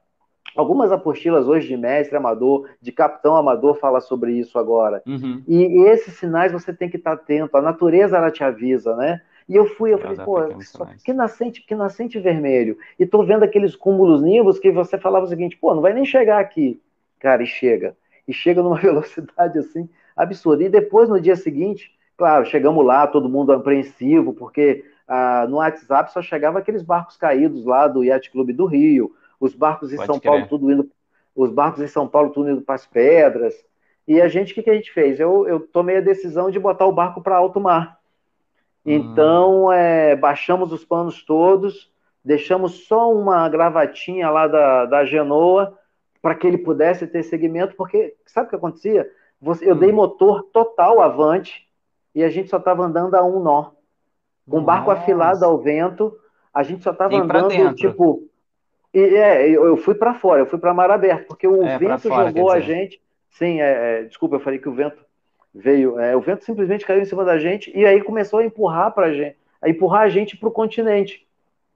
Algumas 0.56 0.92
apostilas 0.92 1.48
hoje 1.48 1.68
de 1.68 1.78
mestre 1.78 2.18
amador, 2.18 2.68
de 2.82 2.92
capitão 2.92 3.36
amador, 3.36 3.76
fala 3.76 4.02
sobre 4.02 4.32
isso 4.32 4.58
agora. 4.58 5.04
Uhum. 5.06 5.44
E, 5.48 5.58
e 5.58 5.82
esses 5.86 6.16
sinais 6.16 6.52
você 6.52 6.74
tem 6.74 6.90
que 6.90 6.98
estar 6.98 7.12
atento. 7.12 7.56
A 7.56 7.62
natureza 7.62 8.18
ela 8.18 8.32
te 8.32 8.44
avisa, 8.44 8.96
né? 8.96 9.22
E 9.50 9.56
eu 9.56 9.66
fui, 9.66 9.92
eu 9.92 9.98
falei, 9.98 10.18
pô, 10.18 10.38
que 11.04 11.12
nascente, 11.12 11.66
que 11.66 11.74
nascente 11.74 12.20
vermelho. 12.20 12.78
E 13.00 13.06
tô 13.06 13.24
vendo 13.24 13.42
aqueles 13.42 13.76
cúmulos 13.76 14.22
nimbos 14.22 14.60
que 14.60 14.72
você 14.72 14.96
falava 14.96 15.26
o 15.26 15.28
seguinte, 15.28 15.58
pô, 15.58 15.74
não 15.74 15.82
vai 15.82 15.92
nem 15.92 16.06
chegar 16.06 16.40
aqui. 16.40 16.80
Cara, 17.20 17.42
e 17.42 17.48
chega. 17.48 17.98
E 18.28 18.32
chega 18.32 18.62
numa 18.62 18.78
velocidade 18.80 19.58
assim 19.58 19.90
absurda. 20.16 20.64
E 20.64 20.70
depois, 20.70 21.10
no 21.10 21.20
dia 21.20 21.36
seguinte, 21.36 21.92
claro, 22.16 22.46
chegamos 22.46 22.86
lá, 22.86 23.08
todo 23.08 23.30
mundo 23.30 23.52
apreensivo, 23.52 24.34
porque 24.34 24.86
ah, 25.08 25.48
no 25.50 25.58
WhatsApp 25.58 26.12
só 26.12 26.22
chegava 26.22 26.60
aqueles 26.60 26.84
barcos 26.84 27.18
caídos 27.18 27.66
lá 27.66 27.88
do 27.88 28.04
Yacht 28.04 28.30
Clube 28.30 28.54
do 28.54 28.66
Rio, 28.66 29.16
os 29.40 29.56
barcos 29.56 29.92
em 29.92 29.96
Pode 29.96 30.08
São 30.08 30.20
querer. 30.20 30.32
Paulo 30.34 30.48
tudo 30.48 30.72
indo, 30.72 30.92
os 31.36 31.52
barcos 31.52 31.82
em 31.82 31.88
São 31.88 32.08
Paulo 32.08 32.32
tudo 32.32 32.52
indo 32.52 32.62
para 32.62 32.76
as 32.76 32.86
pedras. 32.86 33.56
E 34.08 34.22
a 34.22 34.28
gente, 34.28 34.52
o 34.52 34.56
que, 34.56 34.64
que 34.64 34.70
a 34.70 34.76
gente 34.76 34.92
fez? 34.92 35.20
Eu, 35.20 35.48
eu 35.48 35.60
tomei 35.60 35.98
a 35.98 36.02
decisão 36.02 36.52
de 36.52 36.60
botar 36.60 36.86
o 36.86 36.92
barco 36.92 37.22
para 37.22 37.38
alto 37.38 37.60
mar. 37.60 37.99
Então, 38.92 39.72
é, 39.72 40.16
baixamos 40.16 40.74
os 40.74 40.84
panos 40.84 41.24
todos, 41.24 41.92
deixamos 42.26 42.88
só 42.88 43.14
uma 43.14 43.48
gravatinha 43.48 44.30
lá 44.30 44.48
da, 44.48 44.86
da 44.86 45.06
Genoa 45.06 45.78
para 46.22 46.34
que 46.34 46.48
ele 46.48 46.58
pudesse 46.58 47.06
ter 47.06 47.22
segmento, 47.24 47.76
porque 47.76 48.16
sabe 48.26 48.48
o 48.48 48.50
que 48.50 48.56
acontecia? 48.56 49.10
Você, 49.40 49.70
eu 49.70 49.76
dei 49.76 49.92
hum. 49.92 49.96
motor 49.96 50.44
total 50.52 51.02
avante 51.02 51.68
e 52.16 52.24
a 52.24 52.30
gente 52.30 52.50
só 52.50 52.58
estava 52.58 52.84
andando 52.84 53.14
a 53.16 53.24
um 53.24 53.40
nó. 53.40 53.72
Com 54.50 54.58
o 54.58 54.64
barco 54.64 54.90
afilado 54.90 55.46
ao 55.46 55.60
vento, 55.60 56.12
a 56.52 56.64
gente 56.64 56.84
só 56.84 56.90
estava 56.90 57.16
andando, 57.16 57.76
tipo. 57.76 58.28
E, 58.92 59.00
é, 59.00 59.48
eu 59.48 59.78
fui 59.78 59.94
para 59.94 60.16
fora, 60.16 60.42
eu 60.42 60.48
fui 60.48 60.58
para 60.58 60.74
mar 60.74 60.90
aberto, 60.90 61.28
porque 61.28 61.48
o 61.48 61.64
é, 61.64 61.78
vento 61.78 62.10
fora, 62.10 62.32
jogou 62.32 62.50
a 62.50 62.60
gente. 62.60 63.00
Sim, 63.30 63.62
é, 63.62 64.00
é, 64.00 64.04
desculpa, 64.06 64.38
eu 64.38 64.40
falei 64.40 64.58
que 64.58 64.68
o 64.68 64.74
vento 64.74 65.06
veio, 65.54 66.00
é, 66.00 66.16
o 66.16 66.22
vento 66.22 66.46
simplesmente 66.46 66.86
caiu 66.86 67.02
em 67.02 67.06
cima 67.06 67.26
da 67.26 67.38
gente 67.38 67.72
e 67.76 67.86
aí 67.86 68.02
começou 68.02 68.40
a 68.40 68.46
empurrar 68.46 68.92
para 68.94 69.14
gente, 69.14 69.38
a 69.62 69.70
empurrar 69.70 70.02
a 70.02 70.10
gente 70.10 70.38
para 70.38 70.50
o 70.50 70.52
continente. 70.52 71.26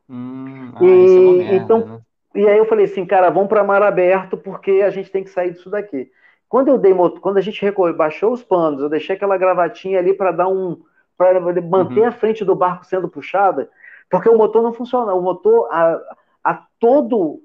Hum, 0.09 0.71
ah, 0.75 0.83
e 0.83 1.41
é 1.41 1.55
então, 1.55 1.79
né? 1.85 1.99
e 2.35 2.47
aí 2.47 2.57
eu 2.57 2.65
falei 2.65 2.85
assim, 2.85 3.05
cara, 3.05 3.29
vamos 3.29 3.49
para 3.49 3.63
mar 3.63 3.81
aberto 3.81 4.37
porque 4.37 4.81
a 4.83 4.89
gente 4.89 5.11
tem 5.11 5.23
que 5.23 5.29
sair 5.29 5.51
disso 5.51 5.69
daqui. 5.69 6.11
Quando 6.47 6.67
eu 6.67 6.77
dei 6.77 6.93
quando 7.19 7.37
a 7.37 7.41
gente 7.41 7.59
baixou 7.97 8.31
os 8.31 8.43
panos, 8.43 8.81
eu 8.81 8.89
deixei 8.89 9.15
aquela 9.15 9.37
gravatinha 9.37 9.97
ali 9.97 10.13
para 10.13 10.31
dar 10.31 10.47
um 10.47 10.81
para 11.17 11.39
manter 11.39 12.01
uhum. 12.01 12.07
a 12.07 12.11
frente 12.11 12.43
do 12.43 12.55
barco 12.55 12.85
sendo 12.85 13.07
puxada, 13.07 13.69
porque 14.09 14.29
o 14.29 14.37
motor 14.37 14.61
não 14.61 14.73
funciona, 14.73 15.13
o 15.13 15.21
motor 15.21 15.67
a, 15.71 15.99
a 16.43 16.63
todo 16.79 17.41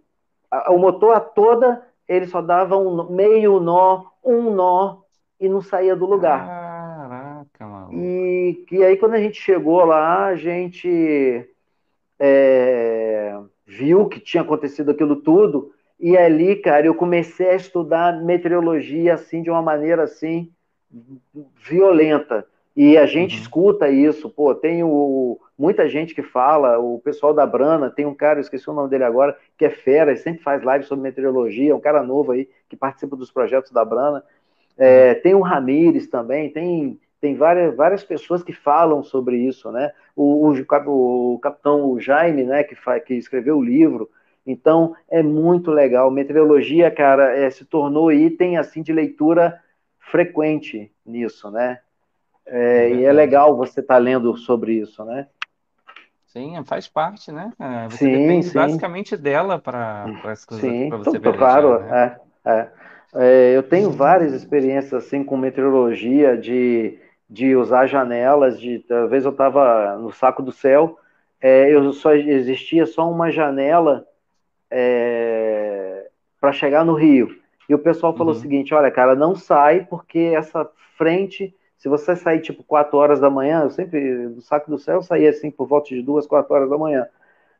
a, 0.50 0.72
o 0.72 0.78
motor 0.78 1.14
a 1.14 1.20
toda 1.20 1.82
ele 2.08 2.26
só 2.26 2.40
dava 2.40 2.76
um 2.76 3.10
meio 3.10 3.60
nó, 3.60 4.04
um 4.24 4.50
nó, 4.50 4.98
e 5.40 5.48
não 5.48 5.60
saía 5.60 5.94
do 5.94 6.06
lugar. 6.06 6.46
Caraca, 6.46 7.66
mano. 7.66 7.92
E, 7.92 8.66
e 8.70 8.84
aí, 8.84 8.96
quando 8.96 9.14
a 9.14 9.20
gente 9.20 9.40
chegou 9.40 9.84
lá, 9.84 10.26
a 10.26 10.36
gente 10.36 11.48
é, 12.18 13.38
viu 13.66 14.06
que 14.06 14.20
tinha 14.20 14.42
acontecido 14.42 14.90
aquilo 14.90 15.16
tudo. 15.16 15.72
E 16.00 16.16
ali, 16.16 16.56
cara, 16.56 16.86
eu 16.86 16.94
comecei 16.94 17.50
a 17.50 17.56
estudar 17.56 18.22
meteorologia 18.22 19.14
assim 19.14 19.42
de 19.42 19.50
uma 19.50 19.62
maneira 19.62 20.04
assim 20.04 20.50
violenta. 21.56 22.46
E 22.76 22.96
a 22.96 23.06
gente 23.06 23.34
uhum. 23.34 23.42
escuta 23.42 23.90
isso, 23.90 24.30
pô, 24.30 24.54
tem 24.54 24.84
o, 24.84 25.40
muita 25.58 25.88
gente 25.88 26.14
que 26.14 26.22
fala, 26.22 26.78
o 26.78 27.00
pessoal 27.00 27.34
da 27.34 27.44
Brana, 27.44 27.90
tem 27.90 28.06
um 28.06 28.14
cara, 28.14 28.38
eu 28.38 28.42
esqueci 28.42 28.70
o 28.70 28.72
nome 28.72 28.88
dele 28.88 29.02
agora, 29.02 29.36
que 29.56 29.64
é 29.64 29.70
fera, 29.70 30.16
sempre 30.16 30.44
faz 30.44 30.62
live 30.62 30.84
sobre 30.84 31.02
meteorologia, 31.02 31.72
é 31.72 31.74
um 31.74 31.80
cara 31.80 32.04
novo 32.04 32.30
aí, 32.30 32.48
que 32.68 32.76
participa 32.76 33.16
dos 33.16 33.32
projetos 33.32 33.72
da 33.72 33.84
Brana. 33.84 34.22
É, 34.78 35.14
tem 35.14 35.34
o 35.34 35.40
Ramires 35.40 36.06
também, 36.08 36.50
tem, 36.50 37.00
tem 37.20 37.34
várias, 37.34 37.74
várias 37.74 38.04
pessoas 38.04 38.42
que 38.42 38.52
falam 38.52 39.02
sobre 39.02 39.36
isso, 39.36 39.72
né? 39.72 39.90
O, 40.14 40.48
o, 40.48 41.32
o 41.32 41.38
capitão 41.40 41.98
Jaime, 41.98 42.44
né, 42.44 42.62
que, 42.62 42.76
fa, 42.76 42.98
que 43.00 43.14
escreveu 43.14 43.58
o 43.58 43.64
livro. 43.64 44.08
Então, 44.46 44.94
é 45.10 45.22
muito 45.22 45.70
legal. 45.70 46.10
Meteorologia, 46.10 46.90
cara, 46.90 47.36
é, 47.36 47.50
se 47.50 47.64
tornou 47.64 48.12
item 48.12 48.56
assim 48.56 48.82
de 48.82 48.92
leitura 48.92 49.60
frequente 49.98 50.90
nisso, 51.04 51.50
né? 51.50 51.80
É, 52.46 52.84
é 52.84 52.94
e 52.94 53.04
é 53.04 53.12
legal 53.12 53.56
você 53.56 53.80
estar 53.80 53.94
tá 53.94 53.98
lendo 53.98 54.36
sobre 54.36 54.74
isso, 54.74 55.04
né? 55.04 55.26
Sim, 56.28 56.62
faz 56.64 56.86
parte, 56.86 57.32
né? 57.32 57.52
É, 57.58 57.88
você 57.88 58.04
sim, 58.04 58.10
depende 58.10 58.46
sim. 58.46 58.54
basicamente 58.54 59.16
dela 59.16 59.58
para 59.58 60.06
as 60.24 60.44
coisas 60.44 60.88
para 60.88 60.98
você 60.98 61.18
ver. 61.18 61.36
Claro, 61.36 61.80
né? 61.80 62.16
é, 62.44 62.50
é. 62.50 62.68
É, 63.14 63.56
eu 63.56 63.62
tenho 63.62 63.90
várias 63.90 64.32
experiências 64.32 64.92
assim 64.92 65.24
com 65.24 65.36
meteorologia, 65.36 66.36
de, 66.36 66.98
de 67.28 67.56
usar 67.56 67.86
janelas, 67.86 68.60
de 68.60 68.80
talvez 68.80 69.24
eu 69.24 69.30
estava 69.30 69.96
no 69.96 70.12
saco 70.12 70.42
do 70.42 70.52
céu, 70.52 70.98
é, 71.40 71.72
eu 71.72 71.92
só 71.92 72.14
existia 72.14 72.84
só 72.84 73.10
uma 73.10 73.30
janela 73.30 74.06
é, 74.70 76.08
para 76.40 76.52
chegar 76.52 76.84
no 76.84 76.94
Rio. 76.94 77.34
E 77.68 77.74
o 77.74 77.78
pessoal 77.78 78.16
falou 78.16 78.32
uhum. 78.32 78.38
o 78.38 78.42
seguinte: 78.42 78.74
olha, 78.74 78.90
cara, 78.90 79.14
não 79.14 79.34
sai 79.34 79.86
porque 79.88 80.32
essa 80.36 80.68
frente, 80.96 81.54
se 81.76 81.88
você 81.88 82.16
sair 82.16 82.40
tipo 82.40 82.62
4 82.64 82.96
horas 82.96 83.20
da 83.20 83.30
manhã, 83.30 83.62
eu 83.62 83.70
sempre 83.70 84.28
do 84.28 84.40
saco 84.40 84.70
do 84.70 84.78
céu 84.78 84.96
eu 84.96 85.02
saía 85.02 85.30
assim 85.30 85.50
por 85.50 85.66
volta 85.66 85.88
de 85.90 86.02
2, 86.02 86.26
4 86.26 86.52
horas 86.54 86.70
da 86.70 86.76
manhã. 86.76 87.06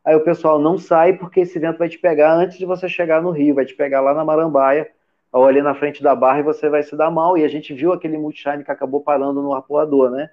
Aí 0.04 0.14
o 0.16 0.24
pessoal 0.24 0.58
não 0.58 0.78
sai 0.78 1.14
porque 1.14 1.40
esse 1.40 1.58
vento 1.58 1.78
vai 1.78 1.88
te 1.88 1.98
pegar 1.98 2.34
antes 2.34 2.58
de 2.58 2.64
você 2.64 2.88
chegar 2.88 3.22
no 3.22 3.30
Rio, 3.30 3.54
vai 3.54 3.64
te 3.64 3.74
pegar 3.74 4.00
lá 4.00 4.14
na 4.14 4.24
Marambaia 4.24 4.90
ou 5.32 5.44
ali 5.44 5.62
na 5.62 5.74
frente 5.74 6.02
da 6.02 6.14
barra 6.14 6.40
e 6.40 6.44
você 6.44 6.68
vai 6.68 6.82
se 6.82 6.96
dar 6.96 7.10
mal. 7.10 7.36
E 7.36 7.44
a 7.44 7.48
gente 7.48 7.74
viu 7.74 7.92
aquele 7.92 8.16
multishine 8.16 8.64
que 8.64 8.70
acabou 8.70 9.00
parando 9.00 9.42
no 9.42 9.54
arpoador, 9.54 10.10
né? 10.10 10.30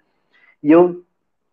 E 0.63 0.71
eu 0.71 1.03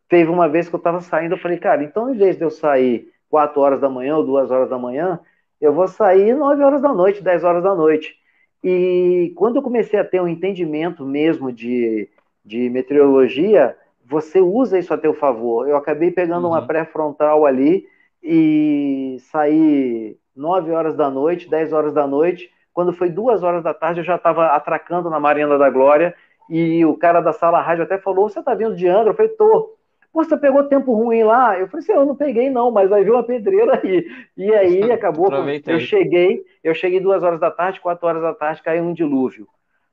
teve 0.09 0.31
uma 0.31 0.49
vez 0.49 0.69
que 0.69 0.75
eu 0.75 0.79
estava 0.79 1.01
saindo, 1.01 1.35
eu 1.35 1.39
falei, 1.39 1.59
cara, 1.59 1.83
então 1.83 2.13
em 2.13 2.17
vez 2.17 2.37
de 2.37 2.45
eu 2.45 2.51
sair 2.51 3.11
4 3.31 3.59
horas 3.61 3.81
da 3.81 3.89
manhã 3.89 4.17
ou 4.17 4.27
2 4.27 4.51
horas 4.51 4.69
da 4.69 4.79
manhã, 4.79 5.19
eu 5.61 5.73
vou 5.73 5.89
sair 5.89 6.35
9 6.35 6.63
horas 6.63 6.83
da 6.83 6.93
noite, 6.93 7.23
10 7.23 7.45
horas 7.45 7.63
da 7.63 7.75
noite. 7.75 8.15
E 8.63 9.33
quando 9.37 9.57
eu 9.57 9.63
comecei 9.63 9.99
a 9.99 10.05
ter 10.05 10.21
um 10.21 10.29
entendimento 10.29 11.05
mesmo 11.05 11.51
de, 11.51 12.09
de 12.45 12.69
meteorologia, 12.69 13.77
você 14.05 14.41
usa 14.41 14.79
isso 14.79 14.93
a 14.93 14.99
teu 14.99 15.15
favor. 15.15 15.69
Eu 15.69 15.77
acabei 15.77 16.11
pegando 16.11 16.45
uhum. 16.45 16.53
uma 16.53 16.67
pré-frontal 16.67 17.47
ali 17.47 17.87
e 18.23 19.17
saí 19.31 20.17
9 20.37 20.71
horas 20.73 20.95
da 20.95 21.11
noite, 21.11 21.49
10 21.49 21.73
horas 21.73 21.95
da 21.95 22.07
noite, 22.07 22.51
quando 22.73 22.93
foi 22.93 23.11
duas 23.11 23.43
horas 23.43 23.63
da 23.63 23.75
tarde, 23.75 24.01
eu 24.01 24.05
já 24.05 24.17
estava 24.17 24.47
atracando 24.49 25.11
na 25.11 25.21
Marina 25.21 25.59
da 25.59 25.71
Glória 25.71 26.15
e 26.49 26.85
o 26.85 26.97
cara 26.97 27.21
da 27.21 27.33
sala 27.33 27.61
rádio 27.61 27.85
até 27.85 27.99
falou: 27.99 28.29
Você 28.29 28.41
está 28.41 28.55
vindo 28.55 28.75
de 28.75 28.89
Angra? 28.89 29.11
Eu 29.11 29.15
falei: 29.15 29.33
Tô. 29.33 29.77
Você 30.13 30.37
pegou 30.37 30.65
tempo 30.65 30.93
ruim 30.93 31.23
lá? 31.23 31.59
Eu 31.59 31.69
falei 31.69 31.83
assim, 31.83 31.93
eu 31.93 32.05
não 32.05 32.15
peguei 32.15 32.51
não, 32.51 32.71
mas 32.71 32.91
vai 32.91 33.03
vir 33.03 33.13
uma 33.13 33.23
pedreira 33.23 33.81
aí. 33.83 34.07
E 34.37 34.55
aí 34.55 34.93
acabou, 34.93 35.31
eu 35.67 35.81
cheguei, 35.81 36.45
eu 36.63 36.75
cheguei 36.75 37.01
duas 37.01 37.23
horas 37.23 37.41
da 37.41 37.51
tarde, 37.51 37.81
quatro 37.81 38.07
horas 38.07 38.21
da 38.21 38.35
tarde, 38.35 38.63
caiu 38.63 38.85
um 38.85 38.93
dilúvio. 38.93 39.49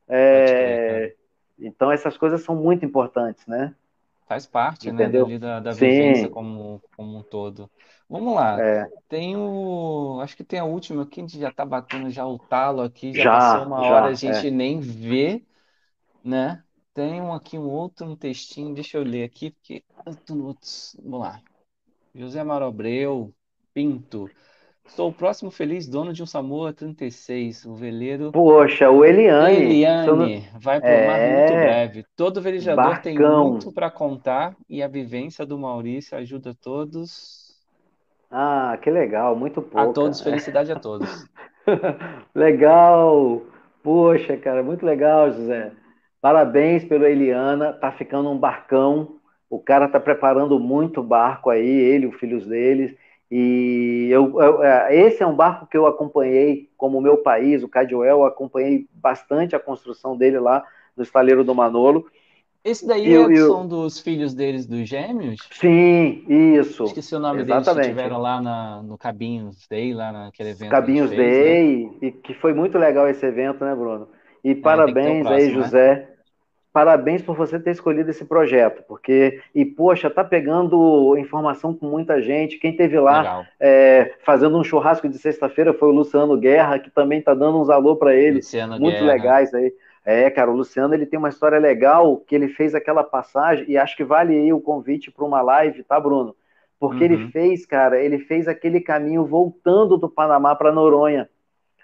É... 0.09 1.13
Então 1.57 1.89
essas 1.89 2.17
coisas 2.17 2.41
são 2.41 2.53
muito 2.53 2.83
importantes, 2.85 3.47
né? 3.47 3.73
faz 4.29 4.45
parte, 4.45 4.91
né, 4.91 4.93
entendeu? 4.93 5.25
dali 5.25 5.39
da, 5.39 5.59
da 5.59 5.71
vivência 5.71 6.29
como, 6.29 6.79
como 6.95 7.17
um 7.17 7.23
todo. 7.23 7.67
Vamos 8.09 8.33
lá. 8.33 8.59
é, 8.59 8.89
Tem 9.07 9.37
o. 9.37 10.19
Acho 10.21 10.35
que 10.35 10.43
tem 10.43 10.59
a 10.59 10.65
última 10.65 11.03
aqui, 11.03 11.19
a 11.19 11.23
gente 11.23 11.39
já 11.39 11.51
tá 11.51 11.63
batendo 11.63 12.09
já 12.09 12.25
o 12.25 12.39
talo 12.39 12.81
aqui, 12.81 13.13
já 13.13 13.31
passou 13.31 13.59
já, 13.61 13.65
uma 13.67 13.81
hora, 13.81 14.05
a 14.07 14.13
já, 14.13 14.29
é. 14.29 14.33
gente 14.33 14.51
nem 14.51 14.79
vê, 14.79 15.43
né? 16.23 16.63
Tem 16.93 17.21
um 17.21 17.31
aqui 17.31 17.57
um 17.57 17.69
outro 17.69 18.07
um 18.07 18.15
textinho, 18.15 18.73
deixa 18.73 18.97
eu 18.97 19.03
ler 19.03 19.23
aqui, 19.23 19.51
porque. 19.51 19.83
Vamos 20.27 21.19
lá. 21.19 21.39
José 22.15 22.43
Marobreu 22.43 23.31
Pinto. 23.73 24.29
Sou 24.87 25.09
o 25.09 25.13
próximo 25.13 25.51
feliz 25.51 25.87
dono 25.87 26.11
de 26.11 26.23
um 26.23 26.25
Samoa 26.25 26.73
36, 26.73 27.63
o 27.65 27.75
veleiro 27.75 28.31
Poxa, 28.31 28.89
o 28.89 29.05
Eliane, 29.05 29.55
se 29.55 30.07
eu 30.07 30.15
não- 30.15 30.25
Eliane. 30.25 30.49
Vai 30.59 30.79
pro 30.81 30.89
mar 30.89 31.19
muito 31.19 31.53
é, 31.53 31.63
breve. 31.63 32.05
Todo 32.15 32.41
velejador 32.41 32.99
tem 33.01 33.15
barcão. 33.15 33.51
muito 33.51 33.71
para 33.71 33.91
contar 33.91 34.57
e 34.67 34.81
a 34.81 34.87
vivência 34.87 35.45
do 35.45 35.59
Maurício 35.59 36.17
ajuda 36.17 36.55
todos. 36.55 37.48
Ah, 38.31 38.77
que 38.81 38.89
legal, 38.89 39.35
muito 39.35 39.61
A 39.73 39.83
pouca. 39.83 39.93
todos, 39.93 40.21
felicidade 40.21 40.71
a 40.71 40.75
todos. 40.75 41.27
Legal! 42.35 43.41
Poxa, 43.83 44.37
cara, 44.37 44.63
muito 44.63 44.85
legal, 44.85 45.31
José. 45.31 45.71
Parabéns 46.21 46.83
pelo 46.83 47.05
Eliana, 47.05 47.73
tá 47.73 47.91
ficando 47.91 48.29
um 48.29 48.37
barcão. 48.37 49.15
O 49.49 49.59
cara 49.59 49.87
tá 49.87 49.99
preparando 49.99 50.59
muito 50.59 51.01
barco 51.01 51.49
aí, 51.49 51.65
ele, 51.67 52.07
os 52.07 52.15
filhos 52.15 52.45
deles. 52.45 52.95
E 53.31 54.07
eu, 54.11 54.39
eu- 54.41 54.63
é, 54.63 54.95
esse 54.95 55.23
é 55.23 55.27
um 55.27 55.35
barco 55.35 55.67
que 55.67 55.77
eu 55.77 55.85
acompanhei 55.87 56.69
como 56.77 56.99
meu 57.01 57.17
país, 57.17 57.63
o 57.63 57.69
Cadioel, 57.69 58.19
eu 58.19 58.25
acompanhei 58.25 58.87
bastante 58.93 59.55
a 59.55 59.59
construção 59.59 60.17
dele 60.17 60.39
lá 60.39 60.65
no 60.97 61.03
estaleiro 61.03 61.43
do 61.43 61.55
Manolo. 61.55 62.05
Esse 62.63 62.85
daí 62.85 63.07
E 63.07 63.13
é- 63.13 63.15
eu- 63.15 63.47
são 63.47 63.67
dos 63.67 63.99
filhos 63.99 64.33
deles, 64.33 64.65
dos 64.67 64.87
gêmeos? 64.87 65.39
Sim, 65.51 66.23
isso. 66.27 66.83
Esqueci 66.85 67.15
o 67.15 67.19
nome 67.19 67.43
deles 67.43 67.67
que 67.67 67.73
Exatamente. 67.73 67.89
tiveram 67.89 68.17
lá 68.19 68.41
na, 68.41 68.81
no 68.83 68.97
Cabinhos 68.97 69.67
Day, 69.67 69.93
lá 69.93 70.11
naquele 70.11 70.49
evento 70.49 70.71
Cabinhos 70.71 71.09
fez, 71.09 71.39
né? 71.39 71.45
Day, 71.45 71.91
e 72.01 72.11
que 72.11 72.33
foi 72.33 72.53
muito 72.53 72.77
legal 72.77 73.07
esse 73.07 73.25
evento, 73.25 73.63
né, 73.63 73.73
Bruno? 73.75 74.07
E 74.43 74.51
É, 74.51 74.61
parabéns 74.61 75.29
aí, 75.31 75.49
próximo, 75.49 75.59
né? 75.59 75.65
José. 75.65 76.09
Parabéns 76.71 77.21
por 77.23 77.35
você 77.35 77.59
ter 77.59 77.71
escolhido 77.71 78.11
esse 78.11 78.25
projeto, 78.25 78.83
porque, 78.87 79.41
e 79.55 79.65
poxa, 79.65 80.09
tá 80.09 80.23
pegando 80.23 81.17
informação 81.17 81.73
com 81.73 81.87
muita 81.87 82.21
gente. 82.21 82.59
Quem 82.59 82.75
teve 82.75 82.99
lá 82.99 83.45
é, 83.59 84.13
fazendo 84.23 84.57
um 84.57 84.63
churrasco 84.63 85.09
de 85.09 85.17
sexta-feira 85.17 85.73
foi 85.73 85.89
o 85.89 85.91
Luciano 85.93 86.37
Guerra, 86.37 86.79
que 86.79 86.91
também 86.91 87.21
tá 87.21 87.33
dando 87.33 87.59
uns 87.59 87.69
alô 87.71 87.95
para 87.95 88.15
ele, 88.15 88.35
Luciano 88.35 88.77
muito 88.77 88.99
Guerra. 88.99 89.07
legais 89.07 89.53
aí. 89.53 89.73
É, 90.09 90.27
cara, 90.31 90.49
o 90.49 90.55
Luciano 90.55 90.95
ele 90.95 91.05
tem 91.05 91.19
uma 91.19 91.29
história 91.29 91.59
legal 91.59 92.17
que 92.17 92.33
ele 92.33 92.47
fez 92.47 92.73
aquela 92.73 93.03
passagem 93.03 93.65
e 93.69 93.77
acho 93.77 93.95
que 93.95 94.03
vale 94.03 94.35
aí 94.35 94.51
o 94.51 94.59
convite 94.59 95.11
para 95.11 95.23
uma 95.23 95.39
live, 95.39 95.83
tá, 95.83 95.99
Bruno? 95.99 96.35
Porque 96.79 97.03
ele 97.03 97.15
Uhum. 97.15 97.29
fez, 97.31 97.63
cara, 97.63 98.01
ele 98.01 98.17
fez 98.17 98.47
aquele 98.47 98.81
caminho 98.81 99.23
voltando 99.23 99.97
do 99.97 100.09
Panamá 100.09 100.55
para 100.55 100.71
Noronha, 100.71 101.29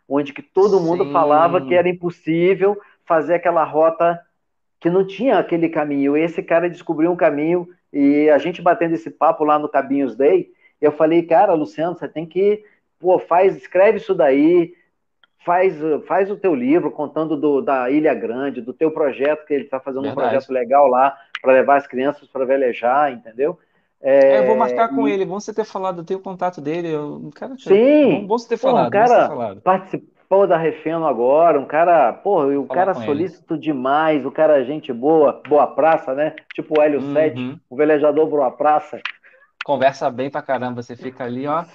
onde 0.09 0.33
que 0.33 0.41
todo 0.41 0.79
mundo 0.79 1.05
Sim. 1.05 1.11
falava 1.11 1.61
que 1.61 1.75
era 1.75 1.87
impossível 1.87 2.75
fazer 3.05 3.35
aquela 3.35 3.63
rota 3.63 4.19
que 4.79 4.89
não 4.89 5.05
tinha 5.05 5.37
aquele 5.37 5.69
caminho. 5.69 6.17
Esse 6.17 6.41
cara 6.41 6.69
descobriu 6.69 7.11
um 7.11 7.15
caminho 7.15 7.67
e 7.93 8.29
a 8.29 8.37
gente 8.39 8.61
batendo 8.61 8.95
esse 8.95 9.11
papo 9.11 9.43
lá 9.43 9.59
no 9.59 9.69
Cabinhos 9.69 10.15
Day, 10.15 10.51
eu 10.81 10.91
falei, 10.91 11.23
cara, 11.23 11.53
Luciano, 11.53 11.95
você 11.95 12.07
tem 12.07 12.25
que, 12.25 12.63
pô, 12.99 13.19
faz, 13.19 13.55
escreve 13.55 13.97
isso 13.97 14.15
daí, 14.15 14.73
faz, 15.45 15.75
faz 16.07 16.29
o 16.31 16.37
teu 16.37 16.55
livro 16.55 16.91
contando 16.91 17.37
do, 17.37 17.61
da 17.61 17.89
Ilha 17.89 18.13
Grande, 18.13 18.61
do 18.61 18.73
teu 18.73 18.91
projeto, 18.91 19.45
que 19.45 19.53
ele 19.53 19.65
está 19.65 19.79
fazendo 19.79 20.01
Verdade. 20.01 20.11
um 20.11 20.13
projeto 20.13 20.51
legal 20.51 20.87
lá 20.87 21.17
para 21.41 21.53
levar 21.53 21.77
as 21.77 21.87
crianças 21.87 22.27
para 22.27 22.45
velejar, 22.45 23.11
entendeu? 23.13 23.59
É, 24.01 24.39
eu 24.39 24.43
vou 24.43 24.55
marcar 24.55 24.89
com 24.93 25.07
e- 25.07 25.07
ele. 25.07 25.25
Bom 25.25 25.39
você 25.39 25.53
ter 25.53 25.65
falado, 25.65 26.01
eu 26.01 26.05
tenho 26.05 26.19
o 26.19 26.23
contato 26.23 26.61
dele. 26.61 26.89
Eu, 26.89 27.29
cara, 27.35 27.55
Sim. 27.57 27.77
bom, 28.03 28.25
bom 28.25 28.37
você 28.37 28.47
ter 28.49 28.57
Pô, 28.59 28.79
um 28.79 28.85
falado, 28.85 29.07
ter 29.07 29.07
cara 29.07 29.21
falado. 29.21 29.63
participou 29.63 30.47
da 30.47 30.57
Refeno 30.57 31.05
agora, 31.07 31.59
um 31.59 31.65
cara, 31.65 32.11
porra, 32.13 32.57
o 32.59 32.67
Falar 32.67 32.67
cara 32.67 32.93
com 32.93 33.01
ele. 33.01 33.33
solícito 33.33 33.57
demais, 33.57 34.25
o 34.25 34.31
cara 34.31 34.61
é 34.61 34.65
gente 34.65 34.91
boa, 34.93 35.41
boa 35.47 35.67
praça, 35.67 36.13
né? 36.13 36.35
Tipo 36.53 36.79
o 36.79 36.81
Hélio 36.81 37.01
Uhum. 37.01 37.01
7, 37.01 37.59
o 37.69 37.75
velejador 37.75 38.27
boa 38.27 38.51
praça. 38.51 38.99
Conversa 39.65 40.09
bem 40.09 40.29
pra 40.31 40.41
caramba. 40.41 40.81
Você 40.81 40.95
fica 40.95 41.23
ali, 41.25 41.45
ó, 41.47 41.65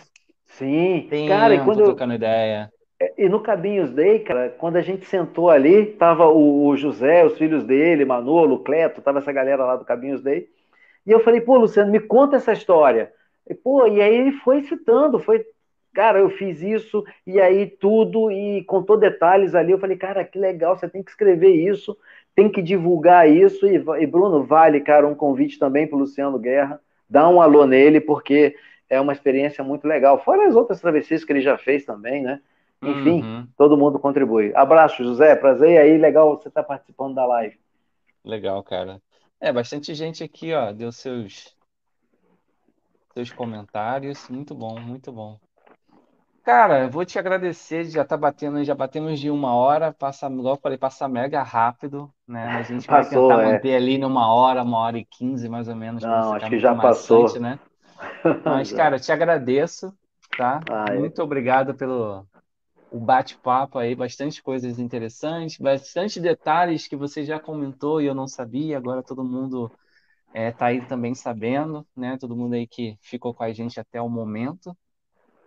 Sim, 0.46 1.08
tempo 1.08 1.24
cara, 1.24 1.54
e 1.54 1.60
quando 1.64 1.80
eu, 1.82 1.82
trocando 1.82 2.14
ideia. 2.14 2.72
E 3.16 3.28
no 3.28 3.40
Cabinhos 3.40 3.90
Day, 3.90 4.18
cara, 4.18 4.50
quando 4.58 4.76
a 4.76 4.82
gente 4.82 5.06
sentou 5.06 5.48
ali, 5.48 5.86
tava 5.86 6.26
o, 6.26 6.66
o 6.66 6.76
José, 6.76 7.24
os 7.24 7.38
filhos 7.38 7.64
dele, 7.64 8.04
Manolo, 8.04 8.58
Cleto, 8.62 9.00
tava 9.00 9.18
essa 9.18 9.32
galera 9.32 9.64
lá 9.64 9.76
do 9.76 9.86
Cabinhos 9.86 10.22
Day, 10.22 10.48
e 11.06 11.10
eu 11.10 11.20
falei, 11.20 11.40
pô, 11.40 11.56
Luciano, 11.56 11.90
me 11.90 11.98
conta 11.98 12.36
essa 12.36 12.52
história. 12.52 13.10
E, 13.48 13.54
pô, 13.54 13.86
e 13.86 14.02
aí 14.02 14.14
ele 14.14 14.32
foi 14.32 14.62
citando, 14.64 15.18
foi, 15.18 15.44
cara, 15.94 16.18
eu 16.18 16.28
fiz 16.28 16.60
isso, 16.60 17.02
e 17.26 17.40
aí 17.40 17.66
tudo, 17.66 18.30
e 18.30 18.62
contou 18.64 18.98
detalhes 18.98 19.54
ali, 19.54 19.72
eu 19.72 19.78
falei, 19.78 19.96
cara, 19.96 20.22
que 20.22 20.38
legal, 20.38 20.76
você 20.76 20.86
tem 20.86 21.02
que 21.02 21.10
escrever 21.10 21.52
isso, 21.52 21.96
tem 22.34 22.50
que 22.50 22.60
divulgar 22.60 23.28
isso, 23.30 23.66
e, 23.66 23.82
e 23.98 24.06
Bruno, 24.06 24.44
vale, 24.44 24.78
cara, 24.80 25.08
um 25.08 25.14
convite 25.14 25.58
também 25.58 25.86
pro 25.86 25.98
Luciano 25.98 26.38
Guerra, 26.38 26.78
dá 27.08 27.26
um 27.30 27.40
alô 27.40 27.66
nele, 27.66 27.98
porque 27.98 28.54
é 28.90 29.00
uma 29.00 29.14
experiência 29.14 29.64
muito 29.64 29.88
legal, 29.88 30.22
fora 30.22 30.46
as 30.46 30.54
outras 30.54 30.80
travessias 30.82 31.24
que 31.24 31.32
ele 31.32 31.40
já 31.40 31.56
fez 31.56 31.84
também, 31.86 32.22
né? 32.22 32.40
Enfim, 32.82 33.22
Uhum. 33.22 33.48
todo 33.56 33.76
mundo 33.76 33.98
contribui. 33.98 34.52
Abraço, 34.54 35.04
José, 35.04 35.36
prazer, 35.36 35.70
e 35.70 35.78
aí, 35.78 35.98
legal 35.98 36.36
você 36.36 36.48
estar 36.48 36.62
participando 36.62 37.14
da 37.14 37.26
live. 37.26 37.58
Legal, 38.24 38.62
cara. 38.62 39.00
É, 39.40 39.52
bastante 39.52 39.94
gente 39.94 40.22
aqui, 40.24 40.52
ó, 40.54 40.72
deu 40.72 40.90
seus 40.92 41.54
seus 43.14 43.30
comentários. 43.30 44.28
Muito 44.28 44.54
bom, 44.54 44.78
muito 44.80 45.12
bom. 45.12 45.38
Cara, 46.44 46.84
eu 46.84 46.90
vou 46.90 47.04
te 47.04 47.18
agradecer, 47.18 47.84
já 47.84 48.04
tá 48.04 48.16
batendo, 48.16 48.64
já 48.64 48.74
batemos 48.74 49.20
de 49.20 49.30
uma 49.30 49.54
hora, 49.54 49.92
passa, 49.92 50.26
igual 50.26 50.54
eu 50.54 50.60
falei, 50.60 50.78
passa 50.78 51.06
mega 51.06 51.42
rápido, 51.42 52.10
né? 52.26 52.46
Mas 52.46 52.70
a 52.70 52.72
gente 52.72 52.86
vai 52.86 53.02
Passou, 53.04 53.28
tentar 53.28 53.42
é. 53.42 53.52
manter 53.52 53.74
ali 53.74 53.98
numa 53.98 54.32
hora, 54.32 54.62
uma 54.62 54.78
hora 54.78 54.98
e 54.98 55.04
quinze, 55.04 55.48
mais 55.48 55.68
ou 55.68 55.76
menos, 55.76 56.02
não 56.02 56.32
acho 56.32 56.48
que 56.48 56.58
já 56.58 56.74
passou. 56.74 57.38
né? 57.38 57.58
Mas, 58.44 58.72
cara, 58.72 58.98
te 58.98 59.12
agradeço, 59.12 59.94
tá? 60.36 60.60
É. 60.88 60.98
Muito 60.98 61.22
obrigado 61.22 61.74
pelo 61.74 62.24
o 62.90 63.00
bate-papo 63.00 63.78
aí, 63.78 63.94
bastante 63.94 64.42
coisas 64.42 64.78
interessantes, 64.78 65.58
bastante 65.58 66.20
detalhes 66.20 66.88
que 66.88 66.96
você 66.96 67.24
já 67.24 67.38
comentou 67.40 68.00
e 68.00 68.06
eu 68.06 68.14
não 68.14 68.26
sabia, 68.26 68.76
agora 68.76 69.02
todo 69.02 69.24
mundo 69.24 69.72
é, 70.34 70.52
tá 70.52 70.66
aí 70.66 70.84
também 70.86 71.14
sabendo, 71.14 71.86
né? 71.96 72.16
Todo 72.18 72.36
mundo 72.36 72.54
aí 72.54 72.66
que 72.66 72.96
ficou 73.02 73.34
com 73.34 73.42
a 73.44 73.52
gente 73.52 73.80
até 73.80 74.00
o 74.00 74.08
momento. 74.08 74.76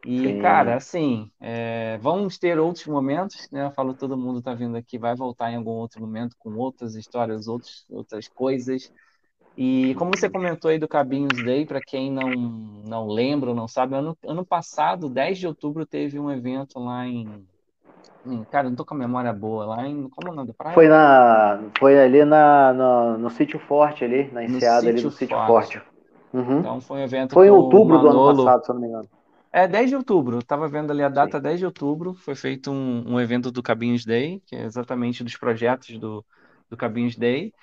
E, 0.06 0.34
Sim. 0.34 0.38
cara, 0.42 0.76
assim, 0.76 1.32
é, 1.40 1.98
vamos 2.00 2.38
ter 2.38 2.60
outros 2.60 2.86
momentos, 2.88 3.48
né? 3.52 3.66
Eu 3.66 3.72
falo, 3.72 3.96
todo 3.96 4.18
mundo 4.18 4.42
tá 4.42 4.54
vindo 4.54 4.76
aqui, 4.76 4.98
vai 4.98 5.16
voltar 5.16 5.52
em 5.52 5.56
algum 5.56 5.72
outro 5.72 6.02
momento 6.02 6.36
com 6.38 6.54
outras 6.56 6.96
histórias, 6.96 7.48
outros, 7.48 7.86
outras 7.90 8.28
coisas. 8.28 8.92
E 9.56 9.94
como 9.98 10.12
você 10.12 10.30
comentou 10.30 10.72
aí 10.72 10.80
do 10.80 10.88
Cabinhos 10.88 11.42
Day, 11.44 11.66
para 11.66 11.82
quem 11.82 12.12
não, 12.12 12.32
não 12.32 13.08
lembra 13.08 13.50
ou 13.52 13.56
não 13.56 13.68
sabe, 13.68 13.96
ano, 13.96 14.18
ano 14.26 14.46
passado, 14.46 15.10
10 15.10 15.38
de 15.38 15.48
outubro, 15.48 15.86
teve 15.86 16.20
um 16.20 16.32
evento 16.32 16.80
lá 16.80 17.06
em, 17.06 17.48
em- 18.26 18.46
Cara, 18.46 18.70
não 18.70 18.76
tô 18.76 18.86
com 18.86 18.96
a 18.96 18.98
memória 18.98 19.34
boa, 19.34 19.66
lá 19.66 19.88
em. 19.88 20.10
Como 20.10 20.30
é 20.30 20.32
o 20.32 20.36
nome 20.36 20.48
da 20.48 20.54
praia? 20.54 20.76
Foi, 20.76 20.88
na, 20.88 21.60
foi 21.80 22.00
ali 22.00 22.26
na, 22.26 22.74
no, 22.74 23.18
no 23.18 23.30
Sítio 23.30 23.60
Forte, 23.60 24.04
ali, 24.04 24.30
na 24.32 24.44
enseada 24.44 24.90
ali 24.90 25.02
do 25.02 25.12
Sítio 25.12 25.38
Forte. 25.38 25.78
Forte. 25.78 25.82
Uhum. 26.34 26.60
Então 26.60 26.82
foi 26.82 27.00
um 27.02 27.04
evento 27.04 27.36
Foi 27.36 27.48
em 27.48 27.52
outubro 27.52 28.00
do 28.00 28.08
ano 28.08 28.26
passado, 28.26 28.66
se 28.66 28.72
eu 28.72 28.76
não 28.76 28.82
me 28.82 28.88
engano. 28.88 29.10
É 29.52 29.68
10 29.68 29.90
de 29.90 29.96
outubro, 29.96 30.38
eu 30.38 30.42
tava 30.44 30.68
vendo 30.68 30.92
ali 30.92 31.04
a 31.04 31.10
data 31.10 31.40
10 31.40 31.60
de 31.60 31.66
outubro, 31.66 32.16
foi 32.16 32.34
feito 32.34 32.72
um, 32.72 33.14
um 33.14 33.20
evento 33.20 33.52
do 33.52 33.62
Cabinhos 33.62 34.04
Day, 34.04 34.42
que 34.48 34.56
é 34.56 34.64
exatamente 34.64 35.24
dos 35.24 35.38
projetos 35.38 36.00
do, 36.00 36.26
do 36.70 36.76
Cabinhos 36.76 37.16
Day, 37.16 37.54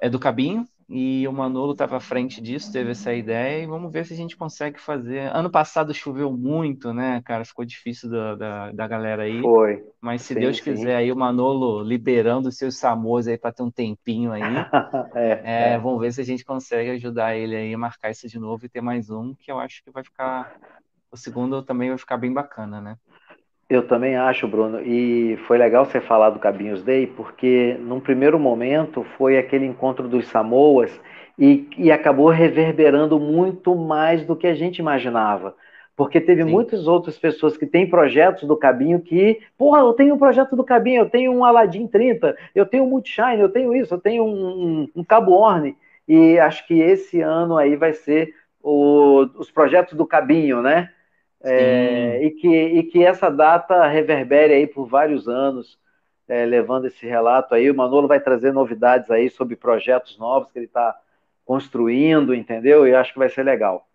é 0.00 0.08
do 0.10 0.18
Cabinho, 0.20 0.66
e 0.92 1.26
o 1.28 1.32
Manolo 1.32 1.70
estava 1.70 1.98
à 1.98 2.00
frente 2.00 2.40
disso, 2.40 2.72
teve 2.72 2.90
essa 2.90 3.14
ideia, 3.14 3.62
e 3.62 3.66
vamos 3.66 3.92
ver 3.92 4.04
se 4.04 4.12
a 4.12 4.16
gente 4.16 4.36
consegue 4.36 4.80
fazer. 4.80 5.30
Ano 5.32 5.48
passado 5.48 5.94
choveu 5.94 6.32
muito, 6.32 6.92
né, 6.92 7.22
cara? 7.24 7.44
Ficou 7.44 7.64
difícil 7.64 8.10
da, 8.10 8.34
da, 8.34 8.72
da 8.72 8.88
galera 8.88 9.22
aí, 9.22 9.40
Foi. 9.40 9.84
mas 10.00 10.22
se 10.22 10.34
sim, 10.34 10.40
Deus 10.40 10.56
sim. 10.56 10.64
quiser, 10.64 10.96
aí 10.96 11.12
o 11.12 11.16
Manolo 11.16 11.80
liberando 11.84 12.48
os 12.48 12.56
seus 12.56 12.76
Samos 12.76 13.28
aí 13.28 13.38
para 13.38 13.52
ter 13.52 13.62
um 13.62 13.70
tempinho 13.70 14.32
aí. 14.32 14.42
é, 15.14 15.42
É, 15.44 15.72
é. 15.74 15.78
vamos 15.78 16.00
ver 16.00 16.12
se 16.12 16.20
a 16.20 16.24
gente 16.24 16.44
consegue 16.44 16.90
ajudar 16.90 17.36
ele 17.36 17.54
aí 17.54 17.72
a 17.72 17.78
marcar 17.78 18.10
isso 18.10 18.28
de 18.28 18.38
novo 18.38 18.66
e 18.66 18.68
ter 18.68 18.80
mais 18.80 19.10
um, 19.10 19.32
que 19.34 19.52
eu 19.52 19.60
acho 19.60 19.84
que 19.84 19.92
vai 19.92 20.02
ficar. 20.02 20.52
O 21.12 21.16
segundo 21.16 21.62
também 21.62 21.88
vai 21.88 21.98
ficar 21.98 22.16
bem 22.16 22.32
bacana, 22.32 22.80
né? 22.80 22.96
Eu 23.70 23.86
também 23.86 24.16
acho, 24.16 24.48
Bruno, 24.48 24.80
e 24.80 25.38
foi 25.46 25.56
legal 25.56 25.84
você 25.84 26.00
falar 26.00 26.30
do 26.30 26.40
Cabinhos 26.40 26.82
Day, 26.82 27.06
porque 27.06 27.76
num 27.78 28.00
primeiro 28.00 28.36
momento 28.36 29.06
foi 29.16 29.38
aquele 29.38 29.64
encontro 29.64 30.08
dos 30.08 30.26
Samoas 30.26 31.00
e, 31.38 31.68
e 31.78 31.92
acabou 31.92 32.30
reverberando 32.30 33.20
muito 33.20 33.76
mais 33.76 34.24
do 34.24 34.34
que 34.34 34.48
a 34.48 34.54
gente 34.54 34.80
imaginava. 34.80 35.54
Porque 35.96 36.20
teve 36.20 36.42
Sim. 36.42 36.50
muitas 36.50 36.88
outras 36.88 37.16
pessoas 37.16 37.56
que 37.56 37.64
têm 37.64 37.88
projetos 37.88 38.42
do 38.42 38.56
Cabinho 38.56 39.00
que, 39.00 39.38
porra, 39.56 39.78
eu 39.78 39.92
tenho 39.92 40.16
um 40.16 40.18
projeto 40.18 40.56
do 40.56 40.64
Cabinho, 40.64 41.02
eu 41.02 41.10
tenho 41.10 41.32
um 41.32 41.44
Aladdin 41.44 41.86
30, 41.86 42.36
eu 42.52 42.66
tenho 42.66 42.82
um 42.82 42.88
Multishine, 42.88 43.38
eu 43.38 43.50
tenho 43.50 43.72
isso, 43.72 43.94
eu 43.94 44.00
tenho 44.00 44.24
um, 44.24 44.48
um, 44.48 44.88
um 44.96 45.04
Cabo 45.04 45.30
Orne. 45.30 45.76
e 46.08 46.40
acho 46.40 46.66
que 46.66 46.74
esse 46.80 47.20
ano 47.20 47.56
aí 47.56 47.76
vai 47.76 47.92
ser 47.92 48.34
o, 48.60 49.28
os 49.36 49.48
projetos 49.48 49.94
do 49.94 50.04
Cabinho, 50.04 50.60
né? 50.60 50.90
É, 51.42 52.22
e, 52.22 52.30
que, 52.32 52.48
e 52.48 52.82
que 52.84 53.04
essa 53.04 53.30
data 53.30 53.86
reverbere 53.86 54.52
aí 54.52 54.66
por 54.66 54.86
vários 54.86 55.26
anos, 55.28 55.78
é, 56.28 56.44
levando 56.44 56.86
esse 56.86 57.06
relato 57.06 57.54
aí. 57.54 57.70
O 57.70 57.74
Manolo 57.74 58.06
vai 58.06 58.20
trazer 58.20 58.52
novidades 58.52 59.10
aí 59.10 59.30
sobre 59.30 59.56
projetos 59.56 60.18
novos 60.18 60.52
que 60.52 60.58
ele 60.58 60.66
está 60.66 60.96
construindo, 61.44 62.34
entendeu? 62.34 62.86
E 62.86 62.94
acho 62.94 63.12
que 63.12 63.18
vai 63.18 63.28
ser 63.28 63.42
legal. 63.42 63.88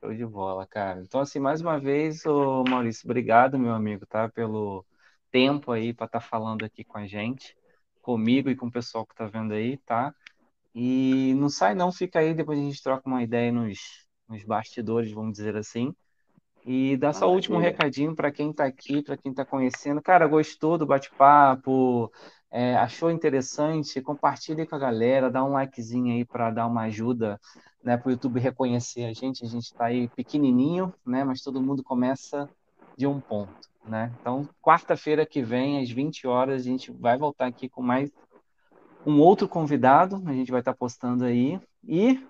Show 0.00 0.14
de 0.14 0.26
bola, 0.26 0.66
cara. 0.66 1.00
Então, 1.00 1.20
assim, 1.20 1.38
mais 1.38 1.60
uma 1.60 1.78
vez, 1.78 2.24
ô 2.26 2.64
Maurício, 2.68 3.06
obrigado, 3.06 3.58
meu 3.58 3.72
amigo, 3.72 4.04
tá? 4.06 4.28
Pelo 4.28 4.84
tempo 5.30 5.70
aí 5.72 5.92
para 5.92 6.06
estar 6.06 6.20
tá 6.20 6.26
falando 6.26 6.64
aqui 6.64 6.84
com 6.84 6.98
a 6.98 7.06
gente, 7.06 7.56
comigo 8.02 8.50
e 8.50 8.56
com 8.56 8.66
o 8.66 8.72
pessoal 8.72 9.06
que 9.06 9.14
tá 9.14 9.26
vendo 9.26 9.52
aí, 9.54 9.76
tá? 9.78 10.14
E 10.74 11.34
não 11.36 11.48
sai 11.48 11.74
não, 11.74 11.92
fica 11.92 12.18
aí, 12.18 12.34
depois 12.34 12.58
a 12.58 12.62
gente 12.62 12.82
troca 12.82 13.08
uma 13.08 13.22
ideia 13.22 13.52
nos, 13.52 13.78
nos 14.28 14.44
bastidores, 14.44 15.12
vamos 15.12 15.32
dizer 15.32 15.56
assim. 15.56 15.94
E 16.66 16.96
dá 16.96 17.12
só 17.12 17.30
o 17.30 17.32
último 17.32 17.58
recadinho 17.58 18.12
para 18.16 18.32
quem 18.32 18.50
está 18.50 18.64
aqui, 18.64 19.00
para 19.00 19.16
quem 19.16 19.30
está 19.30 19.44
conhecendo. 19.44 20.02
Cara, 20.02 20.26
gostou 20.26 20.76
do 20.76 20.84
bate-papo? 20.84 22.10
É, 22.50 22.74
achou 22.74 23.08
interessante? 23.08 24.02
Compartilhe 24.02 24.66
com 24.66 24.74
a 24.74 24.78
galera, 24.78 25.30
dá 25.30 25.44
um 25.44 25.52
likezinho 25.52 26.12
aí 26.12 26.24
para 26.24 26.50
dar 26.50 26.66
uma 26.66 26.82
ajuda 26.82 27.40
né, 27.84 27.96
para 27.96 28.08
o 28.08 28.10
YouTube 28.10 28.40
reconhecer 28.40 29.04
a 29.04 29.12
gente. 29.12 29.44
A 29.44 29.48
gente 29.48 29.66
está 29.66 29.84
aí 29.84 30.08
pequenininho, 30.08 30.92
né, 31.06 31.22
mas 31.22 31.40
todo 31.40 31.62
mundo 31.62 31.84
começa 31.84 32.50
de 32.96 33.06
um 33.06 33.20
ponto. 33.20 33.68
Né? 33.86 34.12
Então, 34.20 34.48
quarta-feira 34.60 35.24
que 35.24 35.42
vem, 35.42 35.80
às 35.80 35.88
20 35.88 36.26
horas, 36.26 36.62
a 36.62 36.64
gente 36.64 36.90
vai 36.90 37.16
voltar 37.16 37.46
aqui 37.46 37.68
com 37.68 37.80
mais 37.80 38.10
um 39.06 39.20
outro 39.20 39.48
convidado. 39.48 40.20
A 40.26 40.32
gente 40.32 40.50
vai 40.50 40.60
estar 40.60 40.72
tá 40.72 40.76
postando 40.76 41.24
aí. 41.24 41.60
E 41.86 42.20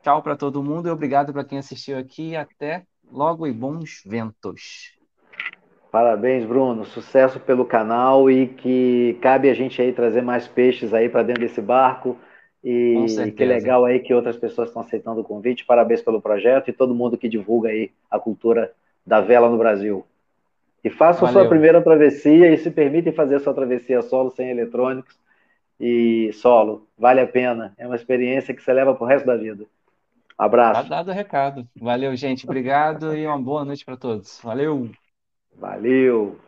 tchau 0.00 0.22
para 0.22 0.34
todo 0.34 0.62
mundo 0.62 0.88
e 0.88 0.90
obrigado 0.90 1.30
para 1.30 1.44
quem 1.44 1.58
assistiu 1.58 1.98
aqui. 1.98 2.34
Até 2.34 2.86
logo 3.12 3.46
e 3.46 3.52
bons 3.52 4.02
ventos. 4.04 4.96
Parabéns, 5.90 6.46
Bruno. 6.46 6.84
Sucesso 6.86 7.38
pelo 7.38 7.66
canal 7.66 8.30
e 8.30 8.46
que 8.46 9.18
cabe 9.20 9.50
a 9.50 9.54
gente 9.54 9.80
aí 9.80 9.92
trazer 9.92 10.22
mais 10.22 10.48
peixes 10.48 10.94
aí 10.94 11.08
para 11.08 11.22
dentro 11.22 11.42
desse 11.42 11.60
barco. 11.60 12.16
E 12.64 13.04
que 13.36 13.44
legal 13.44 13.84
aí 13.84 14.00
que 14.00 14.14
outras 14.14 14.36
pessoas 14.36 14.68
estão 14.68 14.82
aceitando 14.82 15.20
o 15.20 15.24
convite. 15.24 15.66
Parabéns 15.66 16.00
pelo 16.00 16.22
projeto 16.22 16.70
e 16.70 16.72
todo 16.72 16.94
mundo 16.94 17.18
que 17.18 17.28
divulga 17.28 17.68
aí 17.68 17.90
a 18.10 18.18
cultura 18.18 18.72
da 19.06 19.20
vela 19.20 19.50
no 19.50 19.58
Brasil. 19.58 20.06
E 20.82 20.88
façam 20.88 21.28
sua 21.28 21.48
primeira 21.48 21.82
travessia 21.82 22.52
e 22.52 22.56
se 22.56 22.70
permitem 22.70 23.12
fazer 23.12 23.38
sua 23.40 23.54
travessia 23.54 24.00
solo, 24.02 24.30
sem 24.30 24.50
eletrônicos 24.50 25.16
e 25.78 26.30
solo. 26.32 26.86
Vale 26.96 27.20
a 27.20 27.26
pena. 27.26 27.74
É 27.76 27.86
uma 27.86 27.96
experiência 27.96 28.54
que 28.54 28.62
você 28.62 28.72
leva 28.72 28.94
para 28.94 29.04
o 29.04 29.06
resto 29.06 29.26
da 29.26 29.36
vida. 29.36 29.66
Abraço. 30.38 30.82
Tá 30.82 30.88
dado 30.88 31.10
o 31.10 31.14
recado. 31.14 31.68
Valeu, 31.76 32.14
gente. 32.16 32.44
Obrigado 32.44 33.16
e 33.16 33.26
uma 33.26 33.40
boa 33.40 33.64
noite 33.64 33.84
para 33.84 33.96
todos. 33.96 34.40
Valeu. 34.42 34.90
Valeu. 35.58 36.38